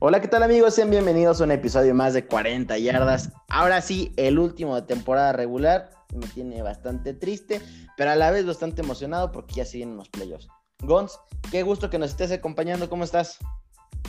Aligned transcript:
Hola, 0.00 0.20
¿qué 0.20 0.28
tal 0.28 0.44
amigos? 0.44 0.76
Sean 0.76 0.90
bienvenidos 0.90 1.40
a 1.40 1.44
un 1.44 1.50
episodio 1.50 1.92
más 1.92 2.14
de 2.14 2.24
40 2.24 2.78
yardas. 2.78 3.32
Ahora 3.48 3.80
sí, 3.80 4.12
el 4.16 4.38
último 4.38 4.76
de 4.76 4.82
temporada 4.82 5.32
regular. 5.32 5.90
Me 6.14 6.28
tiene 6.28 6.62
bastante 6.62 7.14
triste, 7.14 7.60
pero 7.96 8.12
a 8.12 8.14
la 8.14 8.30
vez 8.30 8.46
bastante 8.46 8.80
emocionado 8.80 9.32
porque 9.32 9.56
ya 9.56 9.64
siguen 9.64 9.96
los 9.96 10.08
playoffs. 10.08 10.46
Gons, 10.84 11.18
qué 11.50 11.64
gusto 11.64 11.90
que 11.90 11.98
nos 11.98 12.10
estés 12.10 12.30
acompañando. 12.30 12.88
¿Cómo 12.88 13.02
estás? 13.02 13.38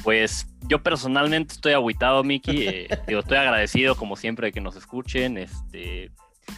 Pues 0.04 0.46
yo 0.68 0.84
personalmente 0.84 1.56
estoy 1.56 1.74
aguitado, 1.74 2.24
Miki. 2.24 2.68
Eh, 2.68 2.88
digo, 3.08 3.22
estoy 3.22 3.38
agradecido 3.38 3.96
como 3.96 4.16
siempre 4.16 4.48
de 4.48 4.52
que 4.52 4.62
nos 4.62 4.76
escuchen. 4.76 5.40
Este, 5.40 6.12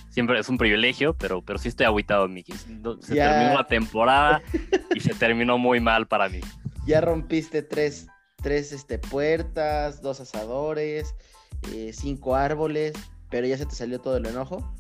siempre 0.10 0.38
es 0.40 0.50
un 0.50 0.58
privilegio, 0.58 1.14
pero, 1.14 1.42
pero 1.42 1.58
sí 1.58 1.70
estoy 1.70 1.86
aguitado, 1.86 2.28
Miki. 2.28 2.52
Se 2.52 3.16
terminó 3.16 3.54
la 3.56 3.66
temporada 3.66 4.42
y 4.94 5.00
se 5.00 5.14
terminó 5.14 5.58
muy 5.58 5.80
mal 5.80 6.06
para 6.06 6.28
mí. 6.28 6.42
Ya 6.86 7.00
rompiste 7.00 7.62
tres, 7.62 8.08
tres 8.42 8.72
este, 8.72 9.00
puertas, 9.00 10.02
dos 10.02 10.20
asadores, 10.20 11.16
eh, 11.74 11.92
cinco 11.94 12.36
árboles, 12.36 12.94
pero 13.30 13.48
ya 13.48 13.58
se 13.58 13.66
te 13.66 13.76
salió 13.76 14.00
todo 14.00 14.18
el 14.18 14.26
enojo. 14.26 14.74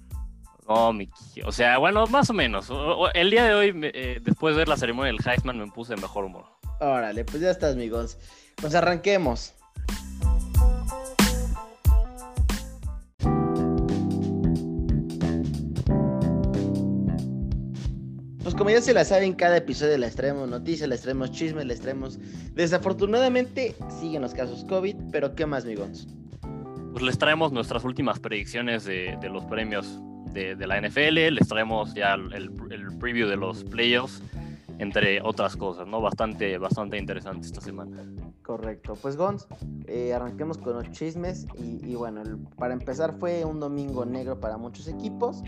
No, 0.68 0.94
Miki. 0.94 1.42
O 1.46 1.52
sea, 1.52 1.78
bueno, 1.78 2.06
más 2.08 2.30
o 2.30 2.34
menos. 2.34 2.72
El 3.14 3.30
día 3.30 3.46
de 3.46 3.54
hoy, 3.54 3.74
eh, 3.94 4.20
después 4.22 4.56
de 4.56 4.60
ver 4.60 4.68
la 4.68 4.78
ceremonia 4.78 5.12
del 5.12 5.22
Heisman, 5.26 5.58
me 5.58 5.68
puse 5.68 5.96
de 5.96 6.02
mejor 6.02 6.26
humor. 6.26 6.46
Órale, 6.80 7.26
pues 7.26 7.42
ya 7.42 7.52
estás, 7.52 7.74
amigos. 7.74 8.18
Pues 8.56 8.74
arranquemos. 8.76 9.54
Como 18.62 18.70
ya 18.70 18.80
se 18.80 18.94
la 18.94 19.04
saben, 19.04 19.34
cada 19.34 19.58
episodio 19.58 19.98
les 19.98 20.16
traemos 20.16 20.48
noticias, 20.48 20.88
les 20.88 21.02
traemos 21.02 21.32
chismes, 21.32 21.66
les 21.66 21.82
traemos... 21.82 22.20
Desafortunadamente 22.54 23.74
siguen 24.00 24.22
los 24.22 24.36
casos 24.36 24.64
COVID, 24.66 24.96
pero 25.12 25.34
¿qué 25.34 25.48
más, 25.48 25.64
amigos? 25.64 26.08
Pues 26.92 27.04
les 27.04 27.18
traemos 27.18 27.52
nuestras 27.52 27.84
últimas 27.84 28.20
predicciones 28.20 28.84
de, 28.86 29.18
los 29.34 29.46
premios 29.46 30.00
de, 30.32 30.56
la 30.68 30.80
NFL, 30.80 31.34
les 31.34 31.48
traemos 31.48 31.96
ya 31.96 32.14
el, 32.14 32.52
el 32.70 32.98
preview 33.00 33.28
de 33.28 33.36
los 33.36 33.64
playoffs 33.64 34.22
entre 34.82 35.22
otras 35.22 35.56
cosas, 35.56 35.88
¿no? 35.88 36.02
Bastante, 36.02 36.58
bastante 36.58 36.98
interesante 36.98 37.46
esta 37.46 37.62
semana. 37.62 38.04
Correcto. 38.42 38.98
Pues 39.00 39.16
Gons, 39.16 39.48
eh, 39.86 40.12
arranquemos 40.12 40.58
con 40.58 40.74
los 40.74 40.90
chismes 40.90 41.46
y, 41.56 41.94
bueno, 41.94 42.24
para 42.58 42.74
empezar 42.74 43.14
fue 43.20 43.46
un 43.46 43.60
domingo 43.60 44.06
negro 44.06 44.40
para 44.40 44.58
muchos 44.58 44.88
equipos. 44.88 45.44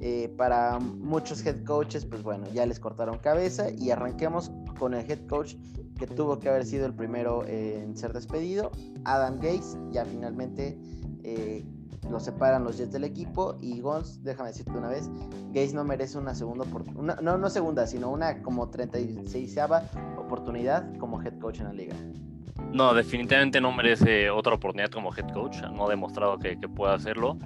Eh, 0.00 0.32
para 0.36 0.78
muchos 0.78 1.44
head 1.46 1.64
coaches, 1.64 2.04
pues 2.04 2.22
bueno, 2.22 2.46
ya 2.52 2.66
les 2.66 2.78
cortaron 2.78 3.18
cabeza 3.18 3.70
y 3.70 3.90
arranquemos 3.90 4.52
con 4.78 4.94
el 4.94 5.10
head 5.10 5.26
coach 5.26 5.54
que 5.98 6.06
tuvo 6.06 6.38
que 6.38 6.48
haber 6.50 6.66
sido 6.66 6.86
el 6.86 6.94
primero 6.94 7.46
en 7.46 7.96
ser 7.96 8.12
despedido, 8.12 8.70
Adam 9.04 9.36
Gates, 9.36 9.78
ya 9.90 10.04
finalmente 10.04 10.78
eh, 11.24 11.64
lo 12.10 12.20
separan 12.20 12.64
los 12.64 12.76
Jets 12.76 12.92
del 12.92 13.04
equipo 13.04 13.56
y 13.60 13.80
Gons, 13.80 14.22
déjame 14.22 14.50
decirte 14.50 14.72
una 14.72 14.88
vez, 14.88 15.10
Gates 15.48 15.74
no 15.74 15.84
merece 15.84 16.18
una 16.18 16.34
segunda 16.34 16.64
oportunidad, 16.64 17.20
no, 17.20 17.38
no 17.38 17.50
segunda, 17.50 17.86
sino 17.86 18.10
una 18.10 18.42
como 18.42 18.68
36 18.68 19.56
oportunidad 20.18 20.94
como 20.98 21.22
head 21.22 21.38
coach 21.38 21.60
en 21.60 21.66
la 21.66 21.72
liga. 21.72 21.96
No, 22.72 22.94
definitivamente 22.94 23.60
no 23.60 23.72
merece 23.72 24.28
otra 24.30 24.54
oportunidad 24.54 24.90
como 24.90 25.14
head 25.14 25.32
coach, 25.32 25.62
no 25.72 25.86
ha 25.86 25.90
demostrado 25.90 26.38
que, 26.38 26.58
que 26.58 26.68
pueda 26.68 26.94
hacerlo. 26.94 27.38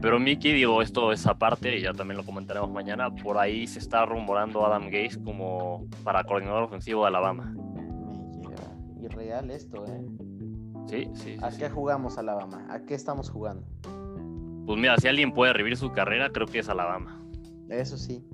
Pero 0.00 0.20
Mickey, 0.20 0.52
digo, 0.52 0.80
esto 0.80 1.12
es 1.12 1.26
aparte 1.26 1.76
y 1.76 1.82
ya 1.82 1.92
también 1.92 2.18
lo 2.18 2.24
comentaremos 2.24 2.70
mañana. 2.70 3.10
Por 3.10 3.36
ahí 3.36 3.66
se 3.66 3.80
está 3.80 4.06
rumorando 4.06 4.64
Adam 4.64 4.84
Gates 4.84 5.18
como 5.18 5.86
para 6.04 6.22
coordinador 6.22 6.62
ofensivo 6.64 7.02
de 7.02 7.08
Alabama. 7.08 7.52
Me. 7.74 9.04
Irreal 9.04 9.50
esto, 9.50 9.84
¿eh? 9.86 10.06
Sí, 10.86 11.10
sí. 11.14 11.36
¿A 11.42 11.50
qué 11.50 11.68
jugamos 11.68 12.16
Alabama? 12.16 12.66
¿A 12.70 12.80
qué 12.82 12.94
estamos 12.94 13.28
jugando? 13.28 13.66
Pues 14.66 14.78
mira, 14.78 14.96
si 14.98 15.08
alguien 15.08 15.32
puede 15.32 15.52
revivir 15.52 15.76
su 15.76 15.90
carrera, 15.92 16.30
creo 16.30 16.46
que 16.46 16.60
es 16.60 16.68
Alabama. 16.68 17.20
Eso 17.68 17.98
sí. 17.98 18.24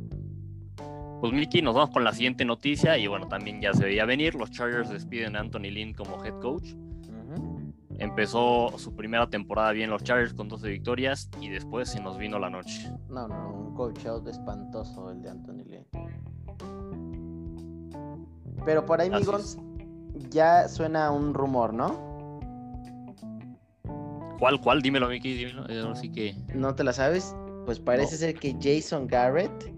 Pues 1.21 1.33
Mickey, 1.33 1.63
nos 1.63 1.75
vamos 1.75 1.91
con 1.91 2.05
la 2.05 2.13
siguiente 2.13 2.45
noticia 2.45 2.99
y 2.99 3.07
bueno, 3.07 3.27
también 3.29 3.63
ya 3.63 3.73
se 3.73 3.85
veía 3.85 4.05
venir, 4.05 4.35
los 4.35 4.51
Chargers 4.51 4.91
despiden 4.91 5.37
a 5.37 5.41
Anthony 5.41 5.71
Lynn 5.71 5.95
como 5.95 6.23
head 6.23 6.39
coach. 6.41 6.75
Empezó 7.99 8.77
su 8.79 8.95
primera 8.95 9.29
temporada 9.29 9.73
bien 9.73 9.91
los 9.91 10.03
Chargers 10.03 10.35
con 10.35 10.49
12 10.49 10.69
victorias 10.69 11.31
y 11.41 11.49
después 11.49 11.89
se 11.89 12.01
nos 12.01 12.19
vino 12.19 12.39
la 12.39 12.51
noche. 12.51 12.91
No, 13.09 13.29
no, 13.29 13.51
un 13.51 13.75
coach 13.75 14.05
out 14.07 14.27
espantoso 14.27 15.11
el 15.11 15.23
de 15.23 15.31
Anthony 15.31 15.65
Lynn. 15.65 15.87
Pero 18.65 18.85
por 18.85 19.01
ahí, 19.01 19.11
amigos, 19.13 19.59
ya 20.31 20.69
suena 20.69 21.11
un 21.11 21.35
rumor, 21.35 21.73
¿no? 21.73 22.15
¿Cuál, 24.39 24.61
cuál? 24.61 24.83
Dímelo, 24.83 25.09
Mickey, 25.09 25.35
dímelo. 25.35 25.69
Eh, 25.69 25.89
así 25.91 26.11
que... 26.11 26.35
¿No 26.55 26.75
te 26.75 26.83
la 26.83 26.93
sabes? 26.93 27.35
Pues 27.65 27.79
parece 27.79 28.17
ser 28.17 28.35
que 28.35 28.57
Jason 28.61 29.07
Garrett 29.07 29.73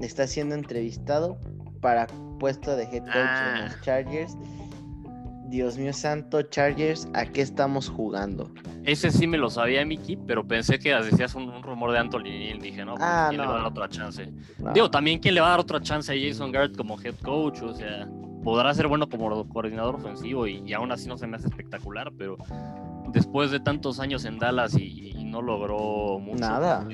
está 0.00 0.26
siendo 0.26 0.54
entrevistado 0.54 1.38
para 1.80 2.06
puesto 2.38 2.74
de 2.76 2.84
head 2.84 3.04
coach 3.04 3.16
en 3.16 3.64
los 3.64 3.74
ah. 3.74 3.78
Chargers. 3.82 4.36
Dios 5.50 5.76
mío 5.76 5.92
santo, 5.92 6.42
Chargers, 6.42 7.08
¿a 7.12 7.26
qué 7.26 7.42
estamos 7.42 7.88
jugando? 7.88 8.50
Ese 8.84 9.10
sí 9.10 9.26
me 9.26 9.36
lo 9.36 9.50
sabía, 9.50 9.84
Mickey, 9.84 10.16
pero 10.16 10.46
pensé 10.46 10.78
que 10.78 10.94
decías 10.94 11.34
un, 11.34 11.62
rumor 11.62 11.90
de 11.92 11.98
Anthony 11.98 12.26
y 12.26 12.58
Dije, 12.60 12.84
no, 12.84 12.94
pues, 12.94 13.04
ah, 13.04 13.26
¿quién 13.28 13.40
le 13.40 13.46
va 13.46 13.54
a 13.54 13.56
dar 13.58 13.66
otra 13.66 13.88
chance? 13.88 14.32
Digo, 14.72 14.90
también, 14.90 15.18
¿quién 15.18 15.34
le 15.34 15.40
va 15.40 15.48
a 15.48 15.50
dar 15.50 15.60
otra 15.60 15.80
chance 15.80 16.12
a 16.12 16.14
Jason 16.16 16.52
Garrett 16.52 16.76
como 16.76 17.00
head 17.00 17.16
coach? 17.22 17.62
O 17.62 17.74
sea, 17.74 18.08
podrá 18.44 18.72
ser 18.74 18.86
bueno 18.86 19.08
como 19.08 19.48
coordinador 19.48 19.96
ofensivo 19.96 20.46
y, 20.46 20.62
y 20.64 20.72
aún 20.72 20.92
así 20.92 21.08
no 21.08 21.18
se 21.18 21.26
me 21.26 21.36
hace 21.36 21.48
espectacular, 21.48 22.12
pero 22.16 22.38
después 23.12 23.50
de 23.50 23.60
tantos 23.60 24.00
años 24.00 24.24
en 24.24 24.38
Dallas 24.38 24.74
y, 24.74 25.10
no 25.30 25.42
logró 25.42 26.18
mucho. 26.18 26.40
Nada. 26.40 26.84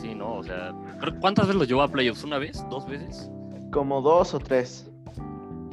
sí, 0.00 0.14
no, 0.14 0.34
o 0.34 0.44
sea, 0.44 0.72
¿cuántas 1.20 1.48
veces 1.48 1.58
lo 1.58 1.64
llevó 1.64 1.82
a 1.82 1.88
playoffs? 1.88 2.22
¿Una 2.22 2.38
vez? 2.38 2.64
¿Dos 2.70 2.86
veces? 2.86 3.28
Como 3.72 4.00
dos 4.00 4.32
o 4.32 4.38
tres. 4.38 4.91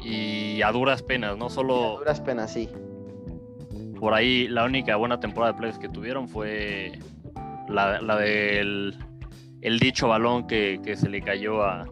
Y 0.03 0.61
a 0.61 0.71
duras 0.71 1.03
penas, 1.03 1.37
¿no? 1.37 1.49
Solo. 1.49 1.97
a 1.97 1.99
duras 1.99 2.21
penas, 2.21 2.53
sí. 2.53 2.69
Por 3.99 4.13
ahí 4.13 4.47
la 4.47 4.65
única 4.65 4.95
buena 4.95 5.19
temporada 5.19 5.53
de 5.53 5.57
playoffs 5.57 5.79
que 5.79 5.89
tuvieron 5.89 6.29
fue 6.29 6.93
la, 7.67 7.99
del 8.17 8.97
el 9.61 9.79
dicho 9.79 10.07
balón 10.07 10.47
que, 10.47 10.79
se 10.95 11.09
le 11.09 11.21
cayó 11.21 11.63
a, 11.63 11.85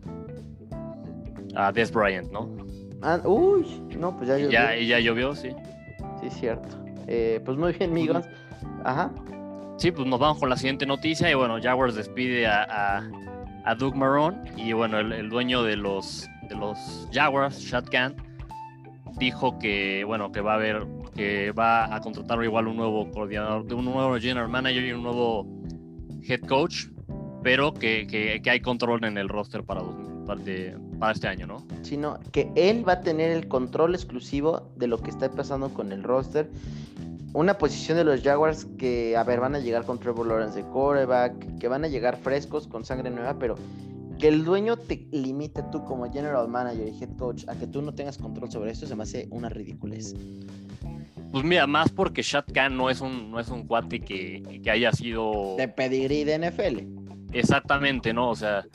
a 1.55 1.71
Des 1.73 1.91
Bryant, 1.91 2.31
¿no? 2.31 2.55
Ah, 3.01 3.19
uy, 3.25 3.65
no, 3.97 4.15
pues 4.15 4.29
ya 4.29 4.37
llovió. 4.37 4.51
Ya, 4.51 4.77
y 4.77 4.87
ya 4.87 4.99
llovió, 4.99 5.35
sí. 5.35 5.49
Sí, 6.21 6.29
cierto. 6.29 6.69
Eh, 7.07 7.41
pues 7.45 7.57
muy 7.57 7.73
bien, 7.73 7.91
amigos. 7.91 8.25
Ajá. 8.83 9.11
Sí, 9.77 9.91
pues 9.91 10.07
nos 10.07 10.19
vamos 10.19 10.39
con 10.39 10.49
la 10.49 10.57
siguiente 10.57 10.85
noticia. 10.85 11.29
Y 11.29 11.35
bueno, 11.35 11.59
Jaguars 11.61 11.95
despide 11.95 12.47
a, 12.47 13.03
a, 13.65 13.75
Doug 13.75 13.95
Marrone. 13.95 14.37
Y 14.55 14.73
bueno, 14.73 14.99
el, 14.99 15.29
dueño 15.29 15.61
de 15.63 15.75
los, 15.75 16.27
de 16.47 16.55
los 16.55 17.07
Jaguars, 17.11 17.73
Khan, 17.91 18.15
dijo 19.17 19.57
que, 19.59 20.03
bueno, 20.05 20.31
que 20.31 20.41
va 20.41 20.53
a 20.53 20.55
haber, 20.55 20.85
que 21.15 21.51
va 21.51 21.93
a 21.93 22.01
contratar 22.01 22.43
igual 22.43 22.67
un 22.67 22.77
nuevo 22.77 23.09
coordinador, 23.11 23.71
un 23.73 23.85
nuevo 23.85 24.17
general 24.19 24.49
manager 24.49 24.85
y 24.85 24.91
un 24.91 25.03
nuevo 25.03 25.47
head 26.27 26.41
coach, 26.41 26.87
pero 27.43 27.73
que, 27.73 28.07
que, 28.07 28.49
hay 28.49 28.59
control 28.59 29.03
en 29.05 29.17
el 29.17 29.29
roster 29.29 29.63
para, 29.63 29.81
para, 30.25 30.41
para 30.99 31.11
este 31.13 31.27
año, 31.27 31.47
¿no? 31.47 31.65
Sino 31.83 32.19
que 32.31 32.51
él 32.55 32.87
va 32.87 32.93
a 32.93 33.01
tener 33.01 33.31
el 33.31 33.47
control 33.47 33.95
exclusivo 33.95 34.71
de 34.75 34.87
lo 34.87 34.97
que 34.99 35.09
está 35.09 35.29
pasando 35.31 35.73
con 35.73 35.91
el 35.91 36.03
roster 36.03 36.49
una 37.37 37.57
posición 37.59 37.97
de 37.97 38.03
los 38.03 38.23
Jaguars 38.23 38.65
que, 38.79 39.15
a 39.15 39.23
ver, 39.23 39.39
van 39.39 39.53
a 39.53 39.59
llegar 39.59 39.85
con 39.85 39.99
Trevor 39.99 40.25
Lawrence 40.25 40.57
de 40.57 40.65
quarterback, 40.65 41.59
que 41.59 41.67
van 41.67 41.83
a 41.83 41.87
llegar 41.87 42.17
frescos 42.17 42.67
con 42.67 42.83
sangre 42.83 43.11
nueva, 43.11 43.37
pero 43.37 43.55
que 44.17 44.27
el 44.27 44.43
dueño 44.43 44.77
te 44.77 45.07
limite 45.11 45.63
tú 45.71 45.83
como 45.83 46.11
general 46.11 46.47
manager 46.47 46.87
y 46.87 47.03
head 47.03 47.15
coach 47.17 47.43
a 47.47 47.55
que 47.55 47.67
tú 47.67 47.81
no 47.81 47.93
tengas 47.93 48.17
control 48.17 48.51
sobre 48.51 48.71
esto 48.71 48.87
se 48.87 48.95
me 48.95 49.03
hace 49.03 49.27
una 49.31 49.49
ridiculez. 49.49 50.15
Pues 51.31 51.43
mira, 51.43 51.67
más 51.67 51.91
porque 51.91 52.21
Shad 52.21 52.45
Khan 52.53 52.75
no 52.75 52.89
es 52.89 53.01
un, 53.01 53.31
no 53.31 53.39
es 53.39 53.49
un 53.49 53.67
cuate 53.67 53.99
que, 53.99 54.61
que 54.63 54.71
haya 54.71 54.91
sido... 54.91 55.55
De 55.57 55.67
pedigrí 55.67 56.23
de 56.23 56.39
NFL. 56.39 57.33
Exactamente, 57.33 58.13
¿no? 58.13 58.29
O 58.29 58.35
sea, 58.35 58.65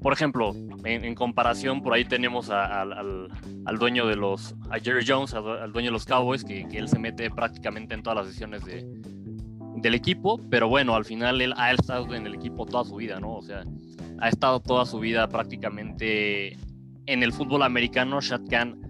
por 0.00 0.12
ejemplo, 0.12 0.54
en, 0.84 1.14
comparación, 1.14 1.82
por 1.82 1.92
ahí 1.92 2.04
tenemos 2.04 2.48
al, 2.50 3.28
dueño 3.78 4.06
de 4.06 4.16
los, 4.16 4.54
a 4.70 4.78
Jerry 4.78 5.04
Jones, 5.06 5.34
al, 5.34 5.72
dueño 5.72 5.88
de 5.88 5.92
los 5.92 6.04
Cowboys, 6.04 6.44
que, 6.44 6.66
él 6.72 6.88
se 6.88 6.98
mete 6.98 7.30
prácticamente 7.30 7.94
en 7.94 8.02
todas 8.02 8.18
las 8.18 8.26
decisiones 8.26 8.64
de, 8.64 8.86
del 9.76 9.94
equipo, 9.94 10.40
pero 10.48 10.68
bueno, 10.68 10.94
al 10.94 11.04
final 11.04 11.40
él 11.40 11.52
ha 11.56 11.72
estado 11.72 12.14
en 12.14 12.26
el 12.26 12.34
equipo 12.34 12.66
toda 12.66 12.84
su 12.84 12.96
vida, 12.96 13.18
¿no? 13.18 13.34
O 13.34 13.42
sea, 13.42 13.64
ha 14.20 14.28
estado 14.28 14.60
toda 14.60 14.86
su 14.86 14.98
vida 14.98 15.28
prácticamente 15.28 16.56
en 17.06 17.22
el 17.22 17.32
fútbol 17.32 17.62
americano. 17.62 18.20
Shad 18.20 18.42
Khan, 18.48 18.80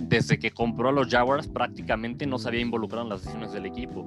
desde 0.00 0.38
que 0.38 0.50
compró 0.50 0.88
a 0.88 0.92
los 0.92 1.08
Jaguars, 1.08 1.48
prácticamente 1.48 2.26
no 2.26 2.38
se 2.38 2.48
había 2.48 2.60
involucrado 2.60 3.04
en 3.04 3.10
las 3.10 3.20
decisiones 3.20 3.52
del 3.52 3.66
equipo. 3.66 4.06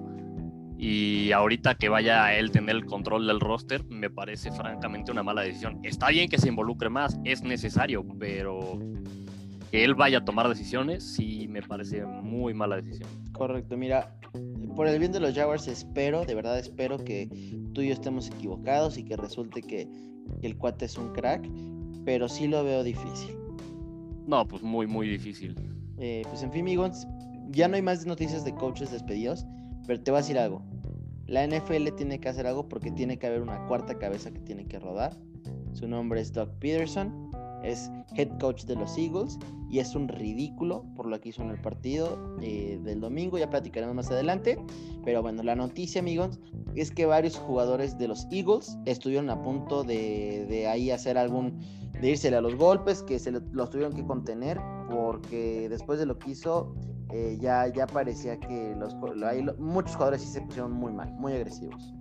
Y 0.77 1.31
ahorita 1.31 1.75
que 1.75 1.89
vaya 1.89 2.25
a 2.25 2.35
él 2.35 2.51
tener 2.51 2.75
el 2.75 2.85
control 2.85 3.25
del 3.25 3.39
roster, 3.39 3.83
me 3.85 4.12
parece 4.12 4.51
francamente 4.51 5.12
una 5.12 5.24
mala 5.24 5.41
decisión. 5.41 5.79
Está 5.83 6.09
bien 6.09 6.29
que 6.29 6.38
se 6.38 6.50
involucre 6.50 6.89
más, 6.89 7.19
es 7.23 7.41
necesario, 7.41 8.06
pero 8.19 8.77
que 9.71 9.83
él 9.83 9.95
vaya 9.95 10.19
a 10.19 10.25
tomar 10.25 10.47
decisiones, 10.47 11.03
sí 11.03 11.47
me 11.50 11.63
parece 11.63 12.06
muy 12.06 12.53
mala 12.53 12.75
decisión. 12.75 13.09
Correcto, 13.31 13.75
mira, 13.75 14.15
por 14.75 14.88
el 14.88 15.00
bien 15.00 15.12
de 15.12 15.19
los 15.19 15.33
Jaguars 15.33 15.68
espero, 15.68 16.25
de 16.25 16.35
verdad 16.35 16.59
espero 16.59 17.03
que 17.03 17.27
tú 17.73 17.81
y 17.81 17.88
yo 17.88 17.94
estemos 17.94 18.27
equivocados 18.27 19.00
y 19.00 19.03
que 19.03 19.18
resulte 19.18 19.63
que, 19.63 19.88
el 20.41 20.57
cuate 20.57 20.85
es 20.85 20.97
un 20.97 21.13
crack, 21.13 21.50
pero 22.06 22.27
sí 22.27 22.47
lo 22.47 22.63
veo 22.63 22.83
difícil. 22.83 23.35
No, 24.27 24.47
pues 24.47 24.62
muy, 24.62 24.88
muy 24.88 25.07
difícil. 25.07 25.56
Eh, 25.97 26.24
pues 26.29 26.44
en 26.44 26.51
fin, 26.51 26.62
amigos, 26.62 27.07
ya 27.50 27.68
no 27.68 27.75
hay 27.75 27.81
más 27.81 28.06
noticias 28.06 28.44
de 28.44 28.53
coaches 28.53 28.91
despedidos, 28.91 29.45
pero 29.85 30.01
te 30.01 30.12
voy 30.12 30.19
a 30.19 30.21
decir 30.21 30.38
algo. 30.38 30.62
La 31.25 31.45
NFL 31.45 31.89
tiene 31.95 32.19
que 32.19 32.29
hacer 32.29 32.47
algo 32.47 32.69
porque 32.69 32.91
tiene 32.91 33.18
que 33.18 33.27
haber 33.27 33.41
una 33.41 33.65
cuarta 33.68 33.97
cabeza 33.97 34.31
que 34.31 34.39
tiene 34.39 34.65
que 34.65 34.79
rodar. 34.79 35.18
Su 35.74 35.88
nombre 35.88 36.21
es 36.21 36.31
Doug 36.33 36.50
Peterson 36.59 37.26
es 37.63 37.92
head 38.15 38.30
coach 38.39 38.65
de 38.65 38.75
los 38.75 38.98
Eagles 38.98 39.38
y 39.69 39.80
es 39.80 39.95
un 39.95 40.07
ridículo 40.07 40.86
por 40.95 41.07
lo 41.07 41.19
que 41.19 41.30
hizo 41.30 41.42
en 41.42 41.50
el 41.50 41.62
partido 41.62 42.38
eh, 42.42 42.80
del 42.83 43.01
domingo, 43.01 43.38
ya 43.38 43.50
platicaremos 43.50 43.95
más 43.95 44.12
adelante, 44.12 44.57
pero 45.04 45.21
bueno, 45.21 45.44
la 45.44 45.56
noticia 45.56 46.01
amigos 46.01 46.39
es 46.75 46.92
que 46.92 47.06
varios 47.06 47.38
jugadores 47.38 47.98
de 47.98 48.07
los 48.07 48.27
Eagles 48.31 48.77
estuvieron 48.86 49.30
a 49.30 49.42
punto 49.42 49.83
de, 49.83 50.68
ahí 50.69 50.92
hacer 50.92 51.18
algún, 51.18 51.59
de 52.00 52.12
irse 52.12 52.33
a 52.36 52.42
los 52.42 52.56
golpes, 52.56 53.04
que 53.04 53.19
se 53.19 53.31
los 53.31 53.69
tuvieron 53.69 53.94
que 53.94 54.06
contener 54.06 54.59
porque 54.89 55.68
después 55.69 56.00
de 56.00 56.06
lo 56.06 56.18
que 56.18 56.31
hizo 56.31 56.74
eh, 57.13 57.38
ya, 57.39 57.68
ya 57.68 57.88
parecía 57.88 58.39
que 58.39 58.75
los, 58.77 58.95
muchos 59.57 59.95
jugadores 59.95 60.21
sí 60.21 60.27
se 60.27 60.42
pusieron 60.42 60.74
muy 60.74 60.92
mal, 60.92 61.13
muy 61.13 61.33
agresivos. 61.33 61.94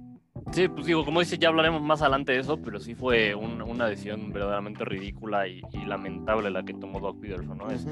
Sí, 0.53 0.69
pues 0.69 0.87
digo, 0.87 1.05
como 1.05 1.21
dice, 1.21 1.39
ya 1.39 1.49
hablaremos 1.49 1.83
más 1.83 2.03
adelante 2.03 2.33
de 2.33 2.39
eso, 2.39 2.57
pero 2.59 2.79
sí 2.79 2.95
fue 2.95 3.35
una 3.35 3.87
decisión 3.87 4.33
verdaderamente 4.33 4.85
ridícula 4.85 5.49
y, 5.49 5.61
lamentable 5.87 6.51
la 6.51 6.65
que 6.65 6.73
tomó 6.75 7.01
Doc 7.01 7.21
Peterson, 7.21 7.59
¿no? 7.59 7.71
es, 7.71 7.87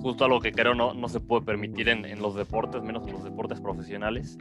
justo 0.00 0.24
algo 0.24 0.40
que 0.40 0.52
creo 0.52 0.74
no, 0.74 0.94
no 0.94 1.08
se 1.08 1.20
puede 1.20 1.44
permitir 1.44 1.88
en, 1.88 2.20
los 2.20 2.34
deportes, 2.34 2.82
menos 2.82 3.06
en 3.06 3.14
los 3.14 3.24
deportes 3.24 3.60
profesionales. 3.60 4.38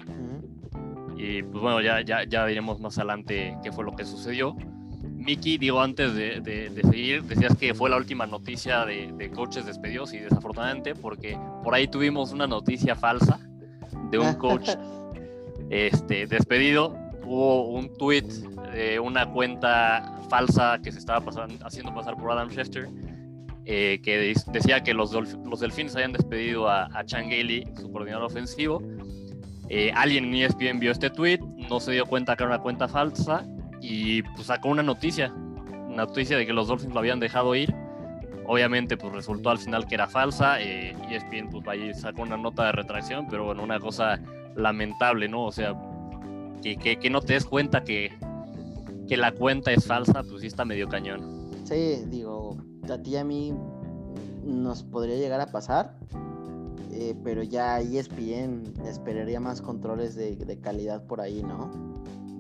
Y 1.18 1.44
pues 1.44 1.62
bueno, 1.62 1.82
ya, 1.82 2.02
ya, 2.02 2.24
ya 2.26 2.46
diremos 2.46 2.80
más 2.82 2.98
adelante 2.98 3.58
qué 3.64 3.72
fue 3.72 3.86
lo 3.86 3.96
que 3.96 4.06
sucedió. 4.06 4.56
Miki, 5.04 5.58
digo, 5.58 5.82
antes 5.82 6.14
de, 6.14 6.42
de, 6.42 6.82
seguir, 6.84 7.24
decías 7.24 7.56
que 7.58 7.74
fue 7.74 7.90
la 7.90 7.98
última 7.98 8.28
noticia 8.28 8.86
de, 8.86 9.12
de 9.14 9.32
coaches 9.32 9.66
despedidos 9.66 10.14
y 10.14 10.20
desafortunadamente, 10.20 10.94
porque 10.94 11.40
por 11.64 11.74
ahí 11.74 11.88
tuvimos 11.88 12.32
una 12.32 12.48
noticia 12.48 12.96
falsa 12.96 13.40
de 14.12 14.20
un 14.20 14.34
coach 14.36 14.70
este, 15.70 16.28
despedido 16.28 17.05
hubo 17.26 17.70
un 17.70 17.96
tweet 17.98 18.28
de 18.74 19.00
una 19.00 19.32
cuenta 19.32 20.20
falsa 20.30 20.80
que 20.84 20.92
se 20.92 21.00
estaba 21.00 21.24
haciendo 21.64 21.94
pasar 21.94 22.16
por 22.16 22.32
Adam 22.32 22.50
Schefter, 22.50 22.88
eh, 23.66 24.00
que 24.04 24.34
decía 24.52 24.84
que 24.84 24.94
los, 24.94 25.12
los 25.14 25.60
Delfines 25.60 25.96
habían 25.96 26.12
despedido 26.14 26.70
a, 26.70 26.88
a 26.94 27.06
Chan 27.06 27.30
Gailey, 27.30 27.66
su 27.76 27.92
coordinador 27.92 28.26
ofensivo. 28.26 28.82
Eh, 29.70 29.92
alguien 29.96 30.26
en 30.26 30.36
ESPN 30.36 30.80
vio 30.80 30.92
este 30.92 31.10
tweet, 31.10 31.40
no 31.70 31.80
se 31.80 31.92
dio 31.92 32.06
cuenta 32.06 32.36
que 32.36 32.44
era 32.44 32.54
una 32.54 32.62
cuenta 32.62 32.88
falsa 32.88 33.44
y 33.82 34.22
pues, 34.22 34.48
sacó 34.48 34.70
una 34.70 34.84
noticia, 34.84 35.34
una 35.34 36.06
noticia 36.06 36.38
de 36.38 36.46
que 36.46 36.54
los 36.54 36.68
Dolphins 36.68 36.94
lo 36.94 37.00
habían 37.00 37.20
dejado 37.20 37.56
ir. 37.56 37.74
Obviamente, 38.48 38.96
pues 38.96 39.12
resultó 39.12 39.50
al 39.50 39.58
final 39.58 39.88
que 39.88 39.96
era 39.96 40.08
falsa. 40.08 40.62
Eh, 40.62 40.96
ESPN 41.10 41.50
pues 41.50 41.68
ahí 41.68 41.92
sacó 41.96 42.22
una 42.22 42.38
nota 42.38 42.66
de 42.66 42.74
retracción, 42.74 43.28
pero 43.28 43.46
bueno, 43.46 43.64
una 43.64 43.80
cosa 43.80 44.20
lamentable, 44.56 45.28
¿no? 45.28 45.46
O 45.46 45.52
sea, 45.52 45.74
que, 46.74 47.10
no 47.10 47.22
te 47.22 47.34
des 47.34 47.46
cuenta 47.46 47.84
que, 47.84 48.12
que 49.08 49.18
la 49.18 49.32
cuenta 49.32 49.72
es 49.72 49.86
falsa, 49.86 50.24
pues 50.24 50.42
sí 50.42 50.48
está 50.48 50.66
medio 50.66 50.88
cañón. 50.88 51.50
Sí, 51.64 52.04
digo, 52.08 52.58
a 52.90 52.98
ti 52.98 53.12
y 53.12 53.18
a 53.18 53.24
mí 53.24 53.54
nos 54.44 54.84
podría 54.84 55.16
llegar 55.16 55.42
a 55.42 55.48
pasar, 55.48 55.96
eh, 56.92 57.16
pero 57.24 57.44
ya 57.44 57.80
ESPN 57.80 58.74
esperaría 58.86 59.40
más 59.40 59.62
controles 59.62 60.16
de, 60.16 60.60
calidad 60.62 61.06
por 61.06 61.22
ahí, 61.22 61.44
¿no? 61.44 61.70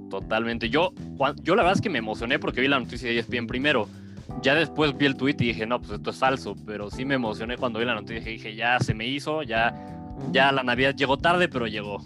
Totalmente. 0.10 0.70
Yo, 0.70 0.94
yo 1.42 1.56
la 1.56 1.64
verdad 1.64 1.78
es 1.78 1.82
que 1.82 1.90
me 1.90 2.00
emocioné 2.00 2.40
porque 2.40 2.62
vi 2.62 2.68
la 2.68 2.80
noticia 2.80 3.10
de 3.10 3.20
ESPN 3.20 3.48
primero. 3.48 3.88
Ya 4.42 4.56
después 4.56 4.98
vi 4.98 5.06
el 5.06 5.16
tweet 5.16 5.36
y 5.40 5.48
dije, 5.48 5.68
no, 5.68 5.80
pues 5.80 5.94
esto 5.94 6.10
es 6.10 6.18
falso, 6.18 6.56
pero 6.66 6.90
sí 6.90 7.06
me 7.06 7.16
emocioné 7.16 7.58
cuando 7.58 7.80
vi 7.80 7.86
la 7.86 7.94
noticia 7.94 8.30
y 8.30 8.38
dije, 8.38 8.56
ya 8.56 8.80
se 8.80 8.96
me 8.96 9.08
hizo, 9.08 9.44
ya, 9.44 9.76
ya 10.32 10.52
la 10.52 10.64
Navidad 10.64 10.96
llegó 10.96 11.18
tarde, 11.18 11.48
pero 11.48 11.68
llegó. 11.68 12.00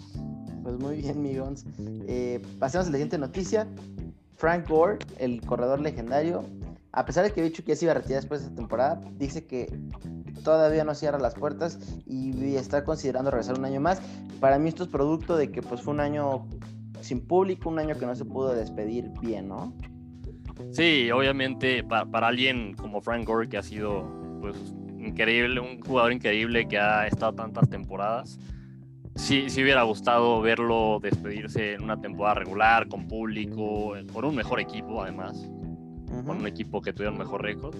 Pues 0.62 0.78
muy 0.78 0.96
bien, 0.96 1.22
Migons. 1.22 1.64
Eh, 2.06 2.40
pasemos 2.58 2.86
a 2.86 2.90
la 2.90 2.96
siguiente 2.96 3.18
noticia. 3.18 3.66
Frank 4.36 4.68
Gore, 4.68 4.98
el 5.18 5.40
corredor 5.42 5.80
legendario, 5.80 6.44
a 6.92 7.04
pesar 7.04 7.24
de 7.24 7.32
que 7.32 7.42
dicho 7.42 7.62
que 7.62 7.72
ya 7.72 7.76
se 7.76 7.84
iba 7.84 7.92
a 7.92 7.96
retirar 7.96 8.22
después 8.22 8.40
de 8.40 8.46
esta 8.46 8.56
temporada, 8.56 9.00
dice 9.18 9.46
que 9.46 9.70
todavía 10.42 10.82
no 10.84 10.94
cierra 10.94 11.18
las 11.18 11.34
puertas 11.34 11.78
y 12.06 12.54
está 12.54 12.84
considerando 12.84 13.30
regresar 13.30 13.58
un 13.58 13.64
año 13.64 13.80
más. 13.80 14.00
Para 14.40 14.58
mí 14.58 14.68
esto 14.68 14.84
es 14.84 14.88
producto 14.88 15.36
de 15.36 15.50
que 15.50 15.62
pues 15.62 15.82
fue 15.82 15.94
un 15.94 16.00
año 16.00 16.46
sin 17.00 17.20
público, 17.20 17.68
un 17.68 17.78
año 17.78 17.98
que 17.98 18.06
no 18.06 18.14
se 18.14 18.24
pudo 18.24 18.54
despedir 18.54 19.10
bien, 19.20 19.48
¿no? 19.48 19.72
Sí, 20.72 21.10
obviamente 21.10 21.82
para, 21.84 22.06
alguien 22.26 22.74
como 22.74 23.00
Frank 23.00 23.26
Gore 23.26 23.48
que 23.48 23.58
ha 23.58 23.62
sido 23.62 24.04
pues 24.40 24.56
increíble, 24.98 25.60
un 25.60 25.80
jugador 25.80 26.12
increíble 26.12 26.66
que 26.68 26.78
ha 26.78 27.06
estado 27.06 27.34
tantas 27.34 27.68
temporadas, 27.68 28.38
sí, 29.20 29.50
sí 29.50 29.62
hubiera 29.62 29.82
gustado 29.82 30.40
verlo 30.40 30.98
despedirse 31.00 31.74
en 31.74 31.82
una 31.82 32.00
temporada 32.00 32.34
regular, 32.34 32.88
con 32.88 33.06
público, 33.06 33.94
con 34.12 34.24
un 34.24 34.34
mejor 34.34 34.60
equipo 34.60 35.02
además, 35.02 35.48
con 36.26 36.38
un 36.38 36.46
equipo 36.46 36.80
que 36.80 36.92
tuviera 36.92 37.12
un 37.12 37.18
mejor 37.18 37.42
récord. 37.42 37.76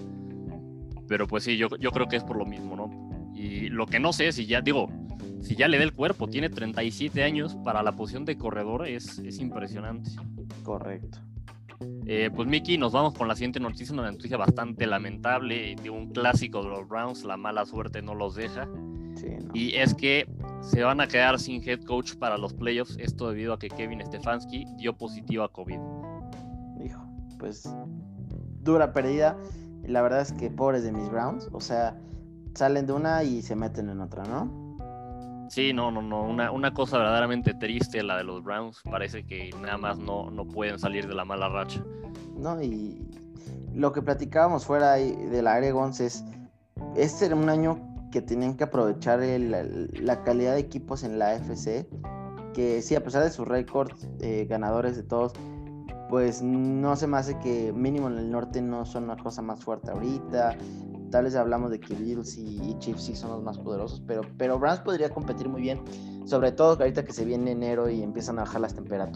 Pero 1.07 1.27
pues 1.27 1.43
sí, 1.43 1.57
yo, 1.57 1.67
yo 1.77 1.91
creo 1.91 2.07
que 2.07 2.15
es 2.15 2.23
por 2.23 2.37
lo 2.37 2.45
mismo, 2.45 2.75
¿no? 2.75 3.33
Y 3.35 3.69
lo 3.69 3.85
que 3.85 3.99
no 3.99 4.13
sé 4.13 4.31
si 4.31 4.45
ya, 4.45 4.61
digo, 4.61 4.87
si 5.41 5.55
ya 5.55 5.67
le 5.67 5.77
da 5.77 5.83
el 5.83 5.93
cuerpo, 5.93 6.27
tiene 6.27 6.49
37 6.49 7.23
años, 7.23 7.55
para 7.63 7.83
la 7.83 7.93
posición 7.93 8.23
de 8.23 8.37
corredor 8.37 8.87
es, 8.87 9.19
es 9.19 9.39
impresionante. 9.39 10.11
Correcto. 10.63 11.17
Eh, 12.05 12.29
pues 12.33 12.47
Miki, 12.47 12.77
nos 12.77 12.93
vamos 12.93 13.13
con 13.13 13.27
la 13.27 13.35
siguiente 13.35 13.59
noticia, 13.59 13.93
una 13.93 14.11
noticia 14.11 14.37
bastante 14.37 14.85
lamentable, 14.85 15.75
de 15.81 15.89
un 15.89 16.11
clásico 16.11 16.63
de 16.63 16.69
los 16.69 16.87
Browns, 16.87 17.23
la 17.23 17.37
mala 17.37 17.65
suerte 17.65 18.01
no 18.01 18.13
los 18.13 18.35
deja. 18.35 18.67
Y 19.53 19.75
es 19.75 19.93
que 19.93 20.25
se 20.61 20.83
van 20.83 21.01
a 21.01 21.07
quedar 21.07 21.39
sin 21.39 21.67
head 21.67 21.81
coach 21.83 22.15
para 22.15 22.37
los 22.37 22.53
playoffs, 22.53 22.97
esto 22.99 23.29
debido 23.29 23.53
a 23.53 23.59
que 23.59 23.67
Kevin 23.69 24.01
Stefanski 24.05 24.65
dio 24.77 24.95
positivo 24.95 25.43
a 25.43 25.51
COVID. 25.51 25.79
Hijo, 26.83 27.01
pues 27.39 27.69
dura 28.61 28.93
pérdida. 28.93 29.37
La 29.83 30.01
verdad 30.01 30.21
es 30.21 30.31
que 30.33 30.49
pobres 30.51 30.83
de 30.83 30.91
mis 30.91 31.09
Browns, 31.09 31.49
o 31.51 31.59
sea, 31.59 31.99
salen 32.53 32.85
de 32.85 32.93
una 32.93 33.23
y 33.23 33.41
se 33.41 33.55
meten 33.55 33.89
en 33.89 33.99
otra, 33.99 34.23
¿no? 34.25 34.61
Sí, 35.49 35.73
no, 35.73 35.91
no, 35.91 36.01
no, 36.01 36.21
una, 36.21 36.51
una 36.51 36.73
cosa 36.73 36.97
verdaderamente 36.97 37.53
triste 37.53 38.03
la 38.03 38.17
de 38.17 38.23
los 38.23 38.43
Browns. 38.43 38.81
Parece 38.89 39.25
que 39.25 39.49
nada 39.61 39.77
más 39.77 39.97
no, 39.97 40.29
no 40.29 40.47
pueden 40.47 40.79
salir 40.79 41.07
de 41.07 41.15
la 41.15 41.25
mala 41.25 41.49
racha. 41.49 41.83
No, 42.37 42.61
y 42.61 43.05
lo 43.73 43.91
que 43.91 44.01
platicábamos 44.01 44.65
fuera 44.65 44.93
de 44.93 45.41
la 45.41 45.55
área 45.55 45.73
es, 45.99 46.23
este 46.95 47.25
era 47.25 47.35
un 47.35 47.49
año 47.49 47.90
que 48.11 48.21
tenían 48.21 48.55
que 48.55 48.65
aprovechar 48.65 49.19
la 49.19 50.23
calidad 50.23 50.53
de 50.53 50.59
equipos 50.59 51.03
en 51.03 51.17
la 51.17 51.29
AFC, 51.31 51.87
que 52.53 52.81
sí, 52.81 52.95
a 52.95 53.03
pesar 53.03 53.23
de 53.23 53.31
sus 53.31 53.47
récords 53.47 54.07
eh, 54.19 54.45
ganadores 54.49 54.95
de 54.95 55.03
todos, 55.03 55.33
pues 56.09 56.41
no 56.41 56.95
se 56.97 57.07
me 57.07 57.17
hace 57.17 57.39
que 57.39 57.71
mínimo 57.71 58.09
en 58.09 58.17
el 58.17 58.29
norte 58.29 58.61
no 58.61 58.85
son 58.85 59.05
una 59.05 59.15
cosa 59.15 59.41
más 59.41 59.63
fuerte 59.63 59.91
ahorita. 59.91 60.57
Tal 61.09 61.25
vez 61.25 61.35
hablamos 61.35 61.71
de 61.71 61.79
que 61.79 61.93
Bills 61.93 62.37
y, 62.37 62.75
Chiefs 62.79 63.03
sí 63.03 63.15
son 63.15 63.31
los 63.31 63.43
más 63.43 63.57
poderosos, 63.57 64.01
pero, 64.05 64.21
pero 64.37 64.59
Browns 64.59 64.79
podría 64.79 65.09
competir 65.09 65.49
muy 65.49 65.61
bien, 65.61 65.81
sobre 66.25 66.51
todo 66.51 66.77
ahorita 66.79 67.03
que 67.03 67.13
se 67.13 67.25
viene 67.25 67.51
enero 67.51 67.89
y 67.89 68.01
empiezan 68.01 68.39
a 68.39 68.43
bajar 68.43 68.61
las 68.61 68.75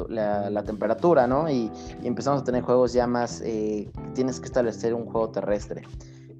la, 0.09 0.63
temperatura, 0.63 1.27
¿no? 1.27 1.49
Y, 1.49 1.71
empezamos 2.03 2.41
a 2.41 2.43
tener 2.43 2.63
juegos 2.63 2.93
ya 2.93 3.07
más, 3.07 3.41
eh, 3.45 3.89
tienes 4.13 4.39
que 4.39 4.45
establecer 4.45 4.93
un 4.93 5.05
juego 5.05 5.29
terrestre. 5.31 5.83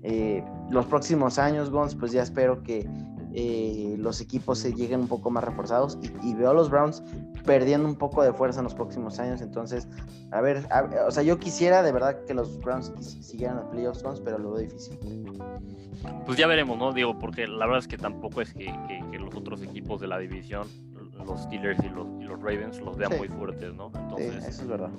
Eh, 0.08 0.44
los 0.70 0.86
próximos 0.86 1.40
años, 1.40 1.72
Gons, 1.72 1.96
pues 1.96 2.12
ya 2.12 2.22
espero 2.22 2.62
que 2.62 2.88
eh, 3.34 3.96
los 3.98 4.22
equipos 4.22 4.60
se 4.60 4.72
lleguen 4.72 5.02
un 5.02 5.08
poco 5.08 5.32
más 5.32 5.44
reforzados 5.44 5.98
y, 6.22 6.36
veo 6.36 6.52
a 6.52 6.54
los 6.54 6.70
Browns 6.70 7.04
perdiendo 7.44 7.88
un 7.88 7.96
poco 7.96 8.22
de 8.22 8.32
fuerza 8.32 8.60
en 8.60 8.66
los 8.66 8.76
próximos 8.76 9.20
años. 9.20 9.42
Entonces, 9.42 9.88
a 10.32 10.42
ver, 10.42 10.64
o 11.08 11.10
sea, 11.10 11.24
yo 11.24 11.40
quisiera 11.40 11.82
de 11.82 11.92
verdad 11.92 12.24
que 12.26 12.36
los 12.36 12.60
Browns 12.60 12.94
siguieran 13.00 13.58
a 13.58 13.70
playoffs, 13.72 14.04
Gons, 14.04 14.22
pero 14.22 14.38
lo 14.38 14.52
veo 14.52 14.62
difícil. 14.62 15.00
Pues 16.28 16.38
ya 16.38 16.46
veremos, 16.46 16.78
¿no? 16.78 16.94
Digo, 16.94 17.18
porque 17.18 17.48
la 17.48 17.66
verdad 17.66 17.80
es 17.80 17.88
que 17.88 17.98
tampoco 17.98 18.42
es 18.42 18.54
que, 18.54 18.72
los 19.20 19.36
otros 19.36 19.64
equipos 19.64 20.00
de 20.02 20.08
la 20.08 20.20
división, 20.20 20.68
los 21.26 21.42
Steelers 21.42 21.84
y 21.84 21.90
los, 21.90 22.40
Ravens, 22.42 22.80
los 22.80 22.96
vean 22.96 23.18
muy 23.18 23.28
fuertes, 23.28 23.74
¿no? 23.74 23.92
Entonces, 23.96 24.46
eso 24.46 24.62
es 24.62 24.68
verdad. 24.68 24.92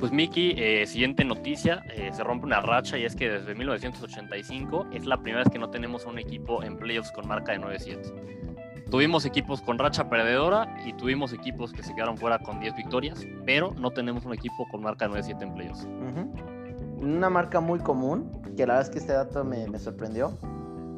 Pues 0.00 0.12
Miki, 0.12 0.54
eh, 0.56 0.86
siguiente 0.86 1.26
noticia, 1.26 1.84
eh, 1.94 2.10
se 2.14 2.24
rompe 2.24 2.46
una 2.46 2.62
racha 2.62 2.96
y 2.96 3.04
es 3.04 3.14
que 3.14 3.28
desde 3.28 3.54
1985 3.54 4.86
es 4.94 5.04
la 5.04 5.18
primera 5.18 5.44
vez 5.44 5.52
que 5.52 5.58
no 5.58 5.68
tenemos 5.68 6.06
un 6.06 6.18
equipo 6.18 6.62
en 6.62 6.78
playoffs 6.78 7.12
con 7.12 7.28
marca 7.28 7.52
de 7.52 7.58
9-7. 7.58 8.86
Tuvimos 8.90 9.26
equipos 9.26 9.60
con 9.60 9.78
racha 9.78 10.08
perdedora 10.08 10.74
y 10.86 10.94
tuvimos 10.94 11.34
equipos 11.34 11.74
que 11.74 11.82
se 11.82 11.94
quedaron 11.94 12.16
fuera 12.16 12.38
con 12.38 12.60
10 12.60 12.76
victorias, 12.76 13.26
pero 13.44 13.74
no 13.78 13.90
tenemos 13.90 14.24
un 14.24 14.32
equipo 14.32 14.66
con 14.70 14.80
marca 14.80 15.06
de 15.06 15.20
9-7 15.20 15.42
en 15.42 15.54
playoffs. 15.54 15.86
una 17.02 17.28
marca 17.28 17.60
muy 17.60 17.80
común, 17.80 18.32
que 18.56 18.66
la 18.66 18.74
verdad 18.74 18.80
es 18.80 18.90
que 18.90 18.98
este 19.00 19.12
dato 19.12 19.44
me, 19.44 19.78
sorprendió. 19.78 20.32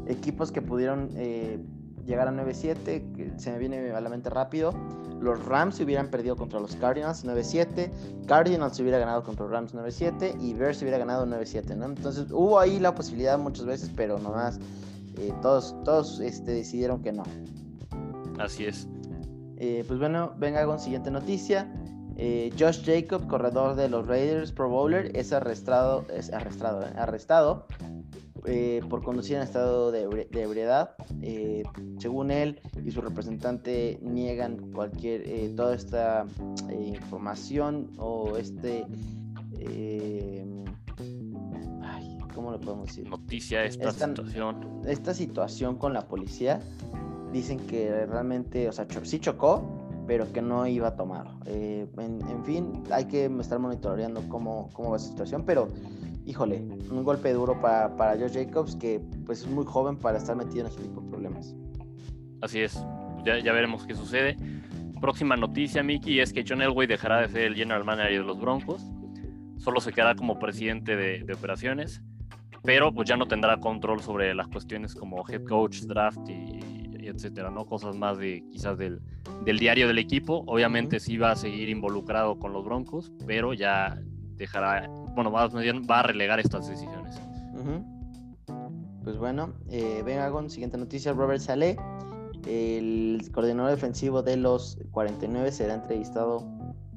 Equipos 0.06 0.52
que 0.52 0.62
pudieron 0.62 1.10
eh, 1.16 1.58
llegar 2.06 2.28
a 2.28 2.32
9-7, 2.32 3.12
que 3.14 3.32
se 3.36 3.52
me 3.52 3.58
viene 3.58 3.90
a 3.90 4.00
la 4.00 4.08
mente 4.08 4.30
rápido. 4.30 4.72
Los 5.20 5.44
Rams 5.46 5.76
se 5.76 5.84
hubieran 5.84 6.08
perdido 6.08 6.36
contra 6.36 6.58
los 6.58 6.74
Cardinals 6.76 7.24
9-7, 7.24 7.90
Cardinals 8.26 8.76
se 8.76 8.82
hubiera 8.82 8.98
ganado 8.98 9.22
contra 9.22 9.44
los 9.44 9.52
Rams 9.52 9.74
9-7 9.74 10.40
y 10.40 10.54
Bears 10.54 10.78
se 10.78 10.84
hubiera 10.84 10.98
ganado 10.98 11.26
9-7, 11.26 11.76
¿no? 11.76 11.86
Entonces 11.86 12.30
hubo 12.32 12.58
ahí 12.58 12.80
la 12.80 12.94
posibilidad 12.94 13.38
muchas 13.38 13.66
veces, 13.66 13.90
pero 13.94 14.18
nomás 14.18 14.58
eh, 15.18 15.32
todos, 15.40 15.76
todos 15.84 16.18
este, 16.18 16.52
decidieron 16.52 17.02
que 17.02 17.12
no. 17.12 17.22
Así 18.38 18.64
es. 18.64 18.88
Eh, 19.58 19.84
pues 19.86 20.00
bueno, 20.00 20.32
venga 20.38 20.66
con 20.66 20.80
siguiente 20.80 21.10
noticia. 21.10 21.72
Eh, 22.16 22.52
Josh 22.58 22.84
Jacob, 22.84 23.26
corredor 23.28 23.76
de 23.76 23.88
los 23.88 24.06
Raiders 24.06 24.50
Pro 24.50 24.68
Bowler, 24.68 25.16
es 25.16 25.32
arrestado, 25.32 26.04
es 26.12 26.32
arrestado, 26.32 26.84
arrestado 26.96 27.66
por 28.88 29.02
conducir 29.02 29.36
en 29.36 29.42
estado 29.42 29.92
de, 29.92 30.28
ebriedad. 30.32 30.94
según 31.98 32.30
él 32.30 32.60
y 32.84 32.90
su 32.90 33.00
representante 33.00 33.98
niegan 34.02 34.72
cualquier 34.72 35.54
toda 35.54 35.74
esta 35.74 36.26
información 36.70 37.90
o 37.98 38.36
este 38.36 38.86
¿cómo 42.34 42.50
lo 42.50 42.60
podemos 42.60 42.86
decir? 42.86 43.08
Noticia 43.08 43.64
esta, 43.64 43.92
situación. 43.92 44.82
Esta 44.86 45.14
situación 45.14 45.76
con 45.76 45.92
la 45.92 46.08
policía, 46.08 46.60
dicen 47.32 47.58
que 47.60 48.06
realmente, 48.06 48.68
o 48.68 48.72
sea, 48.72 48.86
sí 49.04 49.18
chocó, 49.20 49.62
pero 50.06 50.30
que 50.32 50.42
no 50.42 50.66
iba 50.66 50.96
tomado. 50.96 51.38
Eh, 51.46 51.86
en, 51.98 52.44
fin, 52.44 52.82
hay 52.90 53.04
que 53.04 53.26
estar 53.40 53.58
monitoreando 53.58 54.22
cómo, 54.28 54.70
cómo 54.72 54.90
va 54.90 54.96
esa 54.96 55.08
situación, 55.08 55.44
pero 55.46 55.68
híjole, 56.26 56.62
un 56.90 57.04
golpe 57.04 57.32
duro 57.32 57.60
para, 57.60 57.96
para 57.96 58.18
Josh 58.18 58.34
Jacobs, 58.34 58.76
que 58.76 59.00
pues 59.26 59.42
es 59.42 59.48
muy 59.48 59.64
joven 59.64 59.96
para 59.96 60.18
estar 60.18 60.36
metido 60.36 60.66
en 60.66 60.72
ese 60.72 60.82
tipo 60.82 61.00
de 61.00 61.08
problemas. 61.08 61.54
Así 62.40 62.60
es, 62.60 62.84
ya, 63.24 63.38
ya 63.38 63.52
veremos 63.52 63.86
qué 63.86 63.94
sucede. 63.94 64.36
Próxima 65.00 65.36
noticia, 65.36 65.82
Mickey, 65.82 66.20
es 66.20 66.32
que 66.32 66.44
John 66.46 66.62
Elway 66.62 66.86
dejará 66.86 67.20
de 67.20 67.28
ser 67.28 67.42
el 67.42 67.54
general 67.56 67.84
manager 67.84 68.20
de 68.20 68.26
los 68.26 68.40
Broncos. 68.40 68.82
Solo 69.58 69.80
se 69.80 69.92
quedará 69.92 70.14
como 70.14 70.38
presidente 70.38 70.96
de, 70.96 71.24
de 71.24 71.34
operaciones 71.34 72.02
pero 72.62 72.92
pues 72.92 73.08
ya 73.08 73.16
no 73.16 73.26
tendrá 73.26 73.58
control 73.58 74.00
sobre 74.00 74.34
las 74.34 74.48
cuestiones 74.48 74.94
como 74.94 75.24
head 75.28 75.44
coach, 75.44 75.80
draft 75.82 76.28
y, 76.28 76.60
etcétera, 77.04 77.50
¿no? 77.50 77.66
Cosas 77.66 77.96
más 77.96 78.18
de 78.18 78.44
quizás 78.50 78.78
del, 78.78 79.00
del 79.44 79.58
diario 79.58 79.88
del 79.88 79.98
equipo. 79.98 80.44
Obviamente 80.46 81.00
sí 81.00 81.16
va 81.16 81.32
a 81.32 81.36
seguir 81.36 81.68
involucrado 81.68 82.38
con 82.38 82.52
los 82.52 82.64
Broncos, 82.64 83.12
pero 83.26 83.52
ya 83.52 84.00
dejará, 84.36 84.88
bueno, 85.14 85.30
va, 85.30 85.48
va 85.48 86.00
a 86.00 86.02
relegar 86.02 86.40
estas 86.40 86.68
decisiones. 86.68 87.20
Pues 89.04 89.16
bueno, 89.16 89.54
eh, 89.68 90.02
venga 90.04 90.30
con 90.30 90.48
siguiente 90.50 90.78
noticia, 90.78 91.12
Robert 91.12 91.40
Saleh, 91.40 91.76
el 92.46 93.20
coordinador 93.32 93.70
defensivo 93.70 94.22
de 94.22 94.36
los 94.36 94.78
49 94.90 95.52
será 95.52 95.74
entrevistado 95.74 96.46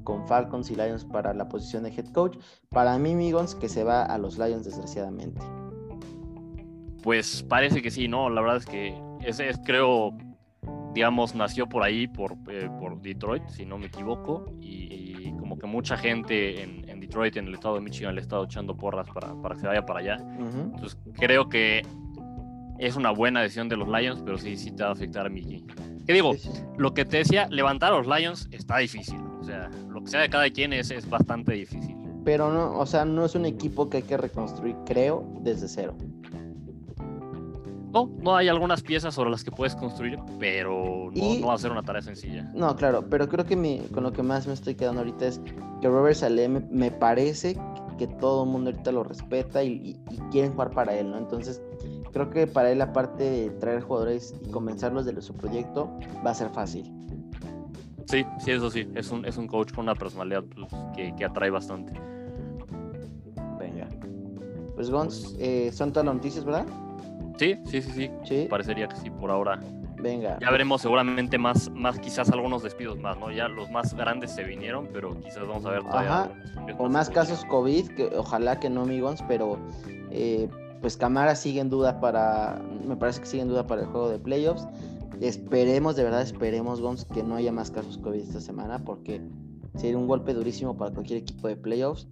con 0.04 0.26
Falcons 0.28 0.70
y 0.72 0.76
Lions 0.76 1.04
para 1.04 1.34
la 1.34 1.50
posición 1.50 1.84
de 1.84 1.90
head 1.90 2.08
coach. 2.14 2.38
Para 2.70 2.98
mí, 2.98 3.16
Migons, 3.16 3.56
que 3.56 3.68
se 3.68 3.84
va 3.84 4.04
a 4.04 4.18
los 4.18 4.38
Lions 4.38 4.64
desgraciadamente. 4.64 5.42
Pues 7.04 7.44
parece 7.44 7.82
que 7.82 7.92
sí, 7.92 8.08
¿no? 8.08 8.30
La 8.30 8.42
verdad 8.42 8.58
es 8.58 8.66
que 8.66 8.98
ese 9.22 9.50
es, 9.50 9.60
creo, 9.64 10.16
digamos, 10.94 11.36
nació 11.36 11.68
por 11.68 11.84
ahí, 11.84 12.08
por, 12.08 12.34
eh, 12.50 12.70
por 12.80 13.02
Detroit, 13.02 13.48
si 13.50 13.66
no 13.66 13.78
me 13.78 13.88
equivoco, 13.88 14.46
y, 14.62 15.32
como 15.40 15.58
que 15.58 15.68
mucha 15.68 15.98
gente 15.98 16.64
en, 16.64 16.85
Detroit, 17.08 17.38
en 17.38 17.48
el 17.48 17.54
estado 17.54 17.76
de 17.76 17.82
Michigan, 17.82 18.16
le 18.16 18.22
ha 18.22 18.24
estado 18.24 18.44
echando 18.46 18.76
porras 18.76 19.08
para, 19.14 19.34
para 19.42 19.56
que 19.56 19.62
se 19.62 19.68
vaya 19.68 19.86
para 19.86 20.00
allá. 20.00 20.18
Entonces 20.18 20.98
creo 21.14 21.50
que 21.50 21.84
es 22.80 22.96
una 22.96 23.12
buena 23.12 23.42
decisión 23.42 23.70
de 23.70 23.78
los 23.78 23.88
Lions, 23.88 24.22
pero 24.24 24.38
sí, 24.38 24.58
sí 24.58 24.72
te 24.72 24.84
va 24.84 24.90
a 24.90 24.92
afectar 24.94 25.26
a 25.26 25.30
Mickey. 25.30 25.66
¿Qué 26.06 26.14
digo? 26.14 26.34
Lo 26.78 26.94
que 26.94 27.06
te 27.06 27.18
decía, 27.18 27.48
levantar 27.50 27.94
a 27.94 27.98
los 27.98 28.08
Lions 28.08 28.48
está 28.52 28.78
difícil. 28.78 29.20
O 29.40 29.44
sea, 29.44 29.70
lo 29.90 30.02
que 30.02 30.10
sea 30.10 30.22
de 30.22 30.30
cada 30.30 30.50
quien 30.50 30.74
es, 30.74 30.92
es 30.92 31.10
bastante 31.10 31.54
difícil. 31.54 31.96
Pero 32.24 32.52
no, 32.52 32.78
o 32.78 32.86
sea, 32.86 33.06
no 33.06 33.24
es 33.24 33.36
un 33.36 33.46
equipo 33.46 33.90
que 33.90 33.98
hay 33.98 34.04
que 34.04 34.18
reconstruir, 34.18 34.76
creo, 34.86 35.28
desde 35.42 35.68
cero. 35.68 35.96
No, 37.96 38.12
no 38.22 38.36
hay 38.36 38.50
algunas 38.50 38.82
piezas 38.82 39.16
sobre 39.16 39.30
las 39.30 39.46
que 39.46 39.52
puedes 39.52 39.74
construir, 39.74 40.20
pero 40.38 41.10
no, 41.14 41.48
va 41.48 41.54
a 41.54 41.58
ser 41.58 41.72
una 41.72 41.82
tarea 41.82 42.02
sencilla. 42.02 42.44
No, 42.54 42.76
claro, 42.76 43.10
pero 43.10 43.30
creo 43.30 43.46
que 43.46 43.88
con 43.94 44.04
lo 44.04 44.12
que 44.12 44.22
más 44.22 44.46
me 44.48 44.54
estoy 44.54 44.76
quedando 44.76 45.00
ahorita 45.00 45.28
es 45.28 45.40
que 45.80 45.88
Robert 45.88 46.18
Saleh 46.18 46.50
me, 46.50 46.92
parece 46.92 47.58
que 47.98 48.08
todo 48.08 48.44
el 48.44 48.50
mundo 48.50 48.70
ahorita 48.70 48.92
lo 48.92 49.06
respeta 49.06 49.64
y, 49.64 49.98
y, 50.12 50.18
quieren 50.30 50.52
jugar 50.52 50.72
para 50.72 50.94
él, 50.94 51.10
¿no? 51.10 51.18
Entonces, 51.18 51.62
creo 52.12 52.30
que 52.30 52.48
para 52.48 52.70
él, 52.70 52.82
aparte 52.82 53.24
de 53.24 53.50
traer 53.52 53.80
jugadores 53.80 54.36
y 54.46 54.52
convencerlos 54.52 55.06
de 55.06 55.22
su 55.22 55.34
proyecto, 55.34 55.90
va 56.26 56.32
a 56.32 56.34
ser 56.36 56.50
fácil. 56.50 56.92
Sí, 58.08 58.26
sí, 58.40 58.52
eso 58.52 58.70
sí. 58.70 58.90
Es 58.94 59.10
un, 59.10 59.26
es 59.26 59.38
un 59.38 59.48
coach 59.48 59.72
con 59.72 59.86
una 59.86 59.96
personalidad 59.96 60.44
pues, 60.44 60.68
que, 61.16 61.24
atrae 61.24 61.50
bastante. 61.50 61.94
Venga. 63.58 63.88
Pues 64.76 64.90
Gons, 64.90 65.34
eh, 65.40 65.72
son 65.72 65.94
todas 65.94 66.06
las 66.06 66.16
noticias, 66.16 66.44
¿verdad? 66.44 66.66
Sí, 67.38 67.58
sí, 67.66 67.82
sí, 67.82 68.12
sí, 68.24 68.48
Parecería 68.50 68.88
que 68.88 68.96
sí, 68.96 69.10
por 69.10 69.32
ahora. 69.32 69.60
Venga. 69.98 70.38
Ya 70.40 70.52
veremos 70.52 70.82
seguramente 70.82 71.38
más, 71.38 71.70
más, 71.72 72.00
quizás 72.00 72.30
algunos 72.30 72.64
despidos 72.64 73.00
más, 73.00 73.18
¿no? 73.18 73.32
Ya 73.32 73.48
los 73.48 73.72
más 73.72 73.94
grandes 73.94 74.32
se 74.32 74.44
vinieron, 74.44 74.88
pero 74.94 75.20
quizás 75.20 75.48
vamos 75.48 75.66
a 75.66 75.72
ver 75.72 75.82
todavía. 75.82 76.24
Ajá. 76.24 76.32
O 76.78 76.90
más 76.90 77.10
casos 77.10 77.44
COVID, 77.46 77.88
que 77.90 78.06
ojalá 78.16 78.60
que 78.60 78.70
no, 78.70 78.82
amigos, 78.82 79.24
pero 79.28 79.58
eh, 80.12 80.48
pues 80.82 80.96
Camara 80.98 81.36
sigue 81.36 81.60
en 81.60 81.70
duda 81.70 82.00
para, 82.00 82.62
me 82.86 82.96
parece 82.96 83.22
que 83.22 83.26
sigue 83.26 83.42
en 83.42 83.50
duda 83.50 83.66
para 83.66 83.82
el 83.82 83.88
juego 83.88 84.10
de 84.10 84.20
playoffs. 84.20 84.68
Esperemos, 85.22 85.96
de 85.96 86.04
verdad, 86.04 86.22
esperemos, 86.22 86.82
Gons, 86.82 87.06
que 87.06 87.24
no 87.24 87.36
haya 87.36 87.52
más 87.52 87.72
casos 87.72 87.98
COVID 87.98 88.20
esta 88.20 88.42
semana, 88.42 88.84
porque 88.84 89.22
sería 89.76 89.98
un 89.98 90.08
golpe 90.08 90.34
durísimo 90.34 90.78
para 90.78 90.92
cualquier 90.92 91.20
equipo 91.20 91.48
de 91.48 91.56
playoffs, 91.56 92.08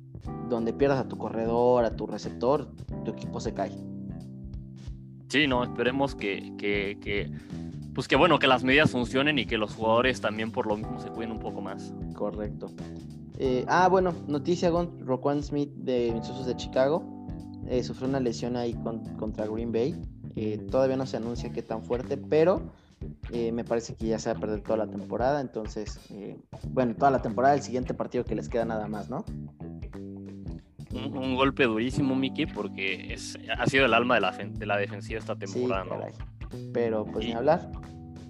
donde 0.49 0.73
pierdas 0.73 0.99
a 0.99 1.07
tu 1.07 1.17
corredor, 1.17 1.85
a 1.85 1.95
tu 1.95 2.07
receptor, 2.07 2.69
tu 3.03 3.11
equipo 3.11 3.39
se 3.39 3.53
cae. 3.53 3.71
Sí, 5.33 5.47
no, 5.47 5.63
esperemos 5.63 6.13
que, 6.13 6.53
que, 6.59 7.31
pues 7.95 8.07
que 8.07 8.15
bueno, 8.15 8.37
que 8.37 8.45
las 8.45 8.63
medidas 8.63 8.91
funcionen 8.91 9.39
y 9.39 9.47
que 9.47 9.57
los 9.57 9.73
jugadores 9.73 10.21
también 10.21 10.51
por 10.51 10.67
lo 10.67 10.77
mismo 10.77 10.99
se 10.99 11.09
cuiden 11.09 11.31
un 11.31 11.39
poco 11.39 11.59
más. 11.59 11.91
Correcto. 12.13 12.69
Eh, 13.39 13.65
ah, 13.67 13.87
bueno, 13.87 14.13
noticia, 14.27 14.69
Gon, 14.69 15.03
Roquan 15.03 15.41
Smith 15.41 15.71
de 15.73 16.11
Minnesota 16.13 16.45
de 16.45 16.55
Chicago 16.55 17.25
eh, 17.67 17.81
sufrió 17.81 18.09
una 18.09 18.19
lesión 18.19 18.55
ahí 18.55 18.75
contra 19.17 19.47
Green 19.47 19.71
Bay. 19.71 19.99
Eh, 20.35 20.59
todavía 20.69 20.97
no 20.97 21.07
se 21.07 21.17
anuncia 21.17 21.51
qué 21.51 21.63
tan 21.63 21.83
fuerte, 21.83 22.15
pero 22.15 22.71
eh, 23.31 23.51
me 23.51 23.63
parece 23.63 23.95
que 23.95 24.05
ya 24.05 24.19
se 24.19 24.31
va 24.31 24.37
a 24.37 24.39
perder 24.39 24.61
toda 24.61 24.77
la 24.85 24.87
temporada. 24.87 25.41
Entonces, 25.41 25.99
bueno, 26.69 26.93
toda 26.93 27.09
la 27.09 27.23
temporada, 27.23 27.55
el 27.55 27.63
siguiente 27.63 27.95
partido 27.95 28.23
que 28.23 28.35
les 28.35 28.49
queda 28.49 28.65
nada 28.65 28.87
más, 28.87 29.09
¿no? 29.09 29.25
Un, 30.93 31.35
golpe 31.35 31.65
durísimo, 31.65 32.15
Mickey, 32.15 32.45
porque 32.45 33.13
es, 33.13 33.37
ha 33.57 33.65
sido 33.67 33.85
el 33.85 33.93
alma 33.93 34.15
de 34.15 34.21
la, 34.21 34.31
de 34.31 34.65
la 34.65 34.77
defensiva 34.77 35.19
esta 35.19 35.35
temporada, 35.35 35.85
Pero 36.73 37.05
pues 37.05 37.25
ni 37.25 37.33
hablar. 37.33 37.71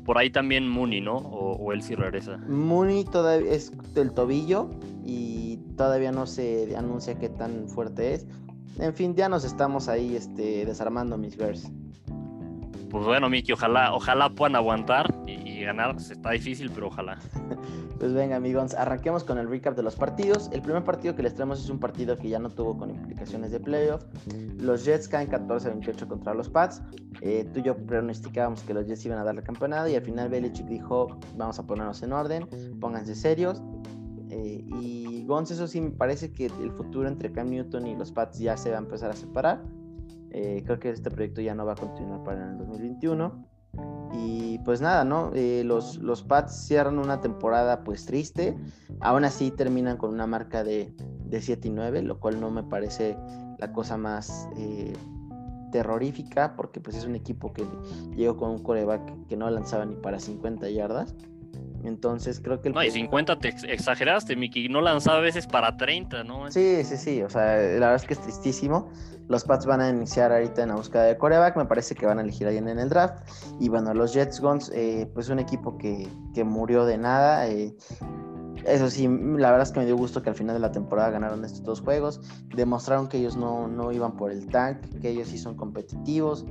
Por 0.05 0.17
ahí 0.17 0.29
también 0.29 0.67
Mooney, 0.67 1.01
¿no? 1.01 1.15
O, 1.15 1.55
o 1.57 1.73
él 1.73 1.81
sí 1.81 1.95
regresa. 1.95 2.37
Mooney 2.47 3.05
todavía 3.05 3.51
es 3.51 3.71
del 3.93 4.13
tobillo 4.13 4.69
y 5.05 5.57
todavía 5.77 6.11
no 6.11 6.25
se 6.25 6.75
anuncia 6.75 7.17
qué 7.19 7.29
tan 7.29 7.67
fuerte 7.67 8.13
es. 8.13 8.27
En 8.79 8.93
fin, 8.93 9.15
ya 9.15 9.29
nos 9.29 9.43
estamos 9.43 9.87
ahí 9.87 10.15
este, 10.15 10.65
desarmando, 10.65 11.17
mis 11.17 11.37
girls. 11.37 11.69
Pues 12.89 13.05
bueno, 13.05 13.29
Miki, 13.29 13.53
ojalá, 13.53 13.93
ojalá 13.93 14.29
puedan 14.29 14.55
aguantar 14.55 15.13
ganar. 15.63 15.95
Está 15.97 16.31
difícil, 16.31 16.71
pero 16.73 16.87
ojalá. 16.87 17.19
pues 17.99 18.13
venga, 18.13 18.35
amigos, 18.35 18.73
arranquemos 18.73 19.23
con 19.23 19.37
el 19.37 19.49
recap 19.49 19.75
de 19.75 19.83
los 19.83 19.95
partidos. 19.95 20.49
El 20.51 20.61
primer 20.61 20.83
partido 20.83 21.15
que 21.15 21.23
les 21.23 21.35
traemos 21.35 21.59
es 21.63 21.69
un 21.69 21.79
partido 21.79 22.17
que 22.17 22.29
ya 22.29 22.39
no 22.39 22.49
tuvo 22.49 22.77
con 22.77 22.89
implicaciones 22.89 23.51
de 23.51 23.59
playoff. 23.59 24.03
Los 24.59 24.85
Jets 24.85 25.07
caen 25.07 25.29
14-28 25.29 26.07
contra 26.07 26.33
los 26.33 26.49
Pats. 26.49 26.81
Eh, 27.21 27.49
tú 27.53 27.59
y 27.59 27.63
yo 27.63 27.77
pronosticábamos 27.77 28.63
que 28.63 28.73
los 28.73 28.87
Jets 28.87 29.05
iban 29.05 29.19
a 29.19 29.23
dar 29.23 29.35
la 29.35 29.43
campeonada 29.43 29.89
y 29.89 29.95
al 29.95 30.01
final 30.01 30.29
Belichick 30.29 30.67
dijo, 30.67 31.19
vamos 31.37 31.59
a 31.59 31.65
ponernos 31.65 32.01
en 32.03 32.13
orden, 32.13 32.47
pónganse 32.79 33.15
serios. 33.15 33.61
Eh, 34.29 34.65
y 34.81 35.25
Gons, 35.25 35.51
eso 35.51 35.67
sí 35.67 35.79
me 35.79 35.91
parece 35.91 36.31
que 36.31 36.47
el 36.47 36.71
futuro 36.71 37.07
entre 37.07 37.31
Cam 37.31 37.49
Newton 37.49 37.87
y 37.87 37.95
los 37.95 38.11
Pats 38.11 38.39
ya 38.39 38.57
se 38.57 38.71
va 38.71 38.77
a 38.77 38.79
empezar 38.79 39.11
a 39.11 39.15
separar. 39.15 39.61
Eh, 40.31 40.63
creo 40.65 40.79
que 40.79 40.89
este 40.89 41.11
proyecto 41.11 41.41
ya 41.41 41.53
no 41.53 41.65
va 41.65 41.73
a 41.73 41.75
continuar 41.75 42.23
para 42.23 42.49
el 42.49 42.57
2021. 42.57 43.52
Y 44.13 44.59
pues 44.59 44.79
nada, 44.79 45.03
¿no? 45.03 45.31
Eh, 45.33 45.63
los, 45.65 45.97
los 45.97 46.23
Pats 46.23 46.67
cierran 46.67 46.99
una 46.99 47.19
temporada 47.19 47.83
pues 47.83 48.05
triste. 48.05 48.55
Aún 49.01 49.25
así 49.25 49.51
terminan 49.51 49.97
con 49.97 50.11
una 50.11 50.27
marca 50.27 50.63
de, 50.63 50.93
de 51.25 51.41
7 51.41 51.67
y 51.67 51.71
9, 51.71 52.03
lo 52.03 52.19
cual 52.19 52.39
no 52.39 52.51
me 52.51 52.63
parece 52.63 53.17
la 53.57 53.71
cosa 53.71 53.97
más 53.97 54.47
terrorífica 55.73 56.55
porque 56.55 56.79
pues 56.79 56.95
es 56.95 57.05
un 57.05 57.15
equipo 57.15 57.51
que 57.51 57.65
llegó 58.15 58.37
con 58.37 58.51
un 58.51 58.59
coreback 58.59 59.25
que 59.27 59.35
no 59.35 59.49
lanzaba 59.49 59.85
ni 59.85 59.95
para 59.95 60.19
50 60.19 60.69
yardas. 60.69 61.15
Entonces 61.83 62.39
creo 62.39 62.61
que... 62.61 62.69
El 62.69 62.75
no, 62.75 62.83
y 62.83 62.91
50 62.91 63.39
te 63.39 63.49
exageraste, 63.67 64.35
Miki. 64.35 64.69
No 64.69 64.81
lanzaba 64.81 65.17
a 65.17 65.21
veces 65.21 65.47
para 65.47 65.75
30, 65.75 66.23
¿no? 66.23 66.49
Sí, 66.51 66.83
sí, 66.83 66.97
sí. 66.97 67.21
O 67.21 67.29
sea, 67.29 67.55
la 67.55 67.87
verdad 67.87 67.95
es 67.95 68.03
que 68.03 68.13
es 68.13 68.21
tristísimo. 68.21 68.91
Los 69.27 69.43
Pats 69.43 69.65
van 69.65 69.81
a 69.81 69.89
iniciar 69.89 70.31
ahorita 70.31 70.63
en 70.63 70.69
la 70.69 70.75
búsqueda 70.75 71.03
de 71.03 71.17
coreback. 71.17 71.55
Me 71.57 71.65
parece 71.65 71.95
que 71.95 72.05
van 72.05 72.19
a 72.19 72.21
elegir 72.21 72.47
alguien 72.47 72.67
en 72.67 72.79
el 72.79 72.89
draft. 72.89 73.23
Y 73.59 73.69
bueno, 73.69 73.93
los 73.93 74.13
Jets 74.13 74.39
Guns, 74.39 74.71
eh, 74.73 75.09
pues 75.13 75.29
un 75.29 75.39
equipo 75.39 75.77
que, 75.77 76.07
que 76.33 76.43
murió 76.43 76.85
de 76.85 76.97
nada. 76.97 77.47
Eh, 77.47 77.75
eso 78.65 78.89
sí, 78.89 79.07
la 79.07 79.51
verdad 79.51 79.63
es 79.63 79.71
que 79.71 79.79
me 79.79 79.85
dio 79.85 79.97
gusto 79.97 80.21
que 80.21 80.29
al 80.29 80.35
final 80.35 80.55
de 80.55 80.61
la 80.61 80.71
temporada 80.71 81.09
ganaron 81.09 81.43
estos 81.43 81.63
dos 81.63 81.81
juegos. 81.81 82.21
Demostraron 82.55 83.07
que 83.07 83.17
ellos 83.17 83.35
no, 83.35 83.67
no 83.67 83.91
iban 83.91 84.15
por 84.15 84.31
el 84.31 84.47
tank, 84.47 84.77
que 85.01 85.09
ellos 85.09 85.27
sí 85.27 85.37
son 85.37 85.55
competitivos, 85.55 86.45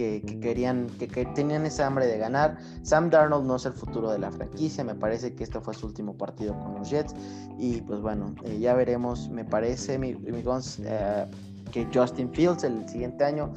que, 0.00 0.40
querían, 0.40 0.86
que, 0.98 1.26
tenían 1.26 1.66
esa 1.66 1.86
hambre 1.86 2.06
de 2.06 2.16
ganar. 2.16 2.56
Sam 2.82 3.10
Darnold 3.10 3.46
no 3.46 3.56
es 3.56 3.66
el 3.66 3.74
futuro 3.74 4.10
de 4.10 4.18
la 4.18 4.32
franquicia, 4.32 4.82
me 4.82 4.94
parece 4.94 5.34
que 5.34 5.44
este 5.44 5.60
fue 5.60 5.74
su 5.74 5.86
último 5.86 6.16
partido 6.16 6.58
con 6.58 6.74
los 6.76 6.88
Jets. 6.88 7.14
Y 7.58 7.82
pues 7.82 8.00
bueno, 8.00 8.34
eh, 8.44 8.58
ya 8.58 8.72
veremos, 8.72 9.28
me 9.28 9.44
parece, 9.44 9.98
mi, 9.98 10.14
mi 10.14 10.42
eh, 10.84 11.26
que 11.70 11.86
Justin 11.92 12.32
Fields 12.32 12.64
el 12.64 12.88
siguiente 12.88 13.24
año, 13.24 13.52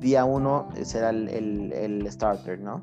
día 0.00 0.24
uno, 0.24 0.68
será 0.82 1.10
el, 1.10 1.28
el, 1.28 1.72
el 1.72 2.10
starter, 2.10 2.58
¿no? 2.58 2.82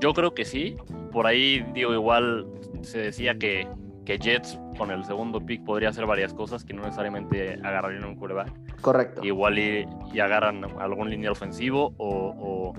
Yo 0.00 0.12
creo 0.12 0.34
que 0.34 0.44
sí. 0.44 0.76
Por 1.12 1.28
ahí, 1.28 1.64
digo, 1.72 1.92
igual 1.92 2.48
se 2.82 2.98
decía 2.98 3.38
que, 3.38 3.68
que 4.06 4.18
Jets 4.18 4.58
con 4.78 4.90
el 4.90 5.04
segundo 5.04 5.44
pick 5.44 5.64
podría 5.64 5.90
hacer 5.90 6.06
varias 6.06 6.32
cosas 6.32 6.64
que 6.64 6.72
no 6.72 6.82
necesariamente 6.82 7.58
agarrarían 7.62 8.04
un 8.04 8.16
quarterback. 8.16 8.80
Correcto. 8.80 9.22
Igual 9.22 9.58
y, 9.58 9.86
y 10.14 10.20
agarran 10.20 10.64
algún 10.78 11.10
línea 11.10 11.30
ofensivo 11.30 11.92
o, 11.98 12.72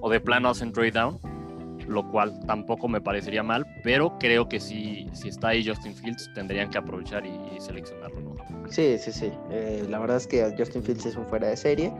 o, 0.00 0.10
de 0.10 0.20
plano 0.20 0.48
hacen 0.48 0.72
trade 0.72 0.92
down, 0.92 1.18
lo 1.88 2.08
cual 2.10 2.40
tampoco 2.46 2.88
me 2.88 3.00
parecería 3.00 3.42
mal, 3.42 3.66
pero 3.82 4.16
creo 4.18 4.48
que 4.48 4.60
si, 4.60 5.08
si 5.12 5.28
está 5.28 5.48
ahí 5.48 5.66
Justin 5.66 5.94
Fields 5.94 6.30
tendrían 6.34 6.70
que 6.70 6.78
aprovechar 6.78 7.24
y, 7.26 7.60
seleccionarlo. 7.60 8.20
¿no? 8.20 8.36
Sí, 8.70 8.96
sí, 8.98 9.12
sí. 9.12 9.32
Eh, 9.50 9.84
la 9.88 9.98
verdad 9.98 10.16
es 10.16 10.26
que 10.26 10.54
Justin 10.56 10.82
Fields 10.82 11.06
es 11.06 11.16
un 11.16 11.26
fuera 11.26 11.48
de 11.48 11.56
serie. 11.56 11.92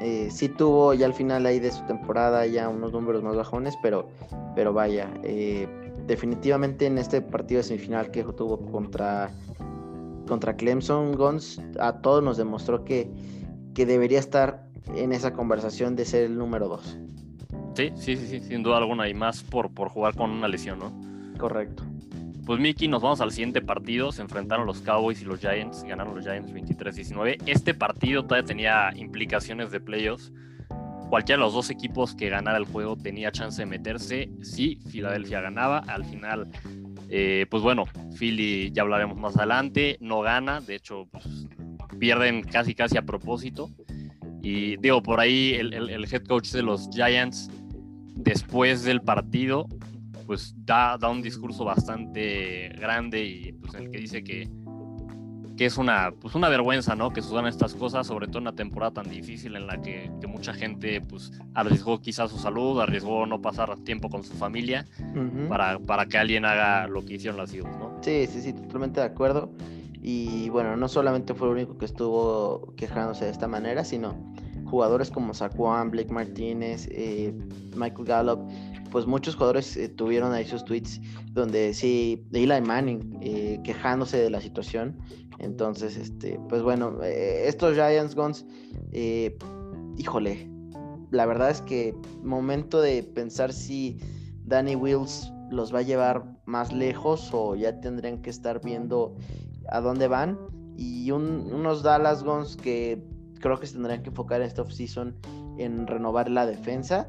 Eh, 0.00 0.28
sí 0.30 0.48
tuvo 0.48 0.94
ya 0.94 1.06
al 1.06 1.14
final 1.14 1.46
ahí 1.46 1.58
de 1.58 1.70
su 1.70 1.82
temporada 1.86 2.44
ya 2.46 2.68
unos 2.68 2.92
números 2.92 3.22
más 3.22 3.34
bajones, 3.36 3.74
pero, 3.82 4.08
pero 4.54 4.72
vaya, 4.72 5.08
eh, 5.22 5.66
definitivamente 6.06 6.86
en 6.86 6.98
este 6.98 7.20
partido 7.20 7.58
de 7.58 7.64
semifinal 7.64 8.10
que 8.10 8.22
tuvo 8.24 8.60
contra, 8.70 9.30
contra 10.26 10.56
Clemson, 10.56 11.12
Gons 11.12 11.60
a 11.78 12.00
todos 12.00 12.22
nos 12.22 12.36
demostró 12.36 12.84
que, 12.84 13.10
que 13.74 13.86
debería 13.86 14.18
estar 14.18 14.66
en 14.94 15.12
esa 15.12 15.32
conversación 15.32 15.96
de 15.96 16.04
ser 16.04 16.24
el 16.24 16.36
número 16.36 16.68
2. 16.68 16.98
Sí, 17.74 17.92
sí, 17.96 18.16
sí, 18.16 18.40
sin 18.40 18.62
duda 18.62 18.78
alguna, 18.78 19.08
y 19.08 19.14
más 19.14 19.42
por, 19.42 19.70
por 19.72 19.88
jugar 19.88 20.14
con 20.14 20.30
una 20.30 20.48
lesión, 20.48 20.78
¿no? 20.78 20.92
Correcto. 21.38 21.84
Pues 22.44 22.58
Miki, 22.58 22.88
nos 22.88 23.02
vamos 23.02 23.20
al 23.20 23.30
siguiente 23.30 23.62
partido. 23.62 24.10
Se 24.10 24.20
enfrentaron 24.20 24.66
los 24.66 24.80
Cowboys 24.80 25.22
y 25.22 25.24
los 25.24 25.38
Giants. 25.38 25.84
Ganaron 25.84 26.16
los 26.16 26.24
Giants 26.24 26.52
23-19. 26.52 27.40
Este 27.46 27.72
partido 27.72 28.24
todavía 28.24 28.46
tenía 28.46 28.92
implicaciones 28.96 29.70
de 29.70 29.78
playoffs 29.78 30.32
cualquiera 31.12 31.40
de 31.40 31.44
los 31.44 31.52
dos 31.52 31.68
equipos 31.68 32.14
que 32.14 32.30
ganara 32.30 32.56
el 32.56 32.64
juego 32.64 32.96
tenía 32.96 33.30
chance 33.30 33.60
de 33.60 33.66
meterse. 33.66 34.30
Si 34.40 34.76
Filadelfia 34.88 35.42
ganaba, 35.42 35.80
al 35.80 36.06
final, 36.06 36.48
eh, 37.10 37.44
pues 37.50 37.62
bueno, 37.62 37.84
Philly 38.18 38.72
ya 38.72 38.80
hablaremos 38.80 39.18
más 39.18 39.36
adelante, 39.36 39.98
no 40.00 40.22
gana, 40.22 40.62
de 40.62 40.76
hecho, 40.76 41.06
pues, 41.12 41.46
pierden 41.98 42.42
casi 42.42 42.74
casi 42.74 42.96
a 42.96 43.02
propósito. 43.02 43.68
Y 44.40 44.78
digo, 44.78 45.02
por 45.02 45.20
ahí 45.20 45.52
el, 45.52 46.06
head 46.10 46.24
coach 46.24 46.50
de 46.52 46.62
los 46.62 46.88
Giants, 46.90 47.50
después 48.16 48.82
del 48.82 49.02
partido, 49.02 49.66
pues 50.24 50.54
da, 50.64 50.96
da 50.96 51.10
un 51.10 51.20
discurso 51.20 51.62
bastante 51.66 52.70
grande 52.80 53.22
y 53.22 53.52
pues 53.52 53.74
en 53.74 53.82
el 53.82 53.90
que 53.90 53.98
dice 53.98 54.24
que 54.24 54.48
que 55.56 55.66
es 55.66 55.78
una, 55.78 56.12
pues 56.18 56.34
una 56.34 56.48
vergüenza, 56.48 56.94
¿no? 56.94 57.12
Que 57.12 57.22
sucedan 57.22 57.46
estas 57.46 57.74
cosas, 57.74 58.06
sobre 58.06 58.26
todo 58.26 58.38
en 58.38 58.44
una 58.44 58.54
temporada 58.54 58.92
tan 58.92 59.10
difícil 59.10 59.56
en 59.56 59.66
la 59.66 59.80
que, 59.80 60.10
mucha 60.28 60.54
gente, 60.54 61.00
pues, 61.00 61.32
arriesgó 61.54 62.00
quizás 62.00 62.30
su 62.30 62.38
salud, 62.38 62.80
arriesgó 62.80 63.26
no 63.26 63.40
pasar 63.40 63.76
tiempo 63.80 64.08
con 64.08 64.24
su 64.24 64.34
familia 64.34 64.86
para, 65.48 65.78
para 65.78 66.06
que 66.06 66.18
alguien 66.18 66.44
haga 66.44 66.86
lo 66.88 67.04
que 67.04 67.14
hicieron 67.14 67.36
las 67.38 67.52
Eagles, 67.52 67.76
¿no? 67.78 67.98
Sí, 68.00 68.26
sí, 68.26 68.40
sí, 68.40 68.52
totalmente 68.52 69.00
de 69.00 69.06
acuerdo. 69.06 69.50
Y 70.00 70.48
bueno, 70.48 70.76
no 70.76 70.88
solamente 70.88 71.32
fue 71.34 71.48
el 71.48 71.54
único 71.54 71.78
que 71.78 71.84
estuvo 71.84 72.74
quejándose 72.76 73.26
de 73.26 73.30
esta 73.30 73.46
manera, 73.46 73.84
sino 73.84 74.16
jugadores 74.64 75.10
como 75.10 75.34
Saquon, 75.34 75.90
Blake 75.90 76.12
Martínez, 76.12 76.88
eh, 76.90 77.32
Michael 77.76 78.04
Gallup, 78.06 78.40
pues 78.92 79.06
muchos 79.06 79.34
jugadores 79.34 79.76
eh, 79.76 79.88
tuvieron 79.88 80.32
ahí 80.32 80.44
sus 80.46 80.64
tweets 80.64 81.00
donde 81.32 81.74
sí, 81.74 82.24
Eli 82.32 82.60
Manning 82.60 83.18
eh, 83.20 83.60
quejándose 83.64 84.18
de 84.18 84.30
la 84.30 84.40
situación 84.40 84.96
entonces, 85.42 85.96
este, 85.96 86.38
pues 86.48 86.62
bueno, 86.62 87.02
eh, 87.02 87.48
estos 87.48 87.74
Giants 87.74 88.14
Guns, 88.14 88.46
híjole, 89.96 90.48
la 91.10 91.26
verdad 91.26 91.50
es 91.50 91.60
que 91.62 91.94
momento 92.22 92.80
de 92.80 93.02
pensar 93.02 93.52
si 93.52 93.98
Danny 94.44 94.76
Wills 94.76 95.32
los 95.50 95.74
va 95.74 95.80
a 95.80 95.82
llevar 95.82 96.24
más 96.46 96.72
lejos 96.72 97.30
o 97.32 97.56
ya 97.56 97.80
tendrían 97.80 98.22
que 98.22 98.30
estar 98.30 98.60
viendo 98.62 99.16
a 99.68 99.80
dónde 99.80 100.08
van. 100.08 100.38
Y 100.76 101.10
unos 101.10 101.82
Dallas 101.82 102.22
Guns 102.22 102.56
que 102.56 103.02
creo 103.40 103.58
que 103.58 103.66
se 103.66 103.74
tendrían 103.74 104.02
que 104.02 104.10
enfocar 104.10 104.40
en 104.40 104.46
esta 104.46 104.62
offseason 104.62 105.14
en 105.58 105.86
renovar 105.86 106.30
la 106.30 106.46
defensa. 106.46 107.08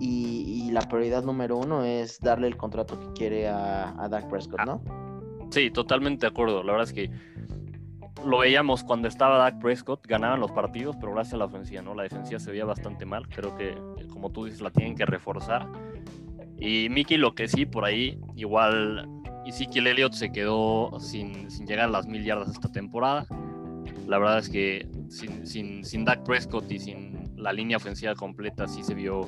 Y, 0.00 0.70
la 0.70 0.82
prioridad 0.82 1.24
número 1.24 1.56
uno 1.56 1.84
es 1.84 2.20
darle 2.20 2.46
el 2.46 2.56
contrato 2.56 2.98
que 2.98 3.12
quiere 3.12 3.48
a, 3.48 3.90
a 4.00 4.08
Dak 4.08 4.28
Prescott, 4.28 4.60
¿no? 4.64 4.80
Sí, 5.50 5.68
totalmente 5.70 6.26
de 6.26 6.28
acuerdo. 6.28 6.62
La 6.62 6.72
verdad 6.72 6.86
es 6.86 6.92
que 6.92 7.10
lo 8.24 8.38
veíamos 8.38 8.84
cuando 8.84 9.08
estaba 9.08 9.38
Dak 9.38 9.60
Prescott, 9.60 10.06
ganaban 10.06 10.40
los 10.40 10.52
partidos, 10.52 10.96
pero 11.00 11.12
gracias 11.12 11.34
a 11.34 11.38
la 11.38 11.46
ofensiva, 11.46 11.82
¿no? 11.82 11.94
La 11.94 12.04
defensiva 12.04 12.38
se 12.38 12.50
veía 12.50 12.64
bastante 12.64 13.04
mal. 13.06 13.26
Creo 13.28 13.54
que, 13.56 13.74
como 14.08 14.30
tú 14.30 14.44
dices, 14.44 14.60
la 14.60 14.70
tienen 14.70 14.94
que 14.94 15.06
reforzar. 15.06 15.66
Y 16.58 16.88
Mickey, 16.90 17.16
lo 17.16 17.34
que 17.34 17.48
sí, 17.48 17.66
por 17.66 17.84
ahí, 17.84 18.18
igual 18.36 19.08
Ezekiel 19.46 19.86
Elliott 19.86 20.12
se 20.12 20.30
quedó 20.30 20.98
sin, 21.00 21.50
sin, 21.50 21.66
llegar 21.66 21.86
a 21.86 21.90
las 21.90 22.06
mil 22.06 22.24
yardas 22.24 22.50
esta 22.50 22.70
temporada. 22.70 23.26
La 24.06 24.18
verdad 24.18 24.38
es 24.38 24.48
que 24.48 24.88
sin, 25.08 25.46
sin, 25.46 25.84
sin 25.84 26.04
Dak 26.04 26.22
Prescott 26.24 26.70
y 26.70 26.78
sin 26.78 27.32
la 27.36 27.52
línea 27.52 27.78
ofensiva 27.78 28.14
completa, 28.14 28.68
sí 28.68 28.82
se 28.82 28.94
vio 28.94 29.22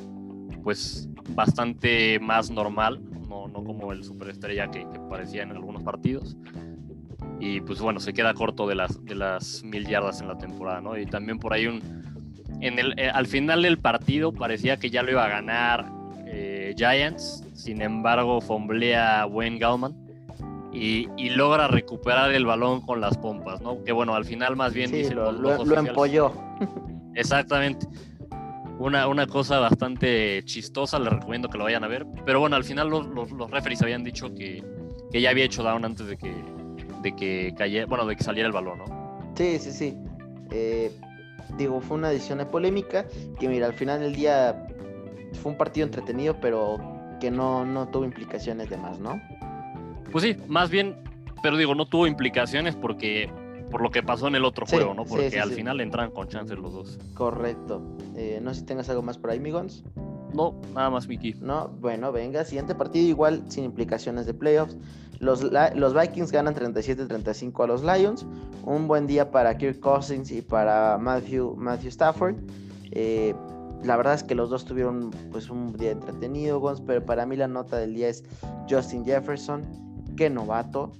pues 0.62 1.08
bastante 1.30 2.18
más 2.20 2.50
normal, 2.50 3.00
no, 3.28 3.48
no 3.48 3.64
como 3.64 3.92
el 3.92 4.04
superestrella 4.04 4.70
que, 4.70 4.80
que 4.80 4.98
parecía 5.08 5.42
en 5.42 5.52
algunos 5.52 5.82
partidos 5.82 6.36
y 7.42 7.60
pues 7.60 7.80
bueno, 7.80 7.98
se 7.98 8.12
queda 8.12 8.34
corto 8.34 8.68
de 8.68 8.76
las, 8.76 9.04
de 9.04 9.16
las 9.16 9.64
mil 9.64 9.84
yardas 9.86 10.20
en 10.20 10.28
la 10.28 10.38
temporada, 10.38 10.80
¿no? 10.80 10.96
Y 10.96 11.06
también 11.06 11.40
por 11.40 11.52
ahí 11.52 11.66
un... 11.66 11.82
En 12.60 12.78
el, 12.78 12.94
eh, 12.96 13.10
al 13.12 13.26
final 13.26 13.62
del 13.62 13.78
partido 13.78 14.32
parecía 14.32 14.76
que 14.76 14.90
ya 14.90 15.02
lo 15.02 15.10
iba 15.10 15.24
a 15.24 15.28
ganar 15.28 15.90
eh, 16.26 16.72
Giants, 16.76 17.44
sin 17.54 17.82
embargo 17.82 18.40
fomblea 18.40 19.26
Wayne 19.26 19.58
Gallman 19.58 19.92
y, 20.72 21.08
y, 21.16 21.30
logra 21.30 21.66
recuperar 21.66 22.32
el 22.32 22.46
balón 22.46 22.80
con 22.80 23.00
las 23.00 23.18
pompas, 23.18 23.60
¿no? 23.60 23.82
Que 23.82 23.90
bueno, 23.90 24.14
al 24.14 24.24
final 24.24 24.54
más 24.54 24.72
bien 24.72 24.92
dice 24.92 25.14
lo, 25.14 25.32
lo, 25.32 25.78
empolló. 25.78 26.32
Exactamente. 27.14 27.86
Una, 28.78 29.06
una, 29.06 29.26
cosa 29.26 29.58
bastante 29.58 30.42
chistosa, 30.44 30.98
les 30.98 31.12
recomiendo 31.12 31.48
que 31.48 31.58
lo 31.58 31.64
vayan 31.64 31.84
a 31.84 31.88
ver. 31.88 32.06
Pero 32.24 32.40
bueno, 32.40 32.56
al 32.56 32.64
final 32.64 32.88
los, 32.88 33.06
los, 33.06 33.30
los 33.30 33.50
referees 33.50 33.82
habían 33.82 34.02
dicho 34.02 34.34
que, 34.34 34.64
que 35.10 35.20
ya 35.20 35.30
había 35.30 35.44
hecho 35.44 35.62
down 35.62 35.84
antes 35.84 36.06
de 36.06 36.16
que, 36.16 36.34
de 37.02 37.14
que 37.14 37.54
cayera, 37.56 37.86
bueno, 37.86 38.06
de 38.06 38.16
que 38.16 38.24
saliera 38.24 38.46
el 38.46 38.52
balón, 38.52 38.78
¿no? 38.78 39.32
Sí, 39.36 39.58
sí, 39.58 39.72
sí. 39.72 39.96
Eh, 40.50 40.90
digo, 41.56 41.80
fue 41.80 41.96
una 41.96 42.08
decisión 42.08 42.38
de 42.38 42.46
polémica 42.46 43.06
que 43.38 43.48
mira, 43.48 43.66
al 43.66 43.74
final 43.74 44.00
del 44.00 44.14
día 44.14 44.66
fue 45.42 45.52
un 45.52 45.58
partido 45.58 45.86
entretenido, 45.86 46.40
pero 46.40 46.78
que 47.20 47.30
no, 47.30 47.64
no 47.64 47.88
tuvo 47.88 48.04
implicaciones 48.04 48.68
de 48.68 48.76
más, 48.76 48.98
¿no? 48.98 49.20
Pues 50.10 50.24
sí, 50.24 50.36
más 50.48 50.70
bien, 50.70 50.96
pero 51.42 51.56
digo, 51.56 51.74
no 51.74 51.86
tuvo 51.86 52.06
implicaciones 52.06 52.76
porque 52.76 53.30
por 53.72 53.80
lo 53.80 53.90
que 53.90 54.02
pasó 54.02 54.28
en 54.28 54.34
el 54.34 54.44
otro 54.44 54.66
juego, 54.66 54.94
¿no? 54.94 55.04
Porque 55.04 55.40
al 55.40 55.50
final 55.50 55.80
entran 55.80 56.10
con 56.10 56.28
chances 56.28 56.58
los 56.58 56.74
dos. 56.74 56.98
Correcto. 57.14 57.82
Eh, 58.14 58.38
no 58.42 58.52
sé 58.52 58.60
si 58.60 58.66
tengas 58.66 58.88
algo 58.90 59.02
más 59.02 59.16
por 59.16 59.30
ahí, 59.30 59.40
Migons. 59.40 59.82
No, 60.34 60.60
nada 60.74 60.90
más, 60.90 61.08
Miki. 61.08 61.34
No, 61.40 61.68
bueno, 61.80 62.12
venga, 62.12 62.44
siguiente 62.44 62.74
partido 62.74 63.08
igual 63.08 63.42
sin 63.48 63.64
implicaciones 63.64 64.26
de 64.26 64.34
playoffs. 64.34 64.76
Los, 65.18 65.42
los 65.42 65.94
Vikings 65.94 66.32
ganan 66.32 66.54
37-35 66.54 67.64
a 67.64 67.66
los 67.66 67.82
Lions. 67.82 68.26
Un 68.64 68.88
buen 68.88 69.06
día 69.06 69.30
para 69.30 69.56
Kirk 69.56 69.80
Cousins 69.80 70.30
y 70.30 70.42
para 70.42 70.98
Matthew, 70.98 71.56
Matthew 71.56 71.88
Stafford. 71.88 72.36
Eh, 72.90 73.34
la 73.82 73.96
verdad 73.96 74.14
es 74.14 74.22
que 74.22 74.34
los 74.34 74.50
dos 74.50 74.64
tuvieron 74.64 75.10
pues 75.30 75.48
un 75.48 75.72
día 75.72 75.92
entretenido, 75.92 76.62
pero 76.86 77.04
para 77.04 77.24
mí 77.24 77.36
la 77.36 77.48
nota 77.48 77.78
del 77.78 77.94
día 77.94 78.08
es 78.08 78.24
Justin 78.68 79.04
Jefferson. 79.04 79.64
Qué 80.16 80.28
novato. 80.28 80.92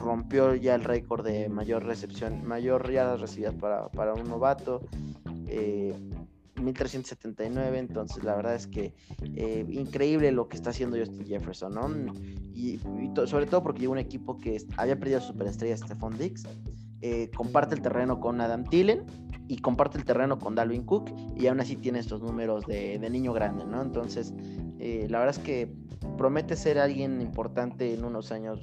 Rompió 0.00 0.54
ya 0.54 0.74
el 0.74 0.82
récord 0.82 1.24
de 1.24 1.48
mayor 1.48 1.84
recepción, 1.84 2.44
mayor 2.44 2.90
yardas 2.90 3.20
recibidas 3.20 3.54
para, 3.54 3.88
para 3.88 4.14
un 4.14 4.28
novato. 4.28 4.82
Eh, 5.46 5.94
1379, 6.60 7.78
entonces 7.78 8.22
la 8.22 8.36
verdad 8.36 8.54
es 8.54 8.66
que 8.66 8.94
eh, 9.34 9.64
increíble 9.68 10.30
lo 10.32 10.48
que 10.48 10.56
está 10.56 10.70
haciendo 10.70 10.96
Justin 10.98 11.26
Jefferson, 11.26 11.74
¿no? 11.74 12.12
Y, 12.54 12.78
sobre 13.26 13.46
todo 13.46 13.62
porque 13.62 13.80
lleva 13.80 13.92
un 13.92 13.98
equipo 13.98 14.38
que 14.38 14.58
había 14.76 14.98
perdido 14.98 15.18
a 15.18 15.20
su 15.20 15.28
superestrella 15.28 15.76
Stephon 15.76 16.16
Dix, 16.18 16.44
eh, 17.02 17.30
comparte 17.34 17.74
el 17.74 17.82
terreno 17.82 18.20
con 18.20 18.40
Adam 18.40 18.64
Tillen 18.64 19.04
y 19.48 19.58
comparte 19.58 19.98
el 19.98 20.04
terreno 20.04 20.38
con 20.38 20.54
Dalvin 20.54 20.84
Cook 20.84 21.10
y 21.36 21.46
aún 21.46 21.60
así 21.60 21.76
tiene 21.76 21.98
estos 21.98 22.22
números 22.22 22.66
de, 22.66 22.98
niño 23.10 23.32
grande, 23.32 23.64
¿no? 23.64 23.82
Entonces, 23.82 24.32
eh, 24.78 25.06
la 25.10 25.18
verdad 25.18 25.36
es 25.36 25.42
que 25.42 25.74
promete 26.16 26.56
ser 26.56 26.78
alguien 26.78 27.20
importante 27.20 27.92
en 27.92 28.04
unos 28.04 28.30
años 28.32 28.60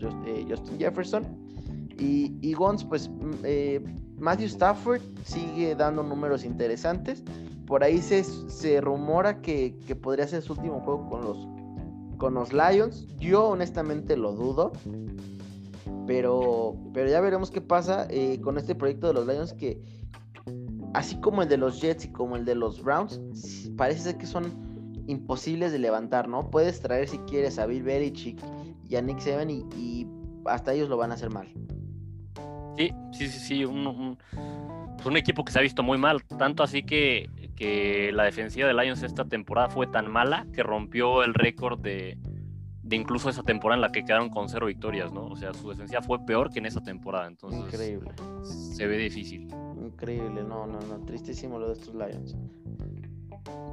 Justin 0.47 0.79
Jefferson. 0.79 1.25
Y, 1.99 2.37
y 2.41 2.53
Gons, 2.53 2.85
pues 2.85 3.09
mm, 3.09 4.19
Matthew 4.19 4.45
Stafford 4.45 5.01
sigue 5.23 5.75
dando 5.75 6.03
números 6.03 6.45
interesantes 6.45 7.23
por 7.67 7.83
ahí 7.83 8.01
se, 8.01 8.23
se 8.23 8.81
rumora 8.81 9.41
que, 9.41 9.75
podría 10.01 10.25
ser 10.25 10.41
su 10.41 10.53
último 10.53 10.79
juego 10.79 11.09
con 11.09 11.21
los, 11.21 11.47
con 12.17 12.33
los 12.33 12.53
Lions. 12.53 13.05
Yo 13.19 13.49
honestamente 13.49 14.15
lo 14.15 14.31
dudo. 14.31 14.71
Pero, 16.07 16.75
pero 16.93 17.09
ya 17.09 17.21
veremos 17.21 17.51
qué 17.51 17.61
pasa 17.61 18.07
eh, 18.09 18.39
con 18.41 18.57
este 18.57 18.73
proyecto 18.73 19.07
de 19.07 19.13
los 19.13 19.27
Lions 19.27 19.53
que, 19.53 19.79
así 20.93 21.19
como 21.19 21.41
el 21.41 21.49
de 21.49 21.57
los 21.57 21.81
Jets 21.81 22.05
y 22.05 22.11
como 22.11 22.35
el 22.35 22.45
de 22.45 22.55
los 22.55 22.81
Browns, 22.81 23.19
parece 23.77 24.01
ser 24.01 24.17
que 24.17 24.25
son 24.25 25.03
imposibles 25.07 25.71
de 25.71 25.79
levantar, 25.79 26.27
¿no? 26.27 26.49
Puedes 26.49 26.81
traer 26.81 27.07
si 27.07 27.17
quieres 27.19 27.59
a 27.59 27.65
Bill 27.65 27.83
Belichick 27.83 28.39
y 28.89 28.95
a 28.95 29.01
Nick 29.01 29.19
Saban 29.19 29.49
y, 29.49 30.07
hasta 30.45 30.73
ellos 30.73 30.87
lo 30.87 30.95
van 30.95 31.11
a 31.11 31.15
hacer 31.15 31.29
mal. 31.29 31.47
Sí, 32.77 32.91
sí, 33.11 33.27
sí, 33.27 33.39
sí, 33.39 33.65
un, 33.65 34.17
un 35.05 35.17
equipo 35.17 35.43
que 35.43 35.51
se 35.51 35.59
ha 35.59 35.61
visto 35.61 35.83
muy 35.83 35.97
mal, 35.97 36.23
tanto 36.23 36.63
así 36.63 36.83
que 36.83 37.29
que 37.57 38.11
la 38.13 38.23
defensiva 38.23 38.67
de 38.67 38.73
Lions 38.73 39.01
esta 39.01 39.25
temporada 39.25 39.69
fue 39.69 39.87
tan 39.87 40.09
mala 40.09 40.45
que 40.53 40.61
rompió 40.61 41.23
el 41.23 41.33
récord 41.33 41.79
de, 41.79 42.17
incluso 42.95 43.29
esa 43.29 43.43
temporada 43.43 43.77
en 43.77 43.81
la 43.81 43.91
que 43.91 44.03
quedaron 44.03 44.29
con 44.29 44.49
cero 44.49 44.67
victorias, 44.67 45.11
¿no? 45.11 45.27
O 45.27 45.35
sea, 45.35 45.53
su 45.53 45.69
defensiva 45.69 46.01
fue 46.01 46.25
peor 46.25 46.51
que 46.51 46.59
en 46.59 46.65
esa 46.65 46.81
temporada, 46.81 47.27
entonces 47.27 47.59
Increíble. 47.61 48.11
se 48.43 48.87
ve 48.87 48.97
difícil. 48.97 49.47
Increíble, 49.83 50.43
no, 50.43 50.65
no, 50.67 50.79
no, 50.81 51.05
tristísimo 51.05 51.59
lo 51.59 51.67
de 51.67 51.73
estos 51.73 51.93
Lions. 51.93 52.35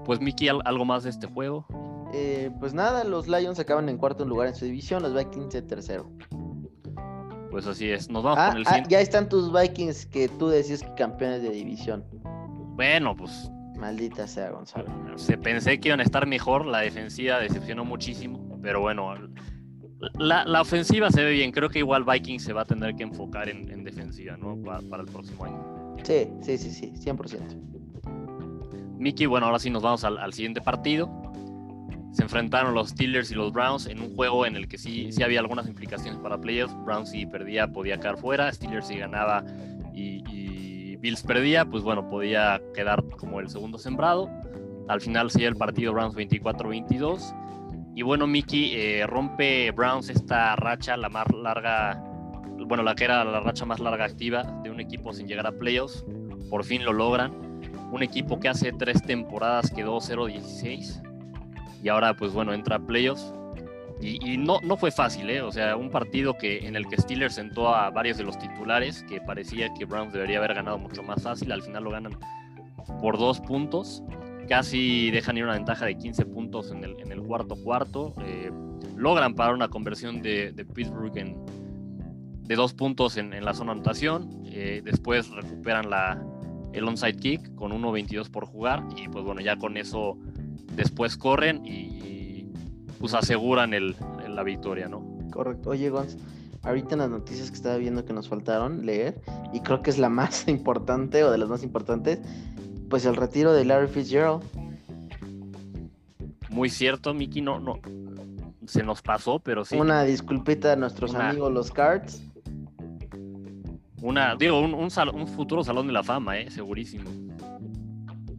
Pues 0.04 0.20
Miki, 0.20 0.48
¿algo 0.48 0.84
más 0.84 1.04
de 1.04 1.10
este 1.10 1.26
juego? 1.26 1.66
Eh, 2.12 2.50
pues 2.60 2.74
nada, 2.74 3.04
los 3.04 3.26
Lions 3.26 3.58
acaban 3.58 3.88
en 3.88 3.98
cuarto 3.98 4.24
lugar 4.24 4.48
en 4.48 4.54
su 4.54 4.64
división, 4.64 5.02
los 5.02 5.14
Vikings 5.14 5.54
en 5.54 5.66
tercero. 5.66 6.10
Pues 7.50 7.66
así 7.66 7.90
es, 7.90 8.10
nos 8.10 8.24
vamos 8.24 8.38
ah, 8.40 8.48
con 8.48 8.58
el 8.58 8.64
ah, 8.66 8.82
Ya 8.88 9.00
están 9.00 9.28
tus 9.28 9.52
Vikings 9.52 10.06
que 10.06 10.28
tú 10.28 10.48
decías 10.48 10.82
que 10.82 10.94
campeones 10.94 11.42
de 11.42 11.50
división. 11.50 12.04
Bueno, 12.76 13.14
pues 13.14 13.50
Maldita 13.76 14.26
sea, 14.26 14.50
Gonzalo. 14.50 14.88
Se 15.16 15.36
pensé 15.36 15.78
que 15.78 15.88
iban 15.88 16.00
a 16.00 16.04
estar 16.04 16.26
mejor, 16.26 16.64
la 16.66 16.80
defensiva 16.80 17.38
decepcionó 17.38 17.84
muchísimo, 17.84 18.38
pero 18.64 18.80
bueno, 18.80 19.14
la, 20.14 20.60
ofensiva 20.60 21.10
se 21.10 21.22
ve 21.22 21.32
bien. 21.32 21.52
Creo 21.52 21.68
que 21.68 21.80
igual 21.80 22.04
Vikings 22.04 22.42
se 22.42 22.54
va 22.54 22.62
a 22.62 22.64
tener 22.64 22.96
que 22.96 23.02
enfocar 23.02 23.50
en, 23.50 23.84
defensiva, 23.84 24.38
¿no? 24.38 24.56
Para, 24.56 25.02
el 25.02 25.08
próximo 25.08 25.44
año. 25.44 25.96
Sí, 26.02 26.26
sí, 26.40 26.56
sí, 26.56 26.70
sí, 26.70 26.92
100%. 26.96 28.98
Mickey, 28.98 29.26
bueno, 29.26 29.46
ahora 29.46 29.58
sí 29.58 29.68
nos 29.68 29.82
vamos 29.82 30.02
al, 30.02 30.32
siguiente 30.32 30.62
partido. 30.62 31.10
Se 32.12 32.22
enfrentaron 32.22 32.74
los 32.74 32.88
Steelers 32.88 33.30
y 33.32 33.34
los 33.34 33.52
Browns 33.52 33.86
en 33.86 34.00
un 34.00 34.14
juego 34.14 34.46
en 34.46 34.56
el 34.56 34.66
que 34.66 34.78
sí, 34.78 35.12
sí 35.12 35.22
había 35.22 35.40
algunas 35.40 35.68
implicaciones 35.68 36.18
para 36.20 36.40
playoffs. 36.40 36.74
Browns 36.84 37.10
si 37.10 37.26
perdía 37.26 37.68
podía 37.68 37.98
quedar 37.98 38.16
fuera, 38.16 38.50
Steelers 38.50 38.86
si 38.86 38.96
ganaba 38.96 39.44
y 39.92 40.96
Bills 40.96 41.22
perdía, 41.22 41.66
pues 41.66 41.82
bueno, 41.82 42.08
podía 42.08 42.62
quedar 42.72 43.04
como 43.18 43.40
el 43.40 43.50
segundo 43.50 43.78
sembrado. 43.78 44.30
Al 44.88 45.02
final 45.02 45.30
sigue 45.30 45.48
el 45.48 45.56
partido 45.56 45.92
Browns 45.92 46.14
24-22. 46.14 47.44
Y 47.94 48.02
bueno, 48.02 48.26
Mickey 48.26 48.72
eh, 48.74 49.06
rompe 49.06 49.70
Browns 49.70 50.08
esta 50.08 50.56
racha, 50.56 50.96
la 50.96 51.08
más 51.08 51.26
larga, 51.32 52.02
bueno, 52.66 52.82
la 52.82 52.94
que 52.94 53.04
era 53.04 53.24
la 53.24 53.40
racha 53.40 53.64
más 53.64 53.78
larga 53.78 54.04
activa 54.04 54.42
de 54.62 54.70
un 54.70 54.80
equipo 54.80 55.12
sin 55.12 55.28
llegar 55.28 55.46
a 55.46 55.52
playoffs. 55.52 56.04
Por 56.50 56.64
fin 56.64 56.84
lo 56.84 56.92
logran. 56.92 57.32
Un 57.92 58.02
equipo 58.02 58.40
que 58.40 58.48
hace 58.48 58.72
tres 58.72 59.02
temporadas 59.02 59.70
quedó 59.70 59.98
0-16 59.98 61.02
y 61.84 61.90
ahora, 61.90 62.14
pues 62.14 62.32
bueno, 62.32 62.54
entra 62.54 62.76
a 62.76 62.78
playoffs. 62.80 63.34
Y, 64.00 64.36
no, 64.36 64.58
no 64.62 64.76
fue 64.76 64.90
fácil, 64.90 65.30
¿eh? 65.30 65.40
O 65.40 65.52
sea, 65.52 65.76
un 65.76 65.88
partido 65.88 66.36
que, 66.36 66.66
en 66.66 66.76
el 66.76 66.86
que 66.88 67.00
Steelers 67.00 67.36
sentó 67.36 67.74
a 67.74 67.90
varios 67.90 68.18
de 68.18 68.24
los 68.24 68.38
titulares, 68.38 69.04
que 69.04 69.20
parecía 69.20 69.72
que 69.72 69.84
Browns 69.84 70.12
debería 70.12 70.38
haber 70.38 70.54
ganado 70.54 70.78
mucho 70.78 71.02
más 71.02 71.22
fácil, 71.22 71.52
al 71.52 71.62
final 71.62 71.84
lo 71.84 71.90
ganan 71.90 72.18
por 73.00 73.18
dos 73.18 73.40
puntos, 73.40 74.02
casi 74.46 75.10
dejan 75.10 75.36
ir 75.36 75.44
una 75.44 75.54
ventaja 75.54 75.86
de 75.86 75.96
15 75.96 76.26
puntos 76.26 76.70
en 76.70 76.84
el, 76.84 76.96
en 77.00 77.12
el 77.12 77.22
cuarto 77.22 77.56
cuarto, 77.56 78.14
eh, 78.24 78.50
logran 78.96 79.34
parar 79.34 79.54
una 79.54 79.68
conversión 79.68 80.22
de, 80.22 80.52
Pittsburgh 80.74 81.16
en, 81.16 81.36
de 82.42 82.54
dos 82.54 82.74
puntos 82.74 83.16
en, 83.16 83.32
en 83.32 83.44
la 83.44 83.54
zona 83.54 83.72
anotación, 83.72 84.42
eh, 84.46 84.82
después 84.84 85.30
recuperan 85.30 85.90
la, 85.90 86.22
el 86.72 86.84
onside 86.84 87.16
kick 87.16 87.54
con 87.54 87.72
1.22 87.72 88.30
por 88.30 88.46
jugar 88.46 88.84
y 88.96 89.08
pues 89.08 89.24
bueno, 89.24 89.40
ya 89.40 89.56
con 89.56 89.76
eso 89.76 90.18
después 90.74 91.16
corren 91.16 91.64
y 91.64 92.46
pues 92.98 93.14
aseguran 93.14 93.74
el, 93.74 93.96
la 94.28 94.42
victoria, 94.42 94.88
¿no? 94.88 95.18
Correcto. 95.30 95.70
Oye, 95.70 95.90
Gonz, 95.90 96.16
ahorita 96.62 96.94
en 96.94 97.00
las 97.00 97.10
noticias 97.10 97.50
que 97.50 97.56
estaba 97.56 97.76
viendo 97.76 98.04
que 98.04 98.12
nos 98.12 98.28
faltaron 98.28 98.84
leer, 98.84 99.20
y 99.52 99.60
creo 99.60 99.82
que 99.82 99.90
es 99.90 99.98
la 99.98 100.08
más 100.08 100.48
importante 100.48 101.24
o 101.24 101.30
de 101.30 101.38
las 101.38 101.48
más 101.48 101.62
importantes, 101.62 102.20
pues 102.94 103.06
el 103.06 103.16
retiro 103.16 103.52
de 103.52 103.64
Larry 103.64 103.88
Fitzgerald. 103.88 104.44
Muy 106.48 106.70
cierto, 106.70 107.12
Miki, 107.12 107.40
no, 107.40 107.58
no, 107.58 107.80
se 108.68 108.84
nos 108.84 109.02
pasó, 109.02 109.40
pero 109.40 109.64
sí. 109.64 109.74
Una 109.74 110.04
disculpita 110.04 110.74
a 110.74 110.76
nuestros 110.76 111.12
amigos 111.16 111.52
los 111.52 111.72
Cards. 111.72 112.22
Una, 114.00 114.36
digo, 114.36 114.60
un, 114.60 114.74
un, 114.74 115.26
futuro 115.26 115.64
salón 115.64 115.88
de 115.88 115.92
la 115.92 116.04
fama, 116.04 116.38
eh, 116.38 116.48
segurísimo. 116.52 117.10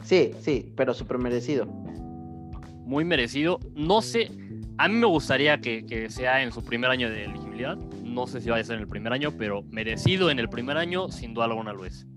Sí, 0.06 0.32
sí, 0.40 0.72
pero 0.78 0.94
súper 0.94 1.18
merecido. 1.18 1.66
Muy 1.66 3.04
merecido. 3.04 3.60
No 3.74 4.02
sé, 4.02 4.32
a 4.78 4.88
mí 4.88 4.96
me 4.96 5.08
gustaría 5.08 5.60
que, 5.60 6.08
sea 6.10 6.44
en 6.44 6.54
su 6.54 6.64
primer 6.64 6.92
año 6.92 7.10
de 7.10 7.26
elegibilidad. 7.26 7.76
No 7.76 8.26
sé 8.26 8.40
si 8.40 8.50
vaya 8.50 8.62
a 8.62 8.66
ser 8.66 8.78
en 8.78 8.84
el 8.84 8.88
primer 8.88 9.12
año, 9.12 9.34
pero 9.38 9.64
merecido 9.64 10.30
en 10.30 10.40
el 10.40 10.48
primer 10.48 10.78
año, 10.78 11.10
sin 11.10 11.34
duda 11.34 11.44
alguna 11.44 11.74
lo 11.74 11.84
es. 11.84 12.08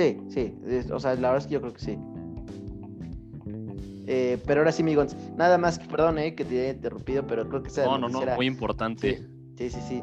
Sí, 0.00 0.18
sí. 0.30 0.54
o 0.90 0.98
sea, 0.98 1.14
la 1.14 1.28
verdad 1.28 1.38
es 1.38 1.46
que 1.46 1.54
yo 1.54 1.60
creo 1.60 1.72
que 1.74 1.80
sí. 1.80 1.98
Eh, 4.06 4.38
pero 4.46 4.60
ahora 4.60 4.72
sí, 4.72 4.82
amigos, 4.82 5.14
nada 5.36 5.58
más 5.58 5.78
que, 5.78 5.86
perdón, 5.86 6.18
eh, 6.18 6.34
que 6.34 6.44
te 6.44 6.60
haya 6.62 6.72
interrumpido, 6.72 7.26
pero 7.26 7.46
creo 7.48 7.62
que 7.62 7.70
sea. 7.70 7.84
No, 7.84 7.98
no, 7.98 8.08
no, 8.08 8.20
muy 8.34 8.46
importante. 8.46 9.22
Sí, 9.58 9.70
sí, 9.70 9.80
sí. 9.86 10.02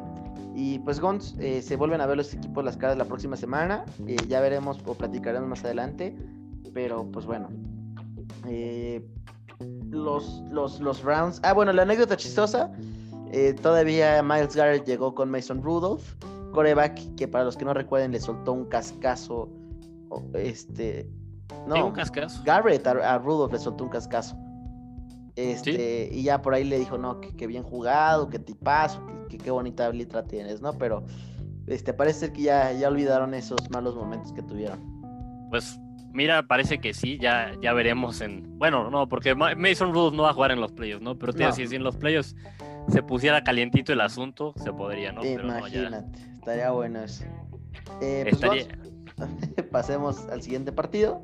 Y 0.54 0.78
pues, 0.78 1.00
Gons, 1.00 1.34
eh, 1.40 1.62
se 1.62 1.76
vuelven 1.76 2.00
a 2.00 2.06
ver 2.06 2.16
los 2.16 2.32
equipos 2.32 2.64
las 2.64 2.76
caras 2.76 2.96
la 2.96 3.04
próxima 3.06 3.36
semana. 3.36 3.84
ya 4.28 4.40
veremos 4.40 4.78
o 4.86 4.94
platicaremos 4.94 5.48
más 5.48 5.64
adelante. 5.64 6.16
Pero, 6.72 7.10
pues 7.10 7.26
bueno. 7.26 7.48
Eh, 8.46 9.04
los, 9.90 10.42
los, 10.50 10.80
los 10.80 11.02
Browns. 11.02 11.40
Ah, 11.42 11.52
bueno, 11.52 11.72
la 11.72 11.82
anécdota 11.82 12.16
chistosa. 12.16 12.70
Eh, 13.32 13.54
todavía 13.60 14.22
Miles 14.22 14.54
Garrett 14.54 14.86
llegó 14.86 15.14
con 15.14 15.30
Mason 15.30 15.62
Rudolph, 15.62 16.02
coreback, 16.52 17.16
que 17.16 17.28
para 17.28 17.44
los 17.44 17.56
que 17.56 17.64
no 17.64 17.74
recuerden 17.74 18.12
le 18.12 18.20
soltó 18.20 18.52
un 18.52 18.64
cascazo. 18.66 19.48
Este. 20.34 21.08
No, 21.66 21.86
un 21.86 21.92
cascazo. 21.92 22.42
Garrett 22.44 22.86
a, 22.86 23.18
Rudolph 23.18 23.52
le 23.52 23.58
soltó 23.58 23.84
un 23.84 23.90
cascazo. 23.90 24.36
Este, 25.36 26.08
y 26.12 26.24
ya 26.24 26.42
por 26.42 26.52
ahí 26.54 26.64
le 26.64 26.78
dijo, 26.78 26.98
no, 26.98 27.20
que, 27.20 27.46
bien 27.46 27.62
jugado, 27.62 28.28
que 28.28 28.40
tipazo, 28.40 29.06
que, 29.28 29.38
qué 29.38 29.50
bonita 29.52 29.86
habilidad 29.86 30.26
tienes, 30.26 30.60
¿no? 30.60 30.72
Pero 30.72 31.04
este, 31.68 31.94
parece 31.94 32.32
que 32.32 32.42
ya, 32.42 32.72
ya 32.72 32.88
olvidaron 32.88 33.34
esos 33.34 33.70
malos 33.70 33.94
momentos 33.94 34.32
que 34.32 34.42
tuvieron. 34.42 34.80
Pues 35.48 35.78
Mira, 36.12 36.42
parece 36.42 36.78
que 36.78 36.94
sí, 36.94 37.18
ya, 37.20 37.52
ya 37.60 37.72
veremos 37.72 38.20
en. 38.20 38.58
Bueno, 38.58 38.90
no, 38.90 39.08
porque 39.08 39.34
Mason 39.34 39.92
Rudolph 39.92 40.14
no 40.14 40.24
va 40.24 40.30
a 40.30 40.32
jugar 40.32 40.50
en 40.50 40.60
los 40.60 40.72
playoffs, 40.72 41.02
¿no? 41.02 41.18
Pero 41.18 41.32
te 41.32 41.52
si 41.52 41.62
en 41.74 41.84
los 41.84 41.96
playoffs 41.96 42.34
se 42.88 43.02
pusiera 43.02 43.44
calientito 43.44 43.92
el 43.92 44.00
asunto, 44.00 44.54
se 44.56 44.72
podría, 44.72 45.12
¿no? 45.12 45.24
Imagínate, 45.24 46.18
estaría 46.34 46.70
bueno 46.70 47.02
eso. 47.02 47.24
Eh, 48.00 48.26
pues 48.40 48.68
pasemos 49.70 50.26
al 50.28 50.42
siguiente 50.42 50.72
partido. 50.72 51.22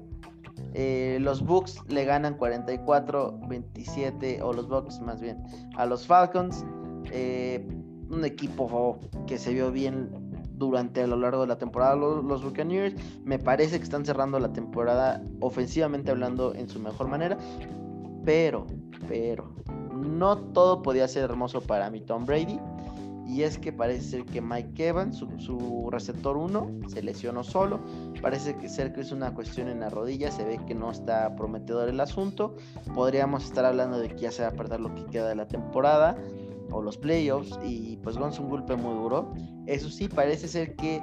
Eh, 0.75 1.19
los 1.21 1.45
Bucks 1.45 1.81
le 1.89 2.05
ganan 2.05 2.37
44-27, 2.37 4.41
o 4.43 4.53
los 4.53 4.69
Bucks 4.69 5.01
más 5.01 5.21
bien, 5.21 5.43
a 5.77 5.87
los 5.87 6.07
Falcons. 6.07 6.65
Eh, 7.13 7.67
un 8.11 8.25
equipo 8.25 8.99
que 9.27 9.39
se 9.39 9.53
vio 9.53 9.73
bien 9.73 10.11
durante 10.57 11.03
a 11.03 11.07
lo 11.07 11.17
largo 11.17 11.43
de 11.43 11.49
la 11.49 11.59
temporada 11.59 11.97
los, 11.97 12.43
Buccaneers. 12.43 12.95
Me 13.25 13.39
parece 13.39 13.79
que 13.79 13.85
están 13.85 14.05
cerrando 14.05 14.39
la 14.39 14.53
temporada 14.53 15.23
ofensivamente 15.41 16.11
hablando 16.11 16.55
en 16.55 16.69
su 16.69 16.81
mejor 16.81 17.09
manera. 17.09 17.37
Pero, 18.25 18.67
pero, 19.09 19.53
no 19.93 20.39
todo 20.39 20.83
podía 20.83 21.09
ser 21.09 21.25
hermoso 21.25 21.61
para 21.61 21.91
mi 21.91 22.01
Tom 22.01 22.25
Brady. 22.25 22.59
Y 23.27 23.43
es 23.43 23.59
que 23.59 23.73
parece 23.73 24.03
ser 24.03 24.25
que 24.25 24.41
Mike 24.41 24.89
Evans, 24.89 25.17
su, 25.17 25.89
receptor 25.91 26.37
1, 26.37 26.89
se 26.89 27.03
lesionó 27.03 27.43
solo, 27.43 27.81
parece 28.21 28.57
que 28.57 28.69
ser 28.69 28.93
que 28.93 29.01
es 29.01 29.13
una 29.13 29.35
cuestión 29.35 29.69
en 29.69 29.81
la 29.81 29.91
rodilla, 29.91 30.31
se 30.31 30.45
ve 30.45 30.61
que 30.67 30.75
no 30.75 30.91
está 30.91 31.35
prometedor 31.37 31.89
el 31.89 32.01
asunto, 32.01 32.57
podríamos 32.95 33.45
estar 33.45 33.65
hablando 33.65 33.99
de 33.99 34.09
que 34.09 34.23
ya 34.23 34.33
se 34.33 34.43
va 34.43 34.49
a 34.49 34.53
perder 34.53 34.81
lo 34.81 34.95
que 34.95 35.05
queda 35.07 35.29
de 35.29 35.37
la 35.37 35.49
temporada 35.49 36.17
o 36.71 36.83
los 36.83 36.99
playoffs 36.99 37.59
y 37.65 37.97
pues 38.03 38.17
Gonz 38.19 38.39
un 38.39 38.51
golpe 38.51 38.77
muy 38.77 38.95
duro. 38.95 39.33
Eso 39.67 39.89
sí, 39.89 40.09
parece 40.09 40.49
ser 40.49 40.75
que 40.77 41.03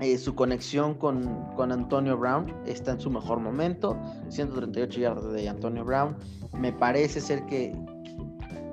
eh, 0.00 0.16
su 0.18 0.34
conexión 0.34 0.94
con, 0.94 1.46
con, 1.56 1.72
Antonio 1.72 2.16
Brown 2.16 2.54
está 2.66 2.92
en 2.92 3.00
su 3.00 3.10
mejor 3.10 3.40
momento. 3.40 3.96
138 4.28 5.00
yardas 5.00 5.32
de 5.32 5.48
Antonio 5.48 5.84
Brown. 5.84 6.16
Me 6.52 6.72
parece 6.72 7.20
ser 7.20 7.44
que, 7.46 7.74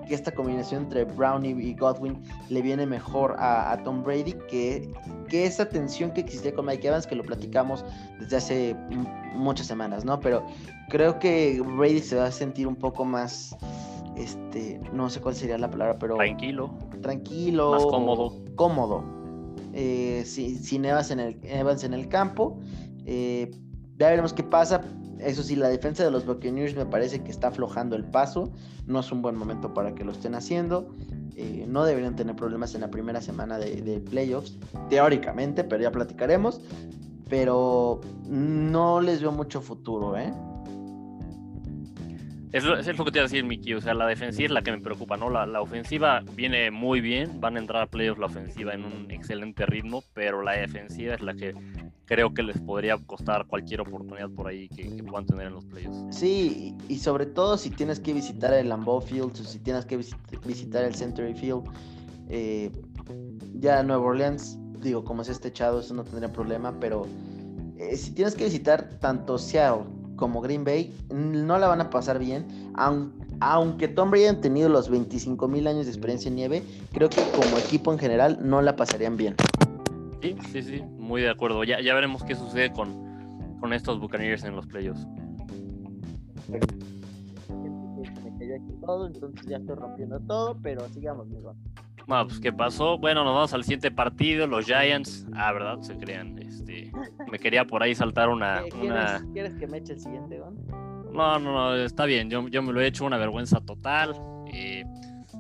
que 0.05 0.15
esta 0.15 0.31
combinación 0.31 0.83
entre 0.83 1.03
Brown 1.03 1.45
y, 1.45 1.73
Godwin 1.73 2.21
le 2.49 2.61
viene 2.61 2.85
mejor 2.85 3.35
a, 3.39 3.77
Tom 3.83 4.03
Brady 4.03 4.33
que, 4.49 4.89
que, 5.27 5.45
esa 5.45 5.67
tensión 5.67 6.11
que 6.11 6.21
existía 6.21 6.53
con 6.53 6.65
Mike 6.65 6.87
Evans, 6.87 7.07
que 7.07 7.15
lo 7.15 7.23
platicamos 7.23 7.83
desde 8.19 8.37
hace 8.37 8.75
muchas 9.33 9.67
semanas, 9.67 10.05
¿no? 10.05 10.19
Pero 10.19 10.45
creo 10.89 11.19
que 11.19 11.61
Brady 11.61 11.99
se 11.99 12.15
va 12.15 12.25
a 12.25 12.31
sentir 12.31 12.67
un 12.67 12.75
poco 12.75 13.05
más, 13.05 13.55
este, 14.15 14.79
no 14.93 15.09
sé 15.09 15.19
cuál 15.19 15.35
sería 15.35 15.57
la 15.57 15.69
palabra, 15.69 15.97
pero... 15.99 16.15
Tranquilo. 16.15 16.73
Tranquilo. 17.01 17.71
Más 17.71 17.85
cómodo. 17.85 18.43
Cómodo 18.55 19.15
eh, 19.77 20.23
sin, 20.25 20.85
Evans, 20.85 21.11
en 21.11 21.19
el, 21.19 21.37
Evans 21.43 21.83
en 21.83 21.93
el 21.93 22.07
campo. 22.07 22.57
Eh, 23.05 23.51
ya 23.97 24.09
veremos 24.09 24.33
qué 24.33 24.43
pasa. 24.43 24.81
Eso 25.19 25.43
sí, 25.43 25.55
la 25.55 25.69
defensa 25.69 26.03
de 26.03 26.11
los 26.11 26.25
Buccaneers 26.25 26.75
me 26.75 26.85
parece 26.85 27.23
que 27.23 27.31
está 27.31 27.47
aflojando 27.47 27.95
el 27.95 28.03
paso. 28.03 28.51
No 28.87 28.99
es 28.99 29.11
un 29.11 29.21
buen 29.21 29.35
momento 29.35 29.73
para 29.73 29.95
que 29.95 30.03
lo 30.03 30.11
estén 30.11 30.35
haciendo. 30.35 30.95
Eh, 31.35 31.65
no 31.67 31.83
deberían 31.83 32.15
tener 32.15 32.35
problemas 32.35 32.75
en 32.75 32.81
la 32.81 32.89
primera 32.89 33.21
semana 33.21 33.57
de, 33.57 33.81
de, 33.81 33.99
playoffs, 33.99 34.57
teóricamente, 34.89 35.63
pero 35.63 35.83
ya 35.83 35.91
platicaremos. 35.91 36.61
Pero 37.29 38.01
no 38.27 39.01
les 39.01 39.21
veo 39.21 39.31
mucho 39.31 39.61
futuro, 39.61 40.15
¿eh? 40.17 40.31
Es 42.55 42.63
lo, 42.63 42.77
es 42.77 42.97
lo 42.97 43.03
que 43.03 43.11
te 43.11 43.17
iba 43.17 43.25
a 43.25 43.27
decir, 43.27 43.43
Miki. 43.43 43.73
O 43.73 43.81
sea, 43.81 43.93
la 43.93 44.07
defensiva 44.07 44.45
es 44.45 44.51
la 44.51 44.61
que 44.61 44.71
me 44.71 44.79
preocupa, 44.79 45.17
¿no? 45.17 45.29
La, 45.29 45.45
la, 45.45 45.59
ofensiva 45.59 46.23
viene 46.35 46.71
muy 46.71 47.01
bien. 47.01 47.41
Van 47.41 47.57
a 47.57 47.59
entrar 47.59 47.81
a 47.81 47.87
playoffs 47.87 48.17
la 48.17 48.27
ofensiva 48.27 48.73
en 48.73 48.85
un 48.85 49.11
excelente 49.11 49.65
ritmo, 49.65 50.05
pero 50.13 50.41
la 50.41 50.53
defensiva 50.53 51.15
es 51.15 51.21
la 51.21 51.33
que 51.33 51.53
creo 52.05 52.33
que 52.33 52.43
les 52.43 52.57
podría 52.61 52.97
costar 52.97 53.45
cualquier 53.47 53.81
oportunidad 53.81 54.29
por 54.29 54.47
ahí 54.47 54.69
que, 54.69 54.85
puedan 55.03 55.25
tener 55.25 55.47
en 55.47 55.53
los 55.55 55.65
playoffs. 55.65 56.17
Sí, 56.17 56.73
y, 56.87 56.97
sobre 56.97 57.25
todo 57.25 57.57
si 57.57 57.71
tienes 57.71 57.99
que 57.99 58.13
visitar 58.13 58.53
el 58.53 58.69
Lambeau 58.69 59.01
Field 59.01 59.33
o 59.33 59.43
si 59.43 59.59
tienes 59.59 59.85
que 59.85 59.97
visitar 59.97 60.85
el 60.85 60.95
Century 60.95 61.33
Field. 61.33 61.63
Eh, 62.29 62.71
ya 63.55 63.83
Nueva 63.83 64.05
Orleans, 64.05 64.57
digo, 64.79 65.03
como 65.03 65.23
es 65.23 65.27
este 65.27 65.49
echado, 65.49 65.81
eso 65.81 65.93
no 65.93 66.05
tendría 66.05 66.31
problema, 66.31 66.79
pero 66.79 67.05
eh, 67.77 67.97
si 67.97 68.11
tienes 68.11 68.33
que 68.33 68.45
visitar 68.45 68.97
tanto 69.01 69.37
Seattle 69.37 69.94
como 70.15 70.41
Green 70.41 70.63
Bay 70.63 70.93
no 71.13 71.57
la 71.57 71.67
van 71.67 71.81
a 71.81 71.89
pasar 71.89 72.19
bien, 72.19 72.45
aunque 73.39 73.87
Tom 73.87 74.11
Brady 74.11 74.25
han 74.25 74.41
tenido 74.41 74.69
los 74.69 74.89
25 74.89 75.47
mil 75.47 75.67
años 75.67 75.85
de 75.85 75.91
experiencia 75.91 76.29
en 76.29 76.35
nieve, 76.35 76.63
creo 76.93 77.09
que 77.09 77.21
como 77.35 77.57
equipo 77.57 77.91
en 77.91 77.99
general 77.99 78.39
no 78.41 78.61
la 78.61 78.75
pasarían 78.75 79.17
bien. 79.17 79.35
Sí, 80.21 80.35
sí, 80.51 80.61
sí, 80.63 80.81
muy 80.97 81.21
de 81.21 81.29
acuerdo. 81.29 81.63
Ya, 81.63 81.81
ya 81.81 81.93
veremos 81.93 82.23
qué 82.23 82.35
sucede 82.35 82.71
con, 82.71 83.59
con 83.59 83.73
estos 83.73 83.99
Buccaneers 83.99 84.43
en 84.43 84.55
los 84.55 84.65
playoffs. 84.65 85.05
Todo, 88.81 89.07
entonces 89.07 89.47
ya 89.47 89.57
estoy 89.57 89.75
rompiendo 89.75 90.19
todo, 90.21 90.57
pero 90.61 90.87
sigamos, 90.89 91.27
bueno, 92.07 92.27
pues 92.27 92.39
¿qué 92.39 92.53
pasó? 92.53 92.97
Bueno, 92.97 93.23
nos 93.23 93.33
vamos 93.33 93.53
al 93.53 93.63
siguiente 93.63 93.91
partido, 93.91 94.45
los 94.47 94.65
Giants. 94.65 95.25
Ah, 95.33 95.51
¿verdad? 95.51 95.81
Se 95.81 95.97
crean. 95.97 96.37
Este, 96.37 96.91
me 97.31 97.39
quería 97.39 97.65
por 97.65 97.81
ahí 97.81 97.95
saltar 97.95 98.29
una... 98.29 98.63
¿Quieres, 99.33 99.55
que 99.55 99.67
me 99.67 99.77
eche 99.77 99.93
el 99.93 99.99
siguiente, 99.99 100.37
Gon? 100.37 100.55
No, 101.11 101.39
no, 101.39 101.53
no, 101.53 101.75
está 101.75 102.05
bien. 102.05 102.29
Yo, 102.29 102.47
yo 102.47 102.61
me 102.61 102.73
lo 102.73 102.81
he 102.81 102.87
hecho 102.87 103.05
una 103.05 103.17
vergüenza 103.17 103.59
total. 103.61 104.15
Eh, 104.53 104.83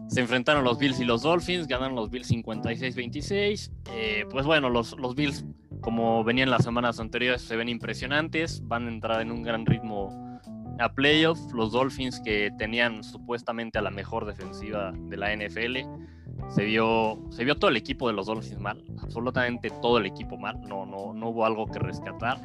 se 0.07 0.21
enfrentaron 0.21 0.63
los 0.63 0.79
Bills 0.79 0.99
y 0.99 1.05
los 1.05 1.21
Dolphins, 1.21 1.67
ganaron 1.67 1.95
los 1.95 2.09
Bills 2.09 2.31
56-26. 2.31 3.71
Eh, 3.93 4.25
pues 4.31 4.45
bueno, 4.45 4.69
los, 4.69 4.97
los 4.97 5.15
Bills, 5.15 5.45
como 5.81 6.23
venían 6.23 6.49
las 6.49 6.63
semanas 6.63 6.99
anteriores, 6.99 7.41
se 7.41 7.55
ven 7.55 7.69
impresionantes, 7.69 8.65
van 8.65 8.87
a 8.87 8.91
entrar 8.91 9.21
en 9.21 9.31
un 9.31 9.43
gran 9.43 9.65
ritmo 9.65 10.39
a 10.79 10.89
playoffs. 10.89 11.51
Los 11.53 11.73
Dolphins 11.73 12.21
que 12.23 12.51
tenían 12.57 13.03
supuestamente 13.03 13.77
a 13.77 13.81
la 13.81 13.91
mejor 13.91 14.25
defensiva 14.25 14.93
de 14.93 15.17
la 15.17 15.35
NFL 15.35 16.05
se 16.49 16.63
vio, 16.63 17.19
se 17.31 17.43
vio 17.43 17.55
todo 17.55 17.69
el 17.69 17.77
equipo 17.77 18.07
de 18.07 18.13
los 18.13 18.27
Dolphins 18.27 18.59
mal, 18.59 18.83
absolutamente 19.01 19.69
todo 19.81 19.97
el 19.97 20.05
equipo 20.05 20.37
mal, 20.37 20.61
no, 20.61 20.85
no, 20.85 21.13
no 21.13 21.29
hubo 21.29 21.45
algo 21.45 21.65
que 21.67 21.79
rescatar, 21.79 22.39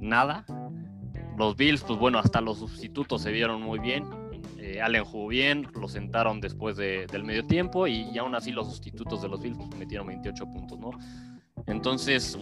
nada. 0.00 0.44
Los 1.38 1.56
Bills, 1.56 1.82
pues 1.82 1.98
bueno, 1.98 2.18
hasta 2.18 2.40
los 2.40 2.58
sustitutos 2.58 3.22
se 3.22 3.32
vieron 3.32 3.62
muy 3.62 3.78
bien. 3.78 4.04
Eh, 4.58 4.80
Allen 4.82 5.04
jugó 5.04 5.28
bien, 5.28 5.66
lo 5.74 5.88
sentaron 5.88 6.40
después 6.40 6.76
del 6.76 7.24
medio 7.24 7.46
tiempo 7.46 7.86
y, 7.86 8.16
aún 8.18 8.34
así 8.34 8.52
los 8.52 8.68
sustitutos 8.68 9.22
de 9.22 9.28
los 9.28 9.40
Bills 9.40 9.56
pues, 9.56 9.74
metieron 9.78 10.06
28 10.08 10.44
puntos, 10.50 10.78
¿no? 10.78 10.90
Entonces, 11.66 12.38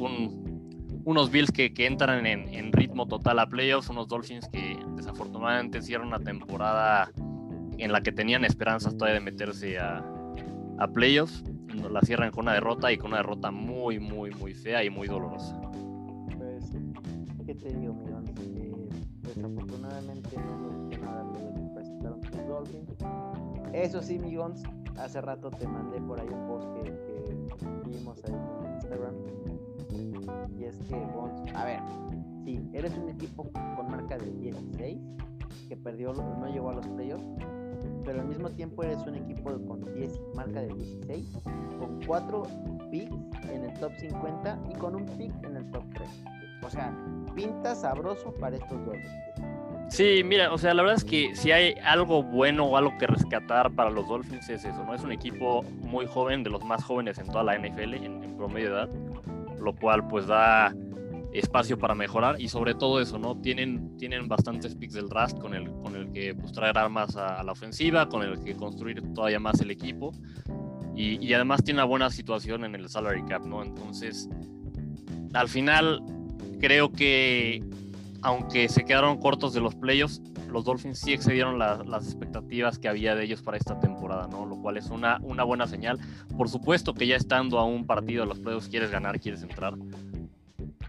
unos 1.04 1.30
Bills 1.30 1.52
que, 1.52 1.72
que 1.72 1.86
entran 1.86 2.26
en, 2.26 2.48
en, 2.52 2.72
ritmo 2.72 3.06
total 3.06 3.38
a 3.38 3.46
playoffs, 3.46 3.88
unos 3.88 4.08
Dolphins 4.08 4.48
que 4.48 4.78
desafortunadamente 4.96 5.78
hicieron 5.78 6.08
una 6.08 6.20
temporada 6.20 7.10
en 7.78 7.92
la 7.92 8.00
que 8.00 8.10
tenían 8.10 8.44
esperanzas 8.44 8.96
todavía 8.96 9.14
de 9.14 9.24
meterse 9.24 9.78
a, 9.78 10.04
a 10.78 10.86
playoffs, 10.86 11.42
la 11.90 12.00
cierran 12.02 12.30
con 12.30 12.44
una 12.44 12.54
derrota 12.54 12.92
y 12.92 12.98
con 12.98 13.08
una 13.08 13.18
derrota 13.18 13.50
muy, 13.50 13.98
muy, 13.98 14.30
muy 14.30 14.54
fea 14.54 14.84
y 14.84 14.90
muy 14.90 15.08
dolorosa. 15.08 15.60
Pues, 16.36 16.70
¿qué 17.44 17.54
te 17.54 17.72
digo, 17.74 17.94
Miguel? 17.94 18.24
Eh, 18.56 18.88
desafortunadamente 19.22 20.36
no 20.36 20.88
me 20.88 20.98
nada 20.98 21.24
lo 21.24 21.32
que 21.32 21.74
presentaron. 21.74 22.20
Eso 23.72 24.00
sí, 24.02 24.18
Migons, 24.18 24.62
hace 24.98 25.20
rato 25.20 25.50
te 25.50 25.66
mandé 25.66 26.00
por 26.00 26.20
ahí 26.20 26.28
un 26.28 26.46
post 26.46 26.68
que, 26.74 26.96
vimos 27.86 28.22
ahí 28.24 28.34
en 28.34 28.74
Instagram. 28.74 29.14
Y 30.56 30.64
es 30.64 30.76
que, 30.88 30.94
Bons, 30.94 31.54
a 31.54 31.64
ver, 31.64 31.80
si 32.44 32.60
eres 32.72 32.96
un 32.96 33.08
equipo 33.08 33.50
con 33.76 33.90
marca 33.90 34.16
de 34.16 34.30
16 34.30 34.98
que 35.68 35.76
perdió, 35.76 36.12
no 36.12 36.46
llegó 36.46 36.70
a 36.70 36.74
los 36.74 36.86
playoffs 36.86 37.26
pero 38.04 38.20
al 38.20 38.26
mismo 38.26 38.50
tiempo 38.50 38.82
eres 38.82 38.98
un 39.06 39.16
equipo 39.16 39.52
con 39.66 39.84
10, 39.94 40.20
marca 40.34 40.60
de 40.60 40.74
16, 40.74 41.26
con 41.78 42.00
4 42.06 42.42
picks 42.90 43.14
en 43.50 43.64
el 43.64 43.74
top 43.78 43.92
50 43.98 44.58
y 44.70 44.74
con 44.74 44.94
un 44.96 45.06
pick 45.16 45.32
en 45.44 45.56
el 45.56 45.70
top 45.70 45.84
3. 45.94 46.08
O 46.62 46.70
sea, 46.70 46.92
pinta 47.34 47.74
sabroso 47.74 48.34
para 48.34 48.56
estos 48.56 48.84
dos. 48.84 48.96
Sí, 49.90 50.22
mira, 50.24 50.52
o 50.52 50.58
sea, 50.58 50.74
la 50.74 50.82
verdad 50.82 50.98
es 50.98 51.04
que 51.04 51.34
si 51.34 51.50
hay 51.50 51.74
algo 51.82 52.22
bueno 52.22 52.64
o 52.66 52.76
algo 52.76 52.96
que 52.98 53.06
rescatar 53.06 53.70
para 53.70 53.90
los 53.90 54.06
Dolphins 54.06 54.48
es 54.50 54.64
eso, 54.64 54.84
¿no? 54.84 54.94
Es 54.94 55.02
un 55.02 55.12
equipo 55.12 55.62
muy 55.80 56.06
joven, 56.06 56.42
de 56.42 56.50
los 56.50 56.62
más 56.64 56.84
jóvenes 56.84 57.18
en 57.18 57.26
toda 57.26 57.44
la 57.44 57.58
NFL, 57.58 57.94
en, 57.94 58.22
en 58.22 58.36
promedio 58.36 58.68
de 58.68 58.74
edad, 58.74 58.88
lo 59.60 59.74
cual 59.74 60.06
pues 60.08 60.26
da 60.26 60.74
espacio 61.32 61.78
para 61.78 61.94
mejorar 61.94 62.40
y 62.40 62.48
sobre 62.48 62.74
todo 62.74 63.00
eso, 63.00 63.18
¿no? 63.18 63.40
Tienen, 63.40 63.96
tienen 63.96 64.28
bastantes 64.28 64.74
picks 64.74 64.94
del 64.94 65.08
draft 65.08 65.38
con 65.38 65.54
el, 65.54 65.70
con 65.82 65.94
el 65.94 66.10
que 66.10 66.34
pues, 66.34 66.52
traer 66.52 66.78
armas 66.78 67.16
a, 67.16 67.42
la 67.42 67.52
ofensiva, 67.52 68.08
con 68.08 68.22
el 68.22 68.42
que 68.42 68.56
construir 68.56 69.02
todavía 69.14 69.38
más 69.38 69.60
el 69.60 69.70
equipo 69.70 70.12
y, 70.94 71.24
y, 71.24 71.34
además 71.34 71.62
tiene 71.62 71.78
una 71.78 71.84
buena 71.84 72.10
situación 72.10 72.64
en 72.64 72.74
el 72.74 72.88
salary 72.88 73.24
cap, 73.24 73.44
¿no? 73.44 73.62
Entonces, 73.62 74.28
al 75.32 75.48
final, 75.48 76.02
creo 76.58 76.90
que 76.90 77.62
aunque 78.22 78.68
se 78.68 78.84
quedaron 78.84 79.18
cortos 79.18 79.54
de 79.54 79.60
los 79.60 79.74
playoffs, 79.74 80.20
los 80.50 80.64
Dolphins 80.64 80.98
sí 80.98 81.12
excedieron 81.12 81.58
las 81.58 82.04
expectativas 82.04 82.78
que 82.78 82.88
había 82.88 83.14
de 83.14 83.24
ellos 83.24 83.42
para 83.42 83.56
esta 83.56 83.78
temporada, 83.78 84.28
¿no? 84.28 84.46
Lo 84.46 84.56
cual 84.56 84.76
es 84.76 84.88
una, 84.88 85.18
una 85.22 85.44
buena 85.44 85.66
señal. 85.66 85.98
Por 86.36 86.48
supuesto 86.48 86.94
que 86.94 87.06
ya 87.06 87.16
estando 87.16 87.58
a 87.58 87.64
un 87.64 87.86
partido 87.86 88.22
de 88.22 88.28
los 88.28 88.38
playoffs 88.38 88.68
quieres 88.68 88.90
ganar, 88.90 89.20
quieres 89.20 89.42
entrar, 89.42 89.74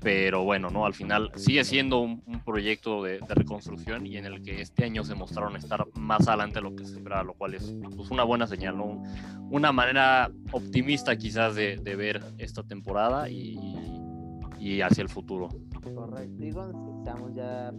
pero 0.02 0.44
bueno, 0.44 0.70
¿no? 0.70 0.86
Al 0.86 0.94
final 0.94 1.32
sigue 1.36 1.64
siendo 1.64 2.00
un, 2.00 2.22
proyecto 2.46 3.04
de, 3.04 3.20
reconstrucción 3.28 4.08
y 4.08 4.18
en 4.18 4.26
el 4.26 4.42
que 4.42 4.62
este 4.62 4.86
año 4.86 5.04
se 5.04 5.14
mostraron 5.14 5.56
estar 5.56 5.86
más 5.96 6.28
adelante 6.28 6.56
de 6.56 6.62
lo 6.62 6.76
que 6.76 6.86
se 6.86 6.94
esperaba, 6.94 7.24
lo 7.24 7.34
cual 7.34 7.54
es 7.54 7.76
pues, 7.96 8.10
una 8.10 8.24
buena 8.24 8.48
señal, 8.48 8.78
¿no? 8.78 9.04
Una 9.50 9.72
manera 9.72 10.32
optimista 10.52 11.16
quizás 11.18 11.56
de, 11.56 11.78
ver 11.78 12.24
esta 12.38 12.64
temporada 12.64 13.30
y, 13.30 13.60
y, 14.58 14.82
hacia 14.82 15.02
el 15.02 15.10
futuro. 15.10 15.50
Correcto, 15.94 16.36
digo, 16.38 17.00
estamos 17.00 17.34
ya, 17.36 17.74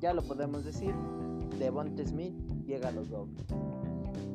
ya 0.00 0.12
lo 0.12 0.22
podemos 0.22 0.64
decir, 0.64 0.92
Devonte 1.58 2.06
Smith 2.06 2.34
llega 2.66 2.88
a 2.88 2.92
los 2.92 3.10
Dolphins. 3.10 3.54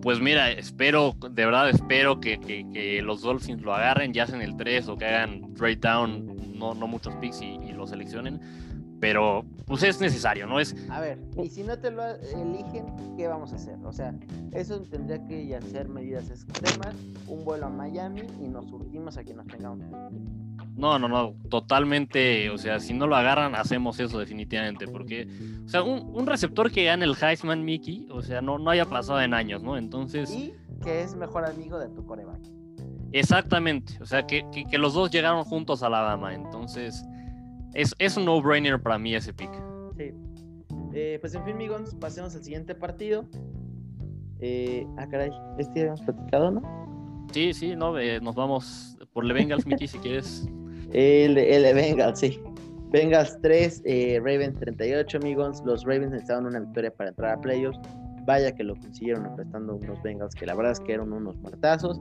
Pues 0.02 0.22
mira, 0.22 0.52
espero, 0.52 1.16
de 1.20 1.46
verdad 1.46 1.70
espero 1.70 2.20
que, 2.20 2.40
que, 2.40 2.66
que 2.72 3.02
los 3.02 3.22
Dolphins 3.22 3.62
lo 3.62 3.74
agarren, 3.74 4.14
ya 4.14 4.24
hacen 4.24 4.42
el 4.42 4.56
3 4.56 4.88
o 4.88 4.98
que 4.98 5.06
hagan 5.06 5.54
trade 5.56 5.78
down 5.78 6.36
no, 6.56 6.74
no 6.74 6.88
muchos 6.88 7.16
picks 7.16 7.42
y, 7.42 7.74
lo 7.74 7.86
seleccionen, 7.88 8.40
pero 9.00 9.46
pues 9.66 9.84
es 9.84 10.00
necesario, 10.00 10.48
¿no? 10.48 10.60
Es... 10.60 10.76
A 10.90 11.02
ver, 11.02 11.20
y 11.42 11.50
si 11.50 11.64
no 11.64 11.78
te 11.78 11.92
lo 11.92 12.04
eligen, 12.06 12.86
¿qué 13.18 13.28
vamos 13.28 13.52
a 13.54 13.56
hacer? 13.56 13.78
O 13.84 13.92
sea, 13.92 14.14
eso 14.54 14.82
tendría 14.82 15.24
que 15.26 15.56
hacer 15.56 15.90
medidas 15.90 16.30
extremas, 16.30 16.96
un 17.28 17.44
vuelo 17.44 17.68
a 17.68 17.70
Miami 17.70 18.22
y 18.42 18.48
nos 18.48 18.70
surtimos 18.70 19.18
a 19.18 19.24
que 19.24 19.34
nos 19.34 19.48
tengamos. 19.48 19.86
No, 20.76 21.00
no, 21.00 21.08
no, 21.08 21.36
totalmente, 21.50 22.50
o 22.50 22.58
sea, 22.58 22.80
si 22.80 22.94
no 22.94 23.08
lo 23.08 23.16
agarran, 23.16 23.56
hacemos 23.56 24.00
eso 24.00 24.20
definitivamente, 24.20 24.88
porque, 24.88 25.28
o 25.66 25.70
sea, 25.70 25.84
un, 25.84 26.26
receptor 26.28 26.72
que 26.72 26.86
gane 26.86 27.06
el 27.06 27.16
Heisman 27.16 27.64
Mickey, 27.64 28.08
o 28.12 28.22
sea, 28.22 28.42
no, 28.42 28.58
no 28.58 28.70
haya 28.72 28.86
pasado 28.86 29.22
en 29.22 29.34
años, 29.34 29.64
¿no? 29.64 29.78
Entonces... 29.78 30.30
Y 30.32 30.54
que 30.84 31.02
es 31.02 31.16
mejor 31.16 31.46
amigo 31.46 31.80
de 31.80 31.88
tu 31.90 32.06
coreback. 32.06 32.42
Exactamente, 33.16 33.94
o 34.02 34.06
sea, 34.06 34.28
que, 34.28 34.46
que, 34.52 34.78
los 34.78 34.94
dos 34.94 35.10
llegaron 35.10 35.46
juntos 35.46 35.82
a 35.82 35.88
Alabama, 35.88 36.34
entonces 36.34 37.06
es, 37.74 37.96
es 37.98 38.18
un 38.18 38.26
no-brainer 38.26 38.82
para 38.82 39.00
mí 39.00 39.16
ese 39.16 39.34
pick. 39.34 39.52
Sí. 39.98 40.12
Eh, 40.94 41.18
pues 41.22 41.34
en 41.34 41.46
fin, 41.46 41.54
amigos, 41.54 41.96
pasemos 41.96 42.36
al 42.36 42.44
siguiente 42.44 42.76
partido. 42.76 43.26
Eh, 44.42 44.86
ah, 44.98 45.08
caray, 45.08 45.32
este 45.58 45.80
habíamos 45.80 46.02
platicado, 46.02 46.52
¿no? 46.52 47.28
Sí, 47.32 47.54
sí, 47.54 47.74
no, 47.74 47.98
eh, 47.98 48.20
nos 48.20 48.36
vamos 48.36 48.98
por 49.14 49.24
Le 49.24 49.34
Bengals, 49.34 49.66
Mickey, 49.66 49.88
si 49.88 49.98
quieres. 50.00 50.50
El, 50.92 51.38
el 51.38 51.74
Bengals, 51.74 52.20
sí. 52.20 52.40
Bengals 52.92 53.40
3, 53.42 53.82
eh, 53.86 54.22
Ravens 54.24 54.60
38, 54.60 55.18
amigos. 55.18 55.62
Los 55.66 55.84
Ravens 55.84 56.12
necesitaban 56.12 56.46
una 56.46 56.60
victoria 56.60 56.92
para 56.94 57.10
entrar 57.10 57.34
a 57.34 57.42
playoffs. 57.42 57.80
Vaya 58.26 58.54
que 58.54 58.64
lo 58.64 58.76
consiguieron 58.76 59.26
apretando 59.26 59.76
unos 59.76 60.02
Bengals 60.04 60.34
que 60.36 60.46
la 60.46 60.56
verdad 60.56 60.74
es 60.74 60.80
que 60.80 60.94
eran 60.94 61.12
unos 61.12 61.36
muertazos. 61.38 62.00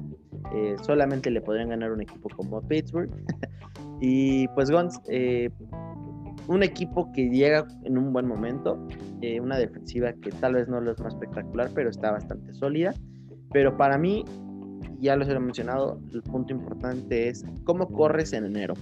Eh, 0.52 0.76
solamente 0.82 1.30
le 1.30 1.40
podrían 1.40 1.70
ganar 1.70 1.92
un 1.92 2.02
equipo 2.02 2.28
como 2.36 2.60
Pittsburgh. 2.62 3.10
y 4.00 4.48
pues 4.48 4.70
Gons, 4.70 5.00
eh, 5.08 5.50
un 6.48 6.62
equipo 6.62 7.10
que 7.12 7.30
llega 7.30 7.66
en 7.84 7.96
un 7.96 8.12
buen 8.12 8.26
momento, 8.26 8.86
una 9.40 9.56
defensiva 9.56 10.12
que 10.12 10.30
tal 10.30 10.54
vez 10.54 10.68
no 10.68 10.78
es 10.90 11.00
más 11.00 11.14
espectacular, 11.14 11.70
pero 11.74 11.88
está 11.88 12.12
bastante 12.12 12.52
sólida. 12.52 12.92
Pero 13.52 13.76
para 13.76 13.96
mí, 13.96 14.24
ya 15.00 15.16
los 15.16 15.28
he 15.28 15.38
mencionado, 15.38 16.00
el 16.12 16.22
punto 16.22 16.52
importante 16.52 17.28
es 17.28 17.44
cómo 17.64 17.88
corres 17.88 18.32
en 18.32 18.44
enero. 18.44 18.74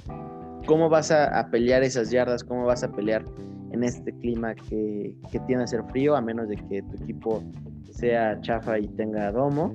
¿Cómo 0.66 0.88
vas 0.88 1.10
a, 1.10 1.48
pelear 1.50 1.82
esas 1.82 2.10
yardas? 2.10 2.44
¿Cómo 2.44 2.66
vas 2.66 2.84
a 2.84 2.92
pelear 2.92 3.24
en 3.72 3.82
este 3.82 4.12
clima 4.12 4.54
que, 4.54 5.16
que, 5.30 5.40
tiene 5.40 5.64
a 5.64 5.66
ser 5.66 5.82
frío, 5.90 6.14
a 6.14 6.20
menos 6.20 6.48
de 6.48 6.56
que 6.56 6.82
tu 6.82 7.02
equipo 7.02 7.42
sea 7.90 8.40
chafa 8.40 8.78
y 8.78 8.86
tenga 8.88 9.32
domo? 9.32 9.74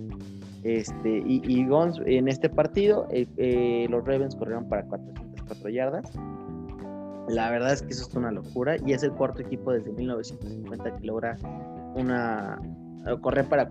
Este, 0.68 1.24
y, 1.26 1.42
y 1.46 1.66
en 2.18 2.28
este 2.28 2.50
partido, 2.50 3.08
eh, 3.10 3.26
eh, 3.38 3.88
los 3.90 4.06
Ravens 4.06 4.36
corrieron 4.36 4.68
para 4.68 4.84
404 4.84 5.70
yardas. 5.70 6.12
La 7.30 7.50
verdad 7.50 7.72
es 7.72 7.84
que 7.84 7.94
eso 7.94 8.06
es 8.06 8.14
una 8.16 8.32
locura 8.32 8.76
y 8.86 8.92
es 8.92 9.02
el 9.04 9.14
cuarto 9.14 9.42
equipo 9.42 9.72
desde 9.72 9.94
1950 9.94 10.98
que 10.98 11.08
logra 11.08 11.38
una, 11.96 12.60
correr 13.22 13.46
para, 13.46 13.70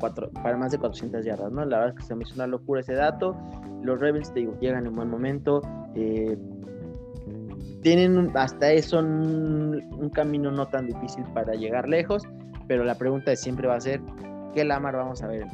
más 0.57 0.73
de 0.73 0.79
400 0.79 1.23
yardas, 1.23 1.53
¿no? 1.53 1.67
La 1.67 1.81
verdad 1.81 1.95
es 1.99 2.01
que 2.01 2.07
se 2.07 2.15
me 2.15 2.25
hizo 2.25 2.35
una 2.37 2.47
locura 2.47 2.81
ese 2.81 2.95
dato. 2.95 3.37
Los 3.83 4.01
Ravens, 4.01 4.33
te 4.33 4.41
digo, 4.41 4.59
llegan 4.59 4.87
en 4.87 4.97
buen 4.97 5.11
momento. 5.11 5.61
Eh, 5.95 6.39
tienen 7.83 8.31
hasta 8.35 8.73
eso 8.73 9.01
un, 9.01 10.11
camino 10.15 10.51
no 10.51 10.67
tan 10.69 10.87
difícil 10.87 11.25
para 11.35 11.53
llegar 11.57 11.91
lejos, 11.91 12.23
pero 12.67 12.85
la 12.85 12.95
pregunta 12.95 13.37
siempre 13.37 13.69
va 13.69 13.75
a 13.75 13.81
ser, 13.83 14.01
¿qué 14.55 14.65
Lamar 14.65 14.97
vamos 14.97 15.23
a 15.23 15.27
ver 15.27 15.47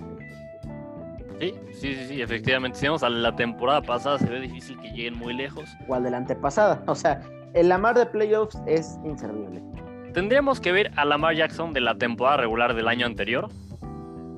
Sí, 1.42 1.55
sí, 1.72 1.94
sí, 1.96 2.05
sí, 2.07 2.22
efectivamente. 2.22 2.78
Si 2.78 2.87
vemos 2.87 3.02
a 3.02 3.11
la 3.11 3.35
temporada 3.35 3.83
pasada, 3.83 4.16
se 4.16 4.26
ve 4.26 4.38
difícil 4.38 4.78
que 4.78 4.90
lleguen 4.90 5.18
muy 5.18 5.35
lejos. 5.35 5.68
O 5.88 5.94
al 5.96 6.05
de 6.05 6.12
la 6.12 6.18
antepasada. 6.18 6.85
O 6.87 6.94
sea, 6.94 7.20
el 7.52 7.68
Lamar 7.68 7.96
de 7.96 8.07
playoffs 8.07 8.57
es 8.68 8.96
inservible. 9.05 9.61
Tendríamos 10.14 10.61
que 10.61 10.70
ver 10.70 10.92
a 10.94 11.05
Lamar 11.05 11.35
Jackson 11.35 11.72
de 11.72 11.81
la 11.81 11.96
temporada 11.96 12.37
regular 12.37 12.74
del 12.76 12.87
año 12.87 13.07
anterior 13.07 13.48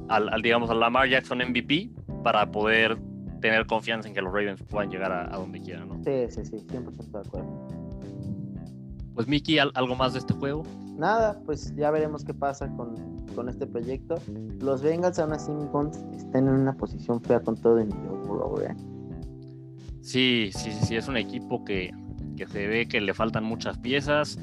al, 0.08 0.40
digamos, 0.40 0.70
al 0.70 0.80
Lamar 0.80 1.08
Jackson 1.08 1.40
MVP 1.46 1.90
para 2.22 2.50
poder 2.50 2.96
tener 3.42 3.66
confianza 3.66 4.08
en 4.08 4.14
que 4.14 4.22
los 4.22 4.32
Ravens 4.32 4.62
puedan 4.62 4.90
llegar 4.90 5.12
a, 5.12 5.36
donde 5.36 5.60
quieran, 5.60 5.88
¿no? 5.88 6.02
Sí, 6.04 6.30
sí, 6.30 6.42
sí, 6.46 6.56
100% 6.66 7.10
de 7.10 7.18
acuerdo. 7.18 7.68
Pues 9.14 9.28
Miki, 9.28 9.58
¿algo 9.58 9.94
más 9.94 10.14
de 10.14 10.20
este 10.20 10.32
juego? 10.32 10.62
Nada, 10.96 11.40
pues 11.44 11.74
ya 11.74 11.90
veremos 11.90 12.24
qué 12.24 12.34
pasa 12.34 12.68
con, 12.76 13.26
con 13.34 13.48
este 13.48 13.66
proyecto. 13.66 14.16
Los 14.60 14.82
Bengals 14.82 15.18
aún 15.18 15.32
así 15.32 15.50
están 16.16 16.48
en 16.48 16.54
una 16.54 16.74
posición 16.74 17.20
fea 17.22 17.40
con 17.40 17.56
todo 17.56 17.78
en 17.80 17.90
¿eh? 17.90 18.76
Sí, 20.00 20.50
sí, 20.54 20.72
sí, 20.72 20.96
es 20.96 21.08
un 21.08 21.16
equipo 21.16 21.64
que, 21.64 21.92
que 22.36 22.46
se 22.46 22.66
ve 22.66 22.86
que 22.86 23.00
le 23.00 23.14
faltan 23.14 23.44
muchas 23.44 23.78
piezas. 23.78 24.38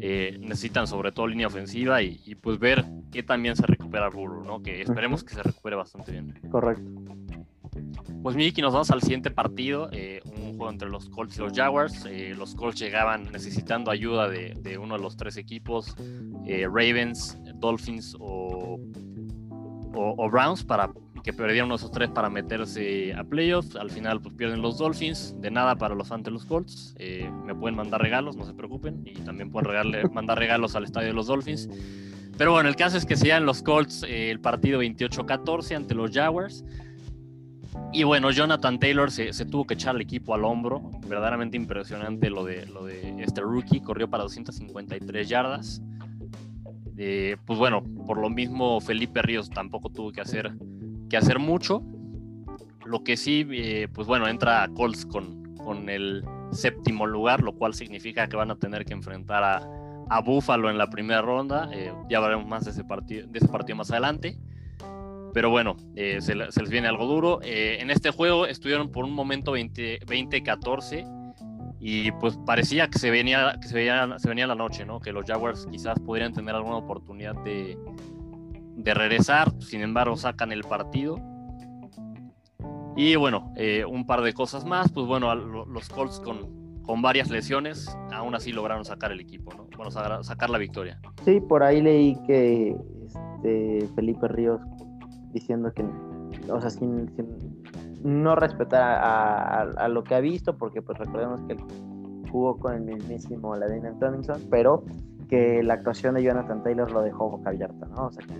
Eh, 0.00 0.38
necesitan 0.40 0.86
sobre 0.86 1.12
todo 1.12 1.26
línea 1.26 1.46
ofensiva 1.46 2.02
y, 2.02 2.20
y, 2.24 2.34
pues 2.34 2.58
ver 2.58 2.84
que 3.12 3.22
también 3.22 3.54
se 3.54 3.66
recupera 3.66 4.08
Burrow, 4.08 4.42
¿no? 4.42 4.62
Que 4.62 4.80
esperemos 4.80 5.22
que 5.22 5.34
se 5.34 5.42
recupere 5.42 5.76
bastante 5.76 6.12
bien. 6.12 6.34
Correcto. 6.50 6.90
Pues 8.22 8.36
Miki, 8.36 8.62
nos 8.62 8.72
vamos 8.72 8.90
al 8.90 9.02
siguiente 9.02 9.30
partido, 9.30 9.88
eh, 9.92 10.20
un 10.24 10.56
juego 10.56 10.70
entre 10.70 10.88
los 10.88 11.08
Colts 11.10 11.36
y 11.36 11.40
los 11.40 11.52
Jaguars. 11.52 12.06
Eh, 12.06 12.34
los 12.36 12.54
Colts 12.54 12.78
llegaban 12.78 13.30
necesitando 13.32 13.90
ayuda 13.90 14.28
de, 14.28 14.78
uno 14.78 14.96
de 14.96 15.02
los 15.02 15.16
tres 15.16 15.36
equipos, 15.36 15.94
Ravens, 16.46 17.38
Dolphins 17.56 18.16
o, 18.18 18.78
Browns, 20.30 20.64
para 20.64 20.90
que 21.24 21.32
perdieron 21.32 21.72
esos 21.72 21.90
tres 21.90 22.10
para 22.10 22.28
meterse 22.28 23.14
a 23.14 23.24
playoffs. 23.24 23.74
Al 23.76 23.90
final, 23.90 24.20
pues 24.20 24.34
pierden 24.34 24.60
los 24.60 24.76
Dolphins. 24.76 25.34
De 25.40 25.50
nada 25.50 25.74
para 25.74 25.94
los 25.94 26.12
ante 26.12 26.30
los 26.30 26.44
Colts. 26.44 26.94
Eh, 26.98 27.28
me 27.44 27.54
pueden 27.54 27.74
mandar 27.74 28.02
regalos, 28.02 28.36
no 28.36 28.44
se 28.44 28.52
preocupen. 28.52 29.02
Y 29.06 29.14
también 29.22 29.50
pueden 29.50 29.90
mandar 30.12 30.38
regalos 30.38 30.76
al 30.76 30.84
estadio 30.84 31.08
de 31.08 31.14
los 31.14 31.26
Dolphins. 31.26 31.68
Pero 32.36 32.52
bueno, 32.52 32.68
el 32.68 32.76
caso 32.76 32.98
es 32.98 33.06
que 33.06 33.16
sean 33.16 33.46
los 33.46 33.62
Colts 33.62 34.02
eh, 34.02 34.30
el 34.30 34.38
partido 34.38 34.82
28-14 34.82 35.76
ante 35.76 35.94
los 35.94 36.10
Jaguars. 36.10 36.62
Y 37.92 38.02
bueno, 38.02 38.30
Jonathan 38.30 38.78
Taylor 38.78 39.10
se, 39.10 39.32
tuvo 39.44 39.66
que 39.66 39.74
echar 39.74 39.94
el 39.94 40.00
equipo 40.00 40.34
al 40.34 40.44
hombro. 40.44 40.90
Verdaderamente 41.06 41.56
impresionante 41.56 42.28
lo 42.28 42.44
de, 42.44 42.66
lo 42.66 42.84
de 42.84 43.22
este 43.22 43.40
rookie. 43.40 43.80
Corrió 43.80 44.08
para 44.08 44.24
253 44.24 45.28
yardas. 45.28 45.80
Eh, 46.96 47.36
pues 47.44 47.58
bueno, 47.58 47.84
por 48.06 48.18
lo 48.18 48.30
mismo 48.30 48.80
Felipe 48.80 49.22
Ríos 49.22 49.50
tampoco 49.50 49.90
tuvo 49.90 50.12
que 50.12 50.20
hacer 50.20 50.52
que 51.08 51.16
hacer 51.16 51.38
mucho. 51.38 51.82
Lo 52.84 53.02
que 53.02 53.16
sí, 53.16 53.46
eh, 53.52 53.88
pues 53.92 54.06
bueno, 54.06 54.28
entra 54.28 54.68
Colts 54.74 55.06
con, 55.06 55.54
con 55.56 55.88
el 55.88 56.24
séptimo 56.52 57.06
lugar, 57.06 57.42
lo 57.42 57.54
cual 57.54 57.74
significa 57.74 58.28
que 58.28 58.36
van 58.36 58.50
a 58.50 58.56
tener 58.56 58.84
que 58.84 58.92
enfrentar 58.92 59.42
a, 59.42 59.62
a 60.08 60.20
Buffalo 60.20 60.70
en 60.70 60.78
la 60.78 60.88
primera 60.90 61.22
ronda. 61.22 61.70
Eh, 61.72 61.92
ya 62.08 62.18
hablaremos 62.18 62.46
más 62.46 62.64
de 62.64 62.72
ese, 62.72 62.84
partido, 62.84 63.26
de 63.26 63.38
ese 63.38 63.48
partido 63.48 63.76
más 63.76 63.90
adelante. 63.90 64.38
Pero 65.34 65.50
bueno, 65.50 65.76
eh, 65.96 66.20
se, 66.20 66.34
les 66.34 66.70
viene 66.70 66.88
algo 66.88 67.04
duro. 67.06 67.40
en 67.42 67.90
este 67.90 68.10
juego 68.10 68.46
estuvieron 68.46 68.90
por 68.90 69.04
un 69.04 69.12
momento 69.12 69.54
20-14 69.56 71.24
y 71.86 72.12
pues 72.12 72.38
parecía 72.46 72.88
que 72.88 72.98
se 72.98 73.10
venía, 73.10 73.58
que 73.60 73.68
se 73.68 73.74
venía, 73.74 74.18
se 74.18 74.28
venía 74.28 74.46
la 74.46 74.54
noche, 74.54 74.86
¿no? 74.86 75.00
Que 75.00 75.12
los 75.12 75.26
Jaguars 75.26 75.66
quizás 75.70 76.00
podrían 76.00 76.32
tener 76.32 76.54
alguna 76.54 76.76
oportunidad 76.76 77.34
de, 77.42 77.76
de 78.76 78.94
regresar, 78.94 79.52
sin 79.60 79.82
embargo 79.82 80.16
sacan 80.16 80.50
el 80.52 80.62
partido. 80.62 81.18
Y 82.96 83.16
bueno, 83.16 83.52
eh, 83.56 83.84
un 83.84 84.06
par 84.06 84.22
de 84.22 84.32
cosas 84.32 84.64
más, 84.64 84.90
pues 84.92 85.06
bueno, 85.06 85.34
los 85.34 85.88
Colts 85.88 86.20
con, 86.20 86.82
con 86.82 87.02
varias 87.02 87.28
lesiones, 87.28 87.94
aún 88.12 88.34
así 88.34 88.52
lograron 88.52 88.84
sacar 88.84 89.10
el 89.12 89.20
equipo, 89.20 89.52
¿no? 89.52 89.66
Bueno, 89.76 89.90
sacar 89.90 90.48
la 90.48 90.58
victoria. 90.58 91.00
Sí, 91.24 91.40
por 91.40 91.62
ahí 91.62 91.82
leí 91.82 92.16
que 92.26 92.76
este, 93.04 93.88
Felipe 93.94 94.28
Ríos 94.28 94.60
diciendo 95.34 95.72
que, 95.72 95.84
o 96.50 96.60
sea, 96.60 96.70
sin, 96.70 97.10
no 98.02 98.36
respetar 98.36 99.00
a, 99.02 99.88
lo 99.88 100.04
que 100.04 100.14
ha 100.14 100.20
visto, 100.20 100.56
porque 100.56 100.80
pues 100.80 100.96
recordemos 100.98 101.42
que 101.42 101.56
jugó 102.30 102.58
con 102.58 102.74
el 102.74 102.82
mismísimo 102.82 103.54
Ladina 103.56 103.92
Tomlinson, 103.98 104.42
pero 104.50 104.84
que 105.28 105.62
la 105.62 105.74
actuación 105.74 106.14
de 106.14 106.22
Jonathan 106.22 106.62
Taylor 106.62 106.90
lo 106.90 107.02
dejó 107.02 107.30
boca 107.30 107.50
abierta, 107.50 107.86
¿no? 107.86 108.06
O 108.06 108.12
sea, 108.12 108.26
que 108.26 108.34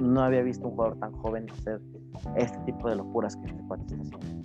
no 0.00 0.22
había 0.22 0.42
visto 0.42 0.66
un 0.66 0.74
jugador 0.74 0.98
tan 0.98 1.12
joven 1.12 1.46
hacer 1.50 1.80
este 2.36 2.58
tipo 2.60 2.88
de 2.88 2.96
locuras 2.96 3.36
que 3.36 3.46
este 3.46 3.62
cuate 3.66 3.82
está 3.94 3.96
haciendo. 3.96 4.40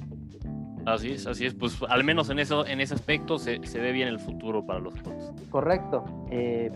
Así 0.86 1.12
es, 1.12 1.26
así 1.26 1.46
es. 1.46 1.54
Pues 1.54 1.80
al 1.90 2.04
menos 2.04 2.30
en 2.30 2.40
eso, 2.40 2.66
en 2.66 2.80
ese 2.80 2.94
aspecto 2.94 3.40
se, 3.40 3.60
ve 3.60 3.92
bien 3.92 4.08
el 4.08 4.20
futuro 4.20 4.66
para 4.66 4.80
los 4.80 4.94
Colts. 4.96 5.34
Correcto. 5.50 6.04
Eh, 6.30 6.72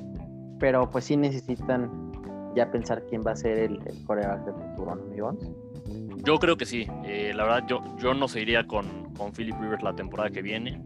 pero 0.59 0.89
pues 0.89 1.05
sí 1.05 1.15
necesitan 1.15 2.08
ya 2.55 2.71
pensar 2.71 3.03
quién 3.09 3.23
va 3.25 3.31
a 3.31 3.35
ser 3.35 3.57
el, 3.59 3.79
el 3.85 4.05
coreback 4.05 4.45
del 4.45 4.55
futuro, 4.55 4.95
¿no, 4.95 5.37
Yo 6.17 6.37
creo 6.37 6.57
que 6.57 6.65
sí. 6.65 6.87
Eh, 7.05 7.33
la 7.35 7.43
verdad, 7.43 7.67
yo, 7.67 7.81
yo 7.97 8.13
no 8.13 8.27
seguiría 8.27 8.65
con, 8.65 9.13
con 9.15 9.31
Philip 9.31 9.55
Rivers 9.59 9.83
la 9.83 9.95
temporada 9.95 10.29
que 10.29 10.41
viene. 10.41 10.81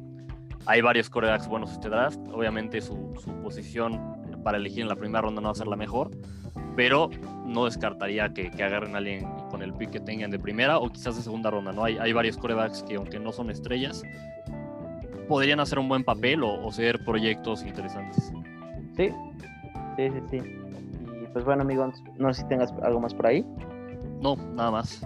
Hay 0.66 0.82
varios 0.82 1.10
corebacks 1.10 1.48
buenos 1.48 1.72
este 1.72 1.90
draft. 1.90 2.20
Obviamente 2.32 2.82
su, 2.82 3.14
su 3.24 3.32
posición 3.42 4.00
para 4.44 4.58
elegir 4.58 4.82
en 4.82 4.90
la 4.90 4.96
primera 4.96 5.22
ronda 5.22 5.42
no 5.42 5.48
va 5.48 5.52
a 5.52 5.56
ser 5.56 5.68
la 5.68 5.76
mejor 5.76 6.12
pero 6.76 7.10
no 7.46 7.66
descartaría 7.66 8.34
que, 8.34 8.48
agarren 8.64 8.96
a 8.96 8.98
alguien 8.98 9.26
con 9.50 9.62
el 9.62 9.74
pick 9.74 9.92
que 9.92 10.00
tengan 10.00 10.32
de 10.32 10.40
primera 10.40 10.80
o 10.80 10.90
quizás 10.90 11.16
de 11.16 11.22
segunda 11.22 11.50
ronda, 11.50 11.72
¿no? 11.72 11.84
Hay, 11.84 11.98
hay 11.98 12.14
varios 12.14 12.38
corebacks 12.38 12.84
que 12.84 12.96
aunque 12.96 13.20
no 13.20 13.32
son 13.32 13.50
estrellas, 13.50 14.02
podrían 15.28 15.60
hacer 15.60 15.80
un 15.80 15.88
buen 15.88 16.04
papel 16.04 16.44
o, 16.44 16.72
ser 16.72 17.04
proyectos 17.06 17.64
interesantes. 17.64 18.32
Sí, 18.96 19.10
sí, 19.98 20.10
sí, 20.10 20.22
sí. 20.32 20.42
Pues 21.34 21.46
bueno, 21.46 21.64
amigos, 21.64 22.04
no 22.18 22.34
sé 22.34 22.42
si 22.42 22.48
tengas 22.48 22.72
algo 22.84 23.00
más 23.00 23.14
por 23.14 23.28
ahí. 23.28 23.46
No, 24.22 24.36
nada 24.56 24.72
más. 24.72 25.06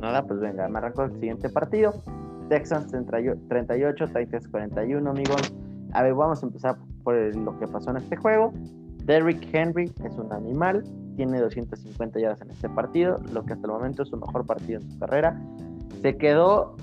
Nada, 0.00 0.22
pues 0.22 0.40
venga, 0.40 0.68
me 0.68 0.78
arranco 0.78 1.02
el 1.02 1.12
siguiente 1.14 1.48
partido. 1.48 1.92
Texans 2.48 2.92
38, 2.92 4.06
Titans 4.06 4.48
41, 4.48 5.10
amigos. 5.10 5.54
A 5.92 6.02
ver, 6.02 6.14
vamos 6.14 6.42
a 6.42 6.46
empezar 6.46 6.76
por 7.02 7.14
lo 7.14 7.58
que 7.58 7.66
pasó 7.66 7.90
en 7.90 7.98
este 7.98 8.16
juego. 8.16 8.52
Derrick 9.04 9.48
Henry 9.52 9.92
es 10.04 10.16
un 10.16 10.32
animal, 10.32 10.84
tiene 11.16 11.40
250 11.40 12.18
yardas 12.20 12.40
en 12.40 12.50
este 12.50 12.68
partido, 12.68 13.20
lo 13.32 13.44
que 13.44 13.52
hasta 13.52 13.66
el 13.66 13.72
momento 13.72 14.02
es 14.02 14.08
su 14.08 14.16
mejor 14.16 14.46
partido 14.46 14.80
en 14.80 14.90
su 14.90 14.98
carrera. 14.98 15.38
Se 16.02 16.16
quedó 16.16 16.76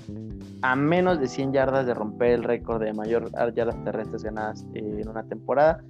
a 0.62 0.76
menos 0.76 1.18
de 1.18 1.26
100 1.26 1.52
yardas 1.52 1.86
de 1.86 1.94
romper 1.94 2.32
el 2.32 2.44
récord 2.44 2.82
de 2.82 2.92
mayor 2.92 3.30
yardas 3.54 3.82
terrestres 3.84 4.22
ganadas 4.22 4.64
eh, 4.74 5.00
en 5.00 5.08
una 5.08 5.24
temporada. 5.24 5.82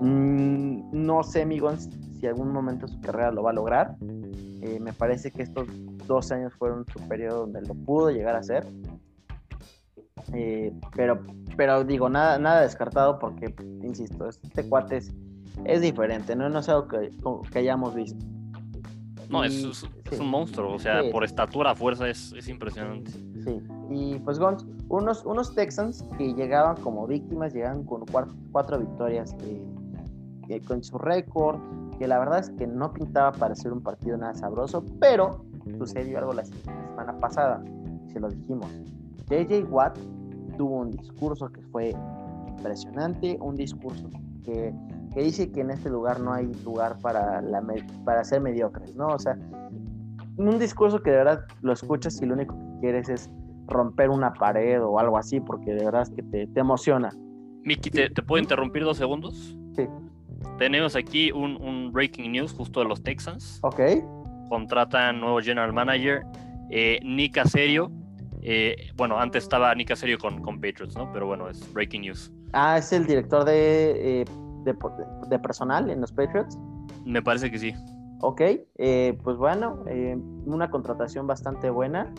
Mm, 0.00 0.90
no 0.92 1.22
sé, 1.22 1.42
amigos, 1.42 1.90
si 2.20 2.26
algún 2.26 2.52
momento 2.52 2.86
su 2.86 3.00
carrera 3.00 3.30
lo 3.30 3.42
va 3.42 3.50
a 3.50 3.54
lograr. 3.54 3.96
Eh, 4.02 4.78
me 4.80 4.92
parece 4.92 5.30
que 5.30 5.42
estos 5.42 5.66
dos 6.06 6.30
años 6.32 6.52
fueron 6.54 6.84
su 6.86 7.00
periodo 7.08 7.40
donde 7.40 7.62
lo 7.62 7.74
pudo 7.74 8.10
llegar 8.10 8.36
a 8.36 8.40
hacer. 8.40 8.66
Eh, 10.34 10.72
pero, 10.94 11.24
pero 11.56 11.82
digo, 11.84 12.08
nada, 12.08 12.38
nada 12.38 12.62
descartado 12.62 13.18
porque, 13.18 13.54
insisto, 13.82 14.28
este 14.28 14.68
cuate 14.68 14.98
es, 15.64 15.80
diferente, 15.80 16.36
¿no? 16.36 16.48
No 16.48 16.58
es 16.58 16.68
algo 16.68 16.88
que, 16.88 17.10
que 17.50 17.58
hayamos 17.58 17.94
visto. 17.94 18.24
No, 19.30 19.44
es, 19.44 19.84
un 20.18 20.28
monstruo, 20.28 20.74
o 20.74 20.78
sea, 20.80 21.02
por 21.12 21.22
estatura, 21.22 21.76
fuerza, 21.76 22.08
es, 22.08 22.48
impresionante. 22.48 23.12
Sí, 23.12 23.62
y 23.88 24.18
pues 24.18 24.40
Gons, 24.40 24.66
unos, 24.88 25.24
unos 25.24 25.54
Texans 25.54 26.04
que 26.18 26.34
llegaban 26.34 26.76
como 26.76 27.06
víctimas, 27.06 27.54
llegaban 27.54 27.84
con 27.84 28.04
cuatro, 28.50 28.78
victorias 28.80 29.36
eh, 29.44 29.62
con 30.58 30.82
su 30.82 30.98
récord, 30.98 31.60
que 31.98 32.08
la 32.08 32.18
verdad 32.18 32.40
es 32.40 32.50
que 32.50 32.66
no 32.66 32.92
pintaba 32.92 33.30
para 33.30 33.54
ser 33.54 33.72
un 33.72 33.82
partido 33.82 34.16
nada 34.16 34.34
sabroso, 34.34 34.84
pero 34.98 35.44
sucedió 35.78 36.18
algo 36.18 36.32
la 36.32 36.44
semana 36.44 37.16
pasada, 37.20 37.62
se 38.12 38.18
lo 38.18 38.28
dijimos. 38.28 38.68
JJ 39.28 39.64
Watt 39.70 39.96
tuvo 40.56 40.78
un 40.80 40.90
discurso 40.90 41.48
que 41.52 41.62
fue 41.62 41.94
impresionante, 42.48 43.38
un 43.40 43.54
discurso 43.54 44.08
que, 44.44 44.74
dice 45.14 45.50
que 45.52 45.60
en 45.60 45.70
este 45.70 45.88
lugar 45.88 46.20
no 46.20 46.32
hay 46.32 46.52
lugar 46.64 46.98
para, 47.00 47.40
la, 47.42 47.62
para 48.04 48.24
ser 48.24 48.40
mediocres, 48.40 48.94
¿no? 48.96 49.08
O 49.08 49.18
sea, 49.18 49.38
un 50.36 50.58
discurso 50.58 51.00
que 51.02 51.10
de 51.10 51.16
verdad 51.18 51.44
lo 51.62 51.72
escuchas 51.72 52.20
y 52.22 52.26
lo 52.26 52.34
único 52.34 52.54
que 52.56 52.80
quieres 52.80 53.08
es 53.08 53.30
romper 53.66 54.10
una 54.10 54.32
pared 54.32 54.82
o 54.82 54.98
algo 54.98 55.16
así, 55.16 55.40
porque 55.40 55.72
de 55.72 55.84
verdad 55.84 56.02
es 56.02 56.10
que 56.10 56.22
te, 56.22 56.46
te 56.46 56.60
emociona. 56.60 57.10
Miki, 57.62 57.90
¿te, 57.90 58.10
¿te, 58.10 58.22
puedo 58.22 58.42
interrumpir 58.42 58.82
dos 58.84 58.96
segundos? 58.96 59.56
Tenemos 60.60 60.94
aquí 60.94 61.32
un, 61.32 61.56
un, 61.56 61.90
breaking 61.90 62.32
news 62.32 62.52
justo 62.52 62.80
de 62.80 62.86
los 62.86 63.02
Texans. 63.02 63.58
Ok. 63.62 63.80
Contratan 64.50 65.18
nuevo 65.18 65.40
general 65.40 65.72
manager, 65.72 66.22
eh, 66.68 67.00
Nick 67.02 67.38
Aserio, 67.38 67.90
eh, 68.42 68.90
bueno, 68.94 69.18
antes 69.18 69.44
estaba 69.44 69.74
Nick 69.74 69.94
Serio 69.96 70.18
con, 70.18 70.42
con 70.42 70.60
Patriots, 70.60 70.94
¿no? 70.98 71.10
Pero 71.14 71.26
bueno, 71.26 71.48
es 71.48 71.72
breaking 71.72 72.02
news. 72.02 72.30
Ah, 72.52 72.76
es 72.76 72.92
el 72.92 73.06
director 73.06 73.46
de, 73.46 74.20
eh, 74.20 74.24
de, 74.64 75.38
personal 75.38 75.88
en 75.88 76.02
los 76.02 76.12
Patriots. 76.12 76.58
Me 77.06 77.22
parece 77.22 77.50
que 77.50 77.58
sí. 77.58 77.74
Ok, 78.20 78.42
eh, 78.76 79.18
pues 79.24 79.38
bueno, 79.38 79.82
una 80.44 80.70
contratación 80.70 81.26
bastante 81.26 81.70
buena. 81.70 82.12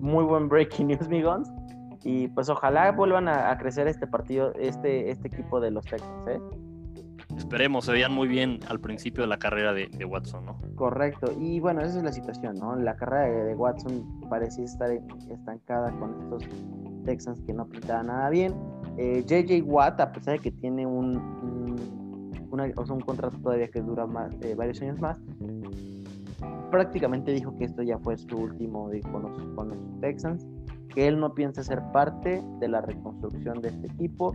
muy 0.00 0.24
buen 0.24 0.48
breaking 0.48 0.86
news, 0.88 1.08
Migons. 1.08 1.48
Y 2.04 2.28
pues 2.28 2.48
ojalá 2.48 2.90
vuelvan 2.92 3.28
a, 3.28 3.50
a, 3.50 3.58
crecer 3.58 3.86
este 3.86 4.06
partido, 4.06 4.54
este, 4.54 5.10
este 5.10 5.28
equipo 5.28 5.60
de 5.60 5.70
los 5.70 5.84
Texans, 5.84 6.28
¿eh? 6.28 6.40
Esperemos, 7.36 7.84
se 7.84 7.92
veían 7.92 8.12
muy 8.12 8.28
bien 8.28 8.60
al 8.68 8.80
principio 8.80 9.22
de 9.22 9.28
la 9.28 9.38
carrera 9.38 9.72
de, 9.72 10.04
Watson, 10.04 10.44
¿no? 10.44 10.58
Correcto, 10.74 11.32
y 11.38 11.60
bueno, 11.60 11.80
esa 11.80 11.98
es 11.98 12.04
la 12.04 12.12
situación, 12.12 12.56
¿no? 12.56 12.76
La 12.76 12.96
carrera 12.96 13.44
de, 13.44 13.54
Watson 13.54 14.20
parecía 14.28 14.64
estar 14.64 14.90
estancada 15.30 15.90
con 15.98 16.20
estos 16.22 16.44
Texans 17.04 17.40
que 17.46 17.52
no 17.52 17.66
pintaban 17.66 18.08
nada 18.08 18.28
bien. 18.30 18.54
JJ 18.96 19.50
eh, 19.50 19.62
Watt, 19.62 20.00
a 20.00 20.12
pesar 20.12 20.34
de 20.34 20.40
que 20.40 20.50
tiene 20.50 20.86
un, 20.86 21.16
un, 22.50 23.00
contrato 23.06 23.38
todavía 23.38 23.68
que 23.68 23.80
dura 23.80 24.06
más, 24.06 24.32
eh, 24.42 24.54
varios 24.54 24.82
años 24.82 24.98
más, 25.00 25.18
prácticamente 26.70 27.32
dijo 27.32 27.56
que 27.56 27.64
esto 27.64 27.82
ya 27.82 27.98
fue 27.98 28.18
su 28.18 28.36
último 28.36 28.90
con, 29.10 29.22
los, 29.22 29.54
con 29.54 29.68
los 29.68 30.00
Texans, 30.00 30.46
que 30.94 31.08
él 31.08 31.18
no 31.18 31.34
piensa 31.34 31.62
ser 31.62 31.80
parte 31.92 32.42
de 32.58 32.68
la 32.68 32.80
reconstrucción 32.80 33.60
de 33.60 33.68
este 33.68 33.86
equipo. 33.86 34.34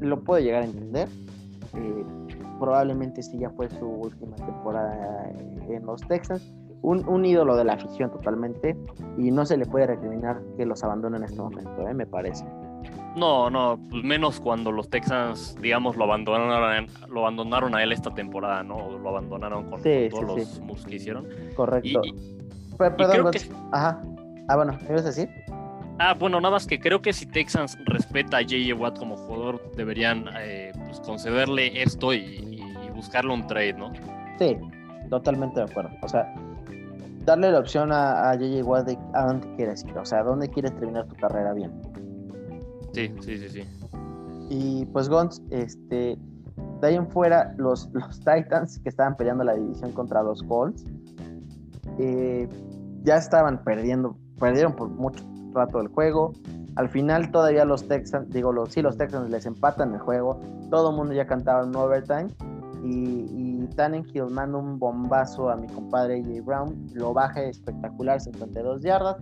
Lo 0.00 0.22
puede 0.22 0.44
llegar 0.44 0.62
a 0.62 0.66
entender, 0.66 1.08
eh, 1.74 2.04
probablemente 2.58 3.22
sí 3.22 3.38
ya 3.38 3.50
fue 3.50 3.68
su 3.70 3.86
última 3.86 4.36
temporada 4.36 5.30
en 5.68 5.86
los 5.86 6.00
Texans. 6.02 6.54
Un, 6.80 7.24
ídolo 7.24 7.56
de 7.56 7.64
la 7.64 7.72
afición 7.72 8.10
totalmente 8.12 8.76
y 9.18 9.32
no 9.32 9.44
se 9.44 9.56
le 9.56 9.66
puede 9.66 9.88
recriminar 9.88 10.40
que 10.56 10.64
los 10.64 10.84
abandone 10.84 11.16
en 11.16 11.24
este 11.24 11.42
momento, 11.42 11.88
¿eh? 11.88 11.92
me 11.92 12.06
parece. 12.06 12.44
No, 13.16 13.50
no, 13.50 13.78
pues 13.90 14.04
menos 14.04 14.38
cuando 14.38 14.70
los 14.70 14.88
Texans, 14.88 15.56
digamos, 15.60 15.96
lo 15.96 16.04
abandonaron, 16.04 16.86
lo 17.08 17.20
abandonaron 17.22 17.74
a 17.74 17.82
él 17.82 17.90
esta 17.90 18.14
temporada, 18.14 18.62
¿no? 18.62 18.96
Lo 18.96 19.08
abandonaron 19.08 19.68
con, 19.68 19.82
todos 19.82 20.22
los 20.22 20.60
moves 20.60 20.84
que 20.84 20.94
hicieron. 20.94 21.26
Correcto. 21.56 22.00
perdón, 22.78 23.32
Ajá. 23.72 24.00
Ah, 24.48 24.56
bueno, 24.56 24.78
¿me 24.82 24.88
ibas 24.88 25.02
a 25.02 25.08
decir? 25.08 25.28
Ah, 25.98 26.14
bueno, 26.14 26.40
nada 26.40 26.52
más 26.52 26.66
que 26.66 26.78
creo 26.78 27.02
que 27.02 27.12
si 27.12 27.26
Texans 27.26 27.76
respeta 27.84 28.38
a 28.38 28.42
J.J. 28.42 28.74
Watt 28.74 28.98
como 28.98 29.16
jugador, 29.16 29.72
deberían 29.76 30.24
eh, 30.40 30.72
pues, 30.86 31.00
concederle 31.00 31.82
esto 31.82 32.14
y, 32.14 32.62
buscarle 32.94 33.32
un 33.32 33.46
trade, 33.46 33.74
¿no? 33.74 33.92
Sí, 34.40 34.56
totalmente 35.08 35.60
de 35.60 35.66
acuerdo. 35.66 35.90
O 36.02 36.08
sea, 36.08 36.34
darle 37.24 37.52
la 37.52 37.60
opción 37.60 37.92
a, 37.92 38.32
J.J. 38.32 38.64
Watt 38.64 38.86
de 38.86 38.98
a 39.14 39.26
dónde 39.26 39.54
quieres 39.56 39.84
ir, 39.84 39.96
o 39.96 40.04
sea, 40.04 40.20
a 40.20 40.24
dónde 40.24 40.48
quieres 40.48 40.74
terminar 40.74 41.06
tu 41.06 41.14
carrera 41.14 41.52
bien. 41.52 41.70
Sí, 42.92 43.12
sí, 43.20 43.38
sí, 43.38 43.48
sí. 43.48 43.62
Y 44.50 44.86
pues 44.86 45.08
Gons, 45.08 45.42
este, 45.50 46.18
de 46.80 46.86
ahí 46.86 46.94
en 46.94 47.08
fuera, 47.08 47.54
los, 47.58 47.88
los 47.92 48.18
Titans 48.20 48.78
que 48.78 48.88
estaban 48.88 49.16
peleando 49.16 49.44
la 49.44 49.54
división 49.54 49.92
contra 49.92 50.22
los 50.22 50.42
Colts, 50.42 50.84
eh, 51.98 52.48
ya 53.02 53.16
estaban 53.16 53.62
perdiendo, 53.62 54.16
perdieron 54.38 54.74
por 54.74 54.88
mucho 54.88 55.24
rato 55.52 55.80
el 55.80 55.88
juego. 55.88 56.32
Al 56.76 56.88
final 56.88 57.30
todavía 57.30 57.64
los 57.64 57.88
Texans, 57.88 58.30
digo, 58.30 58.52
los, 58.52 58.72
sí, 58.72 58.82
los 58.82 58.96
Texans 58.96 59.30
les 59.30 59.46
empatan 59.46 59.94
el 59.94 60.00
juego. 60.00 60.40
Todo 60.70 60.90
el 60.90 60.96
mundo 60.96 61.12
ya 61.12 61.26
cantaba 61.26 61.64
un 61.64 61.74
overtime. 61.74 62.28
Y, 62.84 63.26
y 63.34 63.68
Tannenhill 63.74 64.26
manda 64.30 64.58
un 64.58 64.78
bombazo 64.78 65.50
a 65.50 65.56
mi 65.56 65.66
compadre 65.66 66.22
J. 66.22 66.40
Brown. 66.42 66.88
Lo 66.94 67.12
baja 67.12 67.42
espectacular, 67.42 68.20
52 68.20 68.82
yardas. 68.82 69.16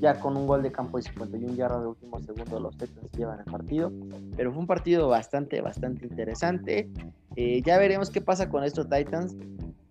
Ya 0.00 0.18
con 0.18 0.36
un 0.36 0.46
gol 0.46 0.62
de 0.62 0.72
campo 0.72 0.98
y 0.98 1.02
51 1.02 1.54
yardas 1.54 1.82
de 1.82 1.88
último 1.88 2.18
segundo, 2.20 2.60
los 2.60 2.76
Texans 2.76 3.10
llevan 3.12 3.40
el 3.40 3.44
partido. 3.44 3.92
Pero 4.36 4.52
fue 4.52 4.60
un 4.60 4.66
partido 4.66 5.08
bastante, 5.08 5.60
bastante 5.60 6.06
interesante. 6.06 6.90
Eh, 7.36 7.60
ya 7.62 7.78
veremos 7.78 8.10
qué 8.10 8.20
pasa 8.22 8.48
con 8.48 8.64
estos 8.64 8.88
Titans. 8.88 9.36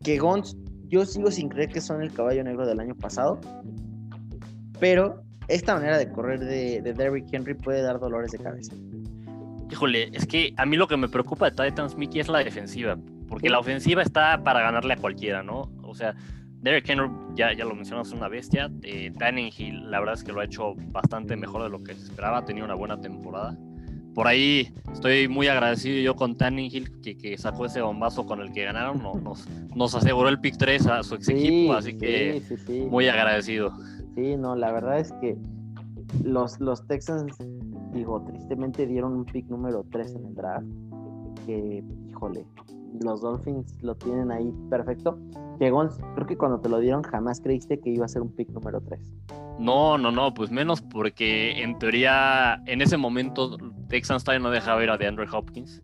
Que 0.03 0.17
Gons, 0.17 0.57
yo 0.87 1.05
sigo 1.05 1.31
sin 1.31 1.49
creer 1.49 1.69
que 1.69 1.81
son 1.81 2.01
el 2.01 2.11
caballo 2.13 2.43
negro 2.43 2.65
del 2.65 2.79
año 2.79 2.95
pasado. 2.95 3.39
Pero 4.79 5.23
esta 5.47 5.75
manera 5.75 5.97
de 5.97 6.09
correr 6.09 6.39
de, 6.39 6.81
de 6.81 6.93
Derrick 6.93 7.27
Henry 7.31 7.53
puede 7.53 7.81
dar 7.81 7.99
dolores 7.99 8.31
de 8.31 8.39
cabeza. 8.39 8.73
Híjole, 9.71 10.09
es 10.13 10.25
que 10.25 10.53
a 10.57 10.65
mí 10.65 10.77
lo 10.77 10.87
que 10.87 10.97
me 10.97 11.07
preocupa 11.07 11.49
de 11.49 11.69
Titans 11.69 11.97
Mickey 11.97 12.21
es 12.21 12.27
la 12.27 12.39
defensiva, 12.39 12.97
porque 13.27 13.49
la 13.49 13.59
ofensiva 13.59 14.01
está 14.01 14.43
para 14.43 14.61
ganarle 14.61 14.93
a 14.93 14.97
cualquiera, 14.97 15.43
¿no? 15.43 15.71
O 15.81 15.95
sea, 15.95 16.15
Derrick 16.61 16.89
Henry, 16.89 17.09
ya, 17.35 17.53
ya 17.53 17.65
lo 17.65 17.75
mencionamos, 17.75 18.07
es 18.07 18.13
una 18.13 18.27
bestia. 18.27 18.71
Eh, 18.83 19.11
Hill, 19.57 19.91
la 19.91 19.99
verdad 19.99 20.15
es 20.15 20.23
que 20.23 20.31
lo 20.31 20.41
ha 20.41 20.45
hecho 20.45 20.73
bastante 20.75 21.35
mejor 21.35 21.63
de 21.63 21.69
lo 21.69 21.83
que 21.83 21.93
se 21.93 22.03
esperaba, 22.05 22.39
ha 22.39 22.45
tenido 22.45 22.65
una 22.65 22.75
buena 22.75 22.99
temporada. 22.99 23.57
Por 24.15 24.27
ahí 24.27 24.73
estoy 24.93 25.27
muy 25.27 25.47
agradecido 25.47 26.01
yo 26.01 26.15
con 26.15 26.37
Tannehill 26.37 27.01
que, 27.01 27.17
que 27.17 27.37
sacó 27.37 27.65
ese 27.65 27.81
bombazo 27.81 28.25
con 28.25 28.39
el 28.39 28.53
que 28.53 28.63
ganaron. 28.63 29.03
Nos, 29.03 29.45
nos 29.75 29.93
aseguró 29.93 30.29
el 30.29 30.39
pick 30.39 30.57
3 30.57 30.87
a 30.87 31.03
su 31.03 31.15
ex 31.15 31.29
equipo, 31.29 31.73
así 31.73 31.97
que 31.97 32.41
muy 32.89 33.09
agradecido. 33.09 33.73
Sí, 34.15 34.37
no, 34.37 34.55
la 34.55 34.71
verdad 34.71 34.99
es 34.99 35.11
que 35.13 35.37
los, 36.23 36.59
los 36.59 36.85
Texans, 36.87 37.37
digo, 37.91 38.23
tristemente 38.25 38.85
dieron 38.87 39.13
un 39.13 39.25
pick 39.25 39.47
número 39.47 39.85
3 39.91 40.15
en 40.15 40.25
el 40.25 40.35
draft. 40.35 40.67
Que, 41.45 41.83
híjole, 42.09 42.45
los 43.01 43.21
Dolphins 43.21 43.81
lo 43.83 43.95
tienen 43.95 44.31
ahí 44.31 44.51
perfecto. 44.69 45.19
Llegó, 45.59 45.87
creo 46.15 46.27
que 46.27 46.37
cuando 46.37 46.59
te 46.59 46.69
lo 46.69 46.79
dieron 46.79 47.03
jamás 47.03 47.39
creíste 47.41 47.79
que 47.79 47.89
iba 47.89 48.05
a 48.05 48.07
ser 48.07 48.21
un 48.21 48.31
pick 48.31 48.49
número 48.49 48.81
3. 48.81 48.99
No, 49.59 49.97
no, 49.97 50.11
no, 50.11 50.33
pues 50.33 50.51
menos 50.51 50.81
porque 50.81 51.61
en 51.61 51.77
teoría 51.79 52.61
en 52.65 52.81
ese 52.81 52.97
momento 52.97 53.57
Texans 53.87 54.23
todavía 54.23 54.43
no 54.43 54.51
dejaba 54.51 54.79
ver 54.79 54.89
a 54.89 54.97
DeAndre 54.97 55.27
Hopkins. 55.31 55.81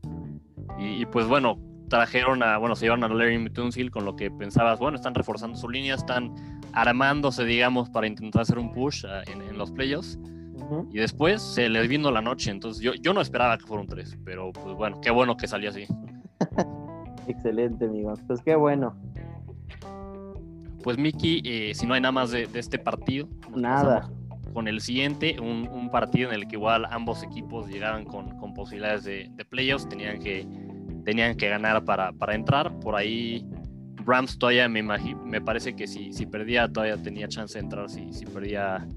Y, 0.78 1.06
pues 1.06 1.28
bueno, 1.28 1.60
trajeron 1.90 2.42
a, 2.44 2.58
bueno, 2.58 2.76
se 2.76 2.86
llevaron 2.86 3.04
a 3.04 3.14
Larry 3.14 3.38
Mutunsil 3.38 3.92
con 3.92 4.06
lo 4.06 4.16
que 4.16 4.32
pensabas, 4.32 4.80
bueno, 4.80 4.96
están 4.96 5.14
reforzando 5.14 5.58
su 5.58 5.70
línea, 5.70 5.96
están 5.96 6.34
armándose, 6.74 7.46
digamos, 7.46 7.90
para 7.90 8.08
intentar 8.08 8.44
hacer 8.44 8.58
un 8.58 8.72
push 8.72 9.06
ah, 9.06 9.24
en, 9.28 9.58
los 9.58 9.72
playoffs. 9.72 10.18
Y 10.92 11.00
después 11.00 11.42
se 11.42 11.68
les 11.68 11.90
vino 11.90 12.12
la 12.12 12.22
noche, 12.22 12.50
entonces 12.50 12.82
yo, 12.82 12.94
yo 12.94 13.14
no 13.14 13.20
esperaba 13.20 13.58
que 13.58 13.66
fuera 13.66 13.82
un 13.82 13.90
3, 13.90 14.20
pero 14.24 14.54
pues 14.54 14.74
bueno, 14.76 15.02
qué 15.02 15.12
bueno 15.12 15.36
que 15.36 15.46
salió 15.46 15.70
así. 15.70 15.86
Excelente, 17.28 17.86
amigo. 17.86 18.14
Pues 18.28 18.42
qué 18.42 18.56
bueno. 18.56 18.96
Pues 20.84 20.98
Miki, 20.98 21.42
eh, 21.46 21.74
si 21.76 21.86
no 21.86 21.94
hay 21.94 22.02
nada 22.02 22.12
más 22.12 22.32
de, 22.32 22.48
este 22.54 22.80
partido, 22.80 23.28
nada. 23.56 24.10
Con 24.54 24.68
el 24.68 24.82
siguiente, 24.82 25.40
un, 25.40 25.90
partido 25.92 26.30
en 26.30 26.36
el 26.36 26.48
que 26.48 26.56
igual 26.56 26.86
ambos 26.90 27.24
equipos 27.24 27.68
llegaban 27.68 28.06
con, 28.06 28.54
posibilidades 28.54 29.04
de, 29.04 29.46
playoffs, 29.50 29.88
tenían 29.88 30.20
que, 30.20 30.48
tenían 31.06 31.36
que 31.36 31.50
ganar 31.50 31.84
para, 31.86 32.12
para 32.14 32.34
entrar. 32.34 32.80
Por 32.80 32.96
ahí 32.96 33.46
Rams 34.06 34.38
todavía 34.38 34.68
me, 34.70 34.84
me 34.84 35.42
parece 35.42 35.76
que 35.76 35.88
si, 35.88 36.14
si 36.14 36.26
perdía 36.26 36.68
todavía 36.72 36.98
tenía 36.98 37.28
chance 37.28 37.58
de 37.58 37.64
entrar 37.64 37.90
si, 37.90 38.12
si 38.14 38.26
perdía 38.26 38.88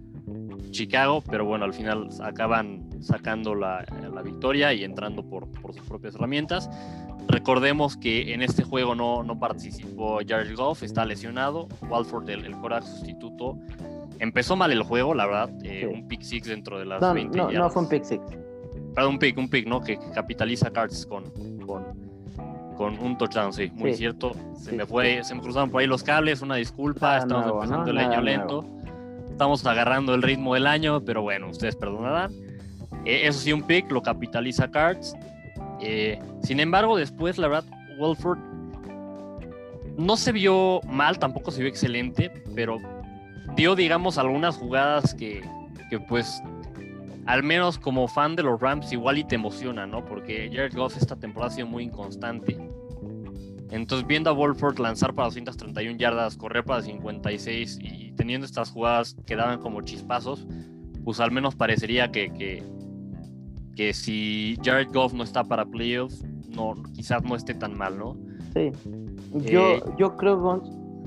Chicago, 0.71 1.23
pero 1.31 1.45
bueno, 1.45 1.65
al 1.65 1.75
final 1.75 2.09
acaban 2.23 2.89
sacando 3.03 3.55
la, 3.55 3.85
la 4.13 4.23
victoria 4.23 4.73
y 4.73 4.85
entrando 4.85 5.25
por, 5.29 5.51
por, 5.61 5.75
sus 5.75 5.87
propias 5.87 6.15
herramientas. 6.15 6.69
Recordemos 7.29 7.97
que 7.97 8.35
en 8.35 8.43
este 8.43 8.65
juego 8.65 8.95
no, 8.95 9.23
no 9.23 9.39
participó 9.39 10.19
Jared 10.27 10.55
Goff, 10.57 10.83
está 10.83 11.05
lesionado. 11.05 11.69
Walford, 11.89 12.29
el, 12.29 12.45
el 12.45 12.53
coreback 12.57 12.85
sustituto, 12.85 13.59
empezó 14.19 14.57
mal 14.57 14.73
el 14.73 14.83
juego, 14.83 15.15
la 15.15 15.27
verdad. 15.27 15.51
Eh, 15.63 15.87
un 15.87 16.07
pick 16.09 16.23
six 16.23 16.49
dentro 16.49 16.79
de 16.79 16.87
las 16.87 17.01
no, 17.01 17.15
20 17.15 17.37
no, 17.37 17.51
no 17.51 17.71
fue 17.71 17.83
un 17.83 17.89
pick 17.89 18.05
six. 18.05 18.23
Perdón, 18.95 19.15
un 19.15 19.19
pick, 19.19 19.39
un 19.39 19.49
pick, 19.49 19.67
¿no? 19.67 19.81
Que, 19.81 19.99
capitaliza 20.15 20.71
cards 20.71 21.07
con, 21.07 21.25
con, 21.67 22.04
con, 22.75 22.99
un 22.99 23.17
touchdown, 23.17 23.53
sí, 23.53 23.71
muy 23.75 23.95
cierto. 23.95 24.33
Se 24.57 24.73
me 24.73 24.87
fue, 24.87 25.23
se 25.25 25.35
me 25.35 25.41
cruzaron 25.41 25.71
por 25.71 25.81
ahí 25.81 25.87
los 25.87 26.03
cables, 26.03 26.43
una 26.43 26.57
disculpa, 26.57 27.19
estamos 27.19 27.47
empezando 27.47 27.91
el 27.91 27.99
año 27.99 28.21
lento. 28.21 28.67
Estamos 29.31 29.67
agarrando 29.67 30.15
el 30.15 30.23
ritmo 30.23 30.55
del 30.55 30.67
año, 30.67 31.05
pero 31.05 31.23
bueno, 31.23 31.49
ustedes 31.49 31.75
perdonarán. 31.75 32.33
Eh, 33.05 33.27
eso 33.27 33.41
sí, 33.41 33.53
un 33.53 33.63
pick 33.63 33.91
lo 33.91 34.03
capitaliza 34.03 34.71
Cards. 34.71 35.15
Eh, 35.81 36.19
sin 36.43 36.61
embargo, 36.61 36.97
después, 36.97 37.37
la 37.39 37.49
verdad, 37.49 37.65
Wolford 37.99 38.39
no 39.97 40.17
se 40.17 40.33
vio 40.33 40.81
mal, 40.87 41.19
tampoco 41.19 41.51
se 41.51 41.61
vio 41.61 41.69
excelente, 41.69 42.31
pero 42.55 42.79
dio, 43.57 43.75
digamos, 43.75 44.19
algunas 44.19 44.57
jugadas 44.57 45.15
que, 45.15 45.43
que 45.91 45.99
pues, 46.01 46.43
al 47.27 47.43
menos 47.43 47.79
como 47.79 48.09
fan 48.09 48.37
de 48.37 48.43
los 48.43 48.61
Rams, 48.61 48.93
igual 48.93 49.19
y 49.19 49.25
te 49.25 49.35
emociona, 49.35 49.87
¿no? 49.87 50.05
Porque 50.05 50.51
Jared 50.53 50.75
Goff 50.75 50.97
esta 50.97 51.17
temporada 51.17 51.53
ha 51.53 51.55
sido 51.55 51.67
muy 51.67 51.85
inconstante. 51.85 52.57
Entonces, 53.71 54.07
viendo 54.07 54.31
a 54.31 54.33
Wolford 54.33 54.79
lanzar 54.79 55.15
para 55.15 55.27
231 55.27 55.99
yardas, 55.99 56.37
correr 56.37 56.65
para 56.65 56.83
56 56.83 57.79
y 57.81 58.13
teniendo 58.13 58.47
estas 58.47 58.71
jugadas 58.71 59.17
que 59.27 59.37
daban 59.37 59.61
como 59.61 59.81
chispazos, 59.83 60.47
pues 61.05 61.19
al 61.21 61.33
menos 61.33 61.55
parecería 61.55 62.13
que, 62.13 62.33
que, 62.33 62.63
que 63.75 63.93
si 63.93 64.57
Jared 64.63 64.89
Goff 64.93 65.13
no 65.13 65.25
está 65.25 65.45
para 65.45 65.65
playoffs, 65.65 66.23
no, 66.55 66.75
quizás 66.95 67.25
no 67.25 67.35
esté 67.37 67.55
tan 67.55 67.77
mal, 67.77 67.99
¿no? 67.99 68.17
Sí. 68.53 68.71
Yo, 69.51 69.73
eh, 69.73 69.83
yo 69.99 70.17
creo, 70.17 70.63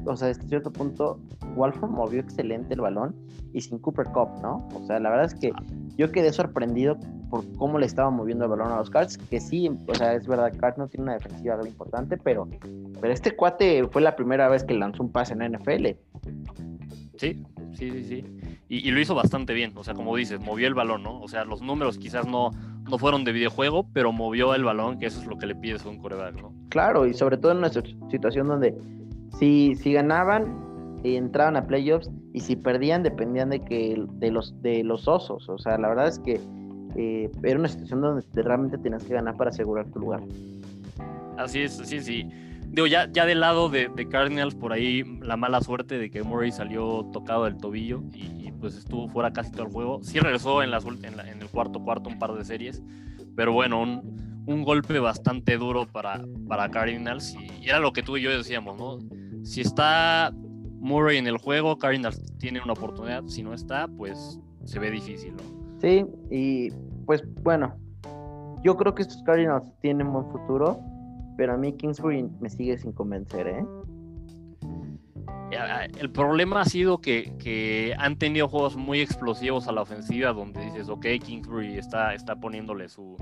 o 0.05 0.17
sea, 0.17 0.29
hasta 0.29 0.45
cierto 0.47 0.71
punto, 0.71 1.19
Wolford 1.55 1.91
movió 1.91 2.19
excelente 2.19 2.73
el 2.73 2.81
balón 2.81 3.15
y 3.53 3.61
sin 3.61 3.79
Cooper 3.79 4.07
Cup, 4.07 4.29
¿no? 4.41 4.67
O 4.73 4.85
sea, 4.85 4.99
la 4.99 5.09
verdad 5.09 5.25
es 5.25 5.35
que 5.35 5.51
yo 5.97 6.11
quedé 6.11 6.31
sorprendido 6.31 6.97
por 7.29 7.43
cómo 7.57 7.79
le 7.79 7.85
estaba 7.85 8.09
moviendo 8.09 8.45
el 8.45 8.51
balón 8.51 8.71
a 8.71 8.77
los 8.77 8.89
Cards, 8.89 9.17
que 9.17 9.39
sí, 9.39 9.69
o 9.87 9.95
sea, 9.95 10.13
es 10.13 10.27
verdad, 10.27 10.53
Cards 10.57 10.77
no 10.77 10.87
tiene 10.87 11.03
una 11.03 11.13
defensiva 11.13 11.57
importante, 11.65 12.17
pero, 12.17 12.47
pero 13.01 13.13
este 13.13 13.35
cuate 13.35 13.85
fue 13.89 14.01
la 14.01 14.15
primera 14.15 14.47
vez 14.47 14.63
que 14.63 14.73
lanzó 14.73 15.03
un 15.03 15.11
pase 15.11 15.33
en 15.33 15.39
la 15.39 15.49
NFL. 15.49 15.87
Sí, 17.17 17.43
sí, 17.73 17.91
sí, 17.91 18.03
sí. 18.03 18.25
Y, 18.69 18.91
lo 18.91 18.99
hizo 18.99 19.15
bastante 19.15 19.53
bien, 19.53 19.71
o 19.75 19.83
sea, 19.83 19.93
como 19.93 20.15
dices, 20.15 20.39
movió 20.39 20.67
el 20.67 20.73
balón, 20.73 21.01
¿no? 21.01 21.21
O 21.21 21.27
sea, 21.27 21.45
los 21.45 21.61
números 21.61 21.97
quizás 21.97 22.27
no, 22.27 22.51
no 22.89 22.97
fueron 22.97 23.23
de 23.23 23.31
videojuego, 23.31 23.87
pero 23.93 24.11
movió 24.11 24.53
el 24.53 24.65
balón, 24.65 24.99
que 24.99 25.05
eso 25.05 25.21
es 25.21 25.25
lo 25.25 25.37
que 25.37 25.45
le 25.45 25.55
pides 25.55 25.85
a 25.85 25.89
un 25.89 25.99
coreback, 25.99 26.41
¿no? 26.41 26.53
Claro, 26.69 27.07
y 27.07 27.13
sobre 27.13 27.37
todo 27.37 27.53
en 27.53 27.59
una 27.59 27.71
situación 27.71 28.47
donde 28.47 28.75
si, 29.39 29.75
si 29.75 29.93
ganaban, 29.93 30.66
entraban 31.03 31.55
a 31.55 31.67
playoffs 31.67 32.09
y 32.33 32.39
si 32.39 32.55
perdían 32.55 33.03
dependían 33.03 33.49
de 33.49 33.63
que 33.63 34.03
de 34.13 34.31
los 34.31 34.59
de 34.61 34.83
los 34.83 35.07
osos. 35.07 35.47
O 35.49 35.57
sea 35.57 35.77
la 35.77 35.89
verdad 35.89 36.07
es 36.07 36.19
que 36.19 36.39
eh, 36.95 37.29
era 37.43 37.59
una 37.59 37.67
situación 37.67 38.01
donde 38.01 38.23
realmente 38.41 38.77
tenías 38.77 39.03
que 39.03 39.13
ganar 39.13 39.35
para 39.35 39.49
asegurar 39.49 39.89
tu 39.91 39.99
lugar. 39.99 40.21
Así 41.37 41.61
es 41.61 41.77
sí 41.77 41.99
sí. 41.99 42.29
Digo 42.69 42.87
ya 42.87 43.09
ya 43.11 43.25
del 43.25 43.39
lado 43.39 43.69
de, 43.69 43.89
Cardinals 44.09 44.55
por 44.55 44.73
ahí 44.73 45.03
la 45.21 45.37
mala 45.37 45.61
suerte 45.61 45.97
de 45.97 46.09
que 46.09 46.23
Murray 46.23 46.51
salió 46.51 47.05
tocado 47.13 47.45
del 47.45 47.57
tobillo 47.57 48.03
y, 48.13 48.51
pues 48.59 48.75
estuvo 48.75 49.07
fuera 49.07 49.31
casi 49.31 49.51
todo 49.51 49.67
el 49.67 49.71
juego. 49.71 49.99
Sí 50.01 50.19
regresó 50.19 50.63
en 50.63 50.71
las 50.71 50.83
en, 50.83 51.19
en 51.19 51.41
el 51.41 51.47
cuarto 51.47 51.79
cuarto 51.79 52.09
un 52.09 52.17
par 52.17 52.33
de 52.33 52.43
series 52.43 52.81
pero 53.35 53.53
bueno 53.53 53.79
un, 53.79 54.43
un 54.47 54.63
golpe 54.63 54.97
bastante 54.99 55.57
duro 55.57 55.85
para, 55.85 56.25
para 56.47 56.69
Cardinals 56.69 57.35
y 57.35 57.69
era 57.69 57.79
lo 57.79 57.93
que 57.93 58.01
tú 58.01 58.17
y 58.17 58.23
yo 58.23 58.35
decíamos, 58.35 58.77
¿no? 58.77 58.97
Si 59.43 59.61
está 59.61 60.33
Murray 60.79 61.17
en 61.17 61.27
el 61.27 61.37
juego, 61.37 61.77
Cardinals 61.77 62.21
tiene 62.37 62.61
una 62.61 62.73
oportunidad. 62.73 63.25
Si 63.25 63.43
no 63.43 63.53
está, 63.53 63.87
pues 63.87 64.39
se 64.63 64.79
ve 64.79 64.91
difícil, 64.91 65.35
¿no? 65.35 65.43
Sí, 65.81 66.05
y 66.29 66.71
pues 67.05 67.23
bueno, 67.43 67.75
yo 68.63 68.75
creo 68.77 68.93
que 68.95 69.03
estos 69.03 69.21
Cardinals 69.23 69.71
tienen 69.81 70.11
buen 70.11 70.29
futuro, 70.31 70.79
pero 71.37 71.53
a 71.53 71.57
mí 71.57 71.73
Kingsbury 71.73 72.27
me 72.39 72.49
sigue 72.49 72.77
sin 72.77 72.91
convencer, 72.91 73.47
¿eh? 73.47 73.65
El 75.99 76.11
problema 76.11 76.61
ha 76.61 76.65
sido 76.65 76.99
que, 76.99 77.95
han 77.97 78.17
tenido 78.17 78.49
juegos 78.49 78.75
muy 78.75 78.99
explosivos 78.99 79.67
a 79.67 79.71
la 79.71 79.81
ofensiva 79.81 80.33
donde 80.33 80.65
dices, 80.65 80.89
ok, 80.89 81.05
Kingsbury 81.23 81.77
está, 81.77 82.13
está 82.13 82.35
poniéndole 82.35 82.89
su, 82.89 83.15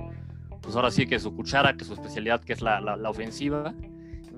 pues 0.61 0.75
ahora 0.75 0.89
sí 0.89 1.05
que 1.05 1.19
su 1.19 1.35
cuchara, 1.35 1.77
que 1.77 1.85
su 1.85 1.93
especialidad, 1.93 2.41
que 2.41 2.53
es 2.53 2.61
la, 2.61 2.81
la 2.81 3.09
ofensiva 3.09 3.75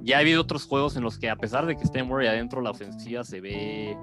ya 0.04 0.18
ha 0.18 0.20
habido 0.20 0.42
otros 0.42 0.66
juegos 0.66 0.96
en 0.96 1.04
los 1.04 1.18
que 1.18 1.30
a 1.30 1.36
pesar 1.36 1.66
de 1.66 1.76
que 1.76 1.84
esté 1.84 2.04
Murray 2.04 2.28
adentro, 2.28 2.62
la 2.62 2.72
ofensiva 2.72 3.24
se 3.24 3.42
ve 3.42 3.98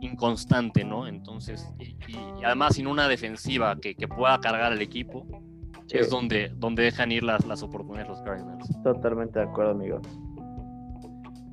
inconstante, 0.00 0.84
¿no? 0.84 1.06
Entonces, 1.06 1.68
y, 1.78 1.96
además 2.44 2.74
sin 2.74 2.86
una 2.86 3.08
defensiva 3.08 3.76
que, 3.76 3.94
pueda 4.08 4.40
cargar 4.40 4.72
al 4.72 4.82
equipo, 4.82 5.26
es 5.90 6.08
donde, 6.08 6.52
donde 6.56 6.84
dejan 6.84 7.10
ir 7.12 7.22
las, 7.22 7.44
las 7.46 7.62
oportunidades 7.62 8.08
los 8.08 8.22
Cardinals. 8.22 8.68
Totalmente 8.82 9.38
de 9.38 9.44
acuerdo, 9.44 9.72
amigo. 9.72 10.00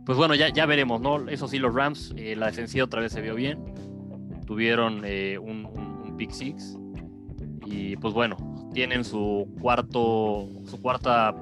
Pues 0.05 0.17
bueno, 0.17 0.35
ya, 0.35 0.49
ya 0.49 0.65
veremos, 0.65 1.01
¿no? 1.01 1.27
Eso 1.27 1.47
sí, 1.47 1.59
los 1.59 1.73
Rams, 1.73 2.13
eh, 2.15 2.35
la 2.35 2.45
defensiva 2.45 2.85
otra 2.85 3.01
vez 3.01 3.11
se 3.11 3.21
vio 3.21 3.35
bien. 3.35 3.59
Tuvieron 4.45 5.01
eh, 5.03 5.37
un, 5.37 5.65
un, 5.65 6.15
pick 6.17 6.31
six. 6.31 6.77
Y 7.65 7.97
pues 7.97 8.13
bueno, 8.13 8.37
tienen 8.73 9.03
su 9.03 9.53
cuarto, 9.59 10.47
su 10.65 10.81
cuarta 10.81 11.35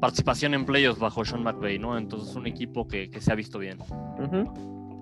participación 0.00 0.54
en 0.54 0.64
playoffs 0.64 1.00
bajo 1.00 1.24
Sean 1.24 1.42
McVay, 1.42 1.78
¿no? 1.78 1.96
Entonces 1.98 2.30
es 2.30 2.36
un 2.36 2.46
equipo 2.46 2.86
que, 2.86 3.10
se 3.20 3.32
ha 3.32 3.34
visto 3.34 3.58
bien. 3.58 3.78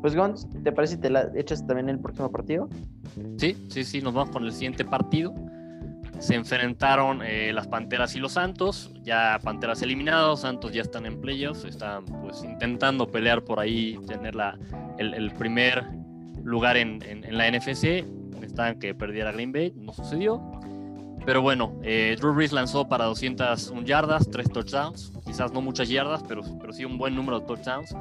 Pues 0.01 0.15
Gons, 0.15 0.47
¿te 0.63 0.73
parece 0.73 0.95
si 0.95 1.01
te 1.01 1.11
la 1.11 1.31
echas 1.35 1.67
también 1.67 1.89
el 1.89 1.99
próximo 1.99 2.31
partido? 2.31 2.69
Sí, 3.39 3.57
sí, 3.69 3.85
sí, 3.85 4.01
nos 4.01 4.15
vamos 4.15 4.31
con 4.31 4.45
el 4.45 4.53
siguiente 4.53 4.85
partido. 4.85 5.35
Se 6.19 6.35
enfrentaron 6.35 7.21
eh, 7.23 7.53
las 7.53 7.69
Panteras 7.69 8.15
y 8.17 8.21
los 8.21 8.33
Santos, 8.33 8.91
ya 9.03 9.39
Panteras 9.43 9.83
eliminados, 9.83 10.41
Santos 10.41 10.73
ya 10.73 10.83
están 10.83 11.05
en 11.05 11.21
playoffs, 11.21 11.65
están 11.65 12.05
pues 12.07 12.43
intentando 12.43 13.07
pelear 13.07 13.45
por 13.45 13.61
ahí, 13.61 13.99
tener 14.07 14.35
la, 14.35 14.59
el, 14.99 15.31
primer 15.33 15.85
lugar 16.43 16.79
en, 16.79 17.03
en, 17.03 17.37
la 17.37 17.51
NFC, 17.51 18.05
estaban 18.43 18.79
que 18.79 18.95
perdiera 18.95 19.31
Green 19.33 19.53
Bay, 19.53 19.75
no 19.77 19.93
sucedió, 19.93 20.41
pero 21.27 21.43
bueno, 21.43 21.74
eh, 21.83 22.14
Drew 22.20 22.33
Brees 22.33 22.53
lanzó 22.53 22.89
para 22.89 23.05
201 23.07 23.83
yardas, 23.83 24.31
3 24.31 24.49
touchdowns. 24.49 25.12
Quizás 25.27 25.53
no 25.53 25.61
muchas 25.61 25.89
yardas, 25.89 26.22
pero, 26.22 26.43
pero 26.61 26.72
sí 26.72 26.85
un 26.85 26.99
buen 26.99 27.16
número 27.16 27.41
de 27.41 27.47
touchdowns. 27.47 27.95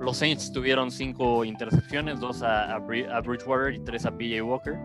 Los 0.00 0.16
Saints 0.16 0.50
tuvieron 0.50 0.90
5 0.90 1.44
intercepciones, 1.44 2.18
2 2.18 2.42
a, 2.42 2.78
Bridgewater 2.78 3.74
y 3.74 3.78
3 3.78 4.06
a 4.06 4.18
PJ 4.18 4.42
Walker. 4.42 4.76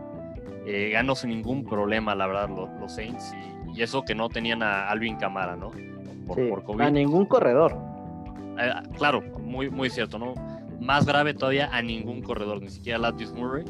Eh, 0.67 0.91
ganó 0.93 1.15
sin 1.15 1.31
ningún 1.31 1.65
problema, 1.65 2.13
la 2.13 2.27
verdad, 2.27 2.49
los, 2.79 2.93
Saints. 2.93 3.33
Y, 3.75 3.81
eso 3.81 4.03
que 4.03 4.13
no 4.13 4.29
tenían 4.29 4.61
a 4.61 4.87
Alvin 4.89 5.15
Camara, 5.15 5.55
¿no? 5.55 5.71
Por, 6.27 6.63
COVID. 6.63 6.81
A 6.81 6.91
ningún 6.91 7.25
corredor. 7.25 7.75
Eh, 8.59 8.71
claro, 8.97 9.23
muy, 9.41 9.71
muy 9.71 9.89
cierto, 9.89 10.19
¿no? 10.19 10.35
Más 10.79 11.07
grave 11.07 11.33
todavía 11.33 11.69
a 11.71 11.81
ningún 11.81 12.21
corredor, 12.21 12.61
ni 12.61 12.69
siquiera 12.69 12.99
a 12.99 13.01
Latius 13.01 13.33
Murray. 13.33 13.65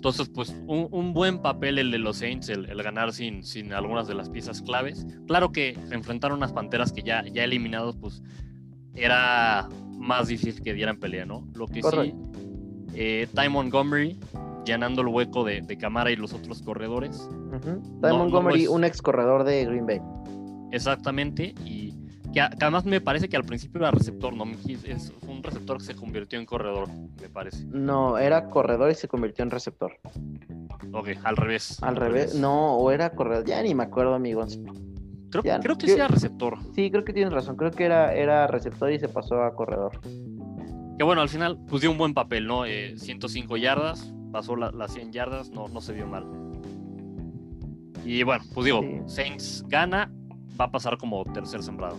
Entonces, 0.00 0.30
pues 0.30 0.56
un, 0.66 1.12
buen 1.12 1.42
papel 1.42 1.78
el 1.78 1.90
de 1.90 1.98
los 1.98 2.16
Saints, 2.16 2.48
el, 2.48 2.82
ganar 2.82 3.12
sin, 3.12 3.44
sin 3.44 3.74
algunas 3.74 4.08
de 4.08 4.14
las 4.14 4.30
piezas 4.30 4.62
claves. 4.62 5.06
Claro 5.26 5.52
que 5.52 5.76
se 5.88 5.94
enfrentaron 5.94 6.38
unas 6.38 6.54
panteras 6.54 6.90
que 6.90 7.02
ya, 7.02 7.22
ya 7.26 7.44
eliminados, 7.44 7.98
pues 7.98 8.22
era 8.94 9.68
más 9.98 10.28
difícil 10.28 10.62
que 10.62 10.72
dieran 10.72 10.98
pelea, 10.98 11.26
¿no? 11.26 11.46
Lo 11.52 11.66
que 11.66 11.82
sí, 11.82 12.14
eh, 12.94 13.28
Ty 13.34 13.50
Montgomery 13.50 14.18
llenando 14.64 15.02
el 15.02 15.08
hueco 15.08 15.44
de, 15.44 15.60
de 15.60 15.76
Camara 15.76 16.10
y 16.10 16.16
los 16.16 16.32
otros 16.32 16.62
corredores. 16.62 17.28
Ty 18.00 18.16
Montgomery, 18.16 18.68
un 18.68 18.84
ex 18.84 19.02
corredor 19.02 19.44
de 19.44 19.66
Green 19.66 19.84
Bay. 19.84 20.00
Exactamente, 20.72 21.54
y 21.66 21.89
que, 22.32 22.40
además 22.40 22.84
me 22.84 23.00
parece 23.00 23.28
que 23.28 23.36
al 23.36 23.44
principio 23.44 23.80
era 23.80 23.90
receptor, 23.90 24.32
¿no? 24.34 24.44
Es 24.84 25.12
un 25.26 25.42
receptor 25.42 25.78
que 25.78 25.84
se 25.84 25.94
convirtió 25.96 26.38
en 26.38 26.46
corredor, 26.46 26.88
me 27.20 27.28
parece. 27.28 27.64
No, 27.66 28.18
era 28.18 28.48
corredor 28.50 28.90
y 28.90 28.94
se 28.94 29.08
convirtió 29.08 29.42
en 29.42 29.50
receptor. 29.50 29.92
Ok, 30.92 31.08
al 31.24 31.36
revés. 31.36 31.82
Al 31.82 31.96
revés, 31.96 32.34
no, 32.34 32.76
o 32.76 32.90
era 32.90 33.10
corredor, 33.10 33.44
ya 33.44 33.62
ni 33.62 33.74
me 33.74 33.82
acuerdo, 33.84 34.14
amigos. 34.14 34.58
Creo, 35.30 35.42
Ya, 35.44 35.60
creo 35.60 35.76
que 35.76 35.86
yo- 35.86 35.94
sí 35.94 35.98
era 35.98 36.08
receptor. 36.08 36.58
Sí, 36.74 36.90
creo 36.90 37.04
que 37.04 37.12
tienes 37.12 37.32
razón, 37.32 37.56
creo 37.56 37.70
que 37.70 37.84
era, 37.84 38.14
era 38.14 38.46
receptor 38.46 38.90
y 38.92 38.98
se 38.98 39.08
pasó 39.08 39.42
a 39.42 39.54
corredor. 39.54 40.00
Que 40.98 41.04
bueno, 41.04 41.22
al 41.22 41.28
final, 41.28 41.58
pues 41.68 41.82
dio 41.82 41.90
un 41.90 41.98
buen 41.98 42.14
papel, 42.14 42.46
¿no? 42.46 42.64
Eh, 42.66 42.94
105 42.96 43.56
yardas, 43.56 44.12
pasó 44.32 44.54
la- 44.56 44.70
las 44.72 44.92
100 44.92 45.12
yardas, 45.12 45.50
no, 45.50 45.68
no 45.68 45.80
se 45.80 45.92
vio 45.92 46.06
mal. 46.06 46.26
Y 48.04 48.22
bueno, 48.22 48.44
pues 48.54 48.64
digo, 48.64 48.80
Sí. 48.80 49.00
Saints 49.06 49.64
gana, 49.68 50.10
va 50.60 50.64
a 50.66 50.70
pasar 50.70 50.96
como 50.98 51.24
tercer 51.24 51.62
sembrado. 51.62 51.96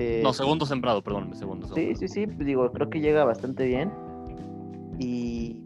Eh, 0.00 0.20
No, 0.22 0.32
segundo 0.32 0.64
sembrado, 0.64 1.02
perdón, 1.02 1.34
segundo. 1.34 1.66
Sí, 1.68 1.74
segundo. 1.74 1.98
sí, 1.98 2.08
sí, 2.08 2.26
pues 2.26 2.46
digo, 2.46 2.70
creo 2.72 2.88
que 2.88 3.00
llega 3.00 3.24
bastante 3.24 3.66
bien. 3.66 3.92
Y 4.98 5.62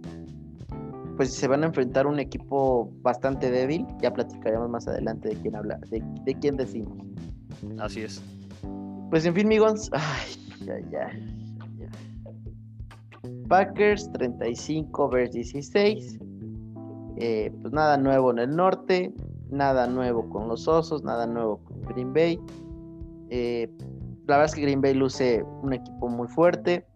pues 1.16 1.32
se 1.32 1.46
van 1.46 1.62
a 1.62 1.66
enfrentar 1.66 2.06
un 2.08 2.18
equipo 2.18 2.90
bastante 3.02 3.50
débil. 3.50 3.86
Ya 4.02 4.12
platicaremos 4.12 4.68
más 4.68 4.88
adelante 4.88 5.28
de 5.28 5.36
quién 5.36 5.54
habla, 5.54 5.78
de, 5.90 6.02
de 6.24 6.34
quién 6.34 6.56
decimos. 6.56 6.98
Así 7.78 8.00
es. 8.02 8.20
Pues 9.10 9.24
en 9.24 9.34
fin, 9.34 9.46
Migons. 9.46 9.88
Ay, 9.92 10.66
ya, 10.66 10.80
ya, 10.90 11.10
ya. 11.78 11.90
Packers 13.48 14.10
35 14.12 15.08
versus 15.10 15.34
16. 15.34 16.18
Eh, 17.18 17.52
pues 17.62 17.72
nada 17.72 17.96
nuevo 17.96 18.32
en 18.32 18.40
el 18.40 18.56
norte. 18.56 19.12
Nada 19.50 19.86
nuevo 19.86 20.28
con 20.28 20.48
los 20.48 20.66
osos. 20.66 21.04
Nada 21.04 21.26
nuevo 21.26 21.58
con 21.58 21.80
Green 21.82 22.12
Bay. 22.12 22.40
Eh, 23.30 23.70
la 24.26 24.36
verdad 24.36 24.46
es 24.46 24.54
que 24.54 24.62
Green 24.62 24.80
Bay 24.80 24.94
luce 24.94 25.44
un 25.62 25.72
equipo 25.72 26.08
muy 26.08 26.28
fuerte. 26.28 26.86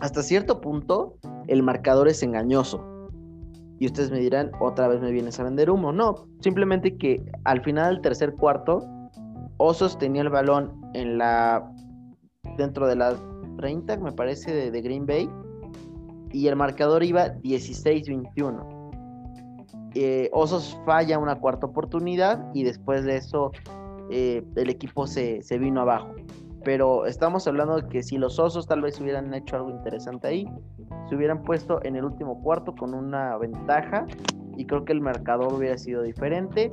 Hasta 0.00 0.22
cierto 0.22 0.60
punto, 0.60 1.16
el 1.48 1.62
marcador 1.62 2.08
es 2.08 2.22
engañoso. 2.22 2.86
Y 3.78 3.86
ustedes 3.86 4.10
me 4.10 4.18
dirán, 4.18 4.50
otra 4.60 4.88
vez 4.88 5.00
me 5.00 5.10
vienes 5.10 5.38
a 5.40 5.44
vender 5.44 5.70
humo. 5.70 5.92
No, 5.92 6.26
simplemente 6.40 6.96
que 6.96 7.22
al 7.44 7.62
final 7.62 7.94
del 7.94 8.02
tercer 8.02 8.34
cuarto, 8.34 8.82
Osos 9.58 9.98
tenía 9.98 10.22
el 10.22 10.30
balón 10.30 10.80
en 10.94 11.18
la 11.18 11.70
dentro 12.56 12.86
de 12.86 12.96
las 12.96 13.22
30, 13.58 13.98
me 13.98 14.12
parece, 14.12 14.52
de, 14.54 14.70
de 14.70 14.82
Green 14.82 15.04
Bay. 15.06 15.28
Y 16.32 16.46
el 16.46 16.56
marcador 16.56 17.02
iba 17.02 17.34
16-21. 17.42 18.80
Eh, 19.94 20.30
Osos 20.32 20.78
falla 20.86 21.18
una 21.18 21.34
cuarta 21.34 21.66
oportunidad 21.66 22.50
y 22.54 22.62
después 22.62 23.04
de 23.04 23.16
eso 23.16 23.50
eh, 24.10 24.44
el 24.56 24.70
equipo 24.70 25.06
se, 25.06 25.42
se 25.42 25.58
vino 25.58 25.80
abajo. 25.80 26.14
Pero 26.64 27.06
estamos 27.06 27.46
hablando 27.46 27.76
de 27.76 27.88
que 27.88 28.02
si 28.02 28.18
los 28.18 28.38
Osos 28.38 28.66
tal 28.66 28.82
vez 28.82 29.00
hubieran 29.00 29.32
hecho 29.32 29.56
algo 29.56 29.70
interesante 29.70 30.28
ahí, 30.28 30.46
se 31.08 31.16
hubieran 31.16 31.42
puesto 31.42 31.82
en 31.84 31.96
el 31.96 32.04
último 32.04 32.42
cuarto 32.42 32.74
con 32.74 32.94
una 32.94 33.36
ventaja 33.38 34.06
y 34.56 34.66
creo 34.66 34.84
que 34.84 34.92
el 34.92 35.00
marcador 35.00 35.54
hubiera 35.54 35.78
sido 35.78 36.02
diferente. 36.02 36.70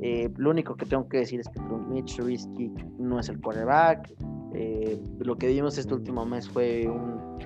Eh, 0.00 0.30
lo 0.36 0.50
único 0.50 0.74
que 0.74 0.86
tengo 0.86 1.08
que 1.08 1.18
decir 1.18 1.40
es 1.40 1.48
que 1.48 1.60
Mitch 1.60 2.16
Trubisky 2.16 2.72
no 2.98 3.20
es 3.20 3.28
el 3.28 3.40
quarterback. 3.40 4.12
Eh, 4.54 4.98
lo 5.18 5.36
que 5.36 5.48
vimos 5.48 5.76
este 5.76 5.92
último 5.92 6.24
mes 6.24 6.48
fue 6.48 6.88
un, 6.88 7.38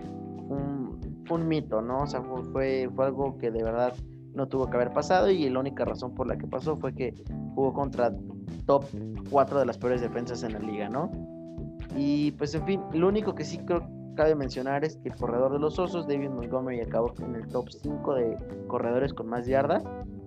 un, 0.48 1.24
un 1.28 1.48
mito, 1.48 1.82
¿no? 1.82 2.02
O 2.02 2.06
sea, 2.06 2.22
fue, 2.22 2.88
fue 2.94 3.04
algo 3.04 3.36
que 3.38 3.50
de 3.50 3.64
verdad 3.64 3.94
no 4.34 4.48
tuvo 4.48 4.68
que 4.68 4.76
haber 4.76 4.92
pasado 4.92 5.30
y 5.30 5.48
la 5.48 5.60
única 5.60 5.84
razón 5.84 6.14
por 6.14 6.26
la 6.26 6.36
que 6.36 6.46
pasó 6.46 6.76
fue 6.76 6.94
que 6.94 7.14
jugó 7.54 7.72
contra 7.72 8.12
top 8.66 8.84
4 9.30 9.58
de 9.60 9.66
las 9.66 9.78
peores 9.78 10.00
defensas 10.00 10.42
en 10.42 10.52
la 10.52 10.58
liga, 10.58 10.88
¿no? 10.88 11.10
Y 11.96 12.32
pues 12.32 12.54
en 12.54 12.64
fin, 12.64 12.80
lo 12.92 13.08
único 13.08 13.34
que 13.34 13.44
sí 13.44 13.58
creo 13.58 13.88
cabe 14.14 14.34
mencionar 14.34 14.84
es 14.84 14.96
que 14.98 15.08
el 15.08 15.16
corredor 15.16 15.52
de 15.52 15.58
los 15.58 15.78
osos, 15.78 16.06
David 16.06 16.30
Montgomery, 16.30 16.80
acabó 16.80 17.14
en 17.20 17.36
el 17.36 17.48
top 17.48 17.70
5 17.70 18.14
de 18.14 18.36
corredores 18.66 19.14
con 19.14 19.28
más 19.28 19.46
yardas, 19.46 19.82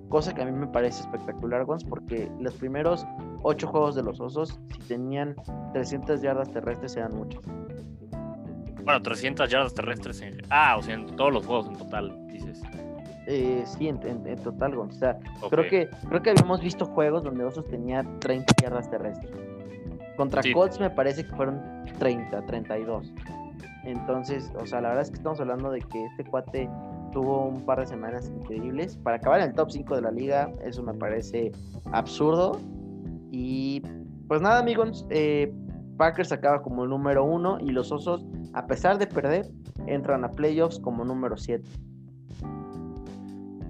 cosa 0.09 0.33
que 0.33 0.41
a 0.41 0.45
mí 0.45 0.51
me 0.51 0.67
parece 0.67 1.01
espectacular, 1.01 1.65
Gons, 1.65 1.83
porque 1.83 2.31
los 2.39 2.53
primeros 2.55 3.05
8 3.43 3.67
juegos 3.67 3.95
de 3.95 4.03
los 4.03 4.19
osos, 4.19 4.59
si 4.73 4.79
tenían 4.87 5.35
300 5.73 6.21
yardas 6.21 6.51
terrestres, 6.51 6.95
eran 6.95 7.15
muchos. 7.15 7.43
Bueno, 8.83 9.01
300 9.01 9.49
yardas 9.49 9.73
terrestres. 9.73 10.21
En... 10.21 10.41
Ah, 10.49 10.75
o 10.77 10.81
sea, 10.81 10.95
en 10.95 11.15
todos 11.15 11.31
los 11.31 11.45
juegos 11.45 11.67
en 11.67 11.77
total, 11.77 12.27
dices. 12.27 12.61
Eh, 13.27 13.63
sí, 13.65 13.87
en, 13.87 13.99
en, 14.05 14.25
en 14.27 14.37
total. 14.39 14.77
O 14.77 14.91
sea, 14.91 15.17
Ok. 15.41 15.49
creo, 15.51 15.69
que, 15.69 15.89
creo 16.09 16.21
que 16.21 16.29
habíamos 16.31 16.61
visto 16.61 16.85
juegos 16.85 17.23
donde 17.23 17.43
osos 17.43 17.65
tenía 17.67 18.03
30 18.19 18.53
yardas 18.61 18.89
terrestres. 18.89 19.31
Contra 20.17 20.43
Sí. 20.43 20.53
Colts 20.53 20.79
me 20.79 20.89
parece 20.89 21.25
que 21.25 21.35
fueron 21.35 21.61
30, 21.99 22.45
32. 22.45 23.13
Entonces, 23.85 24.51
o 24.59 24.65
sea, 24.65 24.81
la 24.81 24.89
verdad 24.89 25.03
es 25.03 25.09
que 25.09 25.17
estamos 25.17 25.39
hablando 25.39 25.71
de 25.71 25.79
que 25.81 26.05
este 26.05 26.23
cuate 26.25 26.69
tuvo 27.11 27.47
un 27.47 27.61
par 27.65 27.79
de 27.79 27.87
semanas 27.87 28.29
increíbles. 28.29 28.97
Para 28.97 29.17
acabar 29.17 29.41
en 29.41 29.49
el 29.49 29.53
top 29.55 29.71
5 29.71 29.95
de 29.95 30.01
la 30.01 30.11
liga, 30.11 30.51
eso 30.63 30.83
me 30.83 30.93
parece 30.93 31.51
absurdo. 31.91 32.59
Y 33.31 33.81
pues 34.27 34.41
nada, 34.41 34.59
amigos, 34.59 35.05
eh, 35.09 35.53
Packers 35.97 36.31
acaba 36.31 36.61
como 36.61 36.85
número 36.87 37.23
uno 37.23 37.57
y 37.59 37.69
los 37.71 37.91
Osos, 37.91 38.25
a 38.53 38.65
pesar 38.65 38.97
de 38.97 39.07
perder, 39.07 39.47
entran 39.87 40.23
a 40.23 40.29
playoffs 40.29 40.79
como 40.79 41.03
número 41.05 41.37
7. 41.37 41.63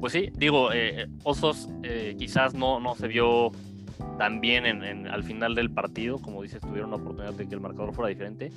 Pues 0.04 0.12
sí, 0.12 0.30
digo, 0.36 0.74
eh, 0.74 1.08
Osos 1.24 1.70
eh, 1.82 2.14
quizás 2.20 2.54
no, 2.54 2.82
no 2.82 2.94
se 2.94 3.08
vio 3.08 3.52
tan 4.18 4.42
bien 4.42 4.66
en, 4.66 4.84
en- 4.84 5.08
al 5.08 5.24
final 5.24 5.56
del 5.56 5.72
partido, 5.72 6.18
como 6.20 6.42
dices, 6.42 6.60
tuvieron 6.60 6.90
la 6.90 6.98
oportunidad 6.98 7.34
de 7.34 7.48
que 7.48 7.56
el 7.56 7.62
marcador 7.62 7.94
fuera 7.94 8.10
diferente. 8.10 8.52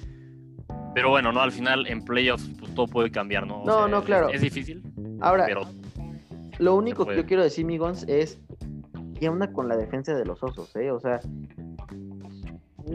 Pero 0.92 1.10
bueno, 1.10 1.30
no, 1.30 1.40
al 1.40 1.52
final 1.52 1.86
en 1.86 2.04
playoffs 2.04 2.50
pues, 2.58 2.74
todo 2.74 2.88
puede 2.88 3.12
cambiar, 3.12 3.46
¿no? 3.46 3.62
O 3.62 3.64
No, 3.64 3.86
no, 3.86 4.02
claro. 4.02 4.28
Es, 4.30 4.40
difícil, 4.40 4.82
Ahora, 5.20 5.44
pero 5.46 5.60
Lo 6.58 6.74
único 6.74 7.06
que 7.06 7.14
yo 7.14 7.26
quiero 7.26 7.44
decir, 7.44 7.64
Migons, 7.64 8.02
es 8.08 8.40
qué 9.20 9.28
onda 9.28 9.52
con 9.52 9.68
la 9.68 9.76
defensa 9.76 10.16
de 10.16 10.24
los 10.24 10.42
osos, 10.42 10.74
¿eh? 10.74 10.90
O 10.90 10.98
sea, 10.98 11.20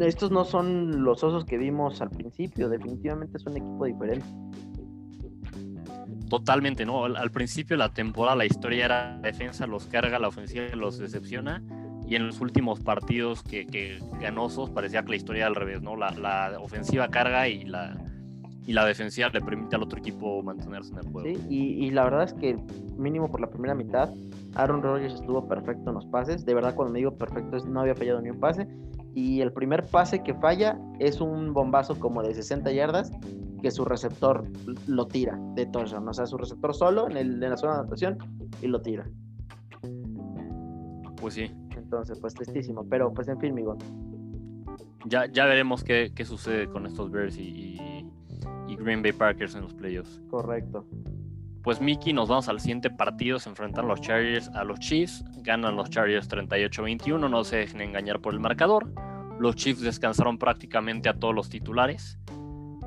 estos 0.01 0.29
no 0.29 0.43
son 0.43 1.05
los 1.05 1.23
osos 1.23 1.45
que 1.45 1.57
vimos 1.57 2.01
al 2.01 2.09
principio, 2.09 2.67
definitivamente 2.67 3.37
es 3.37 3.45
un 3.45 3.55
equipo 3.55 3.85
diferente. 3.85 4.25
Totalmente, 6.31 6.85
¿no? 6.85 7.03
Al, 7.03 7.29
principio 7.29 7.75
de 7.75 7.79
la 7.79 7.89
temporada 7.89 8.37
la 8.37 8.45
historia 8.45 8.85
era 8.85 9.19
defensa 9.21 9.67
los 9.67 9.87
carga, 9.87 10.17
la 10.17 10.29
ofensiva 10.29 10.63
los 10.75 10.97
decepciona. 10.97 11.61
Y 12.07 12.15
en 12.15 12.25
los 12.25 12.39
últimos 12.39 12.79
partidos 12.79 13.43
que, 13.43 13.67
que 13.67 13.99
ganó 14.21 14.45
Osos 14.45 14.69
parecía 14.69 15.03
que 15.03 15.09
la 15.09 15.15
historia 15.17 15.39
era 15.41 15.47
al 15.47 15.55
revés, 15.55 15.81
¿no? 15.81 15.97
La, 15.97 16.11
la 16.11 16.57
ofensiva 16.61 17.09
carga 17.09 17.49
y 17.49 17.65
la, 17.65 17.97
y 18.65 18.71
la 18.71 18.85
defensiva 18.85 19.27
le 19.27 19.41
permite 19.41 19.75
al 19.75 19.83
otro 19.83 19.99
equipo 19.99 20.41
mantenerse 20.41 20.93
en 20.93 20.99
el 20.99 21.11
juego. 21.11 21.27
¿sí? 21.27 21.45
Y, 21.49 21.85
y 21.85 21.91
la 21.91 22.05
verdad 22.05 22.23
es 22.23 22.33
que, 22.33 22.57
mínimo 22.97 23.29
por 23.29 23.41
la 23.41 23.47
primera 23.47 23.75
mitad, 23.75 24.09
Aaron 24.55 24.81
Rodgers 24.81 25.15
estuvo 25.15 25.45
perfecto 25.49 25.89
en 25.89 25.95
los 25.95 26.05
pases. 26.05 26.45
De 26.45 26.53
verdad, 26.53 26.75
cuando 26.75 26.93
me 26.93 26.99
digo 26.99 27.13
perfecto, 27.17 27.57
no 27.65 27.81
había 27.81 27.95
fallado 27.95 28.21
ni 28.21 28.29
un 28.29 28.39
pase. 28.39 28.69
Y 29.13 29.41
el 29.41 29.51
primer 29.51 29.85
pase 29.85 30.23
que 30.23 30.33
falla 30.35 30.79
es 30.99 31.19
un 31.19 31.51
bombazo 31.51 31.99
como 31.99 32.23
de 32.23 32.33
60 32.33 32.71
yardas 32.71 33.11
que 33.61 33.71
su 33.71 33.85
receptor 33.85 34.43
lo 34.87 35.07
tira 35.07 35.37
de 35.55 35.65
touchdown. 35.67 36.07
O 36.07 36.13
sea, 36.13 36.25
su 36.25 36.37
receptor 36.37 36.73
solo 36.73 37.09
en, 37.09 37.17
el, 37.17 37.43
en 37.43 37.49
la 37.49 37.57
zona 37.57 37.73
de 37.73 37.79
anotación 37.81 38.17
y 38.61 38.67
lo 38.67 38.81
tira. 38.81 39.05
Pues 41.17 41.35
sí. 41.35 41.51
Entonces, 41.75 42.19
pues 42.19 42.33
tristísimo. 42.33 42.85
Pero, 42.89 43.13
pues 43.13 43.27
en 43.27 43.39
fin, 43.39 43.51
amigo. 43.51 43.77
Ya, 45.05 45.25
ya 45.31 45.45
veremos 45.45 45.83
qué, 45.83 46.11
qué 46.15 46.25
sucede 46.25 46.67
con 46.67 46.85
estos 46.85 47.11
Bears 47.11 47.37
y, 47.37 47.41
y- 47.41 48.11
y 48.67 48.75
Green 48.75 49.01
Bay 49.01 49.11
Packers 49.11 49.55
en 49.55 49.61
los 49.63 49.73
playoffs. 49.73 50.21
Correcto. 50.29 50.85
Pues 51.63 51.79
Mickey, 51.81 52.13
nos 52.13 52.29
vamos 52.29 52.47
al 52.49 52.59
siguiente 52.59 52.89
partido. 52.89 53.37
Se 53.37 53.49
enfrentan 53.49 53.87
los 53.87 54.01
Chargers 54.01 54.49
a 54.55 54.63
los 54.63 54.79
Chiefs. 54.79 55.23
Ganan 55.43 55.75
los 55.75 55.89
Chargers 55.89 56.27
38-21. 56.29 57.29
No 57.29 57.43
se 57.43 57.57
dejen 57.57 57.81
engañar 57.81 58.19
por 58.19 58.33
el 58.33 58.39
marcador. 58.39 58.91
Los 59.39 59.55
Chiefs 59.55 59.81
descansaron 59.81 60.37
prácticamente 60.37 61.09
a 61.09 61.13
todos 61.13 61.35
los 61.35 61.49
titulares. 61.49 62.17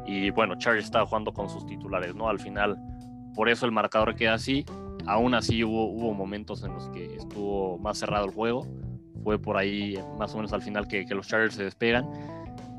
Y 0.06 0.30
bueno, 0.30 0.56
Chargers 0.56 0.84
estaba 0.86 1.06
jugando 1.06 1.32
con 1.32 1.48
sus 1.48 1.66
titulares, 1.66 2.14
¿no? 2.14 2.28
Al 2.28 2.38
final, 2.38 2.78
por 3.34 3.48
eso 3.48 3.66
el 3.66 3.72
marcador 3.72 4.14
queda 4.14 4.34
así. 4.34 4.64
Aún 5.06 5.34
así 5.34 5.62
hubo, 5.64 5.86
hubo 5.86 6.14
momentos 6.14 6.62
en 6.64 6.72
los 6.72 6.88
que 6.88 7.16
estuvo 7.16 7.78
más 7.78 7.98
cerrado 7.98 8.26
el 8.26 8.32
juego. 8.32 8.66
Fue 9.22 9.38
por 9.38 9.56
ahí 9.56 9.98
más 10.18 10.32
o 10.34 10.36
menos 10.36 10.52
al 10.52 10.62
final 10.62 10.86
que, 10.86 11.06
que 11.06 11.14
los 11.14 11.26
Chargers 11.26 11.54
se 11.54 11.64
despegan. 11.64 12.06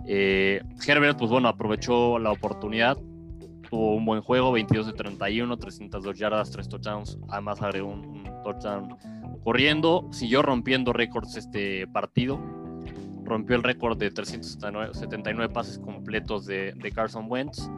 Eh, 0.08 0.62
Herbert, 0.86 1.18
pues 1.18 1.32
bueno, 1.32 1.48
aprovechó 1.48 2.20
la 2.20 2.32
oportunidad. 2.32 2.98
Tuvo 3.70 3.96
un 3.96 4.06
buen 4.06 4.22
juego, 4.22 4.52
22 4.52 4.88
de 4.88 4.94
31, 4.94 5.58
302 5.58 6.18
yardas, 6.18 6.52
3 6.52 6.70
touchdowns. 6.70 7.18
Además 7.30 7.62
agregó 7.62 7.90
un, 7.90 8.06
un 8.06 8.24
touchdown 8.44 8.96
corriendo. 9.44 10.08
Siguió 10.12 10.42
rompiendo 10.42 10.94
récords 10.94 11.36
este 11.36 11.88
partido. 11.88 12.40
Rompió 13.26 13.56
el 13.56 13.64
récord 13.64 13.98
de 13.98 14.12
379 14.12 14.94
79 14.94 15.54
pases 15.54 15.80
completos 15.80 16.46
de, 16.46 16.74
de 16.74 16.92
Carson 16.92 17.26
Wentz. 17.28 17.70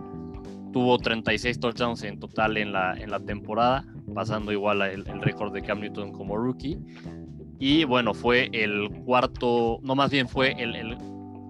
Tuvo 0.73 0.97
36 0.97 1.59
touchdowns 1.59 2.03
en 2.03 2.19
total 2.19 2.57
en 2.57 2.73
la, 2.73 2.93
en 2.93 3.09
la 3.09 3.19
temporada, 3.19 3.85
pasando 4.13 4.51
igual 4.51 4.81
el, 4.81 5.07
el 5.07 5.21
récord 5.21 5.53
de 5.53 5.61
Cam 5.61 5.79
Newton 5.79 6.11
como 6.11 6.37
rookie. 6.37 6.77
Y 7.59 7.85
bueno, 7.85 8.13
fue 8.13 8.49
el 8.51 8.89
cuarto, 9.05 9.79
no 9.81 9.95
más 9.95 10.11
bien 10.11 10.27
fue 10.27 10.51
el, 10.61 10.75
el 10.75 10.97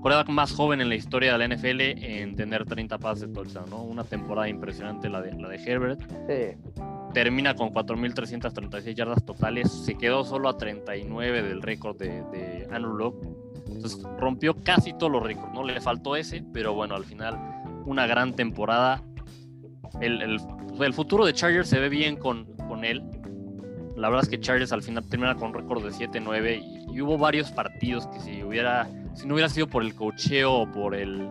quarterback 0.01 0.29
más 0.29 0.53
joven 0.53 0.79
en 0.79 0.89
la 0.89 0.95
historia 0.95 1.37
de 1.37 1.47
la 1.47 1.55
NFL 1.55 1.81
en 1.81 2.35
tener 2.35 2.65
30 2.65 2.97
pases 2.97 3.27
de 3.27 3.33
touchdown, 3.33 3.69
¿no? 3.69 3.83
Una 3.83 4.03
temporada 4.03 4.47
impresionante 4.47 5.09
la 5.09 5.21
de, 5.21 5.33
la 5.33 5.49
de 5.49 5.57
Herbert. 5.57 5.99
Sí. 6.29 6.57
termina 7.13 7.55
con 7.55 7.69
4.336 7.73 8.93
yardas 8.93 9.25
totales, 9.25 9.71
se 9.71 9.95
quedó 9.95 10.23
solo 10.23 10.49
a 10.49 10.57
39 10.57 11.43
del 11.43 11.61
récord 11.61 11.97
de, 11.97 12.23
de 12.31 12.67
Andrew 12.71 12.93
Locke. 12.93 13.27
Entonces 13.78 14.03
rompió 14.17 14.55
casi 14.63 14.93
todos 14.93 15.11
los 15.11 15.23
récords, 15.23 15.53
¿no? 15.53 15.63
Le 15.63 15.80
faltó 15.80 16.15
ese, 16.15 16.43
pero 16.51 16.73
bueno, 16.73 16.95
al 16.95 17.05
final 17.05 17.38
una 17.86 18.07
gran 18.07 18.34
temporada. 18.34 19.03
El, 20.01 20.21
el, 20.21 20.39
el 20.80 20.93
futuro 20.93 21.25
de 21.25 21.34
Chargers 21.34 21.69
se 21.69 21.80
ve 21.80 21.89
bien 21.89 22.17
con, 22.17 22.45
con 22.67 22.84
él. 22.84 23.03
La 23.95 24.09
verdad 24.09 24.23
es 24.23 24.30
que 24.30 24.39
Chargers 24.39 24.71
al 24.71 24.82
final 24.82 25.07
termina 25.07 25.36
con 25.36 25.49
un 25.49 25.53
récord 25.53 25.84
de 25.84 25.91
7-9 25.91 26.59
y, 26.89 26.95
y, 26.95 27.01
hubo 27.01 27.17
varios 27.17 27.51
partidos 27.51 28.07
que 28.07 28.19
si 28.19 28.43
hubiera, 28.43 28.88
si 29.13 29.28
no 29.28 29.36
hubiera 29.36 29.49
sido 29.49 29.67
por 29.67 29.84
el 29.84 29.95
cocheo 29.95 30.53
o 30.53 30.71
por 30.71 30.93
el, 30.93 31.28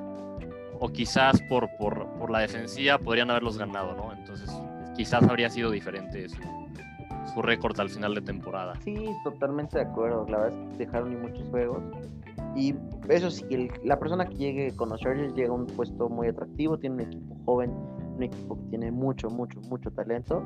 o 0.80 0.88
quizás 0.92 1.40
por, 1.48 1.68
por, 1.78 2.08
por 2.18 2.30
la 2.30 2.40
defensiva 2.40 2.98
podrían 2.98 3.30
haberlos 3.30 3.58
ganado, 3.58 3.94
¿no? 3.94 4.12
Entonces 4.12 4.50
quizás 4.96 5.22
habría 5.24 5.50
sido 5.50 5.70
diferente 5.70 6.28
su, 6.28 6.40
su 7.34 7.42
récord 7.42 7.78
al 7.80 7.90
final 7.90 8.14
de 8.14 8.22
temporada. 8.22 8.74
Sí, 8.82 9.06
totalmente 9.24 9.78
de 9.78 9.84
acuerdo. 9.84 10.26
La 10.28 10.38
verdad 10.38 10.58
es 10.58 10.70
que 10.72 10.84
dejaron 10.86 11.12
y 11.12 11.16
muchos 11.16 11.46
juegos. 11.48 11.82
Y 12.56 12.74
eso 13.10 13.30
sí, 13.30 13.44
el, 13.50 13.70
la 13.84 13.98
persona 13.98 14.24
que 14.24 14.34
llegue 14.34 14.74
con 14.74 14.88
los 14.88 15.00
Chargers 15.00 15.34
llega 15.34 15.50
a 15.50 15.52
un 15.52 15.66
puesto 15.66 16.08
muy 16.08 16.28
atractivo, 16.28 16.78
tiene 16.78 16.94
un 16.94 17.00
equipo 17.02 17.36
joven, 17.44 17.70
un 18.16 18.22
equipo 18.22 18.56
que 18.56 18.64
tiene 18.70 18.90
mucho, 18.90 19.28
mucho, 19.28 19.60
mucho 19.68 19.90
talento. 19.90 20.42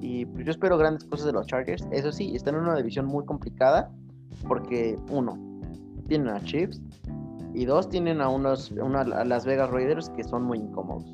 Y 0.00 0.24
pues 0.26 0.46
yo 0.46 0.52
espero 0.52 0.78
grandes 0.78 1.04
cosas 1.04 1.26
de 1.26 1.32
los 1.32 1.46
Chargers. 1.48 1.86
Eso 1.90 2.12
sí, 2.12 2.34
están 2.36 2.54
en 2.54 2.62
una 2.62 2.76
división 2.76 3.06
muy 3.06 3.24
complicada 3.24 3.90
porque, 4.46 4.96
uno, 5.10 5.36
tienen 6.06 6.28
a 6.28 6.40
Chiefs 6.44 6.80
y 7.54 7.64
dos, 7.64 7.88
tienen 7.88 8.20
a 8.20 8.28
unos 8.28 8.70
una, 8.70 9.00
a 9.00 9.24
Las 9.24 9.44
Vegas 9.44 9.70
Raiders 9.70 10.10
que 10.10 10.24
son 10.24 10.44
muy 10.44 10.58
incómodos. 10.58 11.04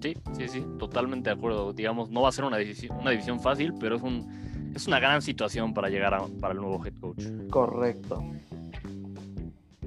Sí, 0.00 0.14
sí, 0.32 0.48
sí, 0.48 0.66
totalmente 0.78 1.30
de 1.30 1.36
acuerdo. 1.36 1.72
Digamos, 1.72 2.10
no 2.10 2.22
va 2.22 2.28
a 2.28 2.32
ser 2.32 2.44
una 2.44 2.58
división, 2.58 2.96
una 3.00 3.10
división 3.10 3.40
fácil, 3.40 3.74
pero 3.80 3.96
es, 3.96 4.02
un, 4.02 4.72
es 4.74 4.86
una 4.86 5.00
gran 5.00 5.22
situación 5.22 5.72
para 5.72 5.88
llegar 5.88 6.14
a, 6.14 6.26
para 6.40 6.52
el 6.52 6.60
nuevo 6.60 6.84
head 6.84 6.94
coach. 7.00 7.24
Correcto. 7.50 8.22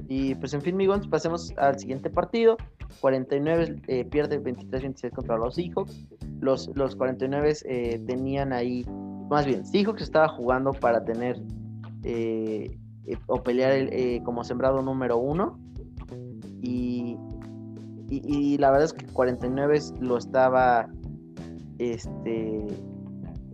Y 0.10 0.36
pues 0.36 0.54
en 0.54 0.62
fin, 0.62 0.76
amigos, 0.76 1.08
pasemos 1.08 1.54
al 1.58 1.78
siguiente 1.78 2.10
partido. 2.10 2.58
49 3.02 3.82
eh, 3.88 4.06
pierde 4.06 4.42
23-26 4.42 5.12
contra 5.12 5.38
los 5.38 5.56
Seahawks. 5.56 6.08
Los, 6.40 6.70
los 6.76 6.96
49 6.96 7.54
eh, 7.66 8.02
tenían 8.08 8.54
ahí, 8.54 8.86
más 9.30 9.46
bien, 9.46 9.66
Seahawks 9.66 10.02
estaba 10.02 10.30
jugando 10.30 10.72
para 10.72 11.04
tener 11.04 11.42
eh, 12.04 12.78
o 13.28 13.44
pelear 13.44 13.72
el, 13.72 14.24
como 14.24 14.44
sembrado 14.46 14.82
número 14.82 15.18
uno. 15.18 15.60
Y, 16.62 17.18
y, 18.10 18.22
y, 18.24 18.58
la 18.58 18.72
verdad 18.72 18.86
es 18.86 18.94
que 18.94 19.06
49 19.08 19.80
lo 20.00 20.18
estaba, 20.18 20.88
este, 21.80 22.66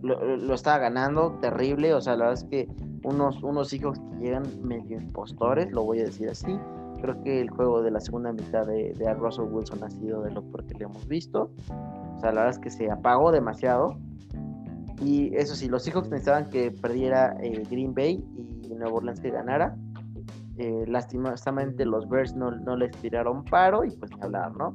lo, 0.02 0.36
lo 0.36 0.54
estaba 0.54 0.78
ganando 0.78 1.32
terrible. 1.40 1.94
O 1.94 2.00
sea, 2.00 2.16
la 2.16 2.26
verdad 2.26 2.44
es 2.44 2.48
que 2.48 2.68
unos, 3.04 3.42
unos 3.42 3.72
hijos 3.72 3.98
que 3.98 4.24
llegan 4.24 4.44
medio 4.62 4.98
impostores, 4.98 5.70
lo 5.72 5.84
voy 5.84 6.00
a 6.00 6.04
decir 6.04 6.28
así. 6.28 6.58
Creo 7.00 7.22
que 7.22 7.40
el 7.40 7.50
juego 7.50 7.82
de 7.82 7.90
la 7.90 8.00
segunda 8.00 8.32
mitad 8.32 8.66
de, 8.66 8.94
de 8.94 9.14
Russell 9.14 9.44
Wilson 9.50 9.84
ha 9.84 9.90
sido 9.90 10.22
de 10.22 10.30
lo 10.30 10.42
peor 10.42 10.66
que 10.66 10.74
le 10.74 10.84
hemos 10.84 11.06
visto. 11.06 11.50
O 12.16 12.20
sea, 12.20 12.32
la 12.32 12.42
verdad 12.42 12.50
es 12.50 12.58
que 12.58 12.70
se 12.70 12.90
apagó 12.90 13.30
demasiado. 13.30 13.98
Y 15.02 15.34
eso 15.36 15.54
sí, 15.54 15.68
los 15.68 15.82
Seahawks 15.82 16.08
pensaban 16.08 16.48
que 16.48 16.70
perdiera 16.70 17.36
eh, 17.40 17.62
Green 17.70 17.94
Bay 17.94 18.24
y 18.62 18.74
Nueva 18.74 18.96
Orleans 18.96 19.20
que 19.20 19.30
ganara. 19.30 19.76
Eh, 20.56 20.84
lastimosamente 20.86 21.84
los 21.84 22.08
Bears 22.08 22.34
no, 22.34 22.52
no 22.52 22.76
les 22.76 22.92
tiraron 22.98 23.44
paro 23.44 23.84
y 23.84 23.90
pues 23.90 24.10
ni 24.12 24.22
hablar, 24.22 24.56
¿no? 24.56 24.72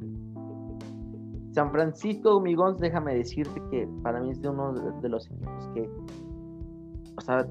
San 1.53 1.71
Francisco, 1.71 2.39
Migons, 2.41 2.79
déjame 2.79 3.15
decirte 3.15 3.59
que 3.71 3.87
para 4.03 4.19
mí 4.19 4.31
es 4.31 4.41
de 4.41 4.49
uno 4.49 4.73
de, 4.73 5.01
de 5.01 5.09
los 5.09 5.25
equipos 5.31 5.69
que, 5.73 5.89
o 7.17 7.21
sea, 7.21 7.47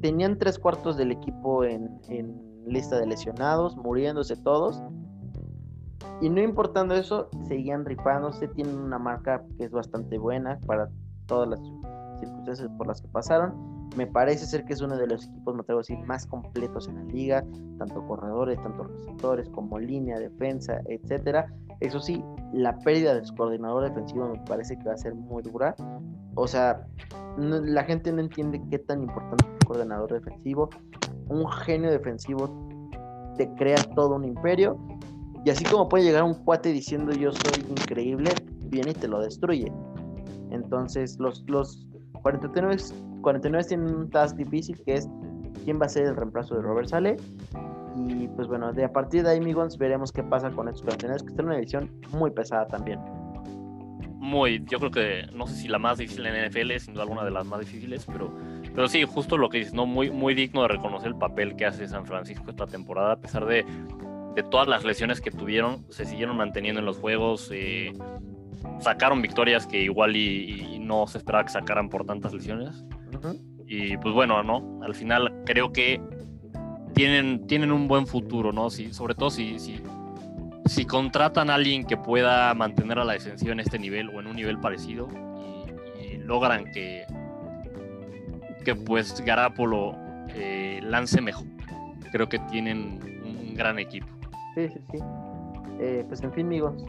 tenían 0.00 0.38
tres 0.38 0.58
cuartos 0.58 0.96
del 0.96 1.12
equipo 1.12 1.64
en, 1.64 2.00
lista 2.66 2.98
de 2.98 3.06
lesionados, 3.06 3.76
muriéndose 3.76 4.36
todos. 4.36 4.82
Y 6.20 6.28
no 6.28 6.40
importando 6.40 6.94
eso, 6.94 7.28
seguían 7.48 7.84
rifándose, 7.84 8.48
tienen 8.48 8.78
una 8.78 8.98
marca 8.98 9.42
que 9.56 9.64
es 9.64 9.72
bastante 9.72 10.18
buena 10.18 10.58
para 10.66 10.88
todas 11.26 11.48
las 11.48 11.60
circunstancias 12.20 12.68
por 12.76 12.86
las 12.86 13.00
que 13.00 13.08
pasaron. 13.08 13.80
Me 13.96 14.06
parece 14.06 14.46
ser 14.46 14.64
que 14.64 14.74
es 14.74 14.80
uno 14.82 14.96
de 14.96 15.06
los 15.06 15.26
equipos, 15.26 15.54
me 15.54 15.62
atrevo 15.62 15.80
a 15.80 16.06
más 16.06 16.26
completos 16.26 16.86
en 16.86 16.96
la 16.96 17.04
liga, 17.04 17.44
tanto 17.78 18.06
corredores, 18.06 18.62
tanto 18.62 18.84
receptores, 18.84 19.48
como 19.48 19.78
línea, 19.78 20.18
defensa, 20.18 20.80
etcétera. 20.86 21.46
Eso 21.80 21.98
sí, 21.98 22.22
la 22.52 22.78
pérdida 22.78 23.14
de 23.14 23.24
su 23.24 23.34
coordinador 23.34 23.88
defensivo 23.88 24.28
me 24.28 24.38
parece 24.44 24.78
que 24.78 24.84
va 24.84 24.92
a 24.92 24.98
ser 24.98 25.14
muy 25.14 25.42
dura. 25.42 25.74
O 26.40 26.48
sea, 26.48 26.86
la 27.36 27.84
gente 27.84 28.10
no 28.10 28.20
entiende 28.22 28.62
qué 28.70 28.78
tan 28.78 29.02
importante 29.02 29.44
es 29.44 29.52
un 29.52 29.58
coordinador 29.66 30.10
defensivo. 30.10 30.70
Un 31.28 31.46
genio 31.52 31.90
defensivo 31.90 32.88
te 33.36 33.46
crea 33.56 33.76
todo 33.94 34.14
un 34.14 34.24
imperio. 34.24 34.78
Y 35.44 35.50
así 35.50 35.64
como 35.64 35.86
puede 35.86 36.04
llegar 36.04 36.22
un 36.22 36.32
cuate 36.32 36.72
diciendo 36.72 37.12
yo 37.12 37.30
soy 37.32 37.62
increíble, 37.68 38.30
viene 38.70 38.92
y 38.92 38.94
te 38.94 39.06
lo 39.06 39.20
destruye. 39.20 39.70
Entonces, 40.50 41.18
los, 41.18 41.44
los 41.46 41.86
49, 42.22 42.76
49 43.20 43.68
tienen 43.68 43.94
un 43.94 44.08
task 44.08 44.34
difícil 44.34 44.80
que 44.82 44.94
es 44.94 45.08
quién 45.64 45.78
va 45.78 45.86
a 45.86 45.88
ser 45.90 46.06
el 46.06 46.16
reemplazo 46.16 46.54
de 46.54 46.62
Robert 46.62 46.88
Sale. 46.88 47.16
Y 47.96 48.28
pues 48.28 48.48
bueno, 48.48 48.72
de 48.72 48.84
a 48.84 48.92
partir 48.92 49.24
de 49.24 49.30
ahí, 49.30 49.38
amigos, 49.38 49.76
veremos 49.76 50.10
qué 50.10 50.22
pasa 50.22 50.50
con 50.50 50.68
estos 50.68 50.84
49 50.84 51.20
que 51.22 51.30
están 51.32 51.44
en 51.44 51.46
una 51.48 51.56
división 51.56 51.90
muy 52.12 52.30
pesada 52.30 52.66
también 52.66 52.98
muy, 54.30 54.64
yo 54.66 54.78
creo 54.78 54.90
que 54.90 55.26
no 55.34 55.46
sé 55.46 55.56
si 55.56 55.68
la 55.68 55.78
más 55.78 55.98
difícil 55.98 56.24
en 56.24 56.48
NFL, 56.48 56.76
sin 56.78 56.94
duda 56.94 57.02
alguna 57.02 57.24
de 57.24 57.32
las 57.32 57.44
más 57.46 57.60
difíciles, 57.60 58.06
pero, 58.06 58.32
pero 58.74 58.88
sí, 58.88 59.04
justo 59.04 59.36
lo 59.36 59.50
que 59.50 59.58
dices, 59.58 59.74
¿no? 59.74 59.84
Muy, 59.84 60.10
muy 60.10 60.34
digno 60.34 60.62
de 60.62 60.68
reconocer 60.68 61.08
el 61.08 61.16
papel 61.16 61.56
que 61.56 61.66
hace 61.66 61.86
San 61.88 62.06
Francisco 62.06 62.48
esta 62.48 62.66
temporada, 62.66 63.12
a 63.12 63.20
pesar 63.20 63.44
de, 63.44 63.66
de 64.34 64.42
todas 64.44 64.68
las 64.68 64.84
lesiones 64.84 65.20
que 65.20 65.30
tuvieron, 65.30 65.84
se 65.90 66.04
siguieron 66.06 66.36
manteniendo 66.36 66.78
en 66.78 66.86
los 66.86 66.98
juegos, 66.98 67.50
eh, 67.52 67.92
sacaron 68.78 69.20
victorias 69.20 69.66
que 69.66 69.82
igual 69.82 70.16
y, 70.16 70.74
y, 70.74 70.78
no 70.78 71.06
se 71.06 71.18
esperaba 71.18 71.44
que 71.44 71.50
sacaran 71.50 71.88
por 71.88 72.06
tantas 72.06 72.32
lesiones. 72.32 72.84
Uh 73.12 73.18
-huh. 73.18 73.40
Y 73.66 73.96
pues 73.98 74.14
bueno, 74.14 74.42
¿no? 74.42 74.80
Al 74.82 74.94
final 74.94 75.42
creo 75.44 75.72
que 75.72 76.00
tienen, 76.94 77.46
tienen 77.46 77.72
un 77.72 77.88
buen 77.88 78.06
futuro, 78.06 78.52
¿no? 78.52 78.70
Si, 78.70 78.92
sobre 78.92 79.14
todo 79.14 79.30
si, 79.30 79.58
si 79.58 79.80
si 80.70 80.84
contratan 80.84 81.50
a 81.50 81.56
alguien 81.56 81.84
que 81.84 81.96
pueda 81.96 82.54
mantener 82.54 83.00
a 83.00 83.04
la 83.04 83.14
defensiva 83.14 83.50
en 83.50 83.58
este 83.58 83.76
nivel 83.76 84.08
o 84.10 84.20
en 84.20 84.28
un 84.28 84.36
nivel 84.36 84.60
parecido 84.60 85.08
y, 85.98 86.14
y 86.14 86.18
logran 86.18 86.64
que, 86.72 87.04
que 88.64 88.76
pues 88.76 89.20
Garapolo 89.20 89.96
eh, 90.28 90.78
lance 90.84 91.20
mejor, 91.20 91.48
creo 92.12 92.28
que 92.28 92.38
tienen 92.50 93.00
un, 93.24 93.54
gran 93.56 93.80
equipo. 93.80 94.06
Sí, 94.54 94.68
sí, 94.68 94.80
sí. 94.92 94.98
Eh, 95.80 96.04
pues 96.06 96.22
en 96.22 96.32
fin, 96.32 96.46
amigos. 96.46 96.80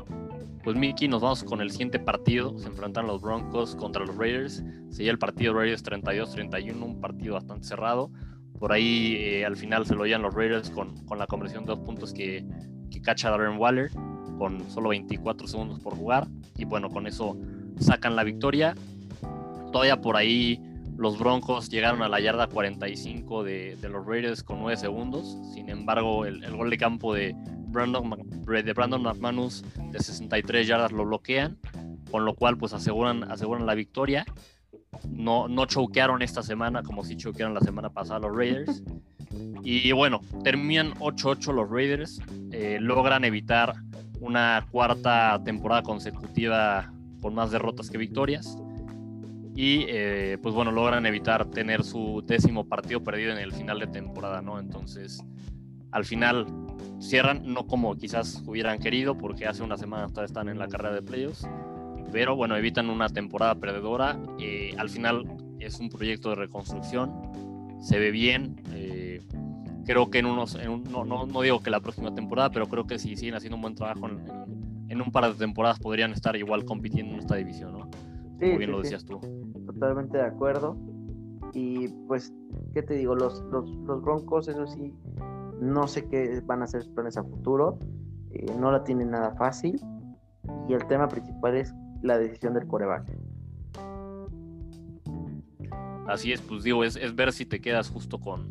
Pues 0.64 0.78
Miki, 0.78 1.08
nos 1.08 1.24
vamos 1.24 1.44
con 1.44 1.60
el 1.60 1.72
siguiente 1.72 1.98
partido. 1.98 2.58
Se 2.60 2.68
enfrentan 2.68 3.08
los 3.08 3.20
Broncos 3.20 3.76
contra 3.76 4.06
los 4.06 4.16
Raiders. 4.16 4.64
Sería 4.92 5.12
el 5.12 5.18
partido 5.18 5.56
Raiders 5.56 5.84
32-31, 5.84 6.82
un 6.82 7.02
partido 7.02 7.34
bastante 7.34 7.68
cerrado. 7.68 8.12
Por 8.60 8.72
ahí 8.72 9.16
eh, 9.18 9.44
al 9.44 9.58
final 9.58 9.88
se 9.88 9.96
lo 9.96 10.06
llevan 10.06 10.22
los 10.22 10.36
Raiders 10.36 10.70
con, 10.70 11.04
con 11.08 11.18
la 11.18 11.26
conversión 11.26 11.66
de 11.66 11.72
dos 11.72 11.80
puntos 11.80 12.14
que 12.14 12.46
que 12.92 13.02
cacha 13.02 13.30
a 13.30 13.32
Darren 13.32 13.58
Waller 13.58 13.90
con 14.38 14.70
solo 14.70 14.90
24 14.90 15.48
segundos 15.48 15.80
por 15.80 15.96
jugar. 15.96 16.28
Y 16.58 16.66
bueno, 16.66 16.90
con 16.90 17.08
eso 17.08 17.38
sacan 17.80 18.16
la 18.16 18.24
victoria. 18.24 18.76
Todavía 19.72 20.02
por 20.02 20.18
ahí 20.18 20.62
los 20.98 21.18
Broncos 21.18 21.70
llegaron 21.70 22.04
a 22.04 22.10
la 22.10 22.20
yarda 22.20 22.48
45 22.48 23.44
de, 23.44 23.76
de 23.78 23.90
los 23.90 24.06
Raiders 24.06 24.44
con 24.44 24.60
9 24.60 24.78
segundos. 24.78 25.38
Sin 25.54 25.70
embargo, 25.70 26.26
el, 26.26 26.44
el, 26.44 26.56
gol 26.56 26.70
de 26.70 26.78
campo 26.78 27.14
de 27.14 27.36
Brandon, 27.68 28.10
de 28.46 28.74
Brandon 28.74 29.02
McManus 29.02 29.64
de 29.92 30.00
63 30.00 30.68
yardas 30.68 30.92
lo 30.92 31.06
bloquean. 31.06 31.58
Con 32.12 32.26
lo 32.26 32.36
cual, 32.36 32.58
pues 32.58 32.74
aseguran, 32.74 33.24
aseguran 33.32 33.66
la 33.66 33.74
victoria. 33.74 34.26
No, 35.10 35.48
no 35.48 35.66
choquearon 35.66 36.22
esta 36.22 36.44
semana 36.44 36.84
como 36.84 37.04
si 37.04 37.16
choquearon 37.16 37.54
la 37.54 37.62
semana 37.62 37.90
pasada 37.90 38.20
los 38.20 38.36
Raiders. 38.36 38.84
Y 39.64 39.92
bueno, 39.92 40.22
terminan 40.44 40.94
8-8 40.96 41.54
los 41.54 41.70
Raiders, 41.70 42.22
eh, 42.52 42.78
logran 42.82 43.24
evitar 43.26 43.76
una 44.20 44.66
cuarta 44.72 45.42
temporada 45.44 45.84
consecutiva 45.84 46.92
con 47.22 47.36
más 47.36 47.52
derrotas 47.52 47.90
que 47.90 47.98
victorias. 47.98 48.58
Y 49.56 49.86
eh, 49.90 50.38
pues 50.42 50.56
bueno, 50.56 50.72
logran 50.72 51.06
evitar 51.06 51.46
tener 51.46 51.84
su 51.84 52.24
décimo 52.26 52.68
partido 52.68 53.04
perdido 53.04 53.32
en 53.32 53.38
el 53.38 53.52
final 53.52 53.80
de 53.80 53.88
temporada, 53.88 54.42
¿no? 54.42 54.60
Entonces, 54.60 55.22
al 55.92 56.06
final 56.06 56.48
cierran, 57.00 57.42
no 57.46 57.68
como 57.68 57.96
quizás 57.98 58.44
hubieran 58.46 58.80
querido, 58.80 59.18
porque 59.18 59.46
hace 59.46 59.62
una 59.62 59.78
semana 59.78 60.08
todavía 60.08 60.28
están 60.28 60.50
en 60.50 60.58
la 60.58 60.68
carrera 60.68 60.96
de 60.96 61.02
playoffs, 61.02 61.48
pero 62.12 62.36
bueno, 62.36 62.56
evitan 62.56 62.90
una 62.90 63.10
temporada 63.10 63.56
perdedora. 63.56 64.18
Eh, 64.40 64.74
al 64.78 64.90
final 64.90 65.26
es 65.60 65.80
un 65.80 65.90
proyecto 65.90 66.30
de 66.30 66.36
reconstrucción, 66.36 67.12
se 67.82 68.00
ve 68.00 68.12
bien. 68.12 68.56
Eh, 68.74 69.22
creo 69.86 70.10
que 70.10 70.20
en 70.20 70.28
unos, 70.28 70.56
en 70.56 70.70
un, 70.70 70.84
no, 70.84 71.04
no, 71.04 71.26
no, 71.26 71.42
digo 71.42 71.62
que 71.62 71.70
la 71.70 71.80
próxima 71.82 72.14
temporada, 72.16 72.50
pero 72.52 72.68
creo 72.68 72.86
que 72.88 72.98
si 73.00 73.16
siguen 73.16 73.36
haciendo 73.36 73.58
un 73.58 73.62
buen 73.64 73.76
trabajo 73.76 74.08
en, 74.08 74.20
en, 74.20 74.86
en 74.90 75.02
un 75.02 75.12
par 75.12 75.28
de 75.32 75.34
temporadas 75.38 75.80
podrían 75.80 76.12
estar 76.12 76.36
igual 76.36 76.64
compitiendo 76.66 77.14
en 77.14 77.20
esta 77.20 77.36
división, 77.36 77.74
¿no? 77.74 77.90
Sí, 78.40 78.46
Como 78.48 78.58
bien 78.58 78.62
sí, 78.62 78.68
lo 78.68 78.78
sí. 78.78 78.84
decías 78.84 79.06
tú. 79.06 79.20
totalmente 79.66 80.18
de 80.18 80.26
acuerdo. 80.26 80.78
Y 81.54 81.90
pues, 82.08 82.34
¿qué 82.74 82.82
te 82.82 82.94
digo? 82.94 83.16
Los, 83.16 83.42
los, 83.52 83.70
los 83.70 84.02
Broncos, 84.02 84.48
eso 84.48 84.66
sí, 84.68 84.94
no 85.60 85.88
sé 85.88 86.06
qué 86.08 86.42
van 86.46 86.62
a 86.62 86.66
hacer 86.66 86.84
sus 86.84 86.94
planes 86.94 87.18
a 87.18 87.24
futuro. 87.24 87.78
Eh, 88.32 88.46
no 88.58 88.72
la 88.72 88.84
tienen 88.84 89.12
nada 89.12 89.36
fácil. 89.36 89.80
Y 90.70 90.74
el 90.74 90.86
tema 90.88 91.08
principal 91.08 91.56
es 91.58 91.74
la 92.02 92.18
decisión 92.18 92.54
del 92.54 92.68
coreback. 92.68 93.06
Así 96.08 96.32
es, 96.32 96.42
pues 96.42 96.64
digo, 96.64 96.84
es, 96.84 96.96
es 96.96 97.16
ver 97.16 97.32
si 97.32 97.46
te 97.46 97.62
quedas 97.62 97.90
justo 97.90 98.20
con, 98.20 98.50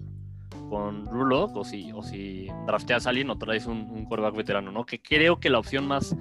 con 0.68 1.06
Rulock 1.06 1.56
o 1.56 1.64
si, 1.64 1.92
o 1.92 2.02
si 2.02 2.48
drafteas 2.66 3.06
a 3.06 3.10
alguien 3.10 3.30
o 3.30 3.38
traes 3.38 3.66
un, 3.66 3.90
un 3.90 4.06
coreback 4.06 4.36
veterano, 4.36 4.70
¿no? 4.72 4.84
Que 4.86 5.02
creo 5.02 5.40
que 5.40 5.50
la 5.50 5.58
opción 5.58 5.86
más 5.86 6.16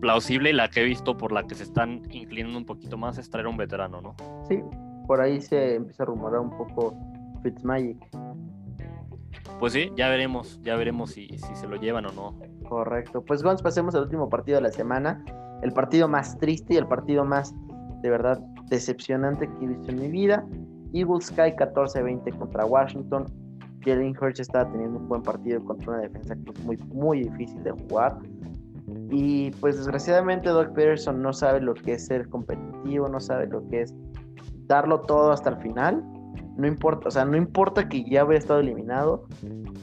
plausible 0.00 0.50
y 0.50 0.52
la 0.52 0.68
que 0.68 0.80
he 0.80 0.84
visto 0.84 1.16
por 1.16 1.32
la 1.32 1.46
que 1.46 1.54
se 1.54 1.62
están 1.62 2.02
inclinando 2.10 2.58
un 2.58 2.66
poquito 2.66 2.96
más 2.96 3.18
es 3.18 3.30
traer 3.30 3.46
un 3.46 3.56
veterano, 3.56 4.00
¿no? 4.00 4.16
Sí, 4.48 4.60
por 5.06 5.20
ahí 5.20 5.40
se 5.40 5.76
empieza 5.76 6.02
a 6.02 6.06
rumorar 6.06 6.40
un 6.40 6.50
poco 6.50 6.96
Fitzmagic. 7.42 7.98
Pues 9.58 9.72
sí, 9.72 9.92
ya 9.96 10.08
veremos, 10.08 10.60
ya 10.62 10.74
veremos 10.76 11.12
si, 11.12 11.28
si 11.28 11.54
se 11.54 11.68
lo 11.68 11.76
llevan 11.76 12.06
o 12.06 12.12
no. 12.12 12.38
Correcto. 12.68 13.24
Pues 13.24 13.42
vamos, 13.42 13.62
pasemos 13.62 13.94
al 13.94 14.02
último 14.02 14.28
partido 14.28 14.56
de 14.56 14.62
la 14.62 14.72
semana. 14.72 15.24
El 15.62 15.72
partido 15.72 16.08
más 16.08 16.36
triste 16.38 16.74
y 16.74 16.76
el 16.78 16.88
partido 16.88 17.24
más, 17.24 17.54
de 18.02 18.10
verdad, 18.10 18.42
decepcionante 18.72 19.46
que 19.46 19.64
he 19.64 19.68
visto 19.68 19.90
en 19.90 20.00
mi 20.00 20.08
vida. 20.08 20.44
Eagles 20.92 21.30
cae 21.30 21.54
14-20 21.56 22.36
contra 22.38 22.64
Washington. 22.64 23.26
Jalen 23.84 24.16
Hurts 24.20 24.40
estaba 24.40 24.70
teniendo 24.70 24.98
un 24.98 25.08
buen 25.08 25.22
partido 25.22 25.62
contra 25.64 25.92
una 25.92 26.00
defensa 26.00 26.34
que 26.34 26.50
es 26.50 26.64
muy, 26.64 26.76
muy 26.88 27.24
difícil 27.24 27.62
de 27.62 27.72
jugar. 27.72 28.18
Y 29.10 29.50
pues 29.60 29.76
desgraciadamente 29.76 30.48
Doug 30.48 30.72
Peterson 30.74 31.22
no 31.22 31.32
sabe 31.32 31.60
lo 31.60 31.74
que 31.74 31.94
es 31.94 32.06
ser 32.06 32.28
competitivo, 32.28 33.08
no 33.08 33.20
sabe 33.20 33.46
lo 33.46 33.66
que 33.68 33.82
es 33.82 33.94
darlo 34.66 35.00
todo 35.02 35.32
hasta 35.32 35.50
el 35.50 35.56
final. 35.58 36.02
No 36.56 36.66
importa, 36.66 37.08
o 37.08 37.10
sea, 37.10 37.24
no 37.24 37.36
importa 37.36 37.88
que 37.88 38.04
ya 38.04 38.24
hubiera 38.24 38.38
estado 38.38 38.60
eliminado, 38.60 39.24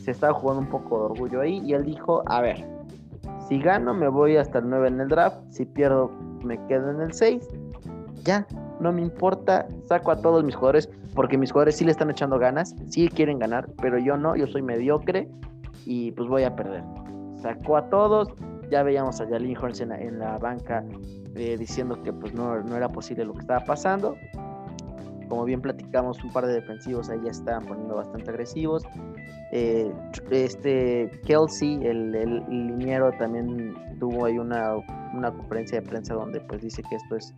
se 0.03 0.11
estaba 0.11 0.33
jugando 0.33 0.61
un 0.61 0.69
poco 0.69 0.99
de 0.99 1.05
orgullo 1.05 1.41
ahí 1.41 1.61
y 1.65 1.73
él 1.73 1.83
dijo, 1.83 2.23
a 2.27 2.41
ver, 2.41 2.65
si 3.47 3.59
gano 3.59 3.93
me 3.93 4.07
voy 4.07 4.37
hasta 4.37 4.59
el 4.59 4.69
9 4.69 4.87
en 4.87 5.01
el 5.01 5.07
draft, 5.07 5.37
si 5.49 5.65
pierdo 5.65 6.11
me 6.43 6.63
quedo 6.67 6.91
en 6.91 7.01
el 7.01 7.13
6. 7.13 7.47
Ya, 8.23 8.45
no 8.79 8.91
me 8.91 9.01
importa, 9.01 9.67
saco 9.85 10.11
a 10.11 10.21
todos 10.21 10.43
mis 10.43 10.55
jugadores 10.55 10.89
porque 11.13 11.37
mis 11.37 11.51
jugadores 11.51 11.77
sí 11.77 11.85
le 11.85 11.91
están 11.91 12.09
echando 12.09 12.39
ganas, 12.39 12.75
sí 12.87 13.09
quieren 13.09 13.39
ganar, 13.39 13.69
pero 13.81 13.97
yo 13.97 14.17
no, 14.17 14.35
yo 14.35 14.47
soy 14.47 14.61
mediocre 14.61 15.29
y 15.85 16.11
pues 16.11 16.29
voy 16.29 16.43
a 16.43 16.55
perder. 16.55 16.83
Sacó 17.41 17.77
a 17.77 17.89
todos, 17.89 18.29
ya 18.69 18.83
veíamos 18.83 19.19
a 19.21 19.27
Jalin 19.27 19.57
Horns 19.57 19.81
en 19.81 19.89
la, 19.89 19.99
en 19.99 20.19
la 20.19 20.37
banca 20.37 20.83
eh, 21.35 21.57
diciendo 21.57 22.01
que 22.03 22.13
pues 22.13 22.33
no, 22.33 22.61
no, 22.61 22.75
era 22.75 22.89
posible 22.89 23.25
lo 23.25 23.33
que 23.33 23.41
estaba 23.41 23.63
pasando. 23.63 24.15
Como 25.29 25.45
bien 25.45 25.61
platicamos, 25.61 26.23
un 26.23 26.31
par 26.31 26.47
de 26.47 26.53
defensivos 26.53 27.09
ahí 27.09 27.19
ya 27.23 27.31
estaban 27.31 27.65
poniendo 27.65 27.95
bastante 27.95 28.31
agresivos. 28.31 28.83
Eh, 29.51 29.91
este 30.31 31.11
Kelsey, 31.25 31.75
el, 31.85 32.15
el, 32.15 32.43
liniero, 32.49 33.11
también 33.13 33.75
tuvo 33.99 34.25
ahí 34.25 34.37
una, 34.37 34.75
una, 35.13 35.31
conferencia 35.31 35.81
de 35.81 35.87
prensa 35.87 36.13
donde 36.13 36.39
pues 36.41 36.61
dice 36.61 36.83
que 36.89 36.95
esto 36.95 37.15
es 37.15 37.33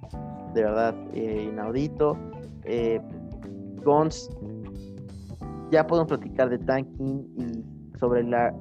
de 0.53 0.63
verdad 0.63 0.95
eh, 1.13 1.49
inaudito. 1.51 2.17
Eh, 2.63 3.01
Gons, 3.83 4.29
ya 5.71 5.85
podemos 5.85 6.07
platicar 6.07 6.49
de 6.49 6.59
tanking 6.59 7.27
y 7.37 7.97
sobre 7.99 8.23
la... 8.23 8.53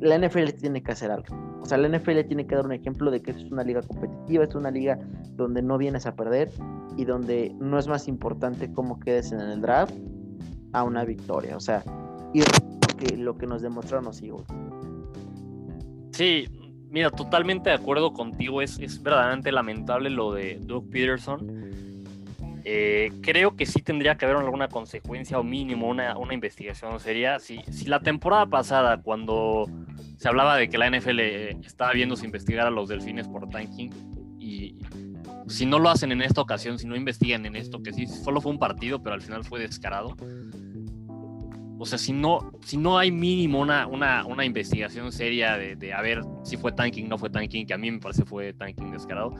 La 0.00 0.18
NFL 0.18 0.48
tiene 0.58 0.82
que 0.82 0.90
hacer 0.90 1.12
algo. 1.12 1.51
O 1.62 1.64
sea, 1.64 1.78
la 1.78 1.88
NFL 1.88 2.20
tiene 2.26 2.46
que 2.46 2.56
dar 2.56 2.66
un 2.66 2.72
ejemplo 2.72 3.10
de 3.10 3.22
que 3.22 3.30
es 3.30 3.44
una 3.50 3.62
liga 3.62 3.82
competitiva, 3.82 4.44
es 4.44 4.54
una 4.54 4.70
liga 4.70 4.98
donde 5.36 5.62
no 5.62 5.78
vienes 5.78 6.06
a 6.06 6.16
perder 6.16 6.50
y 6.96 7.04
donde 7.04 7.54
no 7.60 7.78
es 7.78 7.86
más 7.86 8.08
importante 8.08 8.72
cómo 8.72 8.98
quedes 8.98 9.30
en 9.30 9.40
el 9.40 9.60
draft 9.60 9.94
a 10.72 10.82
una 10.82 11.04
victoria. 11.04 11.56
O 11.56 11.60
sea, 11.60 11.84
y 12.34 12.40
lo 12.40 12.96
que, 12.98 13.16
lo 13.16 13.38
que 13.38 13.46
nos 13.46 13.62
demostraron 13.62 14.06
los 14.06 14.20
Eagles. 14.20 14.46
Sí, 16.10 16.48
mira, 16.90 17.10
totalmente 17.10 17.70
de 17.70 17.76
acuerdo 17.76 18.12
contigo. 18.12 18.60
Es, 18.60 18.78
es 18.80 19.00
verdaderamente 19.00 19.52
lamentable 19.52 20.10
lo 20.10 20.34
de 20.34 20.58
Doug 20.60 20.90
Peterson. 20.90 21.72
Eh, 22.64 23.10
creo 23.22 23.56
que 23.56 23.66
sí 23.66 23.82
tendría 23.82 24.16
que 24.16 24.24
haber 24.24 24.36
alguna 24.36 24.68
consecuencia 24.68 25.38
o 25.38 25.42
mínimo 25.42 25.88
una, 25.88 26.16
una 26.16 26.32
investigación 26.32 27.00
sería 27.00 27.40
si, 27.40 27.60
si 27.70 27.86
la 27.86 27.98
temporada 28.00 28.46
pasada 28.46 29.02
cuando 29.02 29.68
se 30.16 30.28
hablaba 30.28 30.56
de 30.56 30.68
que 30.68 30.78
la 30.78 30.88
NFL 30.88 31.18
estaba 31.64 31.92
viendo 31.92 32.14
si 32.14 32.24
investigar 32.24 32.66
a 32.66 32.70
los 32.70 32.88
delfines 32.88 33.26
por 33.26 33.48
tanking 33.48 33.90
y 34.38 34.76
si 35.48 35.66
no 35.66 35.78
lo 35.78 35.90
hacen 35.90 36.12
en 36.12 36.22
esta 36.22 36.40
ocasión, 36.40 36.78
si 36.78 36.86
no 36.86 36.94
investigan 36.94 37.46
en 37.46 37.56
esto, 37.56 37.82
que 37.82 37.92
sí, 37.92 38.06
solo 38.06 38.40
fue 38.40 38.52
un 38.52 38.58
partido, 38.58 39.02
pero 39.02 39.14
al 39.14 39.22
final 39.22 39.44
fue 39.44 39.60
descarado. 39.60 40.16
O 41.78 41.84
sea, 41.84 41.98
si 41.98 42.12
no, 42.12 42.52
si 42.64 42.76
no 42.76 42.96
hay 42.96 43.10
mínimo 43.10 43.60
una, 43.60 43.88
una, 43.88 44.24
una 44.24 44.44
investigación 44.44 45.10
seria 45.10 45.56
de, 45.56 45.74
de, 45.74 45.92
a 45.92 46.00
ver 46.00 46.22
si 46.44 46.56
fue 46.56 46.70
tanking, 46.70 47.08
no 47.08 47.18
fue 47.18 47.28
tanking, 47.28 47.66
que 47.66 47.74
a 47.74 47.78
mí 47.78 47.90
me 47.90 47.98
parece 47.98 48.24
fue 48.24 48.52
tanking 48.52 48.92
descarado, 48.92 49.34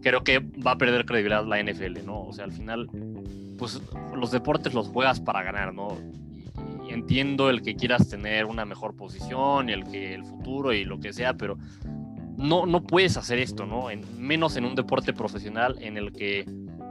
creo 0.00 0.24
que 0.24 0.38
va 0.38 0.72
a 0.72 0.78
perder 0.78 1.04
credibilidad 1.04 1.44
la 1.44 1.62
NFL, 1.62 2.04
¿no? 2.04 2.22
O 2.22 2.32
sea, 2.32 2.44
al 2.44 2.52
final, 2.52 2.88
pues 3.58 3.80
los 4.14 4.30
deportes 4.30 4.74
los 4.74 4.88
juegas 4.88 5.20
para 5.20 5.42
ganar, 5.42 5.74
¿no? 5.74 5.96
Y, 6.86 6.92
entiendo 6.92 7.50
el 7.50 7.62
que 7.62 7.76
quieras 7.76 8.08
tener 8.08 8.46
una 8.46 8.64
mejor 8.64 8.96
posición 8.96 9.70
el 9.70 9.84
que 9.84 10.12
el 10.12 10.24
futuro 10.24 10.72
y 10.72 10.84
lo 10.84 10.98
que 10.98 11.12
sea, 11.12 11.34
pero 11.34 11.56
no, 12.36 12.66
no 12.66 12.82
puedes 12.82 13.16
hacer 13.16 13.38
esto, 13.38 13.64
¿no? 13.64 13.90
En, 13.90 14.04
menos 14.18 14.56
en 14.56 14.64
un 14.64 14.74
deporte 14.74 15.12
profesional 15.12 15.76
en 15.80 15.96
el 15.96 16.12
que, 16.12 16.44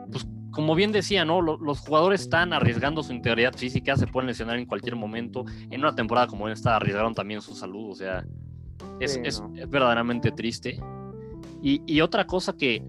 pues, 0.10 0.26
como 0.52 0.74
bien 0.76 0.92
decía, 0.92 1.26
¿no? 1.26 1.42
Los, 1.42 1.60
los, 1.60 1.80
jugadores 1.80 2.22
están 2.22 2.54
arriesgando 2.54 3.04
su 3.04 3.12
integridad 3.12 3.54
física, 3.54 3.98
se 3.98 4.08
pueden 4.08 4.28
lesionar 4.28 4.58
en 4.58 4.66
cualquier 4.66 4.96
momento. 4.96 5.46
En 5.70 5.82
una 5.82 5.96
temporada 5.96 6.28
como 6.28 6.48
esta 6.48 6.78
arriesgaron 6.78 7.14
también 7.14 7.42
su 7.42 7.54
salud, 7.56 7.92
o 7.92 7.96
sea, 7.96 8.26
es, 9.00 9.14
sí, 9.14 9.22
es, 9.24 9.44
es 9.56 9.70
verdaderamente 9.70 10.32
triste. 10.32 10.80
Y, 11.62 11.82
y, 11.86 12.02
otra 12.02 12.26
cosa 12.26 12.54
que, 12.54 12.84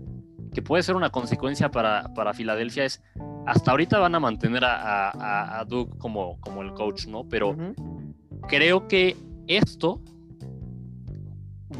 que 0.53 0.63
puede 0.63 0.83
ser 0.83 0.97
una 0.97 1.11
consecuencia 1.11 1.71
para, 1.71 2.13
para 2.15 2.35
Filadelfia 2.35 2.85
es, 2.85 3.03
hasta 3.47 3.71
ahorita 3.71 3.99
van 3.99 4.15
a 4.15 4.21
mantener 4.21 4.65
a, 4.65 5.11
a, 5.11 5.61
a 5.61 5.65
Doug 5.65 5.97
como, 5.99 6.41
como 6.41 6.63
el 6.63 6.73
coach, 6.73 7.07
¿no? 7.07 7.29
Pero 7.29 7.51
uh 7.51 7.55
-huh. 7.55 8.47
creo 8.49 8.89
que 8.89 9.17
esto, 9.47 10.01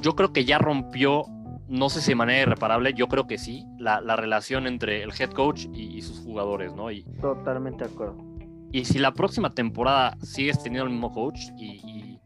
yo 0.03 0.15
creo 0.15 0.33
que 0.33 0.45
ya 0.45 0.59
rompió, 0.59 1.25
no 1.69 1.89
sé 1.89 2.01
si 2.01 2.11
de 2.13 2.17
manera 2.17 2.43
irreparable, 2.43 2.95
yo 2.95 3.09
creo 3.09 3.27
que 3.27 3.39
sí, 3.39 3.65
la, 3.79 4.01
la 4.01 4.17
relación 4.17 4.67
entre 4.67 5.03
el 5.03 5.11
head 5.19 5.31
coach 5.31 5.67
y, 5.73 5.97
y, 5.97 6.03
sus 6.03 6.21
jugadores, 6.21 6.75
¿no? 6.75 6.91
Y, 6.91 7.05
Totalmente 7.21 7.85
de 7.85 7.91
acuerdo. 7.91 8.17
Y 8.73 8.85
si 8.85 8.99
la 8.99 9.13
próxima 9.13 9.51
temporada 9.51 10.17
sigues 10.23 10.63
teniendo 10.63 10.85
el 10.85 10.91
mismo 10.91 11.13
coach 11.13 11.41
y, 11.57 11.81
y 11.85 12.21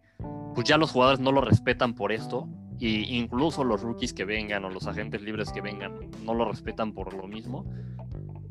pues 0.55 0.67
ya 0.67 0.77
los 0.77 0.91
jugadores 0.93 1.21
no 1.21 1.33
lo 1.33 1.41
respetan 1.41 1.95
por 1.95 2.13
esto, 2.13 2.49
y 2.79 3.17
incluso 3.17 3.65
los 3.65 3.83
rookies 3.83 4.13
que 4.13 4.25
vengan 4.25 4.65
o 4.65 4.71
los 4.71 4.87
agentes 4.87 5.23
libres 5.23 5.53
que 5.53 5.61
vengan 5.61 5.93
no 6.25 6.35
lo 6.35 6.45
respetan 6.45 6.93
por 6.93 7.15
lo 7.15 7.27
mismo, 7.27 7.65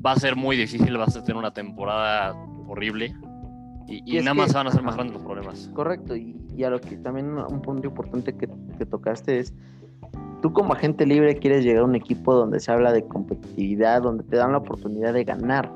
va 0.03 0.13
a 0.13 0.15
ser 0.15 0.35
muy 0.35 0.57
difícil, 0.57 0.97
vas 0.97 1.15
a 1.15 1.23
tener 1.23 1.37
una 1.37 1.53
temporada 1.53 2.33
horrible 2.67 3.15
y, 3.87 4.01
y, 4.05 4.17
y 4.17 4.21
nada 4.21 4.33
más 4.33 4.53
van 4.53 4.67
a 4.67 4.71
ser 4.71 4.81
más 4.81 4.95
grandes 4.95 5.15
los 5.15 5.23
problemas. 5.23 5.69
Correcto, 5.73 6.15
y, 6.15 6.35
y, 6.55 6.63
a 6.63 6.69
lo 6.69 6.79
que 6.79 6.97
también 6.97 7.37
un 7.37 7.61
punto 7.61 7.87
importante 7.87 8.35
que, 8.35 8.49
que 8.77 8.85
tocaste 8.85 9.39
es, 9.39 9.53
tú 10.41 10.53
como 10.53 10.73
agente 10.73 11.05
libre 11.05 11.37
quieres 11.37 11.63
llegar 11.63 11.83
a 11.83 11.85
un 11.85 11.95
equipo 11.95 12.33
donde 12.33 12.59
se 12.59 12.71
habla 12.71 12.91
de 12.91 13.05
competitividad, 13.07 14.01
donde 14.01 14.23
te 14.23 14.37
dan 14.37 14.53
la 14.53 14.59
oportunidad 14.59 15.13
de 15.13 15.23
ganar. 15.23 15.71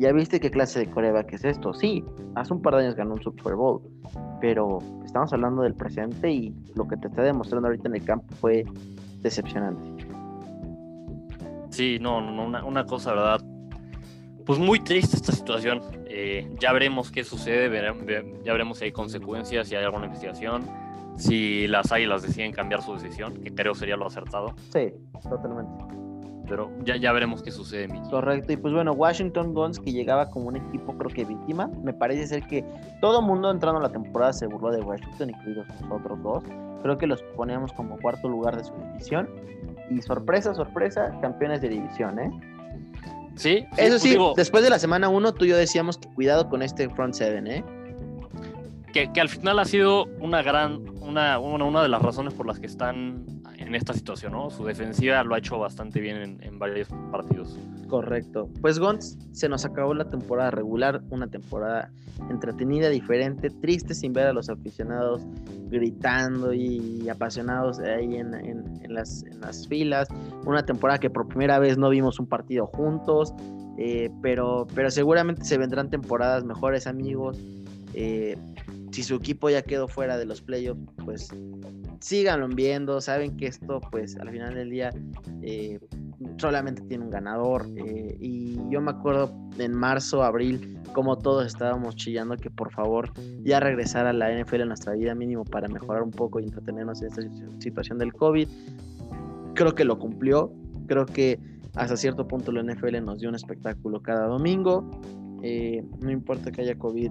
¿Ya 0.00 0.12
viste 0.12 0.40
qué 0.40 0.50
clase 0.50 0.78
de 0.78 0.86
coreback 0.86 1.34
es 1.34 1.44
esto? 1.44 1.74
Sí, 1.74 2.02
hace 2.34 2.54
un 2.54 2.62
par 2.62 2.74
de 2.74 2.84
años 2.84 2.94
ganó 2.94 3.12
un 3.12 3.22
Super 3.22 3.54
Bowl, 3.54 3.82
pero 4.40 4.78
estamos 5.04 5.30
hablando 5.34 5.60
del 5.60 5.74
presente 5.74 6.30
y 6.30 6.54
lo 6.74 6.88
que 6.88 6.96
te 6.96 7.08
está 7.08 7.20
demostrando 7.20 7.68
ahorita 7.68 7.88
en 7.88 7.96
el 7.96 8.04
campo 8.04 8.34
fue 8.36 8.64
decepcionante. 9.18 10.06
Sí, 11.68 11.98
no, 12.00 12.22
no 12.22 12.46
una, 12.46 12.64
una, 12.64 12.86
cosa, 12.86 13.12
¿verdad? 13.12 13.42
Pues 14.46 14.58
muy 14.58 14.80
triste 14.80 15.16
esta 15.16 15.32
situación. 15.32 15.82
Eh, 16.06 16.50
ya 16.58 16.72
veremos 16.72 17.10
qué 17.10 17.22
sucede, 17.22 17.68
veremos, 17.68 18.02
ya 18.42 18.52
veremos 18.52 18.78
si 18.78 18.86
hay 18.86 18.92
consecuencias, 18.92 19.68
si 19.68 19.76
hay 19.76 19.84
alguna 19.84 20.06
investigación, 20.06 20.62
si 21.18 21.66
las 21.66 21.92
águilas 21.92 22.22
deciden 22.22 22.52
cambiar 22.52 22.80
su 22.80 22.94
decisión, 22.94 23.34
que 23.34 23.54
creo 23.54 23.74
sería 23.74 23.98
lo 23.98 24.06
acertado. 24.06 24.54
Sí, 24.72 24.94
totalmente 25.28 26.09
pero 26.50 26.68
ya, 26.84 26.96
ya 26.96 27.12
veremos 27.12 27.42
qué 27.42 27.52
sucede, 27.52 27.86
Mickey. 27.86 28.10
Correcto, 28.10 28.52
y 28.52 28.56
pues 28.56 28.74
bueno, 28.74 28.92
Washington 28.92 29.54
Guns 29.54 29.78
que 29.78 29.92
llegaba 29.92 30.28
como 30.30 30.48
un 30.48 30.56
equipo 30.56 30.98
creo 30.98 31.08
que 31.08 31.24
víctima, 31.24 31.70
me 31.84 31.92
parece 31.92 32.26
ser 32.26 32.42
que 32.42 32.64
todo 33.00 33.22
mundo 33.22 33.52
entrando 33.52 33.78
a 33.78 33.84
la 33.84 33.92
temporada 33.92 34.32
se 34.32 34.46
burló 34.46 34.72
de 34.72 34.80
Washington, 34.80 35.30
incluidos 35.30 35.68
nosotros 35.80 36.20
dos, 36.24 36.44
creo 36.82 36.98
que 36.98 37.06
los 37.06 37.22
poníamos 37.36 37.72
como 37.72 37.96
cuarto 38.00 38.28
lugar 38.28 38.56
de 38.56 38.64
su 38.64 38.72
división, 38.74 39.30
y 39.90 40.02
sorpresa, 40.02 40.52
sorpresa, 40.52 41.16
campeones 41.22 41.60
de 41.62 41.68
división, 41.68 42.18
¿eh? 42.18 42.30
Sí, 43.36 43.60
sí 43.60 43.66
eso 43.76 43.98
sí, 44.00 44.10
digo, 44.10 44.34
después 44.36 44.64
de 44.64 44.70
la 44.70 44.80
semana 44.80 45.08
1 45.08 45.32
tú 45.34 45.44
y 45.44 45.50
yo 45.50 45.56
decíamos 45.56 45.98
que 45.98 46.08
cuidado 46.08 46.48
con 46.48 46.62
este 46.62 46.88
front 46.90 47.14
seven, 47.14 47.46
¿eh? 47.46 47.64
Que, 48.92 49.12
que, 49.12 49.20
al 49.20 49.28
final 49.28 49.60
ha 49.60 49.64
sido 49.64 50.06
una 50.18 50.42
gran, 50.42 50.80
una, 51.00 51.38
una, 51.38 51.64
una 51.64 51.82
de 51.82 51.88
las 51.88 52.02
razones 52.02 52.34
por 52.34 52.44
las 52.44 52.58
que 52.58 52.66
están 52.66 53.39
en 53.70 53.76
esta 53.76 53.92
situación, 53.92 54.32
¿no? 54.32 54.50
Su 54.50 54.64
defensiva 54.64 55.22
lo 55.22 55.34
ha 55.34 55.38
hecho 55.38 55.56
bastante 55.58 56.00
bien 56.00 56.38
en, 56.42 56.58
varios 56.58 56.88
partidos. 57.12 57.56
Correcto. 57.88 58.48
Pues 58.60 58.80
Gonz, 58.80 59.16
se 59.32 59.48
nos 59.48 59.64
acabó 59.64 59.94
la 59.94 60.10
temporada 60.10 60.50
regular, 60.50 61.00
una 61.10 61.28
temporada 61.28 61.90
entretenida, 62.28 62.88
diferente, 62.88 63.48
triste 63.48 63.94
sin 63.94 64.12
ver 64.12 64.26
a 64.26 64.32
los 64.32 64.50
aficionados 64.50 65.22
gritando 65.68 66.52
y 66.52 67.08
apasionados 67.08 67.78
ahí 67.78 68.16
en, 68.16 68.32
las, 68.88 69.22
en 69.22 69.40
las 69.40 69.68
filas. 69.68 70.08
Una 70.44 70.64
temporada 70.66 70.98
que 70.98 71.08
por 71.08 71.28
primera 71.28 71.60
vez 71.60 71.78
no 71.78 71.88
vimos 71.90 72.18
un 72.18 72.26
partido 72.26 72.66
juntos, 72.66 73.32
eh, 73.78 74.10
pero, 74.20 74.66
pero 74.74 74.90
seguramente 74.90 75.44
se 75.44 75.56
vendrán 75.58 75.90
temporadas 75.90 76.44
mejores, 76.44 76.88
amigos. 76.88 77.38
Eh, 77.94 78.36
si 78.92 79.02
su 79.02 79.16
equipo 79.16 79.50
ya 79.50 79.62
quedó 79.62 79.88
fuera 79.88 80.18
de 80.18 80.24
los 80.24 80.42
playoffs, 80.42 80.80
pues 81.04 81.28
síganlo 82.00 82.48
viendo, 82.48 83.00
saben 83.00 83.36
que 83.36 83.46
esto 83.46 83.80
pues 83.90 84.16
al 84.16 84.30
final 84.30 84.54
del 84.54 84.70
día 84.70 84.90
eh, 85.42 85.78
solamente 86.38 86.82
tiene 86.82 87.04
un 87.04 87.10
ganador 87.10 87.66
eh, 87.76 88.16
y 88.18 88.58
yo 88.70 88.80
me 88.80 88.90
acuerdo 88.90 89.32
en 89.58 89.74
marzo, 89.74 90.22
abril, 90.22 90.78
como 90.92 91.16
todos 91.16 91.46
estábamos 91.46 91.96
chillando 91.96 92.36
que 92.36 92.50
por 92.50 92.72
favor 92.72 93.12
ya 93.42 93.60
regresara 93.60 94.12
la 94.12 94.32
NFL 94.32 94.62
en 94.62 94.68
nuestra 94.68 94.94
vida 94.94 95.14
mínimo 95.14 95.44
para 95.44 95.68
mejorar 95.68 96.02
un 96.02 96.10
poco 96.10 96.40
y 96.40 96.44
entretenernos 96.44 97.02
en 97.02 97.08
esta 97.08 97.22
situación 97.58 97.98
del 97.98 98.12
COVID. 98.12 98.48
Creo 99.54 99.74
que 99.74 99.84
lo 99.84 99.98
cumplió, 99.98 100.52
creo 100.86 101.06
que 101.06 101.38
hasta 101.74 101.96
cierto 101.96 102.26
punto 102.26 102.50
la 102.50 102.62
NFL 102.62 103.04
nos 103.04 103.20
dio 103.20 103.28
un 103.28 103.34
espectáculo 103.34 104.02
cada 104.02 104.26
domingo, 104.26 104.90
eh, 105.42 105.84
no 106.00 106.10
importa 106.10 106.50
que 106.50 106.62
haya 106.62 106.78
COVID, 106.78 107.10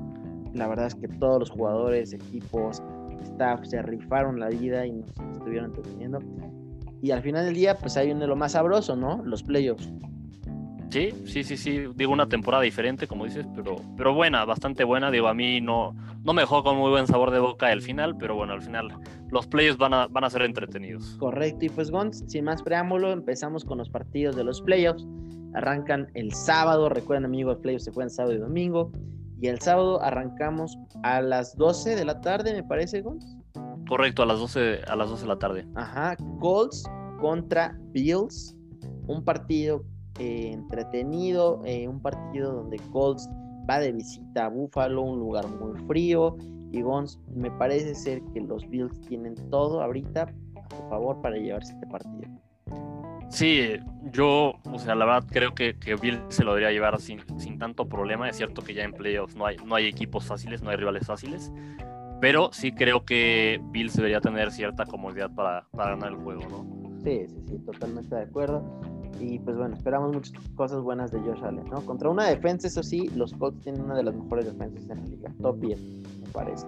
la 0.53 0.67
verdad 0.67 0.87
es 0.87 0.95
que 0.95 1.07
todos 1.07 1.39
los 1.39 1.49
jugadores, 1.49 2.13
equipos, 2.13 2.81
staff 3.21 3.65
se 3.65 3.81
rifaron 3.81 4.39
la 4.39 4.49
vida 4.49 4.85
y 4.85 4.91
nos 4.91 5.09
estuvieron 5.33 5.65
entreteniendo. 5.65 6.19
Y 7.01 7.11
al 7.11 7.21
final 7.21 7.45
del 7.45 7.55
día, 7.55 7.75
pues 7.77 7.95
hay 7.97 8.11
uno 8.11 8.21
de 8.21 8.27
lo 8.27 8.35
más 8.35 8.53
sabroso, 8.53 8.95
¿no? 8.95 9.23
Los 9.23 9.43
playoffs. 9.43 9.91
Sí, 10.89 11.11
sí, 11.25 11.43
sí, 11.43 11.55
sí. 11.55 11.85
Digo, 11.95 12.11
una 12.11 12.27
temporada 12.27 12.63
diferente, 12.63 13.05
como 13.05 13.25
dices, 13.25 13.45
pero, 13.55 13.75
pero 13.95 14.13
buena, 14.13 14.43
bastante 14.43 14.83
buena. 14.83 15.11
Digo, 15.11 15.27
a 15.27 15.35
mí 15.35 15.61
no, 15.61 15.95
no 16.23 16.33
me 16.33 16.41
dejó 16.41 16.63
con 16.63 16.77
muy 16.77 16.89
buen 16.89 17.05
sabor 17.05 17.29
de 17.31 17.39
boca 17.39 17.71
el 17.71 17.81
final, 17.81 18.17
pero 18.17 18.35
bueno, 18.35 18.53
al 18.53 18.61
final 18.61 18.89
los 19.29 19.45
playoffs 19.45 19.77
van 19.77 19.93
a, 19.93 20.07
van 20.07 20.23
a 20.23 20.29
ser 20.29 20.41
entretenidos. 20.41 21.15
Correcto, 21.19 21.65
y 21.65 21.69
pues 21.69 21.91
Gons, 21.91 22.23
sin 22.27 22.45
más 22.45 22.63
preámbulo, 22.63 23.11
empezamos 23.11 23.63
con 23.63 23.77
los 23.77 23.89
partidos 23.89 24.35
de 24.35 24.43
los 24.43 24.61
playoffs. 24.61 25.05
Arrancan 25.53 26.07
el 26.15 26.33
sábado, 26.33 26.89
recuerden 26.89 27.25
amigos, 27.25 27.53
los 27.53 27.61
playoffs 27.61 27.85
se 27.85 27.91
juegan 27.91 28.09
sábado 28.09 28.35
y 28.35 28.39
domingo. 28.39 28.91
Y 29.41 29.47
el 29.47 29.59
sábado 29.61 30.01
arrancamos 30.01 30.77
a 31.03 31.21
las 31.21 31.55
12 31.55 31.95
de 31.95 32.05
la 32.05 32.19
tarde, 32.19 32.53
me 32.53 32.63
parece, 32.63 33.01
Gonz. 33.01 33.37
Correcto, 33.87 34.23
a 34.23 34.25
las 34.25 34.39
12, 34.39 34.81
a 34.87 34.95
las 34.95 35.09
12 35.09 35.23
de 35.23 35.27
la 35.27 35.39
tarde. 35.39 35.67
Ajá, 35.75 36.17
Colts 36.39 36.83
contra 37.19 37.77
Bills. 37.91 38.55
Un 39.07 39.23
partido 39.23 39.83
eh, 40.19 40.51
entretenido, 40.53 41.61
eh, 41.65 41.87
un 41.87 42.01
partido 42.01 42.53
donde 42.53 42.77
Colts 42.91 43.27
va 43.67 43.79
de 43.79 43.91
visita 43.91 44.45
a 44.45 44.49
Buffalo, 44.49 45.01
un 45.01 45.19
lugar 45.19 45.47
muy 45.47 45.79
frío. 45.87 46.35
Y 46.71 46.81
Gonz, 46.81 47.17
me 47.33 47.49
parece 47.49 47.95
ser 47.95 48.21
que 48.33 48.41
los 48.41 48.67
Bills 48.69 48.99
tienen 49.07 49.35
todo 49.49 49.81
ahorita 49.81 50.23
a 50.23 50.75
su 50.75 50.89
favor 50.89 51.19
para 51.21 51.37
llevarse 51.37 51.73
este 51.73 51.87
partido. 51.87 52.29
Sí, 53.29 53.75
yo, 54.11 54.53
o 54.65 54.79
sea, 54.79 54.95
la 54.95 55.05
verdad 55.05 55.29
creo 55.31 55.53
que, 55.53 55.77
que 55.77 55.95
Bill 55.95 56.19
se 56.29 56.43
lo 56.43 56.55
debería 56.55 56.71
llevar 56.71 56.99
sin, 56.99 57.21
sin, 57.39 57.59
tanto 57.59 57.87
problema. 57.87 58.27
Es 58.27 58.37
cierto 58.37 58.63
que 58.63 58.73
ya 58.73 58.83
en 58.83 58.91
playoffs 58.91 59.35
no 59.35 59.45
hay, 59.45 59.57
no 59.57 59.75
hay 59.75 59.85
equipos 59.85 60.25
fáciles, 60.25 60.63
no 60.63 60.71
hay 60.71 60.77
rivales 60.77 61.05
fáciles, 61.05 61.51
pero 62.19 62.49
sí 62.51 62.71
creo 62.71 63.05
que 63.05 63.61
Bill 63.71 63.91
debería 63.93 64.19
tener 64.19 64.51
cierta 64.51 64.85
comodidad 64.85 65.33
para, 65.33 65.67
para 65.71 65.91
ganar 65.91 66.13
el 66.13 66.17
juego, 66.17 66.41
¿no? 66.49 67.01
Sí, 67.03 67.27
sí, 67.27 67.43
sí, 67.47 67.59
totalmente 67.59 68.15
de 68.15 68.23
acuerdo. 68.23 68.63
Y 69.19 69.37
pues 69.39 69.57
bueno, 69.57 69.75
esperamos 69.75 70.13
muchas 70.13 70.33
cosas 70.55 70.81
buenas 70.81 71.11
de 71.11 71.19
Josh 71.19 71.43
Allen, 71.43 71.65
¿no? 71.69 71.81
Contra 71.85 72.09
una 72.09 72.25
defensa, 72.25 72.67
eso 72.67 72.83
sí, 72.83 73.09
los 73.15 73.33
Colts 73.33 73.61
tienen 73.61 73.81
una 73.81 73.95
de 73.95 74.03
las 74.03 74.15
mejores 74.15 74.45
defensas 74.45 74.89
en 74.89 74.97
la 74.97 75.07
liga, 75.07 75.33
top 75.41 75.59
10, 75.59 75.81
me 75.81 76.27
parece. 76.31 76.65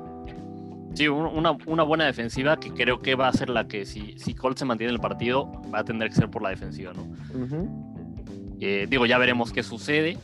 Sí, 0.93 1.07
una, 1.07 1.57
una, 1.65 1.83
buena 1.83 2.05
defensiva 2.05 2.59
que 2.59 2.71
creo 2.71 3.01
que 3.01 3.15
va 3.15 3.27
a 3.27 3.33
ser 3.33 3.49
la 3.49 3.67
que 3.67 3.85
si, 3.85 4.17
si 4.17 4.35
Colt 4.35 4.57
se 4.57 4.65
mantiene 4.65 4.89
en 4.89 4.95
el 4.95 5.01
partido, 5.01 5.49
va 5.73 5.79
a 5.79 5.83
tener 5.85 6.09
que 6.09 6.15
ser 6.15 6.29
por 6.29 6.41
la 6.41 6.49
defensiva, 6.49 6.91
¿no? 6.93 7.07
Eh, 8.59 8.87
digo, 8.89 9.05
ya 9.05 9.17
veremos 9.17 9.51
qué 9.51 9.63
sucede. 9.63 10.17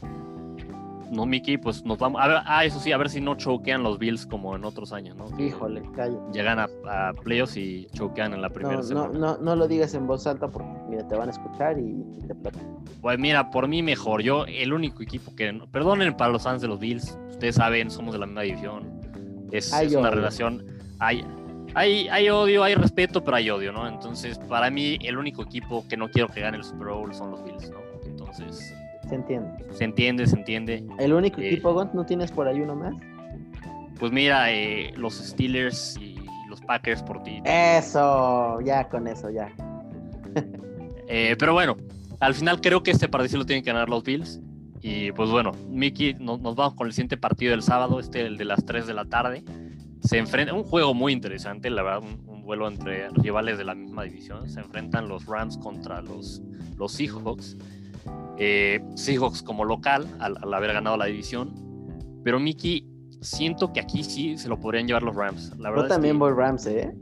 No, 1.12 1.26
Mickey, 1.26 1.58
pues 1.58 1.86
nos 1.86 1.98
vamos. 1.98 2.22
A 2.22 2.28
ver, 2.28 2.38
ah, 2.46 2.66
eso 2.66 2.82
sí, 2.82 2.92
a 2.92 2.98
ver 2.98 3.10
si 3.10 3.22
no 3.22 3.36
choquean 3.36 3.82
los 3.82 3.98
Bills 3.98 4.26
como 4.26 4.56
en 4.58 4.66
otros 4.66 4.92
años, 4.92 5.16
¿no? 5.16 5.28
Híjole, 5.40 5.82
calla. 5.96 6.18
Llegan 6.34 6.60
a, 6.60 6.68
a 6.86 7.14
playoffs 7.14 7.56
y 7.56 7.88
choquean 7.94 8.34
en 8.34 8.42
la 8.42 8.50
primera 8.50 8.82
no, 8.82 9.08
no, 9.08 9.14
no, 9.14 9.38
no, 9.38 9.56
lo 9.56 9.68
digas 9.70 9.94
en 9.94 10.06
voz 10.06 10.28
alta 10.28 10.50
porque 10.50 10.70
mira, 10.90 11.08
te 11.08 11.16
van 11.16 11.30
a 11.30 11.32
escuchar 11.32 11.80
y, 11.80 11.96
te 12.28 12.36
platican. 12.36 12.76
Pues 13.02 13.18
mira, 13.18 13.50
por 13.50 13.70
mí 13.70 13.82
mejor. 13.82 14.22
Yo, 14.22 14.46
el 14.46 14.74
único 14.74 15.02
equipo 15.02 15.34
que. 15.34 15.62
Perdonen 15.72 16.16
para 16.18 16.32
los 16.32 16.44
fans 16.44 16.62
de 16.62 16.68
los 16.68 16.78
Bills. 16.78 17.18
Ustedes 17.30 17.56
saben, 17.56 17.90
somos 17.90 18.14
de 18.14 18.20
la 18.20 18.26
misma 18.26 18.42
división 18.42 18.97
es, 19.52 19.72
una 19.96 20.10
relación. 20.10 20.66
Hay, 21.00 21.26
hay, 21.76 22.08
hay 22.10 22.30
odio, 22.30 22.64
hay 22.64 22.76
respeto, 22.76 23.24
pero 23.24 23.38
hay 23.38 23.50
odio, 23.50 23.72
¿no? 23.72 23.88
Entonces, 23.88 24.40
para 24.40 24.70
mí, 24.70 24.98
el 25.02 25.18
único 25.18 25.44
equipo 25.44 25.86
que 25.88 25.98
no 25.98 26.10
quiero 26.10 26.28
que 26.30 26.42
gane 26.42 26.58
el 26.58 26.64
Super 26.64 26.88
Bowl 26.88 27.14
son 27.14 27.32
los 27.32 27.44
Bills, 27.44 27.70
¿no? 27.70 27.80
Entonces. 28.06 28.74
Se 29.08 29.16
entiende. 29.16 29.50
Se 29.72 29.84
entiende, 29.84 30.28
se 30.28 30.36
entiende. 30.36 30.84
¿El 31.00 31.14
único 31.14 31.40
eh, 31.40 31.48
equipo, 31.48 31.74
Gont, 31.74 31.94
no 31.94 32.06
tienes 32.06 32.32
por 32.32 32.48
ahí 32.48 32.60
uno 32.60 32.76
más? 32.76 32.94
Pues 34.00 34.12
mira, 34.12 34.52
eh, 34.52 34.94
los 34.96 35.16
Steelers 35.16 35.98
y 35.98 36.18
los 36.50 36.62
Packers 36.62 37.02
por 37.04 37.24
ti. 37.24 37.42
Eso, 37.46 38.60
ya 38.62 38.88
con 38.90 39.08
eso, 39.08 39.30
ya. 39.30 39.52
Eh, 41.10 41.38
pero 41.40 41.54
bueno, 41.54 41.78
al 42.20 42.34
final 42.34 42.60
creo 42.60 42.84
que 42.84 42.92
este 42.92 43.08
partido 43.08 43.40
lo 43.40 43.46
tienen 43.46 43.64
que 43.64 43.72
ganar 43.72 43.88
los 43.88 44.04
Bills. 44.04 44.42
Y 44.90 45.12
pues 45.12 45.30
bueno, 45.30 45.52
Mickey, 45.68 46.14
nos, 46.18 46.42
vamos 46.42 46.74
con 46.76 46.88
el 46.88 46.94
siguiente 46.94 47.18
partido 47.18 47.52
del 47.52 47.62
sábado, 47.62 48.00
este 48.00 48.22
el 48.22 48.38
de 48.38 48.46
las 48.46 48.66
3 48.66 48.88
de 48.88 48.94
la 48.94 49.04
tarde. 49.04 49.44
Se 50.02 50.18
enfrenta, 50.18 50.54
un 50.54 50.64
juego 50.64 50.94
muy 50.94 51.12
interesante, 51.12 51.70
la 51.70 51.84
verdad, 51.84 52.04
un, 52.04 52.42
vuelo 52.44 52.70
entre 52.70 53.10
rivales 53.10 53.58
de 53.58 53.66
la 53.66 53.76
misma 53.76 54.04
división. 54.04 54.50
Se 54.50 54.62
enfrentan 54.62 55.10
los 55.10 55.26
Rams 55.26 55.58
contra 55.58 56.02
los, 56.02 56.42
los 56.78 56.94
Seahawks. 56.94 57.58
Eh, 58.38 58.80
Seahawks 58.96 59.44
como 59.44 59.66
local, 59.66 60.08
al, 60.20 60.54
haber 60.54 60.72
ganado 60.72 60.96
la 60.96 61.08
división. 61.08 61.54
Pero 62.24 62.40
Mickey, 62.40 62.88
siento 63.20 63.74
que 63.74 63.82
aquí 63.82 64.06
sí 64.06 64.38
se 64.38 64.48
lo 64.48 64.58
podrían 64.58 64.88
llevar 64.88 65.04
los 65.04 65.18
Rams. 65.18 65.52
La 65.58 65.70
verdad 65.70 65.84
Yo 65.84 65.90
también 65.90 66.18
voy 66.18 66.32
Rams, 66.32 66.66
¿eh? 66.66 66.96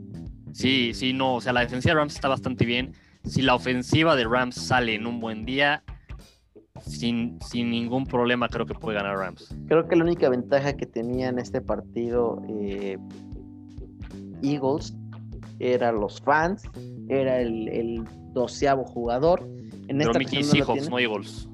Sí, 0.52 0.92
sí, 0.92 1.12
no, 1.12 1.36
o 1.36 1.40
sea, 1.40 1.52
la 1.52 1.60
defensiva 1.60 1.94
de 1.94 2.00
Rams 2.00 2.16
está 2.16 2.26
bastante 2.26 2.64
bien. 2.64 2.94
Si 3.22 3.42
la 3.42 3.54
ofensiva 3.54 4.16
de 4.16 4.24
Rams 4.24 4.56
sale 4.56 4.96
en 4.96 5.06
un 5.06 5.20
buen 5.20 5.44
día, 5.44 5.84
sin, 6.80 7.38
sin 7.40 7.70
ningún 7.70 8.04
problema 8.04 8.48
creo 8.48 8.66
que 8.66 8.74
puede 8.74 8.98
ganar 8.98 9.16
Rams. 9.16 9.54
Creo 9.66 9.86
que 9.86 9.96
la 9.96 10.04
única 10.04 10.28
ventaja 10.28 10.74
que 10.74 10.86
tenía 10.86 11.28
en 11.28 11.38
este 11.38 11.60
partido 11.60 12.42
eh, 12.48 12.98
Eagles 14.42 14.96
era 15.58 15.92
los 15.92 16.20
fans, 16.20 16.62
era 17.08 17.40
el, 17.40 18.04
doceavo 18.32 18.84
jugador. 18.84 19.48
En 19.88 19.96
Pero 19.98 20.12
Mickey 20.18 20.42
Seahawks, 20.42 20.90
no 20.90 20.98
Eagles. 20.98 21.48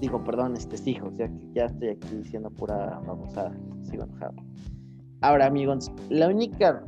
Digo, 0.00 0.22
perdón, 0.22 0.54
este 0.54 0.76
Seahawks, 0.76 1.16
ya, 1.16 1.30
ya 1.54 1.64
estoy 1.66 1.88
aquí 1.90 2.08
diciendo 2.16 2.50
pura 2.50 3.00
babosada, 3.06 3.56
sigo 3.84 4.04
enojado. 4.04 4.34
Ahora, 5.22 5.46
amigos, 5.46 5.90
la 6.10 6.28
única 6.28 6.84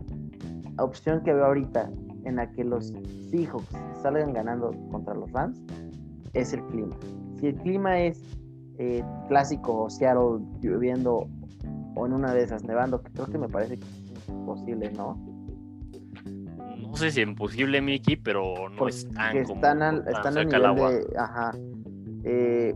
opción 0.78 1.22
que 1.22 1.32
veo 1.32 1.46
ahorita 1.46 1.88
en 2.24 2.36
la 2.36 2.50
que 2.50 2.64
los 2.64 2.92
Seahawks 3.30 3.68
salgan 4.02 4.32
ganando 4.32 4.72
contra 4.90 5.14
los 5.14 5.30
Rams 5.32 5.62
es 6.34 6.52
el 6.52 6.62
clima. 6.66 6.96
Si 7.40 7.46
el 7.46 7.56
clima 7.56 8.00
es 8.00 8.22
eh, 8.78 9.02
clásico 9.28 9.88
Seattle 9.88 10.44
lloviendo 10.60 11.28
o 11.94 12.06
en 12.06 12.12
una 12.12 12.34
de 12.34 12.42
esas 12.42 12.64
nevando, 12.64 13.02
que 13.02 13.12
creo 13.12 13.26
que 13.26 13.38
me 13.38 13.48
parece 13.48 13.78
que 13.78 13.84
es 13.84 14.28
imposible, 14.28 14.90
¿no? 14.92 15.16
No 16.80 16.96
sé 16.96 17.10
si 17.10 17.20
es 17.22 17.28
imposible, 17.28 17.80
Mickey, 17.80 18.16
pero 18.16 18.68
no 18.68 18.88
es 18.88 19.08
tan 19.10 19.36
están 19.36 19.82
al, 19.82 20.06
están 20.06 20.38
a 20.38 20.44
nivel 20.44 20.76
de, 20.76 21.18
ajá. 21.18 21.52
Eh, 22.24 22.74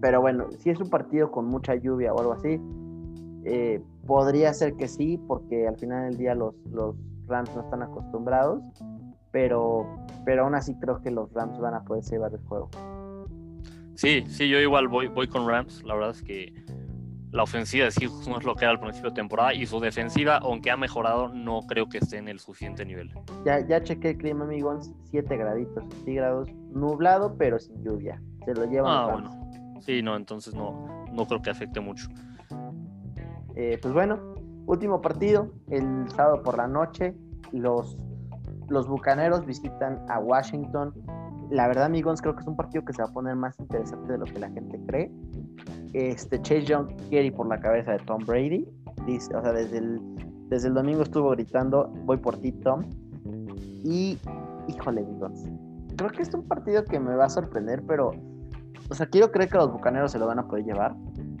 pero 0.00 0.20
bueno, 0.20 0.48
si 0.58 0.70
es 0.70 0.80
un 0.80 0.90
partido 0.90 1.30
con 1.30 1.46
mucha 1.46 1.74
lluvia 1.76 2.12
o 2.12 2.20
algo 2.20 2.32
así, 2.32 2.60
eh, 3.44 3.80
podría 4.06 4.52
ser 4.52 4.74
que 4.74 4.88
sí, 4.88 5.18
porque 5.28 5.66
al 5.66 5.76
final 5.76 6.10
del 6.10 6.18
día 6.18 6.34
los, 6.34 6.54
los 6.72 6.96
Rams 7.26 7.54
no 7.54 7.62
están 7.62 7.82
acostumbrados, 7.82 8.62
pero, 9.30 9.86
pero 10.24 10.44
aún 10.44 10.54
así 10.54 10.74
creo 10.76 11.00
que 11.00 11.10
los 11.10 11.32
Rams 11.32 11.58
van 11.58 11.74
a 11.74 11.84
poder 11.84 12.04
llevar 12.04 12.32
el 12.32 12.40
juego. 12.40 12.68
Sí, 13.94 14.24
sí, 14.28 14.48
yo 14.48 14.58
igual 14.58 14.88
voy, 14.88 15.08
voy 15.08 15.28
con 15.28 15.46
Rams. 15.48 15.82
La 15.84 15.94
verdad 15.94 16.10
es 16.10 16.22
que 16.22 16.52
la 17.30 17.42
ofensiva 17.42 17.86
de 17.86 17.90
Seahawks 17.90 18.28
no 18.28 18.38
es 18.38 18.44
lo 18.44 18.54
que 18.54 18.64
era 18.64 18.72
al 18.72 18.80
principio 18.80 19.10
de 19.10 19.16
temporada 19.16 19.54
y 19.54 19.66
su 19.66 19.80
defensiva, 19.80 20.38
aunque 20.38 20.70
ha 20.70 20.76
mejorado, 20.76 21.28
no 21.28 21.60
creo 21.62 21.88
que 21.88 21.98
esté 21.98 22.18
en 22.18 22.28
el 22.28 22.38
suficiente 22.38 22.84
nivel. 22.84 23.10
Ya, 23.44 23.66
ya 23.66 23.82
chequé 23.82 24.10
el 24.10 24.18
clima, 24.18 24.44
amigos, 24.44 24.90
7 25.10 25.36
graditos, 25.36 25.84
6 26.04 26.16
grados, 26.16 26.48
nublado, 26.70 27.36
pero 27.38 27.58
sin 27.58 27.82
lluvia. 27.82 28.20
Se 28.44 28.54
lo 28.54 28.66
llevan. 28.66 28.92
Ah, 28.92 29.12
bueno. 29.12 29.80
Sí, 29.80 30.02
no, 30.02 30.16
entonces 30.16 30.54
no, 30.54 31.06
no 31.12 31.26
creo 31.26 31.40
que 31.42 31.50
afecte 31.50 31.80
mucho. 31.80 32.08
Eh, 33.56 33.78
pues 33.80 33.92
bueno, 33.92 34.34
último 34.66 35.00
partido, 35.00 35.52
el 35.70 36.08
sábado 36.10 36.42
por 36.42 36.56
la 36.56 36.66
noche, 36.66 37.14
los 37.52 37.96
los 38.68 38.88
Bucaneros 38.88 39.44
visitan 39.44 40.04
a 40.08 40.18
Washington. 40.18 40.94
La 41.52 41.68
verdad, 41.68 41.84
amigos, 41.84 42.22
creo 42.22 42.34
que 42.34 42.40
es 42.40 42.46
un 42.46 42.56
partido 42.56 42.82
que 42.82 42.94
se 42.94 43.02
va 43.02 43.08
a 43.10 43.12
poner 43.12 43.36
más 43.36 43.60
interesante 43.60 44.12
de 44.12 44.16
lo 44.16 44.24
que 44.24 44.38
la 44.38 44.48
gente 44.48 44.80
cree. 44.86 45.12
Este 45.92 46.40
Chase 46.40 46.64
Young 46.64 46.96
quiere 47.10 47.30
por 47.30 47.46
la 47.46 47.60
cabeza 47.60 47.92
de 47.92 47.98
Tom 47.98 48.24
Brady. 48.24 48.66
Dice, 49.04 49.36
o 49.36 49.42
sea, 49.42 49.52
desde 49.52 49.76
el, 49.76 50.00
desde 50.48 50.68
el 50.68 50.74
domingo 50.74 51.02
estuvo 51.02 51.28
gritando, 51.32 51.92
voy 52.06 52.16
por 52.16 52.38
ti, 52.38 52.52
Tom. 52.52 52.84
Y, 53.84 54.18
híjole, 54.66 55.02
amigos, 55.02 55.44
creo 55.94 56.08
que 56.08 56.22
es 56.22 56.32
un 56.32 56.48
partido 56.48 56.84
que 56.84 56.98
me 56.98 57.14
va 57.14 57.26
a 57.26 57.28
sorprender, 57.28 57.82
pero, 57.86 58.12
o 58.88 58.94
sea, 58.94 59.04
quiero 59.04 59.30
creer 59.30 59.50
que 59.50 59.58
los 59.58 59.70
Bucaneros 59.70 60.12
se 60.12 60.18
lo 60.18 60.26
van 60.26 60.38
a 60.38 60.48
poder 60.48 60.64
llevar, 60.64 60.96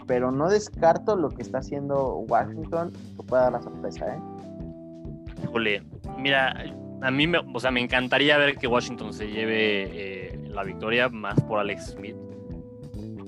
pero 0.06 0.30
no 0.30 0.50
descarto 0.50 1.16
lo 1.16 1.30
que 1.30 1.40
está 1.40 1.58
haciendo 1.58 2.18
Washington, 2.28 2.92
que 3.16 3.22
pueda 3.22 3.44
dar 3.44 3.52
la 3.52 3.62
sorpresa, 3.62 4.14
¿eh? 4.14 4.20
Híjole, 5.42 5.82
mira, 6.18 6.52
a 7.02 7.10
mí 7.10 7.26
me, 7.26 7.38
o 7.38 7.60
sea, 7.60 7.70
me 7.70 7.80
encantaría 7.80 8.36
ver 8.38 8.56
que 8.56 8.66
Washington 8.66 9.12
se 9.12 9.28
lleve 9.28 9.88
eh, 9.92 10.40
la 10.48 10.62
victoria 10.62 11.08
más 11.08 11.40
por 11.42 11.58
Alex 11.58 11.92
Smith, 11.92 12.16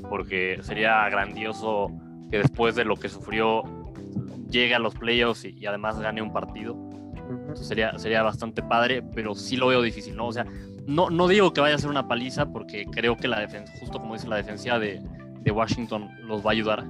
porque 0.09 0.59
sería 0.63 1.09
grandioso 1.09 1.91
que 2.31 2.39
después 2.39 2.75
de 2.77 2.85
lo 2.85 2.97
que 2.97 3.09
sufrió 3.09 3.63
llegue 4.49 4.75
a 4.75 4.79
los 4.79 4.95
playoffs 4.95 5.45
y, 5.45 5.67
además 5.67 5.99
gane 5.99 6.23
un 6.23 6.33
partido. 6.33 6.77
sería, 7.55 7.99
sería 7.99 8.23
bastante 8.23 8.63
padre, 8.63 9.03
pero 9.15 9.35
sí 9.35 9.57
lo 9.57 9.69
veo 9.69 9.83
difícil, 9.83 10.17
¿no? 10.17 10.29
O 10.29 10.33
sea, 10.33 10.47
no, 10.87 11.11
no 11.11 11.27
digo 11.29 11.53
que 11.53 11.61
vaya 11.61 11.75
a 11.75 11.79
ser 11.79 11.91
una 11.91 12.07
paliza 12.07 12.53
porque 12.53 12.85
creo 12.87 13.17
que 13.17 13.27
la 13.27 13.41
defensa, 13.41 13.73
justo 13.81 14.01
como 14.01 14.15
dice 14.15 14.29
la 14.29 14.37
defensa 14.37 14.79
de, 14.79 15.01
de 15.41 15.51
Washington, 15.51 16.09
los 16.23 16.45
va 16.45 16.51
a 16.51 16.53
ayudar. 16.53 16.85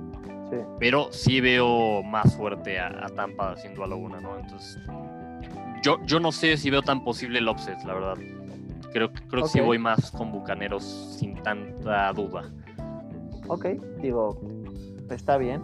Pero 0.79 1.09
sí 1.13 1.41
veo 1.41 2.03
más 2.03 2.37
fuerte 2.37 2.79
a, 2.79 3.07
Tampa 3.17 3.53
haciendo 3.53 3.83
a 3.83 3.95
una, 3.95 4.21
¿no? 4.21 4.39
Entonces, 4.39 4.79
yo, 5.85 5.99
yo 6.07 6.19
no 6.19 6.33
sé 6.33 6.57
si 6.57 6.71
veo 6.71 6.81
tan 6.81 7.05
posible 7.05 7.39
el 7.39 7.49
offset, 7.49 7.79
la 7.85 7.95
verdad. 7.95 8.15
Creo, 8.93 9.13
creo 9.29 9.43
que 9.43 9.49
sí 9.49 9.61
voy 9.61 9.79
más 9.79 10.11
con 10.13 10.33
Bucaneros 10.33 10.85
sin 11.19 11.35
tanta 11.43 12.13
duda. 12.13 12.51
Ok, 13.49 13.67
digo, 14.01 14.41
está 15.11 15.37
bien. 15.37 15.63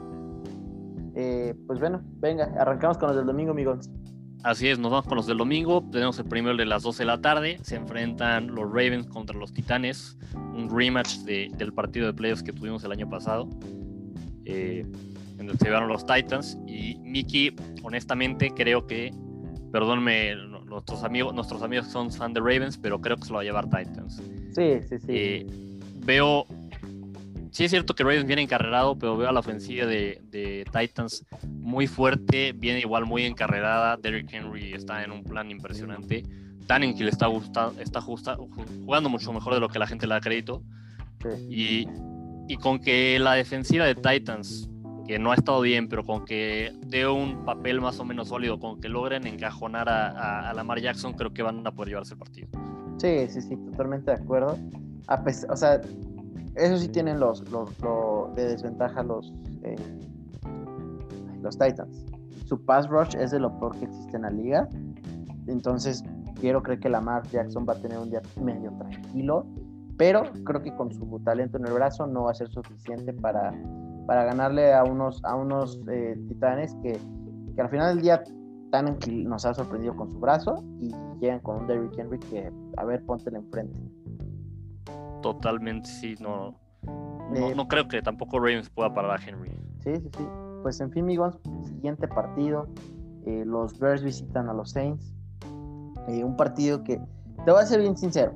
Eh, 1.15 1.55
pues 1.67 1.81
bueno, 1.81 2.03
venga, 2.19 2.53
arrancamos 2.59 2.99
con 2.99 3.09
los 3.09 3.17
del 3.17 3.27
domingo, 3.27 3.53
amigos. 3.53 3.89
Así 4.43 4.69
es, 4.69 4.79
nos 4.79 4.91
vamos 4.91 5.07
con 5.07 5.17
los 5.17 5.27
del 5.27 5.39
domingo. 5.39 5.83
Tenemos 5.91 6.19
el 6.19 6.27
primero 6.27 6.57
de 6.57 6.67
las 6.67 6.83
12 6.83 7.03
de 7.03 7.07
la 7.07 7.21
tarde. 7.21 7.59
Se 7.63 7.77
enfrentan 7.77 8.55
los 8.55 8.67
Ravens 8.67 9.07
contra 9.07 9.37
los 9.37 9.53
Titanes. 9.53 10.19
Un 10.35 10.69
rematch 10.71 11.19
del 11.21 11.73
partido 11.73 12.07
de 12.07 12.15
playoffs 12.15 12.43
que 12.43 12.53
tuvimos 12.53 12.85
el 12.85 12.93
año 12.93 13.09
pasado. 13.09 13.49
Eh, 14.45 14.87
en 15.39 15.47
que 15.47 15.57
se 15.57 15.65
llevaron 15.65 15.89
los 15.89 16.05
Titans. 16.05 16.59
Y 16.67 16.99
Mickey, 17.01 17.55
honestamente, 17.83 18.51
creo 18.51 18.87
que, 18.87 19.13
perdónme, 19.73 20.35
nuestros 20.67 21.05
amigos, 21.05 21.35
nuestros 21.35 21.63
amigos 21.63 21.89
son 21.89 22.11
fan 22.11 22.33
de 22.33 22.41
Ravens, 22.41 22.79
pero 22.79 23.01
creo 23.01 23.17
que 23.17 23.25
se 23.25 23.31
lo 23.31 23.37
va 23.37 23.41
a 23.43 23.45
llevar 23.45 23.65
Titans. 23.65 24.23
Sí, 24.55 24.81
sí, 24.89 24.99
sí. 24.99 25.07
Eh, 25.09 25.47
veo 26.05 26.47
sí 27.51 27.65
es 27.65 27.71
cierto 27.71 27.95
que 27.95 28.03
Ravens 28.03 28.27
viene 28.27 28.43
encarrerado, 28.43 28.99
pero 28.99 29.17
veo 29.17 29.29
a 29.29 29.33
la 29.33 29.41
ofensiva 29.41 29.87
de, 29.87 30.65
Titans 30.73 31.27
muy 31.47 31.87
fuerte, 31.87 32.53
viene 32.53 32.81
igual 32.81 33.07
muy 33.07 33.25
encarrerada. 33.25 33.97
Derrick 33.97 34.33
Henry 34.33 34.73
está 34.73 35.05
en 35.05 35.13
un 35.13 35.25
plan 35.25 35.51
impresionante. 35.51 36.23
Tannenhill 36.67 37.09
está, 37.09 37.29
está 37.81 38.01
jugando 38.01 39.09
mucho 39.09 39.33
mejor 39.33 39.55
de 39.55 39.61
lo 39.61 39.69
que 39.69 39.79
la 39.79 39.87
gente 39.87 40.07
le 40.07 40.15
da 40.15 40.21
crédito. 40.21 40.63
Y, 41.49 41.87
con 42.61 42.81
que 42.81 43.19
la 43.21 43.35
defensiva 43.35 43.85
de 43.85 43.95
Titans, 43.95 44.69
que 45.07 45.19
no 45.19 45.33
ha 45.33 45.35
estado 45.35 45.61
bien, 45.61 45.89
pero 45.89 46.05
con 46.05 46.25
que 46.25 46.73
dé 46.87 47.07
un 47.07 47.45
papel 47.45 47.81
más 47.81 47.99
o 48.01 48.05
menos 48.05 48.29
sólido, 48.29 48.59
con 48.59 48.81
que 48.81 48.89
logren 48.89 49.27
encajonar 49.27 49.89
a, 49.89 50.53
Lamar 50.55 50.81
Jackson, 50.81 51.13
creo 51.15 51.33
que 51.33 51.43
van 51.43 51.67
a 51.67 51.73
poder 51.73 51.91
llevarse 51.91 52.15
el 52.15 52.19
partido. 52.19 52.49
Sí, 52.99 53.27
sí, 53.29 53.41
sí, 53.41 53.57
totalmente 53.57 54.11
de 54.11 54.17
acuerdo. 54.19 54.57
O 55.49 55.57
sea, 55.57 55.81
eso 56.55 56.77
sí 56.79 56.89
tienen 56.89 57.19
los, 57.19 57.49
los, 57.51 57.71
de 58.35 58.49
desventaja 58.49 59.03
los, 59.03 59.33
eh, 59.63 59.77
los 61.43 61.59
Titans. 61.59 62.05
Su 62.47 62.65
pass 62.65 62.89
rush 62.89 63.15
es 63.17 63.31
de 63.31 63.41
lo 63.41 63.59
peor 63.59 63.77
que 63.79 63.85
existe 63.87 64.17
en 64.17 64.23
la 64.23 64.31
liga. 64.31 64.69
Entonces, 65.47 66.05
quiero 66.41 66.63
creer 66.63 66.81
que 66.81 66.89
Lamar 66.89 67.27
Jackson 67.29 67.65
va 67.69 67.75
a 67.75 67.77
tener 67.77 67.99
un 67.99 68.11
día 68.11 68.23
medio 68.41 68.71
tranquilo. 68.73 69.47
Pero 69.97 70.25
creo 70.45 70.63
que 70.63 70.75
con 70.75 70.93
su 70.93 71.21
talento 71.25 71.59
en 71.59 71.67
el 71.67 71.75
brazo 71.75 72.07
no 72.07 72.25
va 72.25 72.31
a 72.31 72.35
ser 72.35 72.49
suficiente 72.49 73.13
para, 73.13 73.53
para 74.11 74.25
ganarle 74.25 74.75
a 74.75 74.83
unos, 74.83 75.23
a 75.23 75.37
unos 75.37 75.79
eh, 75.89 76.21
titanes 76.27 76.75
que, 76.83 76.99
que, 77.55 77.61
al 77.61 77.69
final 77.69 77.95
del 77.95 78.03
día 78.03 78.25
tan 78.73 78.99
nos 79.23 79.47
ha 79.47 79.55
sorprendido 79.55 79.95
con 79.95 80.11
su 80.11 80.19
brazo 80.19 80.65
y 80.81 80.93
llegan 81.21 81.39
con 81.39 81.61
un 81.61 81.69
Derrick 81.69 81.97
Henry 81.97 82.19
que, 82.19 82.51
a 82.77 82.85
ver, 82.85 83.07
póntelo 83.07 83.39
enfrente 83.39 83.79
totalmente 85.23 85.89
sí, 85.89 86.17
no, 86.19 86.59
no, 87.55 87.69
creo 87.69 87.87
que 87.87 88.03
tampoco 88.03 88.41
Ravens 88.41 88.69
pueda 88.69 88.93
parar 88.93 89.13
a 89.13 89.25
Henry. 89.25 89.53
Sí, 89.79 89.95
sí, 89.95 90.11
sí. 90.17 90.27
Pues 90.63 90.81
en 90.81 90.91
fin, 90.91 91.05
amigos, 91.05 91.39
siguiente 91.63 92.09
partido. 92.09 92.67
Eh, 93.27 93.45
los 93.47 93.79
Bears 93.79 94.03
visitan 94.03 94.49
a 94.49 94.53
los 94.55 94.73
Saints. 94.73 95.15
Eh, 96.09 96.25
un 96.25 96.37
partido 96.37 96.83
que, 96.83 97.01
te 97.45 97.51
voy 97.53 97.63
a 97.63 97.67
ser 97.67 97.81
bien 97.81 97.97
sincero, 97.97 98.35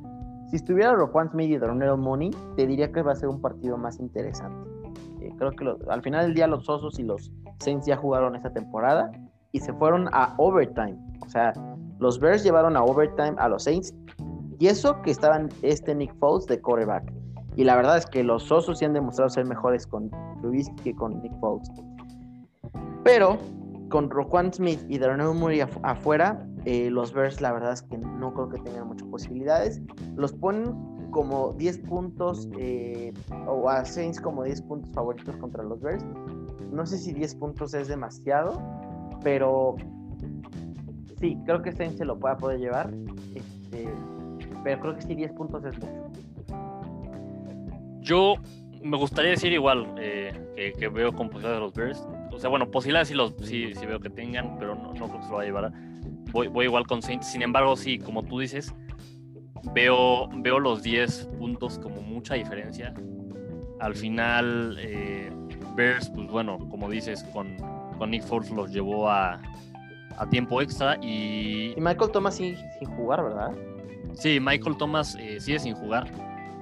si 0.51 0.57
estuviera 0.57 0.93
Roquan 0.93 1.31
Smith 1.31 1.51
y 1.51 1.59
Darnell 1.59 1.97
Money, 1.97 2.31
te 2.57 2.65
diría 2.65 2.93
que 2.93 3.03
va 3.03 3.11
a 3.11 3.17
ser 3.17 3.29
un 3.29 3.41
partido 3.41 3.77
más 3.77 3.99
interesante. 3.99 4.74
Creo 5.39 5.51
que 5.53 5.77
al 5.89 6.03
final 6.03 6.27
del 6.27 6.35
día 6.35 6.47
los 6.47 6.69
Osos 6.69 6.99
y 6.99 7.03
los 7.03 7.31
Saints 7.61 7.87
ya 7.87 7.97
jugaron 7.97 8.35
esta 8.37 8.53
temporada 8.53 9.11
y 9.53 9.61
se 9.61 9.73
fueron 9.75 10.09
a 10.13 10.35
overtime. 10.39 10.97
O 11.25 11.29
sea, 11.29 11.53
los 11.99 12.19
Bears 12.19 12.43
llevaron 12.43 12.77
a 12.77 12.83
overtime 12.83 13.35
a 13.39 13.49
los 13.49 13.65
Saints 13.65 13.95
y 14.59 14.67
eso 14.67 15.01
que 15.03 15.11
estaban 15.11 15.49
este 15.63 15.95
Nick 15.95 16.15
Foles 16.19 16.47
de 16.47 16.61
quarterback. 16.61 17.13
Y 17.57 17.65
la 17.65 17.77
verdad 17.77 17.99
es 17.99 18.07
que 18.07 18.25
los 18.25 18.51
Osos 18.51 18.79
sí 18.79 18.85
han 18.85 18.95
demostrado 18.95 19.31
ser 19.31 19.45
mejores 19.45 19.87
con 19.87 20.11
Trubisky 20.41 20.75
que 20.83 20.95
con 20.95 21.23
Nick 21.23 21.39
Foles. 21.39 21.71
Pero 23.05 23.39
con 23.91 24.11
Roquan 24.11 24.53
Smith 24.53 24.81
y 24.89 24.99
Darnell 24.99 25.35
Murray 25.35 25.61
afuera, 25.61 26.45
eh, 26.65 26.91
los 26.91 27.13
Bears 27.13 27.41
la 27.41 27.53
verdad 27.53 27.75
es 27.75 27.83
que 27.83 27.99
no 27.99 28.33
creo 28.33 28.49
que 28.49 28.59
tengan 28.59 28.89
muchas 28.89 29.07
posibilidades. 29.09 29.81
Los 30.17 30.33
ponen 30.33 30.75
como 31.15 31.53
10 31.53 31.79
puntos 31.79 32.49
eh, 32.59 33.15
o 33.47 33.71
a 33.71 33.85
Saints 33.85 34.21
como 34.21 34.43
10 34.43 34.63
puntos 34.63 34.91
favoritos 34.93 35.37
contra 35.37 35.63
los 35.63 35.81
Bears. 35.81 36.05
No 36.73 36.85
sé 36.85 36.99
si 36.99 37.13
10 37.13 37.37
puntos 37.37 37.73
es 37.73 37.87
demasiado, 37.87 38.61
pero 39.23 39.77
sí, 41.21 41.39
creo 41.47 41.63
que 41.63 41.71
Saints 41.71 41.99
se 41.99 42.05
lo 42.05 42.19
pueda 42.19 42.37
poder 42.37 42.59
llevar. 42.59 42.93
Este, 43.33 43.89
pero 44.65 44.81
creo 44.81 44.97
que 44.97 45.03
sí 45.03 45.15
10 45.15 45.33
puntos 45.35 45.65
es 45.65 45.79
mucho. 45.79 46.11
Yo 48.01 48.35
me 48.83 48.97
gustaría 48.97 49.31
decir 49.31 49.53
igual 49.53 49.95
eh, 49.97 50.73
que, 50.77 50.89
veo 50.89 51.13
con 51.13 51.29
posibilidades 51.29 51.57
de 51.57 51.61
los 51.61 51.75
Bears. 51.75 52.09
O 52.33 52.41
sea, 52.41 52.51
bueno, 52.51 52.73
posibilidades 52.73 53.07
sí, 53.07 53.15
los, 53.15 53.35
sí, 53.41 53.73
veo 53.87 54.01
que 54.01 54.11
tengan, 54.11 54.59
pero 54.59 54.75
no, 54.75 54.91
creo 54.95 55.13
que 55.13 55.23
se 55.23 55.29
lo 55.29 55.37
va 55.37 55.43
a 55.43 55.45
llevar. 55.45 55.73
Voy, 56.33 56.49
voy 56.49 56.65
igual 56.65 56.89
con 56.89 57.03
Saints. 57.03 57.29
Sin 57.29 57.43
embargo, 57.43 57.77
sí, 57.77 58.01
como 58.01 58.25
tú 58.25 58.41
dices, 58.41 58.75
veo, 59.73 60.29
veo 60.37 60.59
los 60.59 60.83
10 60.83 61.31
puntos 61.39 61.79
como 61.79 62.03
mucha 62.03 62.35
diferencia. 62.35 62.95
Al 63.81 63.95
final, 63.95 64.77
eh, 64.81 65.33
Bears, 65.77 66.11
pues 66.11 66.29
bueno, 66.29 66.59
como 66.71 66.89
dices, 66.89 67.25
con, 67.33 67.57
con 67.99 68.11
Nick 68.11 68.23
Foles 68.23 68.51
los 68.51 68.73
llevó 68.73 69.09
a, 69.09 69.41
a 70.17 70.29
tiempo 70.29 70.61
extra 70.61 70.97
y... 71.03 71.75
Y 71.77 71.81
Michael 71.81 72.11
Thomas 72.11 72.37
sin, 72.37 72.57
sin 72.79 72.89
jugar, 72.97 73.23
¿verdad? 73.23 73.53
Sí, 74.15 74.39
Michael 74.41 74.77
Thomas 74.77 75.17
eh, 75.19 75.41
sigue 75.41 75.59
sin 75.59 75.75
jugar. 75.75 76.07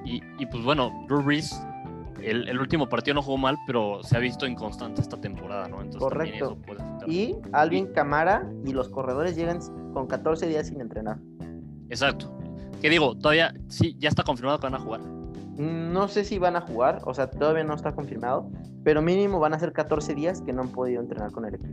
Y, 0.05 0.47
pues 0.47 0.65
bueno, 0.65 0.91
Drew 1.07 1.23
Brees, 1.23 1.55
el, 2.21 2.59
último 2.59 2.89
partido 2.89 3.15
no 3.15 3.23
jugó 3.23 3.39
mal, 3.39 3.57
pero 3.67 4.03
se 4.03 4.17
ha 4.17 4.21
visto 4.21 4.47
inconstante 4.47 5.01
esta 5.01 5.17
temporada, 5.21 5.69
¿no? 5.69 5.81
Entonces 5.81 6.01
Correcto. 6.01 6.59
y 7.07 7.37
Alvin 7.53 7.87
Camara 7.93 8.51
y 8.65 8.73
los 8.73 8.89
corredores 8.89 9.37
llegan 9.37 9.61
con 9.93 10.09
14 10.09 10.49
días 10.49 10.67
sin 10.67 10.81
entrenar. 10.81 11.19
Exacto. 11.89 12.37
¿Qué 12.83 12.91
digo? 12.91 13.15
Todavía, 13.15 13.55
sí, 13.69 13.97
ya 14.01 14.09
está 14.09 14.25
confirmado 14.25 14.59
que 14.59 14.67
van 14.67 14.75
a 14.75 14.81
jugar. 14.81 15.01
No 15.57 16.09
sé 16.09 16.25
si 16.25 16.39
van 16.39 16.57
a 16.57 16.61
jugar, 16.63 17.01
o 17.05 17.15
sea, 17.15 17.31
todavía 17.31 17.63
no 17.63 17.75
está 17.75 17.95
confirmado, 17.95 18.51
pero 18.83 19.01
mínimo 19.01 19.39
van 19.39 19.55
a 19.55 19.59
ser 19.61 19.73
14 19.73 20.17
días 20.17 20.41
que 20.41 20.53
no 20.53 20.63
han 20.63 20.69
podido 20.71 21.01
entrenar 21.01 21.31
con 21.31 21.45
el 21.45 21.55
equipo. 21.55 21.73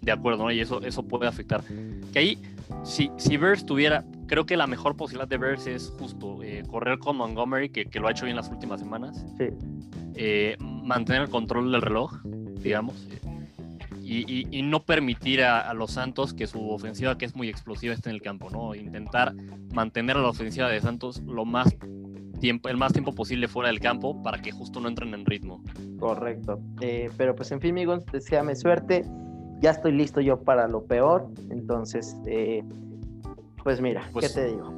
De 0.00 0.10
acuerdo, 0.10 0.44
¿no? 0.44 0.50
Y 0.50 0.60
eso, 0.60 0.82
eso 0.82 1.04
puede 1.04 1.28
afectar. 1.28 1.62
Que 2.12 2.18
ahí, 2.18 2.42
si, 2.82 3.10
si 3.16 3.36
Bears 3.36 3.64
tuviera, 3.64 4.04
creo 4.26 4.46
que 4.46 4.56
la 4.56 4.66
mejor 4.66 4.96
posibilidad 4.96 5.28
de 5.28 5.36
Bears 5.36 5.68
es 5.68 5.92
justo 5.96 6.42
eh, 6.42 6.64
correr 6.68 6.98
con 6.98 7.16
Montgomery, 7.16 7.68
que, 7.68 7.84
que, 7.86 8.00
lo 8.00 8.08
ha 8.08 8.10
hecho 8.10 8.24
bien 8.24 8.36
las 8.36 8.48
últimas 8.48 8.80
semanas. 8.80 9.24
Sí. 9.38 9.48
Eh, 10.14 10.56
mantener 10.60 11.22
el 11.22 11.28
control 11.28 11.70
del 11.70 11.82
reloj, 11.82 12.20
digamos. 12.24 13.06
Y, 14.08 14.46
y, 14.56 14.62
no 14.62 14.84
permitir 14.84 15.42
a, 15.42 15.72
los 15.74 15.92
Santos 15.92 16.32
que 16.32 16.46
su 16.46 16.70
ofensiva, 16.70 17.18
que 17.18 17.24
es 17.24 17.34
muy 17.34 17.48
explosiva, 17.48 17.92
esté 17.92 18.10
en 18.10 18.14
el 18.16 18.22
campo, 18.22 18.50
¿no? 18.50 18.74
Intentar 18.74 19.34
mantener 19.74 20.16
a 20.16 20.20
la 20.20 20.28
ofensiva 20.28 20.68
de 20.68 20.80
Santos 20.80 21.20
lo 21.22 21.44
más 21.44 21.74
tiempo, 22.40 22.68
el 22.68 22.76
más 22.76 22.92
tiempo 22.92 23.12
posible 23.12 23.48
fuera 23.48 23.68
del 23.68 23.80
campo 23.80 24.22
para 24.22 24.40
que 24.40 24.52
justo 24.52 24.80
no 24.80 24.88
entren 24.88 25.12
en 25.14 25.26
ritmo. 25.26 25.62
Correcto. 25.98 26.60
Eh, 26.80 27.10
pero 27.16 27.34
pues 27.34 27.50
en 27.50 27.60
fin, 27.60 27.70
amigos, 27.72 28.04
deseame 28.12 28.54
suerte 28.54 29.04
ya 29.60 29.70
estoy 29.70 29.92
listo 29.92 30.20
yo 30.20 30.40
para 30.42 30.68
lo 30.68 30.84
peor. 30.84 31.28
Entonces, 31.50 32.16
eh, 32.26 32.62
Pues 33.64 33.80
mira, 33.80 34.02
¿qué 34.06 34.12
Pues- 34.12 34.32
te 34.32 34.46
digo? 34.46 34.72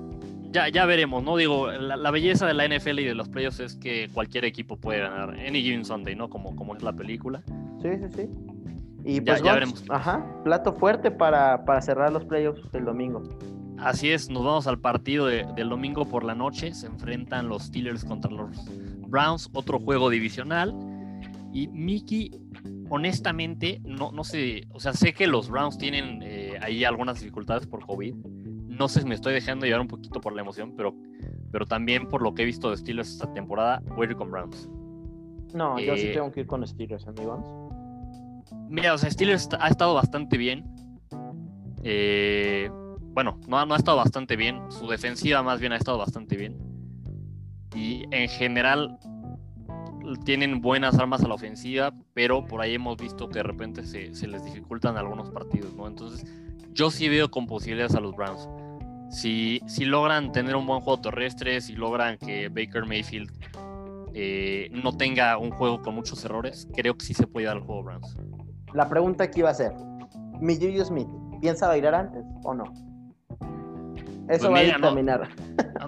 Ya, 0.51 0.71
ya 0.71 0.87
veremos, 0.87 1.23
¿no? 1.23 1.37
Digo, 1.37 1.71
la, 1.71 1.95
la 1.97 2.11
belleza 2.11 2.47
de 2.47 2.55
la 2.55 2.65
NFL 2.65 3.01
y 3.01 3.05
de 3.05 3.15
los 3.15 3.29
playoffs 3.29 3.61
es 3.61 3.77
que 3.77 4.09
cualquier 4.15 4.47
equipo 4.47 4.79
puede 4.79 5.01
ganar 5.01 5.39
Any 5.39 5.61
Given 5.61 5.85
Sunday, 5.85 6.17
¿no? 6.17 6.31
Como, 6.31 6.57
como 6.57 6.75
es 6.75 6.83
la 6.83 6.95
película. 6.95 7.43
Sí, 7.83 7.91
sí, 7.99 8.07
sí. 8.17 8.31
Y 9.09 9.17
Ya- 9.17 9.25
pues 9.25 9.43
ya 9.43 9.55
veremos. 9.55 9.85
Ajá, 9.89 10.23
plato 10.45 10.75
fuerte 10.75 11.11
para, 11.11 11.65
para 11.65 11.81
cerrar 11.81 12.13
los 12.13 12.25
playoffs 12.27 12.61
el 12.75 12.85
domingo. 12.85 13.23
Así 13.79 14.11
es, 14.11 14.29
nos 14.29 14.45
vamos 14.45 14.67
al 14.67 14.79
partido 14.81 15.27
de- 15.27 15.47
del 15.55 15.69
domingo 15.71 16.05
por 16.05 16.25
la 16.25 16.35
noche. 16.35 16.75
Se 16.75 16.87
enfrentan 16.89 17.49
los 17.49 17.63
Steelers 17.65 18.05
contra 18.05 18.31
los 18.31 18.51
Browns, 19.09 19.49
otro 19.55 19.79
juego 19.79 20.11
divisional. 20.11 20.75
Y 21.55 21.69
Mickey, 21.69 22.31
honestamente, 22.91 23.81
no, 23.85 24.13
no 24.13 24.25
sé, 24.25 24.67
o 24.73 24.81
sea, 24.81 24.93
sé 24.93 25.15
que 25.15 25.27
los 25.27 25.49
Browns 25.49 25.79
tienen 25.79 26.21
eh, 26.23 26.59
ahí 26.61 26.85
algunas 26.85 27.21
dificultades 27.21 27.67
por 27.67 27.87
COVID. 27.87 28.15
No 28.15 28.89
sé 28.89 29.01
si 29.01 29.07
me 29.09 29.15
estoy 29.15 29.33
dejando 29.33 29.65
llevar 29.65 29.81
un 29.81 29.89
poquito 29.89 30.21
por 30.21 30.35
la 30.35 30.43
emoción, 30.43 30.75
pero, 30.77 30.95
pero 31.51 31.65
también 31.65 32.09
por 32.09 32.21
lo 32.21 32.35
que 32.35 32.43
he 32.43 32.45
visto 32.45 32.71
de 32.71 32.77
Steelers 32.77 33.11
esta 33.13 33.33
temporada, 33.33 33.81
voy 33.97 34.07
a 34.07 34.11
ir 34.11 34.17
con 34.17 34.31
Browns. 34.31 34.69
No, 35.55 35.79
yo 35.79 35.97
sí 35.97 36.09
Eh, 36.09 36.13
tengo 36.15 36.31
que 36.31 36.41
ir 36.41 36.47
con 36.47 36.67
Steelers, 36.67 37.07
amigos. 37.09 37.41
Mira, 38.69 38.95
o 38.95 38.99
sea, 38.99 39.11
Steelers 39.11 39.49
ha 39.59 39.69
estado 39.69 39.95
bastante 39.95 40.37
bien. 40.37 40.65
Eh, 41.83 42.71
bueno, 43.01 43.41
no, 43.49 43.59
ha- 43.59 43.77
estado 43.77 43.97
bastante 43.97 44.37
bien. 44.37 44.61
Su 44.71 44.89
defensiva 44.89 45.43
más 45.43 45.61
bien 45.61 45.73
ha 45.73 45.77
estado 45.77 45.99
bastante 45.99 46.37
bien. 46.37 46.57
Y 47.75 48.05
en 48.11 48.29
general 48.29 48.99
tienen 50.25 50.61
buenas 50.61 50.99
armas 50.99 51.23
a 51.23 51.29
la 51.29 51.35
ofensiva, 51.35 51.93
pero 52.15 52.45
por 52.47 52.61
ahí 52.61 52.75
hemos 52.75 52.97
visto 52.97 53.29
que 53.29 53.39
de 53.39 53.43
repente 53.43 53.85
se, 53.85 54.15
se 54.15 54.27
les 54.27 54.45
dificultan 54.45 54.97
algunos 54.97 55.31
partidos, 55.31 55.75
¿no? 55.75 55.87
Entonces, 55.87 56.27
yo 56.73 56.91
sí 56.91 57.09
veo 57.09 57.31
con 57.31 57.47
posibilidades 57.47 57.95
a 57.95 58.01
los 58.01 58.15
Browns. 58.17 58.49
Si, 59.11 59.61
si 59.67 59.85
logran 59.85 60.33
tener 60.33 60.57
un 60.57 60.67
buen 60.67 60.81
juego 60.81 61.01
terrestre, 61.01 61.61
si 61.61 61.75
logran 61.75 62.19
que 62.19 62.49
Baker 62.49 62.85
Mayfield 62.87 63.31
eh, 64.15 64.69
no 64.73 64.97
tenga 64.97 65.37
un 65.39 65.51
juego 65.51 65.81
con 65.83 65.95
muchos 65.95 66.25
errores, 66.25 66.69
creo 66.75 66.97
que 66.97 67.05
sí 67.05 67.15
se 67.15 67.27
puede 67.27 67.47
dar 67.47 67.57
el 67.59 67.63
juego 67.63 67.83
Browns. 67.85 68.17
La 68.75 68.89
pregunta 68.89 69.25
aquí 69.25 69.43
va 69.43 69.51
a 69.51 69.55
ser: 69.55 69.73
¿Mi 70.41 70.57
Juju 70.57 70.85
Smith 70.85 71.09
piensa 71.41 71.69
bailar 71.69 71.95
antes 71.95 72.25
o 72.45 72.55
no? 72.55 72.65
Eso 74.29 74.51
Pues 74.51 74.53
va 74.53 74.63
mira, 74.63 74.75
a 74.75 74.79
no. 74.79 74.87
dictaminar. 74.89 75.29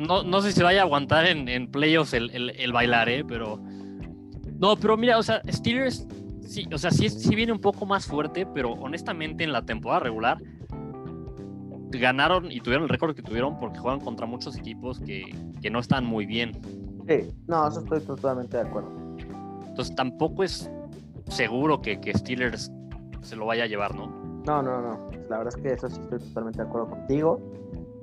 No, 0.06 0.22
no 0.22 0.40
sé 0.40 0.52
si 0.52 0.62
vaya 0.62 0.80
a 0.80 0.84
aguantar 0.84 1.26
en, 1.26 1.48
en 1.48 1.70
playoffs 1.70 2.14
el, 2.14 2.30
el, 2.30 2.50
el 2.50 2.72
bailar, 2.72 3.08
¿eh? 3.08 3.24
Pero. 3.24 3.58
No, 4.58 4.76
pero 4.76 4.96
mira, 4.96 5.18
o 5.18 5.22
sea, 5.22 5.42
Steelers, 5.48 6.06
sí, 6.46 6.66
o 6.72 6.78
sea, 6.78 6.90
sí, 6.90 7.08
sí 7.10 7.34
viene 7.34 7.52
un 7.52 7.60
poco 7.60 7.86
más 7.86 8.06
fuerte, 8.06 8.46
pero 8.46 8.72
honestamente 8.72 9.44
en 9.44 9.52
la 9.52 9.62
temporada 9.62 10.00
regular 10.00 10.38
ganaron 11.92 12.50
y 12.52 12.60
tuvieron 12.60 12.84
el 12.84 12.88
récord 12.88 13.14
que 13.16 13.22
tuvieron 13.22 13.58
porque 13.58 13.78
juegan 13.78 14.00
contra 14.00 14.24
muchos 14.26 14.56
equipos 14.56 15.00
que, 15.00 15.24
que 15.60 15.70
no 15.70 15.80
están 15.80 16.04
muy 16.04 16.24
bien. 16.24 16.52
Sí, 17.08 17.28
no, 17.48 17.66
eso 17.66 17.80
estoy 17.80 18.00
totalmente 18.00 18.56
de 18.58 18.62
acuerdo. 18.62 18.90
Entonces 19.66 19.94
tampoco 19.96 20.44
es 20.44 20.70
seguro 21.30 21.80
que, 21.80 22.00
que 22.00 22.12
Steelers 22.16 22.70
se 23.22 23.36
lo 23.36 23.46
vaya 23.46 23.64
a 23.64 23.66
llevar, 23.66 23.94
¿no? 23.94 24.06
No, 24.46 24.62
no, 24.62 24.80
no. 24.80 25.10
La 25.28 25.38
verdad 25.38 25.54
es 25.56 25.62
que 25.62 25.72
eso 25.72 25.88
sí 25.88 26.00
estoy 26.00 26.18
totalmente 26.18 26.62
de 26.62 26.68
acuerdo 26.68 26.90
contigo. 26.90 27.40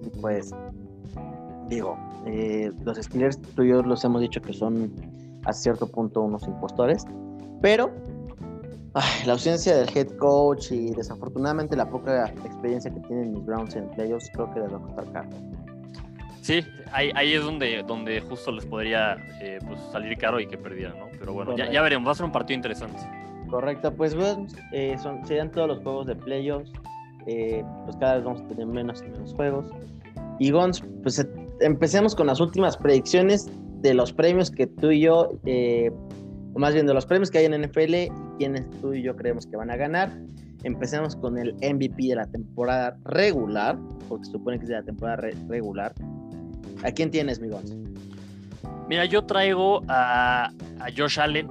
Y 0.01 0.09
pues, 0.21 0.51
digo, 1.69 1.97
eh, 2.25 2.71
los 2.83 2.97
Steelers, 2.97 3.41
tú 3.41 3.63
y 3.63 3.69
yo 3.69 3.81
los 3.81 4.03
hemos 4.05 4.21
dicho 4.21 4.41
que 4.41 4.53
son 4.53 4.91
a 5.45 5.53
cierto 5.53 5.87
punto 5.87 6.21
unos 6.21 6.43
impostores. 6.47 7.05
Pero 7.61 7.91
la 9.25 9.33
ausencia 9.33 9.75
del 9.77 9.89
head 9.95 10.09
coach 10.17 10.71
y 10.71 10.91
desafortunadamente 10.91 11.75
la 11.75 11.89
poca 11.89 12.27
experiencia 12.27 12.91
que 12.91 12.99
tienen 13.01 13.33
mis 13.33 13.45
Browns 13.45 13.75
en 13.75 13.89
playoffs, 13.89 14.29
creo 14.33 14.51
que 14.53 14.59
les 14.59 14.73
va 14.73 14.77
a 14.77 14.81
costar 14.81 15.11
caro. 15.11 15.29
Sí, 16.47 16.63
ahí, 16.93 17.11
ahí 17.13 17.33
es 17.33 17.43
donde, 17.43 17.83
donde 17.85 18.21
justo 18.21 18.53
les 18.53 18.65
podría 18.65 19.17
eh, 19.41 19.59
pues, 19.67 19.81
salir 19.91 20.17
caro 20.17 20.39
y 20.39 20.47
que 20.47 20.57
perdieran, 20.57 20.97
¿no? 20.97 21.07
Pero 21.19 21.33
bueno, 21.33 21.57
ya, 21.57 21.69
ya 21.69 21.81
veremos, 21.81 22.07
va 22.07 22.13
a 22.13 22.15
ser 22.15 22.25
un 22.25 22.31
partido 22.31 22.55
interesante. 22.55 23.01
Correcto, 23.49 23.93
pues 23.93 24.15
bueno, 24.15 24.47
eh, 24.71 24.95
son, 24.97 25.27
serían 25.27 25.51
todos 25.51 25.67
los 25.67 25.79
juegos 25.79 26.07
de 26.07 26.15
playoffs. 26.15 26.71
Eh, 27.25 27.65
pues 27.83 27.97
cada 27.97 28.15
vez 28.15 28.23
vamos 28.23 28.41
a 28.43 28.47
tener 28.47 28.65
menos 28.65 29.03
y 29.05 29.09
menos 29.09 29.33
juegos. 29.33 29.65
Y 30.39 30.51
Gons, 30.51 30.81
pues 31.03 31.19
eh, 31.19 31.27
empecemos 31.59 32.15
con 32.15 32.27
las 32.27 32.39
últimas 32.39 32.77
predicciones 32.77 33.49
de 33.81 33.93
los 33.93 34.13
premios 34.13 34.49
que 34.49 34.67
tú 34.67 34.91
y 34.91 35.01
yo, 35.01 35.37
eh, 35.45 35.91
o 36.53 36.59
más 36.59 36.73
bien 36.73 36.87
de 36.87 36.93
los 36.93 37.05
premios 37.05 37.29
que 37.29 37.39
hay 37.39 37.45
en 37.45 37.61
NFL 37.61 37.93
y 37.93 38.09
quienes 38.37 38.69
tú 38.79 38.93
y 38.93 39.01
yo 39.01 39.17
creemos 39.17 39.45
que 39.47 39.57
van 39.57 39.69
a 39.69 39.75
ganar. 39.75 40.13
Empecemos 40.63 41.17
con 41.17 41.37
el 41.37 41.55
MVP 41.55 42.07
de 42.07 42.15
la 42.15 42.25
temporada 42.25 42.97
regular, 43.03 43.77
porque 44.07 44.23
se 44.23 44.31
supone 44.31 44.57
que 44.59 44.63
es 44.63 44.69
de 44.69 44.75
la 44.75 44.83
temporada 44.83 45.17
re- 45.17 45.35
regular. 45.49 45.93
¿A 46.83 46.91
quién 46.91 47.11
tienes, 47.11 47.39
mi 47.39 47.47
Gons? 47.49 47.73
Mira, 48.87 49.05
yo 49.05 49.23
traigo 49.25 49.81
a, 49.87 50.45
a 50.79 50.85
Josh 50.95 51.19
Allen. 51.19 51.49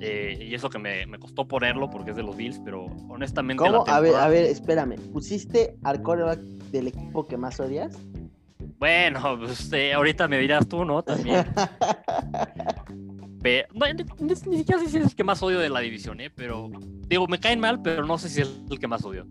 eh, 0.00 0.36
y 0.40 0.54
eso 0.54 0.68
que 0.70 0.78
me, 0.78 1.06
me 1.06 1.18
costó 1.18 1.46
ponerlo 1.46 1.88
porque 1.90 2.10
es 2.10 2.16
de 2.16 2.22
los 2.22 2.36
Bills, 2.36 2.60
pero 2.64 2.86
honestamente. 3.08 3.62
la 3.64 3.70
¿Cómo? 3.70 3.84
A 3.88 4.00
ver, 4.00 4.10
temporada- 4.12 4.24
a 4.26 4.28
ver, 4.28 4.44
espérame. 4.44 4.96
¿Pusiste 5.12 5.76
al 5.82 6.02
coreback 6.02 6.38
del 6.40 6.88
equipo 6.88 7.26
que 7.26 7.36
más 7.36 7.58
odias? 7.60 7.96
Bueno, 8.78 9.38
pues, 9.38 9.72
eh, 9.72 9.92
ahorita 9.94 10.26
me 10.28 10.38
dirás 10.38 10.66
tú, 10.68 10.84
¿no? 10.84 11.02
También. 11.02 11.44
No, 13.74 13.86
ni, 14.20 14.36
siquiera 14.56 14.80
sé 14.80 14.88
si 14.88 14.96
es 14.96 15.04
el 15.04 15.14
que 15.14 15.22
más 15.22 15.42
odio 15.42 15.58
de 15.58 15.68
la 15.68 15.80
división, 15.80 16.20
¿eh? 16.20 16.30
Pero 16.30 16.70
digo, 17.08 17.26
me 17.26 17.38
caen 17.38 17.60
mal, 17.60 17.82
pero 17.82 18.06
no 18.06 18.16
sé 18.16 18.30
si 18.30 18.40
es 18.40 18.50
el 18.70 18.78
que 18.78 18.88
más 18.88 19.04
odio. 19.04 19.26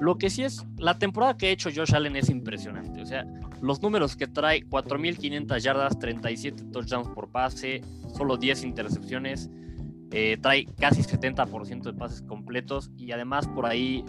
Lo 0.00 0.18
que 0.18 0.28
sí 0.28 0.42
es, 0.42 0.64
la 0.76 0.98
temporada 0.98 1.36
que 1.36 1.46
ha 1.46 1.50
hecho 1.50 1.70
Josh 1.74 1.94
Allen 1.94 2.16
es 2.16 2.30
impresionante. 2.30 3.00
O 3.00 3.06
sea, 3.06 3.24
los 3.60 3.80
números 3.80 4.16
que 4.16 4.26
trae, 4.26 4.64
4.500 4.64 5.58
yardas, 5.58 5.98
37 5.98 6.64
touchdowns 6.72 7.08
por 7.08 7.30
pase, 7.30 7.82
solo 8.16 8.36
10 8.36 8.64
intercepciones, 8.64 9.48
eh, 10.10 10.36
trae 10.40 10.66
casi 10.78 11.02
70% 11.02 11.82
de 11.82 11.92
pases 11.92 12.22
completos 12.22 12.90
y 12.96 13.12
además 13.12 13.46
por 13.46 13.66
ahí 13.66 14.04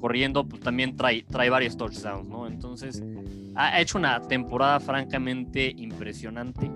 corriendo, 0.00 0.46
pues 0.48 0.62
también 0.62 0.96
trae, 0.96 1.24
trae 1.24 1.50
varios 1.50 1.76
touchdowns, 1.76 2.28
¿no? 2.28 2.46
Entonces, 2.46 3.02
ha 3.56 3.80
hecho 3.80 3.98
una 3.98 4.20
temporada 4.20 4.78
francamente 4.78 5.74
impresionante. 5.76 6.70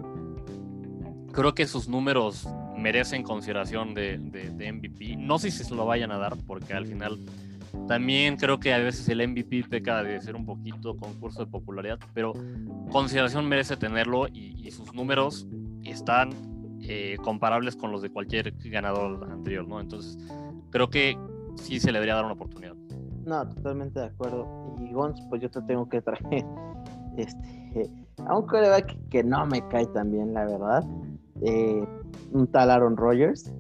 Creo 1.33 1.55
que 1.55 1.67
sus 1.67 1.89
números 1.89 2.49
merecen 2.77 3.23
consideración 3.23 3.95
de, 3.95 4.19
de- 4.19 4.73
MVP. 4.73 5.17
No 5.17 5.39
sé 5.39 5.51
si 5.51 5.65
se 5.65 5.75
lo 5.75 5.87
vayan 5.87 6.11
a 6.13 6.19
dar, 6.19 6.37
porque 6.47 6.73
al 6.75 6.87
final 6.87 7.19
también 7.89 8.37
creo 8.37 8.59
que 8.61 8.73
a 8.75 8.79
veces 8.79 9.09
el 9.09 9.27
MVP 9.27 9.65
peca 9.69 10.03
de 10.03 10.21
ser 10.21 10.37
un 10.37 10.45
poquito 10.45 10.97
concurso 10.97 11.45
de 11.45 11.51
popularidad, 11.51 11.99
pero 12.15 12.33
consideración 12.91 13.49
merece 13.49 13.77
tenerlo 13.77 14.29
y, 14.29 14.55
y 14.67 14.71
sus 14.71 14.93
números 14.95 15.47
están 15.85 16.31
eh, 16.83 17.17
comparables 17.23 17.77
con 17.77 17.93
los 17.93 18.03
de 18.03 18.11
cualquier 18.11 18.53
ganador 18.65 19.29
anterior, 19.31 19.67
¿no? 19.67 19.81
Entonces, 19.81 20.19
creo 20.71 20.91
que 20.91 21.17
sí 21.57 21.81
se 21.81 21.89
le 21.93 21.95
debería 21.99 22.15
dar 22.17 22.25
una 22.25 22.35
oportunidad. 22.35 22.75
No, 23.25 23.49
totalmente 23.49 24.01
de 24.01 24.07
acuerdo. 24.07 24.77
Y 24.81 24.93
Gons, 24.93 25.21
pues 25.31 25.41
yo 25.41 25.51
te 25.51 25.63
tengo 25.63 25.89
que 25.89 26.03
traer 26.03 26.45
este, 27.17 27.89
a 28.27 28.37
un 28.37 28.47
coreback 28.47 28.97
que 29.09 29.23
no 29.23 29.47
me 29.47 29.67
cae 29.69 29.87
tan 29.87 30.11
bien, 30.11 30.35
la 30.35 30.45
verdad. 30.45 30.85
Eh, 31.45 31.85
un 32.33 32.47
tal 32.49 32.71
Aaron 32.71 32.97
Rodgers. 32.97 33.53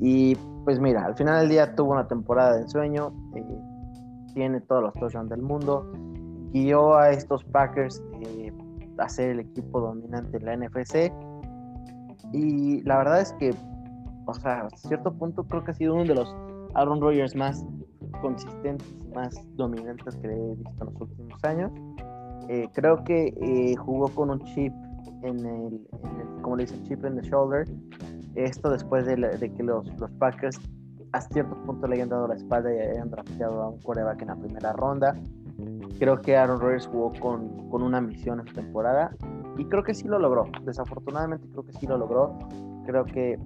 Y 0.00 0.36
pues 0.64 0.78
mira, 0.80 1.04
al 1.06 1.16
final 1.16 1.40
del 1.40 1.48
día 1.50 1.74
tuvo 1.74 1.92
una 1.92 2.06
temporada 2.06 2.54
de 2.56 2.62
ensueño. 2.62 3.12
eh, 3.34 3.44
tiene 4.34 4.60
todos 4.60 4.82
los 4.82 4.94
touchdowns 4.94 5.30
del 5.30 5.42
mundo. 5.42 5.90
Guió 6.52 6.96
a 6.96 7.10
estos 7.10 7.44
Packers 7.44 8.02
eh, 8.22 8.52
a 8.98 9.08
ser 9.08 9.30
el 9.30 9.40
equipo 9.40 9.80
dominante 9.80 10.36
en 10.36 10.44
la 10.44 10.56
NFC. 10.56 11.12
Y 12.32 12.82
la 12.82 12.98
verdad 12.98 13.20
es 13.20 13.32
que, 13.34 13.54
o 14.26 14.34
sea, 14.34 14.62
hasta 14.62 14.88
cierto 14.88 15.12
punto 15.12 15.44
creo 15.44 15.64
que 15.64 15.70
ha 15.70 15.74
sido 15.74 15.94
uno 15.94 16.04
de 16.04 16.14
los 16.14 16.34
Aaron 16.74 17.00
Rodgers 17.00 17.34
más 17.34 17.64
consistentes 18.20 18.86
más 19.14 19.34
dominantes 19.56 20.16
que 20.16 20.28
he 20.28 20.54
visto 20.54 20.84
en 20.84 20.92
los 20.92 21.00
últimos 21.00 21.44
años. 21.44 21.72
Eh, 22.48 22.68
creo 22.72 23.02
que 23.04 23.34
eh, 23.40 23.76
jugó 23.76 24.08
con 24.08 24.30
un 24.30 24.40
chip 24.44 24.72
en 25.22 25.38
el, 25.46 25.86
en 26.02 26.20
el- 26.20 26.42
como 26.42 26.56
le 26.56 26.64
dicen, 26.64 26.82
chip 26.84 27.04
en 27.04 27.16
the 27.16 27.22
shoulder. 27.22 27.66
Esto 28.34 28.70
después 28.70 29.06
de, 29.06 29.16
de 29.16 29.52
que 29.52 29.62
los, 29.62 29.86
los 29.98 30.10
Packers 30.12 30.58
a 31.12 31.20
cierto 31.22 31.56
punto 31.64 31.86
le 31.88 31.96
hayan 31.96 32.10
dado 32.10 32.28
la 32.28 32.34
espalda 32.34 32.72
y 32.74 32.78
hayan 32.78 33.10
drafteado 33.10 33.62
a 33.62 33.68
un 33.70 33.80
coreback 33.80 34.20
en 34.22 34.28
la 34.28 34.36
primera 34.36 34.72
ronda. 34.74 35.16
Creo 35.98 36.20
que 36.20 36.36
Aaron 36.36 36.60
Rodgers 36.60 36.86
jugó 36.86 37.12
con, 37.18 37.68
con 37.70 37.82
una 37.82 38.00
misión 38.00 38.40
esta 38.40 38.60
temporada 38.60 39.10
y 39.56 39.64
creo 39.64 39.82
que 39.82 39.94
sí 39.94 40.06
lo 40.06 40.18
logró. 40.18 40.46
Desafortunadamente 40.64 41.48
creo 41.50 41.64
que 41.64 41.72
sí 41.72 41.86
lo 41.86 41.98
logró. 41.98 42.38
Creo 42.86 43.04
que 43.04 43.32
eh, 43.32 43.38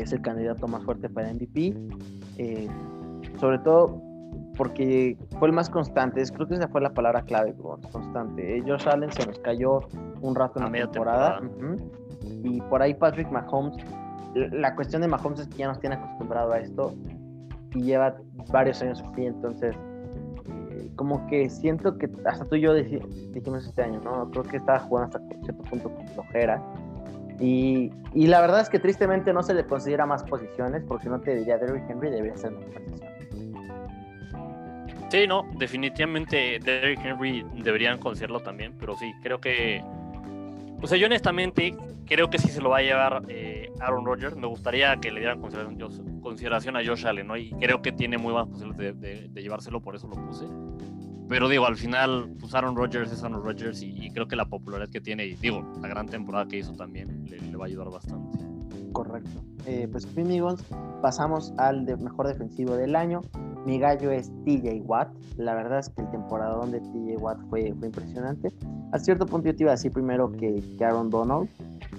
es 0.00 0.12
el 0.12 0.22
candidato 0.22 0.66
más 0.68 0.84
fuerte 0.84 1.10
para 1.10 1.32
MVP. 1.34 1.74
Eh, 2.38 2.68
sobre 3.38 3.58
todo 3.58 4.00
porque 4.56 5.16
fue 5.38 5.48
el 5.48 5.54
más 5.54 5.70
constante. 5.70 6.22
Creo 6.32 6.46
que 6.46 6.54
esa 6.54 6.68
fue 6.68 6.80
la 6.80 6.92
palabra 6.92 7.22
clave, 7.22 7.54
constante. 7.90 8.58
Eh, 8.58 8.62
Josh 8.66 8.88
Allen 8.88 9.10
se 9.12 9.26
nos 9.26 9.38
cayó 9.40 9.80
un 10.20 10.34
rato 10.34 10.58
en 10.58 10.64
la 10.64 10.70
media 10.70 10.90
temporada. 10.90 11.40
Ujú. 11.40 11.76
Y 12.44 12.60
por 12.62 12.82
ahí 12.82 12.94
Patrick 12.94 13.30
Mahomes. 13.30 13.76
La 14.34 14.74
cuestión 14.74 15.02
de 15.02 15.08
Mahomes 15.08 15.40
es 15.40 15.48
que 15.48 15.58
ya 15.58 15.68
nos 15.68 15.78
tiene 15.78 15.96
acostumbrado 15.96 16.52
a 16.52 16.58
esto 16.58 16.94
y 17.74 17.82
lleva 17.82 18.16
varios 18.50 18.80
años 18.82 19.02
así. 19.02 19.26
Entonces, 19.26 19.74
eh, 20.70 20.90
como 20.96 21.26
que 21.26 21.50
siento 21.50 21.98
que 21.98 22.10
hasta 22.24 22.44
tú 22.46 22.56
y 22.56 22.62
yo 22.62 22.74
dijimos 22.74 23.66
este 23.66 23.82
año, 23.82 24.00
¿no? 24.00 24.30
Creo 24.30 24.44
que 24.44 24.56
estaba 24.56 24.78
jugando 24.80 25.16
hasta 25.18 25.36
cierto 25.42 25.62
punto 25.64 25.90
con 25.94 26.06
flojera. 26.08 26.62
Y, 27.40 27.90
y, 28.14 28.26
la 28.28 28.40
verdad 28.40 28.60
es 28.60 28.68
que 28.68 28.78
tristemente 28.78 29.32
no 29.32 29.42
se 29.42 29.52
le 29.52 29.66
considera 29.66 30.06
más 30.06 30.22
posiciones, 30.22 30.84
porque 30.86 31.08
no 31.08 31.20
te 31.20 31.34
diría 31.34 31.58
Derrick 31.58 31.90
Henry 31.90 32.10
debería 32.10 32.36
ser 32.36 32.52
una 32.52 32.66
posición. 32.66 33.11
Sí, 35.12 35.26
no, 35.26 35.46
definitivamente 35.58 36.58
Derrick 36.58 37.04
Henry 37.04 37.44
deberían 37.62 37.98
considerarlo 37.98 38.40
también, 38.40 38.72
pero 38.80 38.96
sí, 38.96 39.12
creo 39.22 39.38
que. 39.38 39.84
O 40.80 40.86
sea, 40.86 40.96
yo 40.96 41.04
honestamente 41.04 41.76
creo 42.06 42.30
que 42.30 42.38
sí 42.38 42.48
se 42.48 42.62
lo 42.62 42.70
va 42.70 42.78
a 42.78 42.80
llevar 42.80 43.22
eh, 43.28 43.70
Aaron 43.78 44.06
Rodgers. 44.06 44.36
Me 44.36 44.46
gustaría 44.46 44.96
que 44.96 45.12
le 45.12 45.20
dieran 45.20 45.38
consideración, 46.22 46.78
a 46.78 46.82
Josh 46.82 47.06
Allen, 47.06 47.26
¿no? 47.26 47.36
Y 47.36 47.50
creo 47.60 47.82
que 47.82 47.92
tiene 47.92 48.16
muy 48.16 48.32
buenas 48.32 48.48
posibilidades 48.48 48.98
de, 49.34 49.42
llevárselo, 49.42 49.82
por 49.82 49.96
eso 49.96 50.08
lo 50.08 50.14
puse. 50.14 50.46
Pero 51.28 51.46
digo, 51.46 51.66
al 51.66 51.76
final, 51.76 52.32
pues 52.40 52.54
Aaron 52.54 52.74
Rodgers 52.74 53.12
es 53.12 53.22
Aaron 53.22 53.44
Rodgers 53.44 53.82
y, 53.82 54.08
creo 54.12 54.26
que 54.26 54.34
la 54.34 54.46
popularidad 54.46 54.88
que 54.88 55.02
tiene, 55.02 55.26
y 55.26 55.34
digo, 55.34 55.74
la 55.82 55.88
gran 55.88 56.08
temporada 56.08 56.48
que 56.48 56.56
hizo 56.56 56.72
también 56.72 57.26
le, 57.28 57.54
va 57.54 57.64
a 57.64 57.68
ayudar 57.68 57.90
bastante. 57.90 58.51
Correcto. 58.92 59.30
Eh, 59.66 59.88
pues 59.90 60.06
amigos, 60.16 60.64
pasamos 61.00 61.52
al 61.58 61.84
mejor 61.98 62.28
defensivo 62.28 62.74
del 62.74 62.96
año. 62.96 63.22
Mi 63.64 63.78
gallo 63.78 64.10
es 64.10 64.30
TJ 64.44 64.82
Watt. 64.84 65.08
La 65.36 65.54
verdad 65.54 65.78
es 65.78 65.88
que 65.90 66.02
el 66.02 66.10
temporada 66.10 66.54
donde 66.56 66.80
TJ 66.80 67.16
Watt 67.18 67.38
fue, 67.48 67.72
fue 67.78 67.88
impresionante. 67.88 68.48
A 68.92 68.98
cierto 68.98 69.26
punto 69.26 69.48
yo 69.48 69.56
te 69.56 69.62
iba 69.62 69.72
a 69.72 69.74
decir 69.74 69.92
primero 69.92 70.30
que, 70.32 70.62
que 70.76 70.84
Aaron 70.84 71.10
Donald, 71.10 71.48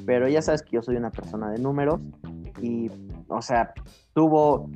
pero 0.06 0.28
ya 0.28 0.42
sabes 0.42 0.62
que 0.62 0.72
yo 0.72 0.82
soy 0.82 0.96
una 0.98 1.10
persona 1.10 1.50
de 1.50 1.60
números 1.60 2.02
y, 2.62 2.90
o 3.28 3.42
sea, 3.42 3.74
tuvo 4.14 4.70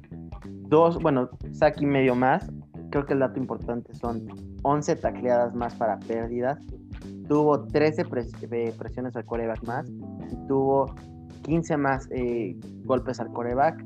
dos, 0.69 1.01
bueno, 1.01 1.29
saque 1.51 1.83
y 1.83 1.87
medio 1.87 2.15
más. 2.15 2.49
Creo 2.89 3.05
que 3.05 3.13
el 3.13 3.19
dato 3.19 3.39
importante 3.39 3.93
son 3.95 4.27
11 4.63 4.95
tacleadas 4.97 5.53
más 5.53 5.75
para 5.75 5.99
pérdidas. 5.99 6.59
Tuvo 7.27 7.65
13 7.65 8.05
eh, 8.51 8.73
presiones 8.77 9.15
al 9.15 9.25
coreback 9.25 9.63
más 9.63 9.89
y 9.89 10.47
tuvo 10.47 10.95
15 11.47 11.77
más 11.77 12.07
eh, 12.11 12.55
golpes 12.83 13.19
al 13.19 13.31
coreback. 13.31 13.83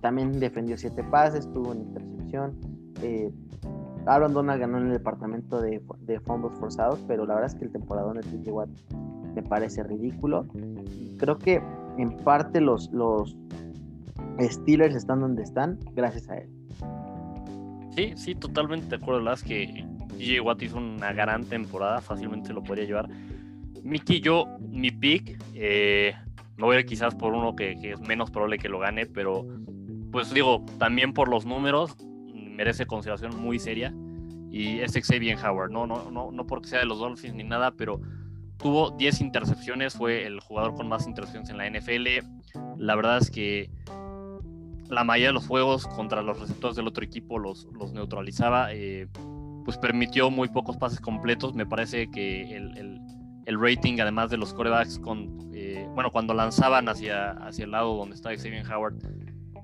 También 0.00 0.40
defendió 0.40 0.78
7 0.78 1.04
pases, 1.04 1.50
tuvo 1.52 1.72
una 1.72 1.80
intercepción. 1.80 2.58
Eh, 3.02 3.30
Aaron 4.06 4.32
Donald 4.32 4.60
ganó 4.60 4.78
en 4.78 4.86
el 4.86 4.92
departamento 4.92 5.60
de, 5.60 5.82
de 6.02 6.20
fondos 6.20 6.56
forzados, 6.58 7.04
pero 7.06 7.26
la 7.26 7.34
verdad 7.34 7.52
es 7.52 7.58
que 7.58 7.64
el 7.64 7.72
temporada 7.72 8.12
de 8.12 8.20
TJ 8.20 8.50
Watt 8.52 8.70
me 9.34 9.42
parece 9.42 9.82
ridículo. 9.82 10.46
Creo 11.18 11.38
que 11.38 11.60
en 11.98 12.16
parte 12.18 12.60
los, 12.60 12.90
Steelers 14.40 14.94
están 14.94 15.20
donde 15.20 15.42
están 15.42 15.78
gracias 15.94 16.28
a 16.28 16.38
él. 16.38 16.48
Sí, 17.94 18.12
sí, 18.16 18.34
totalmente 18.34 18.88
de 18.88 18.96
acuerdo. 18.96 19.20
La 19.20 19.36
que 19.36 19.86
DJ 20.16 20.40
Watt 20.40 20.62
hizo 20.62 20.78
una 20.78 21.12
gran 21.12 21.44
temporada, 21.44 22.00
fácilmente 22.00 22.52
lo 22.52 22.62
podría 22.62 22.84
llevar. 22.84 23.08
Mickey, 23.82 24.20
yo, 24.20 24.46
mi 24.60 24.90
pick, 24.90 25.38
eh, 25.54 26.14
me 26.56 26.64
voy 26.64 26.76
a 26.76 26.80
ir 26.80 26.86
quizás 26.86 27.14
por 27.14 27.34
uno 27.34 27.54
que, 27.54 27.72
es 27.82 28.00
menos 28.00 28.30
probable 28.30 28.58
que 28.58 28.68
lo 28.68 28.78
gane, 28.78 29.06
pero 29.06 29.46
pues 30.10 30.32
digo, 30.32 30.64
también 30.78 31.12
por 31.12 31.28
los 31.28 31.44
números, 31.44 31.96
merece 32.32 32.86
consideración 32.86 33.38
muy 33.40 33.58
seria. 33.58 33.94
Y 34.50 34.78
es 34.78 34.92
Xavier 34.94 35.36
Howard, 35.44 35.70
no, 35.70 35.86
no, 35.86 36.10
no, 36.10 36.30
no 36.30 36.46
porque 36.46 36.68
sea 36.68 36.78
de 36.78 36.86
los 36.86 36.98
Dolphins 36.98 37.34
ni 37.34 37.44
nada, 37.44 37.72
pero 37.72 38.00
tuvo 38.56 38.92
10 38.92 39.20
intercepciones, 39.20 39.94
fue 39.94 40.24
el 40.26 40.40
jugador 40.40 40.74
con 40.74 40.88
más 40.88 41.06
intercepciones 41.06 41.50
en 41.50 41.58
la 41.58 41.68
NFL. 41.68 42.06
La 42.78 42.94
verdad 42.94 43.18
es 43.18 43.30
que 43.30 43.70
la 44.88 45.04
mayoría 45.04 45.28
de 45.28 45.34
los 45.34 45.46
juegos 45.46 45.86
contra 45.88 46.22
los 46.22 46.38
receptores 46.38 46.76
del 46.76 46.86
otro 46.86 47.04
equipo 47.04 47.38
los, 47.38 47.66
los 47.72 47.92
neutralizaba, 47.92 48.72
eh, 48.72 49.08
pues 49.64 49.78
permitió 49.78 50.30
muy 50.30 50.48
pocos 50.48 50.76
pases 50.76 51.00
completos. 51.00 51.54
Me 51.54 51.66
parece 51.66 52.10
que 52.10 52.56
el, 52.56 53.00
el, 53.46 53.60
rating, 53.60 54.00
además 54.00 54.30
de 54.30 54.36
los 54.36 54.54
corebacks, 54.54 54.98
con, 54.98 55.50
eh, 55.76 55.88
bueno, 55.94 56.10
cuando 56.10 56.32
lanzaban 56.32 56.88
hacia, 56.88 57.32
hacia 57.32 57.64
el 57.64 57.70
lado 57.70 57.96
donde 57.96 58.16
estaba 58.16 58.34
Xavier 58.34 58.64
Howard, 58.72 58.96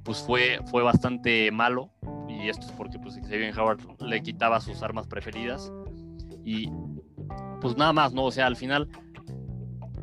pues 0.05 0.18
fue, 0.18 0.60
fue 0.70 0.82
bastante 0.82 1.51
malo. 1.51 1.90
Y 2.28 2.48
esto 2.48 2.66
es 2.66 2.72
porque 2.72 2.98
pues, 2.98 3.14
Xavier 3.14 3.59
Howard 3.59 3.80
le 4.01 4.22
quitaba 4.22 4.60
sus 4.60 4.82
armas 4.82 5.06
preferidas. 5.06 5.72
Y 6.44 6.68
pues 7.60 7.76
nada 7.76 7.93
más, 7.93 8.12
¿no? 8.12 8.24
O 8.24 8.30
sea, 8.30 8.47
al 8.47 8.56
final, 8.56 8.89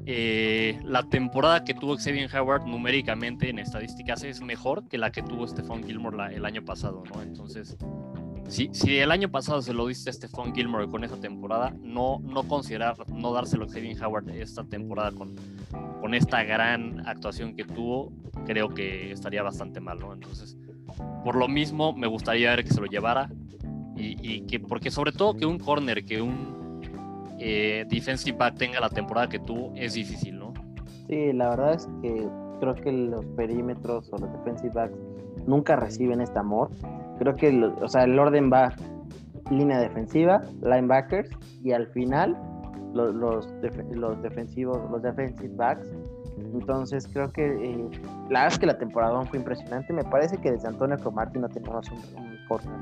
eh, 0.06 0.80
la 0.84 1.03
temporada 1.03 1.64
que 1.64 1.73
tuvo 1.73 1.98
Xavier 1.98 2.36
Howard 2.36 2.65
numéricamente 2.65 3.49
en 3.49 3.60
estadísticas 3.60 4.23
es 4.23 4.41
mejor 4.41 4.88
que 4.88 4.98
la 4.98 5.11
que 5.11 5.22
tuvo 5.22 5.48
Stephon 5.48 5.84
Gilmore 5.84 6.36
el 6.36 6.45
año 6.45 6.64
pasado, 6.64 7.03
¿no? 7.14 7.22
Entonces, 7.22 7.77
si, 8.48 8.69
si 8.72 8.98
el 8.98 9.11
año 9.11 9.30
pasado 9.30 9.61
se 9.61 9.73
lo 9.73 9.86
diste 9.86 10.10
a 10.10 10.14
Stephon 10.14 10.56
Gilmore 10.56 10.88
con 10.88 11.03
esa 11.03 11.18
temporada, 11.18 11.72
no, 11.81 12.19
no 12.23 12.48
considerar, 12.48 12.95
no 13.10 13.31
dárselo 13.34 13.65
a 13.65 13.68
Xavier 13.68 14.03
Howard 14.03 14.30
esta 14.30 14.64
temporada 14.64 15.11
con, 15.11 15.36
con 16.00 16.14
esta 16.14 16.44
gran 16.44 17.08
actuación 17.08 17.56
que 17.56 17.64
tuvo, 17.66 18.12
creo 18.46 18.70
que 18.70 19.12
estaría 19.12 19.44
bastante 19.44 19.80
mal, 19.80 20.00
¿no? 20.00 20.14
Entonces, 20.14 20.58
por 21.24 21.36
lo 21.36 21.48
mismo, 21.48 21.94
me 21.94 22.08
gustaría 22.08 22.52
ver 22.52 22.64
que 22.64 22.72
se 22.72 22.82
lo 22.82 22.88
llevara. 22.88 23.30
Y, 23.96 24.16
y 24.22 24.42
que, 24.42 24.62
porque 24.62 24.92
sobre 24.92 25.12
todo 25.12 25.36
que 25.36 25.46
un 25.46 25.60
corner, 25.60 26.06
que 26.06 26.22
un 26.22 26.60
eh, 27.40 27.86
defensive 27.90 28.38
back 28.38 28.56
tenga 28.56 28.80
la 28.80 28.90
temporada 28.90 29.28
que 29.30 29.40
tuvo 29.40 29.74
es 29.76 29.94
difícil, 29.94 30.38
¿no? 30.40 30.54
Sí, 31.08 31.34
la 31.34 31.50
verdad 31.50 31.74
es 31.74 31.90
que 32.02 32.28
creo 32.60 32.76
que 32.76 32.92
los 32.92 33.26
perímetros 33.38 34.12
o 34.12 34.18
los 34.18 34.32
defensive 34.34 34.74
backs 34.74 34.98
nunca 35.48 35.76
reciben 35.76 36.22
este 36.22 36.38
amor. 36.38 36.70
Creo 37.18 37.36
que, 37.36 37.64
o 37.82 37.88
sea, 37.88 38.04
el 38.04 38.20
orden 38.20 38.52
va 38.52 38.74
línea 39.50 39.80
defensiva, 39.80 40.42
linebackers 40.62 41.30
y 41.64 41.72
al 41.72 41.88
final 41.88 42.38
los, 42.94 43.14
los, 43.16 43.48
los 43.91 44.22
defensivos, 44.22 44.80
los 44.91 45.02
defensive 45.02 45.56
backs. 45.56 45.88
Entonces 46.38 47.07
creo 47.11 47.32
que 47.32 47.45
eh, 47.45 47.90
la 48.30 48.41
verdad 48.41 48.53
es 48.53 48.60
que 48.60 48.66
la 48.66 48.78
temporada 48.78 49.22
fue 49.26 49.40
impresionante. 49.40 49.94
Me 49.94 50.03
parece 50.03 50.38
que 50.38 50.52
desde 50.52 50.68
Antonio 50.68 50.98
Cromarty 50.98 51.40
no 51.40 51.49
tenemos 51.49 51.90
un, 51.91 52.24
un 52.24 52.38
corner 52.48 52.80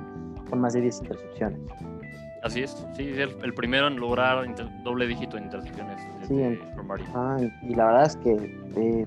con 0.50 0.60
más 0.60 0.74
de 0.74 0.82
10 0.82 1.02
intercepciones. 1.02 1.60
Así 2.44 2.62
es, 2.64 2.88
sí, 2.96 3.04
el, 3.04 3.36
el 3.44 3.54
primero 3.54 3.88
en 3.88 4.00
lograr 4.00 4.46
doble 4.84 5.08
dígito 5.08 5.38
en 5.38 5.46
intercepciones. 5.46 6.00
Sí, 6.28 6.42
ah, 7.16 7.38
y 7.64 7.76
la 7.76 7.86
verdad 7.86 8.06
es 8.06 8.16
que 8.18 8.32
eh, 8.76 9.06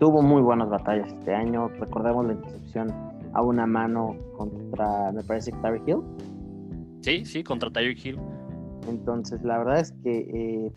tuvo 0.00 0.22
muy 0.22 0.42
buenas 0.42 0.70
batallas 0.70 1.12
este 1.12 1.34
año. 1.34 1.68
Recordemos 1.78 2.26
la 2.26 2.32
intercepción 2.32 2.92
a 3.34 3.42
una 3.42 3.66
mano 3.66 4.16
contra, 4.36 5.12
me 5.12 5.22
parece, 5.22 5.52
Tyreek 5.52 5.86
Hill. 5.86 6.02
Sí, 7.02 7.24
sí, 7.24 7.44
contra 7.44 7.70
Tyreek 7.70 8.04
Hill. 8.04 8.18
Entonces, 8.88 9.42
la 9.42 9.58
verdad 9.58 9.80
es 9.80 9.92
que 10.02 10.18
eh, 10.18 10.72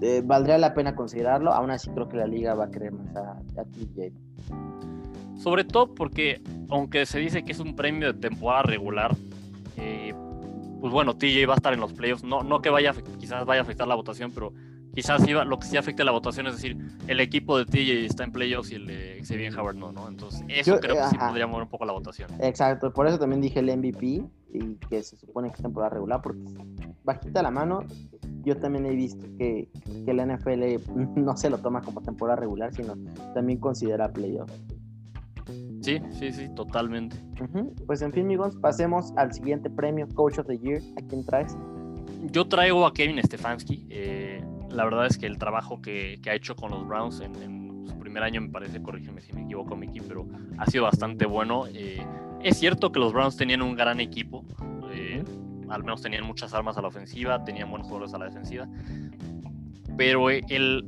eh, 0.00 0.22
valdría 0.24 0.58
la 0.58 0.74
pena 0.74 0.94
considerarlo. 0.94 1.52
Aún 1.52 1.70
así, 1.70 1.90
creo 1.90 2.08
que 2.08 2.16
la 2.16 2.26
liga 2.26 2.54
va 2.54 2.66
a 2.66 2.70
querer 2.70 2.92
más 2.92 3.14
a, 3.16 3.32
a 3.32 3.64
TJ. 3.64 4.12
Sobre 5.38 5.64
todo 5.64 5.94
porque, 5.94 6.42
aunque 6.70 7.06
se 7.06 7.18
dice 7.18 7.44
que 7.44 7.52
es 7.52 7.60
un 7.60 7.76
premio 7.76 8.12
de 8.12 8.18
temporada 8.18 8.62
regular, 8.62 9.14
eh, 9.76 10.14
pues 10.80 10.92
bueno, 10.92 11.16
TJ 11.16 11.46
va 11.46 11.54
a 11.54 11.56
estar 11.56 11.72
en 11.72 11.80
los 11.80 11.92
playoffs. 11.92 12.24
No, 12.24 12.42
no 12.42 12.60
que 12.60 12.70
vaya, 12.70 12.94
quizás 13.18 13.44
vaya 13.44 13.60
a 13.60 13.62
afectar 13.62 13.86
la 13.86 13.94
votación, 13.94 14.32
pero 14.32 14.52
quizás 14.94 15.28
lo 15.28 15.58
que 15.58 15.66
sí 15.66 15.76
afecte 15.76 16.04
la 16.04 16.10
votación 16.12 16.46
es 16.46 16.54
decir, 16.54 16.76
el 17.06 17.20
equipo 17.20 17.58
de 17.58 17.66
TJ 17.66 18.06
está 18.06 18.24
en 18.24 18.32
playoffs 18.32 18.72
y 18.72 18.76
el 18.76 18.86
de 18.86 19.22
Xavier 19.26 19.58
Howard 19.58 19.76
no, 19.76 19.92
¿no? 19.92 20.08
Entonces, 20.08 20.42
eso 20.48 20.80
creo 20.80 20.96
que 20.96 21.08
sí 21.10 21.18
podría 21.18 21.46
mover 21.46 21.64
un 21.64 21.68
poco 21.68 21.84
la 21.84 21.92
votación. 21.92 22.30
Exacto, 22.40 22.92
por 22.92 23.06
eso 23.06 23.18
también 23.18 23.42
dije 23.42 23.60
el 23.60 23.76
MVP 23.76 24.24
y 24.56 24.76
que 24.88 25.02
se 25.02 25.16
supone 25.16 25.48
que 25.48 25.56
es 25.56 25.62
temporada 25.62 25.94
regular, 25.94 26.20
porque 26.22 26.40
bajita 27.04 27.42
la 27.42 27.50
mano, 27.50 27.80
yo 28.42 28.56
también 28.56 28.86
he 28.86 28.94
visto 28.94 29.24
que, 29.38 29.68
que 30.04 30.14
la 30.14 30.26
NFL 30.26 30.76
no 31.20 31.36
se 31.36 31.50
lo 31.50 31.58
toma 31.58 31.80
como 31.82 32.00
temporada 32.00 32.36
regular, 32.36 32.74
sino 32.74 32.94
también 33.34 33.58
considera 33.58 34.12
playoffs. 34.12 34.52
Sí, 35.80 36.00
sí, 36.10 36.32
sí, 36.32 36.48
totalmente. 36.54 37.16
Pues 37.86 38.02
en 38.02 38.12
fin, 38.12 38.24
amigos, 38.24 38.56
pasemos 38.56 39.12
al 39.16 39.32
siguiente 39.32 39.70
premio, 39.70 40.08
Coach 40.14 40.40
of 40.40 40.46
the 40.46 40.58
Year. 40.58 40.82
¿A 40.98 41.06
quién 41.06 41.24
traes? 41.24 41.56
Yo 42.32 42.48
traigo 42.48 42.84
a 42.86 42.92
Kevin 42.92 43.22
Stefanski. 43.22 43.86
Eh, 43.90 44.44
la 44.70 44.84
verdad 44.84 45.06
es 45.06 45.16
que 45.16 45.26
el 45.26 45.38
trabajo 45.38 45.80
que, 45.80 46.20
ha 46.28 46.34
hecho 46.34 46.56
con 46.56 46.72
los 46.72 46.86
Browns 46.88 47.20
en, 47.20 47.86
su 47.86 47.96
primer 48.00 48.24
año, 48.24 48.40
me 48.40 48.48
parece, 48.48 48.82
corrígeme 48.82 49.20
si 49.20 49.32
me 49.32 49.42
equivoco, 49.42 49.76
Mickey, 49.76 50.00
pero 50.00 50.26
ha 50.58 50.66
sido 50.66 50.84
bastante 50.84 51.24
bueno. 51.24 51.66
Eh, 51.72 52.04
es 52.48 52.58
cierto 52.58 52.92
que 52.92 52.98
los 52.98 53.12
Browns 53.12 53.36
tenían 53.36 53.62
un 53.62 53.74
gran 53.74 54.00
equipo. 54.00 54.44
Eh, 54.92 55.24
al 55.68 55.82
menos 55.82 56.02
tenían 56.02 56.24
muchas 56.24 56.54
armas 56.54 56.76
a 56.76 56.82
la 56.82 56.88
ofensiva, 56.88 57.44
tenían 57.44 57.70
buenos 57.70 57.88
jugadores 57.88 58.14
a 58.14 58.18
la 58.18 58.26
defensiva. 58.26 58.68
Pero 59.96 60.30
el 60.30 60.84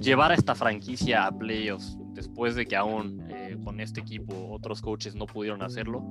llevar 0.00 0.32
a 0.32 0.34
esta 0.34 0.54
franquicia 0.54 1.26
a 1.26 1.36
playoffs 1.36 1.96
después 2.14 2.54
de 2.54 2.66
que 2.66 2.76
aún 2.76 3.24
con 3.64 3.80
este 3.80 4.00
equipo 4.00 4.50
otros 4.50 4.82
coaches 4.82 5.14
no 5.14 5.26
pudieron 5.26 5.62
hacerlo. 5.62 6.04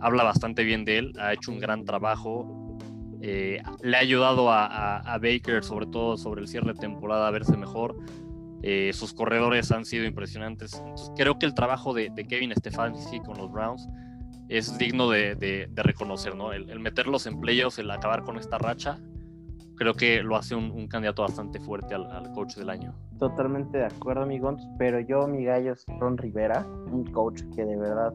Habla 0.00 0.24
bastante 0.24 0.64
bien 0.64 0.84
de 0.84 0.98
él, 0.98 1.12
ha 1.18 1.32
hecho 1.32 1.50
un 1.50 1.58
gran 1.58 1.84
trabajo, 1.84 2.78
eh, 3.20 3.62
le 3.82 3.96
ha 3.96 4.00
ayudado 4.00 4.50
a, 4.50 5.18
Baker, 5.20 5.64
sobre 5.64 5.86
todo 5.86 6.16
sobre 6.16 6.42
el 6.42 6.48
cierre 6.48 6.72
de 6.74 6.78
temporada, 6.78 7.28
a 7.28 7.30
verse 7.30 7.56
mejor. 7.56 7.96
Eh, 8.62 8.92
sus 8.92 9.12
corredores 9.12 9.70
han 9.72 9.84
sido 9.84 10.04
impresionantes. 10.04 10.82
creo 11.16 11.38
que 11.38 11.46
el 11.46 11.54
trabajo 11.54 11.94
de, 11.94 12.12
Kevin 12.28 12.52
Stefanski 12.54 13.20
con 13.20 13.36
los 13.36 13.50
Browns 13.50 13.88
es 14.48 14.78
digno 14.78 15.10
de, 15.10 15.68
reconocer, 15.74 16.34
¿no? 16.34 16.52
El, 16.52 16.78
meterlos 16.80 17.26
en 17.26 17.40
playoffs, 17.40 17.78
el 17.78 17.90
acabar 17.90 18.22
con 18.22 18.36
esta 18.38 18.58
racha, 18.58 18.98
creo 19.76 19.94
que 19.94 20.22
lo 20.22 20.36
hace 20.36 20.54
un, 20.54 20.88
candidato 20.88 21.22
bastante 21.22 21.60
fuerte 21.60 21.94
al, 21.94 22.32
coach 22.32 22.56
del 22.56 22.70
año. 22.70 22.94
Totalmente 23.18 23.78
de 23.78 23.86
acuerdo, 23.86 24.22
amigos, 24.22 24.60
pero 24.78 25.00
yo, 25.00 25.26
mi 25.26 25.44
gallo 25.44 25.72
es 25.72 25.84
Ron 26.00 26.18
Rivera, 26.18 26.66
un 26.90 27.04
coach 27.12 27.42
que 27.54 27.64
de 27.64 27.76
verdad 27.76 28.12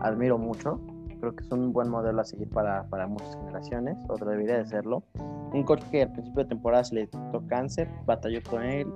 admiro 0.00 0.38
mucho. 0.38 0.80
Creo 1.20 1.36
que 1.36 1.44
es 1.44 1.52
un 1.52 1.72
buen 1.72 1.88
modelo 1.88 2.20
a 2.20 2.24
seguir 2.24 2.48
para, 2.48 2.84
para 2.88 3.06
muchas 3.06 3.36
generaciones, 3.36 3.96
o 4.08 4.16
debería 4.16 4.58
de 4.58 4.66
serlo. 4.66 5.04
Un 5.52 5.62
coach 5.64 5.82
que 5.90 6.02
al 6.02 6.12
principio 6.12 6.42
de 6.42 6.48
temporada 6.48 6.82
se 6.82 6.94
le 6.96 7.06
tocó 7.06 7.46
cáncer, 7.46 7.88
batalló 8.06 8.42
con 8.42 8.64
él 8.64 8.88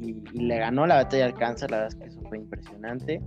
y, 0.00 0.22
y 0.32 0.42
le 0.42 0.58
ganó 0.58 0.86
la 0.86 0.96
batalla 0.96 1.24
del 1.24 1.34
cáncer. 1.34 1.72
La 1.72 1.78
verdad 1.78 1.92
es 1.92 1.96
que 1.96 2.06
eso 2.06 2.20
fue 2.28 2.38
impresionante. 2.38 3.20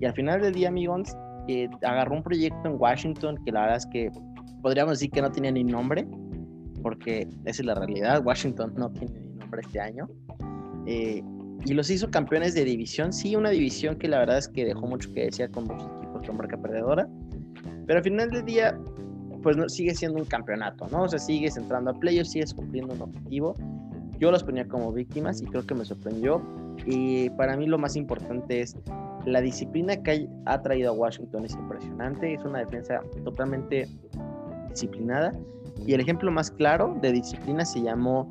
Y 0.00 0.04
al 0.04 0.14
final 0.14 0.40
del 0.40 0.52
día, 0.52 0.68
amigos, 0.68 1.16
que 1.46 1.68
agarró 1.82 2.16
un 2.16 2.22
proyecto 2.22 2.68
en 2.68 2.76
Washington 2.78 3.38
que 3.44 3.52
la 3.52 3.62
verdad 3.62 3.76
es 3.78 3.86
que 3.86 4.10
podríamos 4.62 4.98
decir 4.98 5.10
que 5.10 5.22
no 5.22 5.30
tenía 5.30 5.50
ni 5.50 5.64
nombre, 5.64 6.06
porque 6.82 7.28
esa 7.44 7.62
es 7.62 7.66
la 7.66 7.74
realidad, 7.74 8.24
Washington 8.24 8.74
no 8.76 8.90
tiene 8.90 9.20
ni 9.20 9.34
nombre 9.38 9.62
este 9.64 9.80
año. 9.80 10.08
Eh, 10.86 11.22
y 11.64 11.74
los 11.74 11.90
hizo 11.90 12.10
campeones 12.10 12.54
de 12.54 12.64
división, 12.64 13.12
sí, 13.12 13.36
una 13.36 13.50
división 13.50 13.96
que 13.96 14.08
la 14.08 14.18
verdad 14.18 14.38
es 14.38 14.48
que 14.48 14.64
dejó 14.64 14.86
mucho 14.86 15.12
que 15.12 15.26
decir 15.26 15.50
con 15.50 15.64
muchos 15.64 15.88
equipos 15.98 16.26
con 16.26 16.36
marca 16.36 16.56
perdedora, 16.60 17.08
pero 17.86 17.98
al 17.98 18.04
final 18.04 18.30
del 18.30 18.44
día, 18.44 18.78
pues 19.42 19.56
no, 19.56 19.68
sigue 19.68 19.94
siendo 19.94 20.18
un 20.18 20.24
campeonato, 20.24 20.86
¿no? 20.90 21.02
O 21.02 21.08
sea, 21.08 21.18
sigues 21.18 21.56
entrando 21.56 21.90
a 21.90 21.94
playoffs, 21.94 22.32
sigues 22.32 22.54
cumpliendo 22.54 22.94
un 22.94 23.02
objetivo. 23.02 23.54
Yo 24.18 24.30
los 24.30 24.44
ponía 24.44 24.66
como 24.66 24.92
víctimas 24.92 25.42
y 25.42 25.46
creo 25.46 25.66
que 25.66 25.74
me 25.74 25.84
sorprendió. 25.84 26.42
Y 26.86 27.30
para 27.30 27.56
mí 27.56 27.66
lo 27.66 27.78
más 27.78 27.96
importante 27.96 28.60
es 28.60 28.76
la 29.24 29.40
disciplina 29.40 29.96
que 29.96 30.28
ha 30.46 30.62
traído 30.62 30.90
a 30.90 30.92
Washington 30.92 31.44
es 31.44 31.54
impresionante, 31.54 32.34
es 32.34 32.44
una 32.44 32.60
defensa 32.60 33.00
totalmente 33.24 33.88
disciplinada. 34.70 35.34
Y 35.86 35.94
el 35.94 36.00
ejemplo 36.00 36.30
más 36.30 36.50
claro 36.50 36.96
de 37.00 37.12
disciplina 37.12 37.64
se 37.64 37.82
llamó 37.82 38.30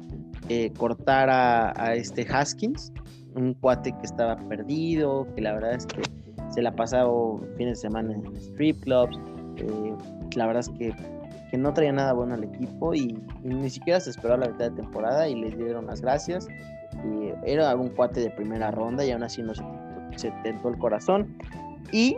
eh, 0.50 0.72
cortar 0.78 1.30
a, 1.30 1.96
este 1.96 2.26
Haskins, 2.30 2.92
un 3.36 3.54
cuate 3.54 3.92
que 3.94 4.06
estaba 4.06 4.36
perdido, 4.36 5.28
que 5.36 5.42
la 5.42 5.54
verdad 5.54 5.74
es 5.74 5.86
que 5.86 6.02
se 6.50 6.62
la 6.62 6.70
ha 6.70 6.76
pasado 6.76 7.42
fines 7.58 7.78
de 7.78 7.88
semana 7.88 8.14
en 8.14 8.36
strip 8.36 8.82
clubs. 8.82 9.18
Eh, 9.58 9.94
la 10.36 10.48
verdad 10.48 10.62
es 10.62 10.70
que, 10.70 10.94
que, 11.50 11.58
no 11.58 11.74
traía 11.74 11.92
nada 11.92 12.14
bueno 12.14 12.34
al 12.34 12.44
equipo 12.44 12.94
y, 12.94 13.18
ni 13.44 13.70
siquiera 13.70 14.00
se 14.00 14.10
esperó 14.10 14.34
a 14.36 14.38
la 14.38 14.48
mitad 14.48 14.72
de 14.72 14.82
temporada 14.82 15.28
y 15.28 15.36
les 15.36 15.58
dieron 15.58 15.88
las 15.88 16.02
gracias. 16.02 16.48
Era 17.46 17.76
un 17.76 17.90
cuate 17.90 18.20
de 18.20 18.30
primera 18.30 18.70
ronda 18.72 19.06
y 19.06 19.12
aún 19.12 19.24
así 19.24 19.42
no 19.42 19.56
se 19.56 19.64
se 20.18 20.32
tentó 20.44 20.70
el 20.70 20.78
corazón. 20.78 21.36
Y 21.92 22.18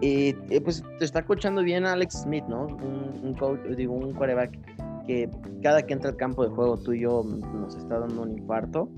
eh, 0.00 0.34
eh, 0.50 0.60
pues 0.60 0.82
te 0.98 1.04
está 1.04 1.24
coachando 1.24 1.62
bien 1.62 1.86
Alex 1.86 2.22
Smith, 2.22 2.44
¿no? 2.48 2.66
Un, 2.66 3.34
coach, 3.38 3.60
digo, 3.76 3.94
un 3.94 4.12
quarterback 4.12 4.58
que 5.06 5.30
cada 5.62 5.82
que 5.82 5.92
entra 5.92 6.10
al 6.10 6.16
campo 6.16 6.42
de 6.42 6.50
juego 6.50 6.76
tuyo 6.76 7.22
nos 7.22 7.76
está 7.76 8.00
dando 8.00 8.22
un 8.22 8.32
infarto. 8.32 8.88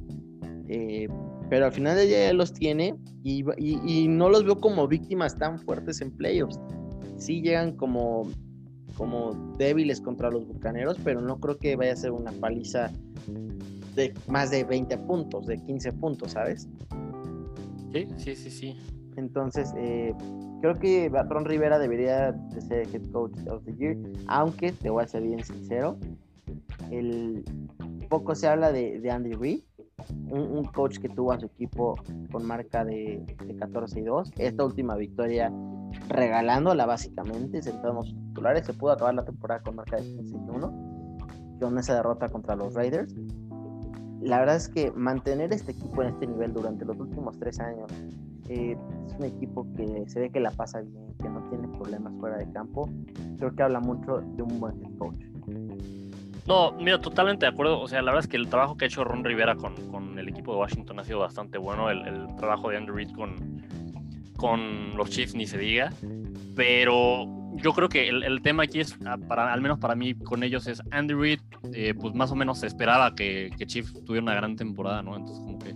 Eh, 0.69 1.09
pero 1.51 1.67
al 1.67 1.73
final 1.73 1.97
de 1.97 2.07
día 2.07 2.33
los 2.33 2.55
tiene 2.55 2.97
y, 3.23 3.45
y, 3.59 4.09
no 4.09 4.31
los 4.31 4.45
veo 4.45 4.61
como 4.61 4.89
víctimas 4.89 5.37
tan 5.37 5.59
fuertes 5.59 6.01
en 6.01 6.11
playoffs. 6.11 6.59
Sí 7.19 7.43
llegan 7.43 7.77
como, 7.77 8.31
como 8.97 9.35
débiles 9.59 10.01
contra 10.01 10.31
los 10.31 10.47
bucaneros, 10.47 10.99
pero 11.05 11.21
no 11.21 11.39
creo 11.39 11.59
que 11.59 11.77
vaya 11.77 11.93
a 11.93 11.97
ser 11.97 12.13
una 12.13 12.33
paliza 12.33 12.91
de 13.95 14.15
más 14.27 14.51
de 14.51 14.65
20 14.65 14.97
puntos, 14.99 15.47
de 15.47 15.59
15 15.59 15.93
puntos, 15.93 16.33
¿sabes? 16.33 16.67
Sí, 17.95 18.09
sí, 18.17 18.35
sí, 18.35 18.51
sí. 18.51 18.77
Entonces, 19.17 19.73
eh, 19.77 20.13
creo 20.61 20.75
que 20.75 21.09
Ron 21.29 21.45
Rivera 21.45 21.79
debería 21.79 22.33
de 22.33 22.61
ser 22.61 22.89
head 22.93 23.09
coach 23.13 23.39
of 23.49 23.65
the 23.65 23.75
year, 23.77 23.97
aunque 24.27 24.73
te 24.73 24.91
voy 24.91 25.05
a 25.05 25.07
ser 25.07 25.23
bien 25.23 25.45
sincero, 25.45 25.97
el, 26.91 27.45
poco 28.09 28.35
se 28.35 28.49
habla 28.49 28.73
de, 28.73 29.09
Andy 29.09 29.35
Reid, 29.35 29.61
un, 30.29 30.65
coach 30.65 30.99
que 30.99 31.09
tuvo 31.09 31.31
a 31.31 31.39
su 31.39 31.47
equipo 31.47 31.95
con 32.33 32.45
marca 32.45 32.85
de, 32.85 33.25
14 33.61 34.01
y 34.01 34.03
2. 34.03 34.33
Esta 34.39 34.65
última 34.65 34.97
victoria 34.97 35.53
regalándola 36.09 36.87
básicamente, 36.87 37.63
sentado 37.63 37.91
en 37.91 37.97
los 37.97 38.07
titulares, 38.09 38.67
se 38.67 38.73
pudo 38.73 38.91
acabar 38.91 39.15
la 39.15 39.25
temporada 39.25 39.63
con 39.63 39.77
marca 39.77 39.99
de 39.99 40.03
15 40.03 40.35
y 40.35 40.51
1, 40.51 41.59
con 41.61 41.79
esa 41.79 41.95
derrota 41.95 42.29
contra 42.29 42.57
los 42.57 42.75
Raiders 42.75 43.15
la 44.25 44.39
verdad 44.39 44.57
es 44.57 44.69
que 44.69 44.91
mantener 44.93 45.53
este 45.53 45.73
equipo 45.73 46.03
en 46.03 46.09
este 46.09 46.27
nivel 46.27 46.53
durante 46.53 46.85
los 46.85 46.99
últimos 46.99 47.39
tres 47.39 47.61
años 47.61 47.91
eh, 48.49 48.77
es 49.07 49.15
un 49.15 49.25
equipo 49.25 49.67
que 49.77 50.05
se 50.09 50.21
ve 50.21 50.31
que 50.31 50.41
la 50.41 50.51
pasa 50.51 50.81
bien, 50.81 51.15
que 51.21 51.29
no 51.29 51.43
tiene 51.51 51.69
problemas 51.69 52.13
fuera 52.19 52.39
de 52.39 52.51
campo. 52.53 52.89
Creo 53.39 53.55
que 53.55 53.63
habla 53.63 53.81
mucho 53.81 54.21
de 54.21 54.43
un 54.43 54.61
buen 54.61 54.81
coach. 54.97 55.25
No, 56.47 56.73
mira, 56.73 57.01
totalmente 57.01 57.47
de 57.47 57.53
acuerdo. 57.53 57.81
O 57.81 57.89
sea, 57.89 58.03
la 58.03 58.13
verdad 58.13 58.25
es 58.25 58.29
que 58.29 58.37
el 58.37 58.49
trabajo 58.49 58.77
que 58.77 58.85
ha 58.85 58.89
hecho 58.89 59.05
Ron 59.05 59.25
Rivera 59.25 59.57
con, 59.57 59.75
con 59.91 60.19
el 60.19 60.29
equipo 60.29 60.53
de 60.53 60.59
Washington 60.59 61.01
ha 61.01 61.05
sido 61.05 61.21
bastante 61.21 61.57
bueno. 61.59 61.91
El, 61.91 62.07
el 62.07 62.37
trabajo 62.37 62.71
de 62.71 62.77
Andrew 62.77 62.97
Reid 62.97 63.13
con, 63.13 63.63
con 64.37 64.97
los 64.97 65.09
Chiefs 65.11 65.35
ni 65.35 65.47
se 65.47 65.59
diga. 65.59 65.91
Pero 66.55 67.27
yo 67.57 67.73
creo 67.73 67.89
que 67.89 68.09
el, 68.09 68.43
tema 68.43 68.65
aquí 68.65 68.81
es, 68.81 68.97
ah, 69.07 69.17
para, 69.29 69.53
al 69.53 69.61
menos 69.61 69.79
para 69.79 69.95
mí 69.95 70.15
con 70.15 70.43
ellos, 70.43 70.67
es 70.67 70.83
Andy 70.91 71.15
Reid, 71.15 71.41
eh, 71.73 71.95
pues 71.95 72.15
más 72.15 72.31
o 72.31 72.37
menos 72.37 72.61
se 72.61 72.67
esperaba 72.67 73.15
que, 73.15 73.51
que 73.57 73.67
Chief 73.67 73.91
tuviera 74.05 74.23
una 74.23 74.35
gran 74.35 74.57
temporada, 74.57 75.03
¿no? 75.03 75.17
Entonces 75.17 75.43
como 75.43 75.59
que, 75.59 75.75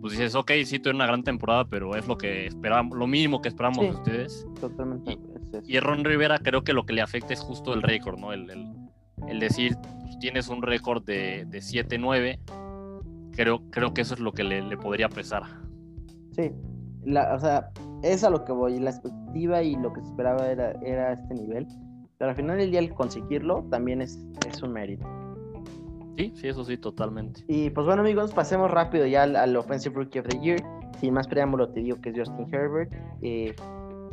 pues 0.00 0.12
dices, 0.12 0.34
ok, 0.34 0.50
sí 0.64 0.78
tuve 0.78 0.94
una 0.94 1.06
gran 1.06 1.22
temporada, 1.22 1.64
pero 1.64 1.94
es 1.96 2.06
lo 2.06 2.18
que 2.18 2.46
esperamos, 2.46 2.98
lo 2.98 3.06
mínimo 3.06 3.40
que 3.40 3.48
esperamos 3.48 3.84
de 3.84 3.90
ustedes. 3.92 4.46
Totalmente. 4.60 5.18
Y, 5.66 5.76
y, 5.76 5.80
Ron 5.80 6.04
Rivera 6.04 6.38
creo 6.38 6.64
que 6.64 6.72
lo 6.72 6.84
que 6.84 6.92
le 6.92 7.02
afecta 7.02 7.32
es 7.32 7.40
justo 7.40 7.72
el 7.74 7.82
récord, 7.82 8.18
¿no? 8.18 8.32
El, 8.32 8.50
el, 8.50 8.72
el 9.28 9.40
decir, 9.40 9.76
pues, 10.02 10.18
tienes 10.18 10.48
un 10.48 10.62
récord 10.62 11.04
de, 11.04 11.44
de 11.46 11.58
7-9, 11.58 12.38
creo, 13.32 13.62
creo 13.70 13.94
que 13.94 14.00
eso 14.00 14.14
es 14.14 14.20
lo 14.20 14.32
que 14.32 14.44
le, 14.44 14.62
le 14.62 14.76
podría 14.76 15.08
pesar. 15.08 15.42
Sí, 16.32 16.50
la, 17.04 17.34
o 17.34 17.38
sea, 17.38 17.70
es 18.02 18.24
a 18.24 18.30
lo 18.30 18.44
que 18.44 18.52
voy. 18.52 18.78
La 18.78 18.90
expectativa 18.90 19.62
y 19.62 19.76
lo 19.76 19.92
que 19.92 20.00
se 20.00 20.08
esperaba 20.08 20.46
era, 20.48 20.72
era 20.82 21.12
este 21.12 21.34
nivel. 21.34 21.66
Pero 22.18 22.30
al 22.30 22.36
final 22.36 22.58
del 22.58 22.70
día, 22.70 22.80
el 22.80 22.94
conseguirlo 22.94 23.64
también 23.70 24.02
es, 24.02 24.18
es 24.48 24.62
un 24.62 24.72
mérito. 24.72 25.06
Sí, 26.16 26.32
sí, 26.34 26.48
eso 26.48 26.64
sí, 26.64 26.76
totalmente. 26.76 27.42
Y 27.48 27.70
pues 27.70 27.86
bueno, 27.86 28.02
amigos, 28.02 28.32
pasemos 28.32 28.70
rápido 28.70 29.06
ya 29.06 29.22
al, 29.22 29.56
Offensive 29.56 29.94
Rookie 29.94 30.18
of 30.20 30.28
the 30.28 30.38
Year. 30.40 30.60
Sin 31.00 31.14
más 31.14 31.26
preámbulo, 31.26 31.68
te 31.70 31.80
digo 31.80 32.00
que 32.00 32.10
es 32.10 32.16
Justin 32.16 32.46
Herbert. 32.52 32.92
Eh, 33.22 33.54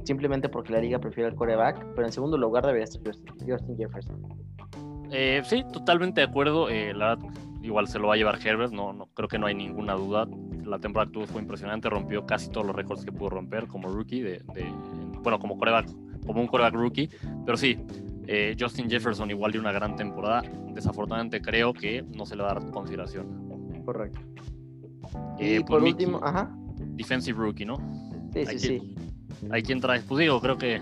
simplemente 0.05 0.49
porque 0.49 0.73
la 0.73 0.79
liga 0.79 0.99
prefiere 0.99 1.29
el 1.29 1.35
coreback. 1.35 1.85
Pero 1.93 2.07
en 2.07 2.13
segundo 2.13 2.37
lugar 2.37 2.65
debería 2.65 2.87
ser 2.87 3.01
Justin, 3.03 3.77
Jefferson. 3.77 4.21
Eh, 5.11 5.41
sí, 5.43 5.63
totalmente 5.71 6.21
de 6.21 6.27
acuerdo. 6.27 6.69
Eh, 6.69 6.93
la 6.93 7.17
igual 7.61 7.87
se 7.87 7.99
lo 7.99 8.07
va 8.07 8.13
a 8.13 8.17
llevar 8.17 8.39
Herbert. 8.43 8.71
No, 8.71 8.93
no 8.93 9.07
creo 9.13 9.27
que 9.27 9.37
no 9.37 9.47
hay 9.47 9.55
ninguna 9.55 9.93
duda 9.93 10.25
la 10.69 10.79
temporada 10.79 11.07
que 11.07 11.13
tuvo 11.13 11.25
fue 11.27 11.41
impresionante, 11.41 11.89
rompió 11.89 12.25
casi 12.25 12.49
todos 12.49 12.65
los 12.65 12.75
récords 12.75 13.03
que 13.03 13.11
pudo 13.11 13.29
romper 13.29 13.67
como 13.67 13.89
rookie, 13.89 14.21
de, 14.21 14.41
bueno, 15.21 15.39
como 15.39 15.57
coreback, 15.57 15.87
como 16.25 16.41
un 16.41 16.47
coreback 16.47 16.73
rookie, 16.73 17.09
pero 17.45 17.57
sí, 17.57 17.77
eh, 18.27 18.55
Justin 18.57 18.89
Jefferson 18.89 19.29
igual 19.31 19.51
de 19.51 19.59
una 19.59 19.71
gran 19.71 19.95
temporada, 19.95 20.43
desafortunadamente 20.73 21.41
creo 21.41 21.73
que 21.73 22.03
no 22.03 22.25
se 22.25 22.35
le 22.35 22.43
va 22.43 22.51
a 22.51 22.53
dar 22.55 22.71
consideración. 22.71 23.83
Correcto. 23.83 24.19
Eh, 25.39 25.57
y 25.59 25.63
por 25.63 25.81
último, 25.81 26.19
ajá. 26.23 26.55
Defensive 26.95 27.37
rookie, 27.37 27.65
¿no? 27.65 27.77
Sí, 28.33 28.45
sí, 28.45 28.59
sí. 28.59 28.95
Hay 29.49 29.63
quien 29.63 29.79
trae, 29.81 30.01
pues 30.01 30.19
digo, 30.19 30.39
creo 30.39 30.57
que... 30.57 30.81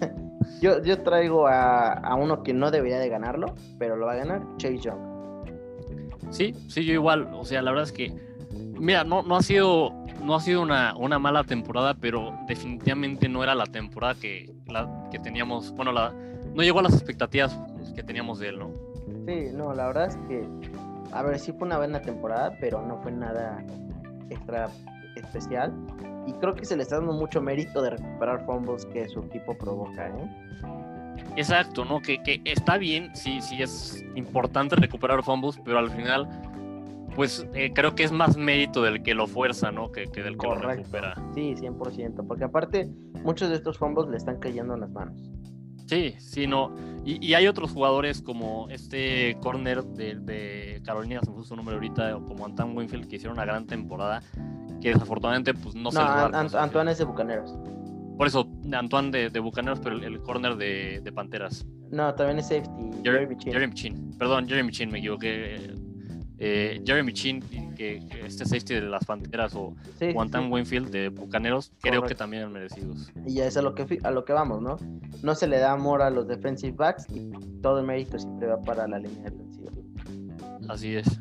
yo, 0.60 0.82
yo 0.82 1.02
traigo 1.02 1.46
a, 1.46 1.92
a 1.92 2.14
uno 2.16 2.42
que 2.42 2.52
no 2.52 2.70
debería 2.70 2.98
de 2.98 3.08
ganarlo, 3.08 3.54
pero 3.78 3.96
lo 3.96 4.06
va 4.06 4.12
a 4.12 4.16
ganar, 4.16 4.42
Chase 4.58 4.78
Young. 4.78 5.14
Sí, 6.30 6.52
sí, 6.68 6.84
yo 6.84 6.92
igual. 6.94 7.28
O 7.32 7.44
sea, 7.44 7.62
la 7.62 7.70
verdad 7.70 7.84
es 7.84 7.92
que 7.92 8.12
Mira, 8.84 9.02
no, 9.02 9.22
no 9.22 9.36
ha 9.36 9.42
sido, 9.42 9.94
no 10.22 10.34
ha 10.34 10.40
sido 10.40 10.60
una, 10.60 10.94
una, 10.94 11.18
mala 11.18 11.42
temporada, 11.42 11.94
pero 11.94 12.38
definitivamente 12.46 13.30
no 13.30 13.42
era 13.42 13.54
la 13.54 13.64
temporada 13.64 14.14
que, 14.14 14.52
la, 14.66 15.08
que 15.10 15.18
teníamos. 15.18 15.72
Bueno, 15.72 15.90
la, 15.90 16.12
no 16.52 16.62
llegó 16.62 16.80
a 16.80 16.82
las 16.82 16.92
expectativas 16.92 17.58
que 17.94 18.02
teníamos 18.02 18.40
de 18.40 18.48
él, 18.48 18.58
¿no? 18.58 18.72
Sí, 19.26 19.48
no, 19.54 19.72
la 19.72 19.86
verdad 19.86 20.08
es 20.08 20.16
que, 20.28 20.46
a 21.12 21.22
ver, 21.22 21.38
sí 21.38 21.50
fue 21.52 21.66
una 21.66 21.78
buena 21.78 22.02
temporada, 22.02 22.58
pero 22.60 22.82
no 22.82 22.98
fue 22.98 23.10
nada 23.10 23.64
extra 24.28 24.68
especial. 25.16 25.72
Y 26.26 26.34
creo 26.34 26.54
que 26.54 26.66
se 26.66 26.76
le 26.76 26.82
está 26.82 26.96
dando 26.96 27.14
mucho 27.14 27.40
mérito 27.40 27.80
de 27.80 27.88
recuperar 27.88 28.44
fumbles 28.44 28.84
que 28.84 29.08
su 29.08 29.20
equipo 29.20 29.56
provoca, 29.56 30.08
¿eh? 30.08 30.30
Exacto, 31.36 31.86
¿no? 31.86 32.02
Que, 32.02 32.22
que 32.22 32.42
está 32.44 32.76
bien, 32.76 33.16
sí, 33.16 33.40
sí 33.40 33.62
es 33.62 34.04
importante 34.14 34.76
recuperar 34.76 35.22
fumbles, 35.22 35.58
pero 35.64 35.78
al 35.78 35.90
final 35.90 36.28
pues 37.14 37.46
eh, 37.54 37.72
creo 37.74 37.94
que 37.94 38.04
es 38.04 38.12
más 38.12 38.36
mérito 38.36 38.82
del 38.82 39.02
que 39.02 39.14
lo 39.14 39.26
fuerza, 39.26 39.70
¿no? 39.70 39.90
Que, 39.92 40.06
del 40.06 40.36
que 40.36 40.46
lo 40.46 40.54
recupera. 40.54 41.14
Sí, 41.34 41.54
100%, 41.54 42.26
porque 42.26 42.44
aparte 42.44 42.90
muchos 43.22 43.48
de 43.50 43.56
estos 43.56 43.78
fumbles 43.78 44.08
le 44.08 44.16
están 44.16 44.38
cayendo 44.38 44.74
en 44.74 44.80
las 44.80 44.90
manos. 44.90 45.20
Sí, 45.86 46.14
sí, 46.18 46.46
no. 46.46 46.74
Y, 47.04 47.34
hay 47.34 47.46
otros 47.46 47.70
jugadores 47.70 48.22
como 48.22 48.68
este 48.70 49.36
corner 49.42 49.84
de, 49.84 50.80
Carolina, 50.84 51.20
se 51.22 51.30
puso 51.30 51.48
su 51.50 51.56
nombre 51.56 51.74
ahorita, 51.74 52.14
como 52.26 52.46
Antoine 52.46 52.74
Winfield, 52.74 53.06
que 53.06 53.16
hicieron 53.16 53.36
una 53.36 53.44
gran 53.44 53.66
temporada, 53.66 54.22
que 54.80 54.88
desafortunadamente 54.88 55.52
pues 55.52 55.74
no, 55.74 55.90
se 55.90 55.98
les 55.98 56.54
Antoine 56.54 56.90
es 56.90 56.98
de 56.98 57.04
Bucaneros. 57.04 57.58
Por 58.16 58.26
eso, 58.26 58.48
Antoine 58.72 59.28
de, 59.28 59.40
Bucaneros, 59.40 59.80
pero 59.80 59.96
el, 59.96 60.20
corner 60.22 60.56
de, 60.56 61.12
Panteras. 61.14 61.66
No, 61.90 62.14
también 62.14 62.38
es 62.38 62.48
safety. 62.48 63.02
Jeremy, 63.02 63.74
Chin. 63.74 64.10
Perdón, 64.18 64.48
Jeremy 64.48 64.70
Chin, 64.70 64.90
me 64.90 64.98
equivoqué. 65.00 65.74
Eh, 66.46 66.82
Jeremy 66.84 67.10
Chin, 67.14 67.40
que, 67.74 68.06
este 68.22 68.44
safety 68.44 68.74
de 68.74 68.82
las 68.82 69.06
Panteras 69.06 69.54
o 69.54 69.74
sí, 69.98 70.14
Winfield 70.50 70.90
de 70.90 71.08
Bucaneros, 71.08 71.72
creo 71.80 72.02
que 72.02 72.14
también 72.14 72.42
han 72.42 72.52
merecidos. 72.52 73.10
Y 73.24 73.36
ya 73.36 73.46
es 73.46 73.56
a 73.56 73.62
lo, 73.62 73.74
que, 73.74 73.98
a 74.02 74.10
lo 74.10 74.26
que 74.26 74.34
vamos, 74.34 74.60
¿no? 74.60 74.76
No 75.22 75.34
se 75.34 75.46
le 75.46 75.58
da 75.58 75.72
amor 75.72 76.02
a 76.02 76.10
los 76.10 76.28
defensive 76.28 76.76
backs 76.76 77.06
y 77.08 77.30
todo 77.62 77.80
el 77.80 77.86
mérito 77.86 78.18
siempre 78.18 78.48
va 78.48 78.60
para 78.60 78.86
la 78.86 78.98
línea 78.98 79.22
defensiva. 79.22 79.72
Así 80.68 80.96
es. 80.96 81.18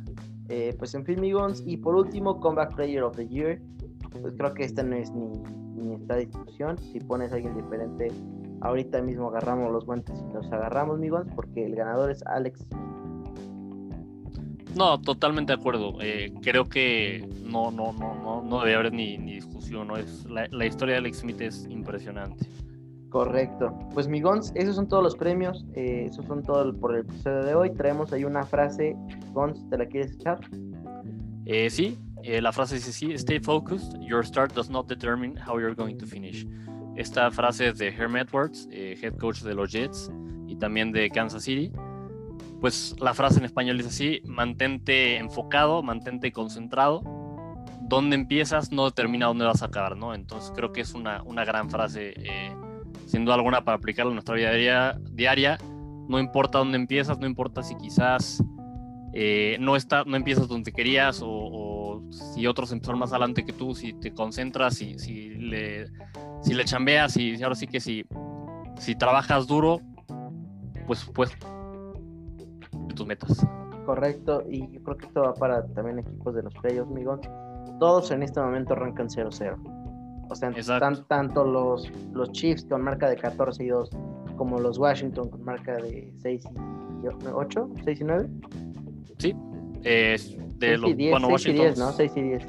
Eh, 0.50 0.76
pues 0.78 0.94
en 0.94 1.06
fin, 1.06 1.22
Migons. 1.22 1.64
Y 1.66 1.78
por 1.78 1.96
último, 1.96 2.42
Comeback 2.42 2.76
Player 2.76 3.04
of 3.04 3.16
the 3.16 3.26
Year. 3.26 3.62
Pues 4.22 4.34
creo 4.38 4.54
que 4.54 4.66
esta 4.66 4.84
no 4.84 4.98
es 4.98 5.10
ni, 5.12 5.40
ni 5.78 5.96
esta 5.96 6.18
discusión. 6.18 6.78
Si 6.78 7.00
pones 7.00 7.32
a 7.32 7.36
alguien 7.36 7.56
diferente, 7.56 8.12
ahorita 8.60 9.02
mismo 9.02 9.30
agarramos 9.30 9.72
los 9.72 9.86
guantes 9.86 10.20
y 10.20 10.34
nos 10.34 10.52
agarramos, 10.52 11.00
Migons, 11.00 11.32
porque 11.34 11.66
el 11.66 11.76
ganador 11.76 12.12
es 12.12 12.22
Alex. 12.26 12.68
No, 14.76 15.00
totalmente 15.00 15.54
de 15.54 15.60
acuerdo. 15.60 15.98
Eh, 16.02 16.34
creo 16.42 16.66
que 16.66 17.28
no, 17.44 17.72
no, 17.72 17.94
no, 17.94 18.16
no, 18.16 18.42
no 18.42 18.60
debe 18.62 18.76
haber 18.76 18.94
ni, 18.94 19.18
ni 19.18 19.36
discusión. 19.36 19.88
¿no? 19.88 19.98
Es, 19.98 20.26
la, 20.26 20.48
la 20.52 20.66
historia 20.66 20.94
de 20.94 21.00
Alex 21.00 21.20
Smith 21.20 21.42
es 21.42 21.68
impresionante. 21.70 22.46
Correcto. 23.14 23.78
Pues 23.94 24.08
Migons, 24.08 24.52
esos 24.56 24.76
son 24.76 24.88
todos 24.88 25.04
los 25.04 25.16
premios. 25.16 25.64
Eh, 25.76 26.08
esos 26.10 26.26
son 26.26 26.42
todos 26.42 26.76
por 26.78 26.96
el 26.96 27.02
episodio 27.02 27.44
de 27.44 27.54
hoy. 27.54 27.70
Traemos 27.70 28.12
ahí 28.12 28.24
una 28.24 28.44
frase. 28.44 28.96
Gons, 29.34 29.70
¿te 29.70 29.78
la 29.78 29.86
quieres 29.86 30.14
echar? 30.14 30.40
Eh, 31.46 31.70
sí, 31.70 31.96
eh, 32.24 32.42
la 32.42 32.52
frase 32.52 32.76
dice 32.76 32.92
sí, 32.92 33.14
stay 33.14 33.40
focused, 33.40 34.00
your 34.02 34.26
start 34.26 34.54
does 34.56 34.70
not 34.70 34.88
determine 34.88 35.38
how 35.38 35.60
you're 35.60 35.76
going 35.76 35.96
to 35.96 36.08
finish. 36.08 36.48
Esta 36.96 37.30
frase 37.30 37.68
es 37.68 37.78
de 37.78 37.90
Herm 37.90 38.16
Edwards, 38.18 38.68
head 38.72 39.16
coach 39.18 39.42
de 39.42 39.54
los 39.54 39.72
Jets 39.72 40.12
y 40.48 40.56
también 40.56 40.92
de 40.92 41.08
Kansas 41.12 41.44
City. 41.44 41.72
Pues 42.64 42.96
la 43.02 43.14
frase 43.14 43.40
en 43.40 43.44
español 43.44 43.76
dice 43.76 43.90
así, 43.90 44.22
mantente 44.24 45.18
enfocado, 45.18 45.84
mantente 45.84 46.32
concentrado. 46.32 47.02
Donde 47.82 48.16
empiezas 48.16 48.72
no 48.72 48.86
determina 48.86 49.26
dónde 49.26 49.44
vas 49.44 49.64
a 49.64 49.66
acabar, 49.66 49.98
¿no? 49.98 50.14
Entonces 50.14 50.50
creo 50.56 50.72
que 50.72 50.80
es 50.80 50.94
una, 50.94 51.22
una 51.24 51.44
gran 51.44 51.70
frase 51.70 52.14
sin 53.06 53.26
duda 53.26 53.36
alguna 53.36 53.66
para 53.66 53.76
aplicarlo 53.76 54.12
en 54.12 54.16
nuestra 54.16 54.36
vida 54.36 54.98
diaria, 55.12 55.58
no 56.08 56.20
importa 56.20 56.60
dónde 56.60 56.78
empiezas, 56.78 57.20
no 57.20 57.28
importa 57.28 57.64
si 57.64 57.76
quizás 57.76 58.42
eh, 59.14 59.58
no, 59.60 59.76
está, 59.76 60.06
no 60.06 60.16
empiezas 60.16 60.48
donde 60.48 60.72
querías 60.72 61.20
o, 61.22 62.02
si 62.34 62.48
otros 62.48 62.72
empezaron 62.72 63.02
más 63.02 63.12
adelante 63.12 63.44
que 63.44 63.52
tú, 63.52 63.76
si 63.76 63.92
te 63.92 64.14
concentras, 64.14 64.76
si, 64.76 64.98
si, 65.00 65.32
le, 65.32 65.88
si 66.44 66.54
le 66.54 66.64
chambeas, 66.64 67.18
y 67.18 67.44
ahora 67.44 67.56
sí 67.56 67.68
que 67.68 67.82
si, 67.82 68.06
si 68.80 68.96
trabajas 68.96 69.48
duro, 69.48 69.82
pues 70.88 71.06
pues 71.14 71.38
tus 72.94 73.08
metas. 73.08 73.46
Correcto, 73.86 74.44
y 74.50 74.72
yo 74.72 74.82
creo 74.84 74.98
que 74.98 75.06
esto 75.08 75.22
va 75.24 75.34
para 75.34 75.66
también 75.68 76.00
equipos 76.00 76.34
de 76.36 76.44
los 76.44 76.54
playoffs, 76.56 76.92
amigos. 76.92 77.20
Todos 77.80 78.12
en 78.12 78.24
este 78.24 78.40
momento 78.40 78.74
arrancan 78.74 79.10
0-0. 79.10 79.58
O 80.30 80.36
sea, 80.36 80.80
tanto 81.08 81.44
los, 81.44 81.92
los 82.14 82.32
Chiefs 82.32 82.66
con 82.66 82.82
marca 82.82 83.10
de 83.10 83.18
14 83.18 83.64
y 83.64 83.68
2 83.68 83.90
como 84.38 84.60
los 84.60 84.78
Washington 84.78 85.30
con 85.30 85.44
marca 85.44 85.76
de 85.76 86.12
6 86.22 86.44
y 87.04 87.28
8, 87.28 87.70
6 87.84 88.02
y 88.02 88.04
9. 88.04 88.30
Sí, 89.20 89.36
de 89.82 90.18
6 90.18 90.80
los, 90.80 90.90
y 90.90 90.94
10, 90.94 91.12
bueno, 91.12 91.28
6 91.28 91.34
Washington, 91.34 91.62
y 91.62 91.68
10, 91.68 91.78
¿no? 91.78 91.92
6 91.92 92.12
y 92.16 92.22
10. 92.22 92.48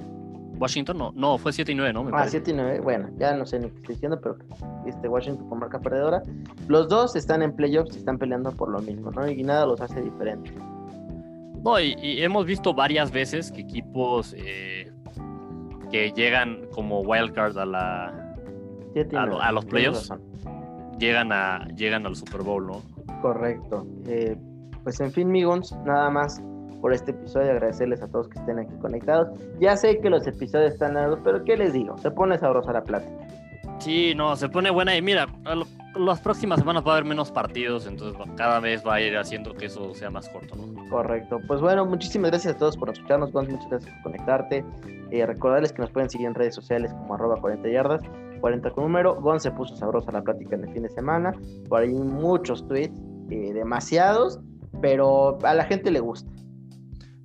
Washington 0.59 0.99
no, 0.99 1.13
no, 1.15 1.39
fue 1.39 1.53
7 1.53 1.73
y 1.73 1.75
9, 1.75 1.93
¿no? 1.93 2.05
Me 2.05 2.13
ah, 2.15 2.27
7 2.29 2.51
y 2.51 2.55
9, 2.55 2.81
bueno, 2.81 3.09
ya 3.19 3.35
no 3.35 3.45
sé 3.47 3.59
ni 3.59 3.69
qué 3.69 3.77
estoy 3.77 3.95
diciendo, 3.95 4.21
pero 4.21 4.37
este 4.87 5.09
Washington 5.09 5.49
con 5.49 5.59
marca 5.59 5.81
perdedora. 5.81 6.23
Los 6.69 6.89
dos 6.89 7.17
están 7.17 7.43
en 7.43 7.55
playoffs 7.55 7.95
y 7.97 7.99
están 7.99 8.19
peleando 8.19 8.53
por 8.53 8.69
lo 8.71 8.81
mismo, 8.81 9.11
¿no? 9.11 9.29
Y 9.29 9.43
nada 9.43 9.67
los 9.67 9.81
hace 9.81 10.01
diferentes. 10.01 10.55
No, 11.65 11.81
y, 11.81 11.97
y 12.03 12.23
hemos 12.23 12.45
visto 12.45 12.75
varias 12.75 13.11
veces 13.11 13.51
que 13.51 13.63
equipos 13.63 14.35
eh, 14.37 14.93
que 15.91 16.13
llegan 16.13 16.67
como 16.73 17.01
wildcard 17.01 17.57
a 17.57 17.65
la 17.65 18.37
a, 19.41 19.53
los 19.53 19.65
playoffs 19.65 20.13
llegan 20.99 21.33
a 21.33 21.67
llegan 21.77 22.07
al 22.07 22.17
Super 22.17 22.43
Bowl, 22.43 22.67
¿no? 22.67 22.83
Correcto. 23.23 23.87
Eh, 24.07 24.37
pues 24.83 25.01
en 25.01 25.11
fin, 25.13 25.31
Migons, 25.31 25.73
nada 25.85 26.11
más 26.11 26.43
por 26.85 26.93
este 26.93 27.13
episodio, 27.13 27.51
agradecerles 27.51 28.03
a 28.03 28.09
todos 28.09 28.29
que 28.29 28.39
estén 28.39 28.59
aquí 28.59 28.75
conectados. 28.83 29.29
Ya 29.59 29.75
sé 29.75 30.01
que 30.01 30.11
los 30.11 30.27
episodios 30.27 30.75
están 30.75 30.93
largos, 30.93 31.19
pero 31.25 31.43
¿qué 31.43 31.57
les 31.57 31.73
digo? 31.73 31.97
Se 31.97 32.11
pone 32.11 32.37
sabrosa 32.37 32.75
la 32.75 32.85
plática. 32.85 33.27
Sí, 33.79 34.13
no, 34.15 34.37
se 34.37 34.51
pone 34.51 34.71
buena 34.71 34.95
y 34.95 35.01
mira, 35.01 35.27
las 35.97 36.21
próximas 36.21 36.59
semanas 36.59 36.85
va 36.87 36.91
a 36.91 36.97
haber 36.97 37.07
menos 37.07 37.33
partidos, 37.33 37.87
entonces 37.87 38.21
cada 38.37 38.61
vez 38.61 38.87
va 38.87 38.97
a 38.97 39.01
ir 39.01 39.17
haciendo 39.17 39.55
que 39.55 39.65
eso 39.65 39.95
sea 39.95 40.11
más 40.11 40.29
corto, 40.29 40.57
¿no? 40.57 40.91
Correcto. 40.91 41.41
Pues 41.47 41.63
bueno, 41.63 41.87
muchísimas 41.87 42.33
gracias 42.33 42.55
a 42.55 42.59
todos 42.59 42.77
por 42.77 42.91
escucharnos, 42.91 43.33
muchas 43.33 43.67
gracias 43.71 43.91
por 43.95 44.13
conectarte. 44.13 44.63
Eh, 45.11 45.25
recordarles 45.25 45.73
que 45.73 45.81
nos 45.81 45.91
pueden 45.91 46.11
seguir 46.11 46.27
en 46.27 46.35
redes 46.35 46.55
sociales 46.55 46.93
como 46.93 47.15
arroba 47.15 47.41
40 47.41 47.67
yardas, 47.67 48.03
40 48.43 48.71
con 48.73 48.85
número. 48.85 49.19
Gon 49.23 49.41
se 49.41 49.51
puso 49.53 49.75
sabrosa 49.75 50.13
la 50.13 50.21
plática 50.21 50.55
en 50.55 50.65
el 50.65 50.71
fin 50.75 50.83
de 50.83 50.91
semana. 50.91 51.33
Por 51.67 51.81
ahí 51.81 51.95
muchos 51.95 52.69
tweets, 52.69 53.01
eh, 53.31 53.55
demasiados, 53.55 54.39
pero 54.83 55.39
a 55.45 55.55
la 55.55 55.65
gente 55.65 55.91
le 55.91 56.01
gusta. 56.01 56.34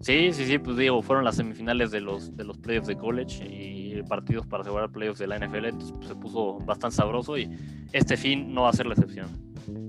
Sí, 0.02 0.32
sí, 0.32 0.46
sí, 0.46 0.58
pues 0.58 0.78
digo, 0.78 1.02
fueron 1.02 1.26
las 1.26 1.36
semifinales 1.36 1.92
de 1.92 2.00
los, 2.00 2.36
de 2.36 2.46
los 2.46 2.58
playoffs 2.58 2.88
de 2.88 2.96
college 2.96 3.46
y 3.46 3.80
partidos 4.04 4.46
para 4.46 4.62
asegurar 4.62 4.90
playoffs 4.90 5.20
de 5.20 5.28
la 5.28 5.38
NFL, 5.38 5.66
entonces 5.66 5.94
pues, 5.96 6.08
se 6.08 6.16
puso 6.16 6.60
bastante 6.60 6.96
sabroso 6.96 7.38
y 7.38 7.50
este 7.92 8.18
fin 8.18 8.54
no 8.54 8.64
va 8.64 8.70
a 8.70 8.74
ser 8.74 8.86
la 8.86 8.94
excepción. 8.94 9.28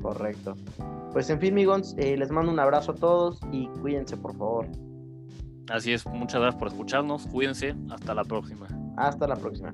Correcto. 0.03 0.57
Pues 1.13 1.31
en 1.31 1.41
fin, 1.41 1.53
amigos, 1.53 1.95
eh, 1.99 2.17
les 2.17 2.31
mando 2.31 2.53
un 2.53 2.61
abrazo 2.61 2.93
a 2.93 2.95
todos 2.95 3.41
y 3.53 3.67
cuídense, 3.81 4.17
por 4.17 4.37
favor. 4.37 4.67
Así 5.69 5.93
es, 5.93 6.07
muchas 6.07 6.41
gracias 6.41 6.59
por 6.59 6.69
escucharnos, 6.69 7.27
cuídense, 7.27 7.75
hasta 7.91 8.15
la 8.15 8.25
próxima. 8.25 8.67
Hasta 8.97 9.27
la 9.27 9.37
próxima. 9.37 9.73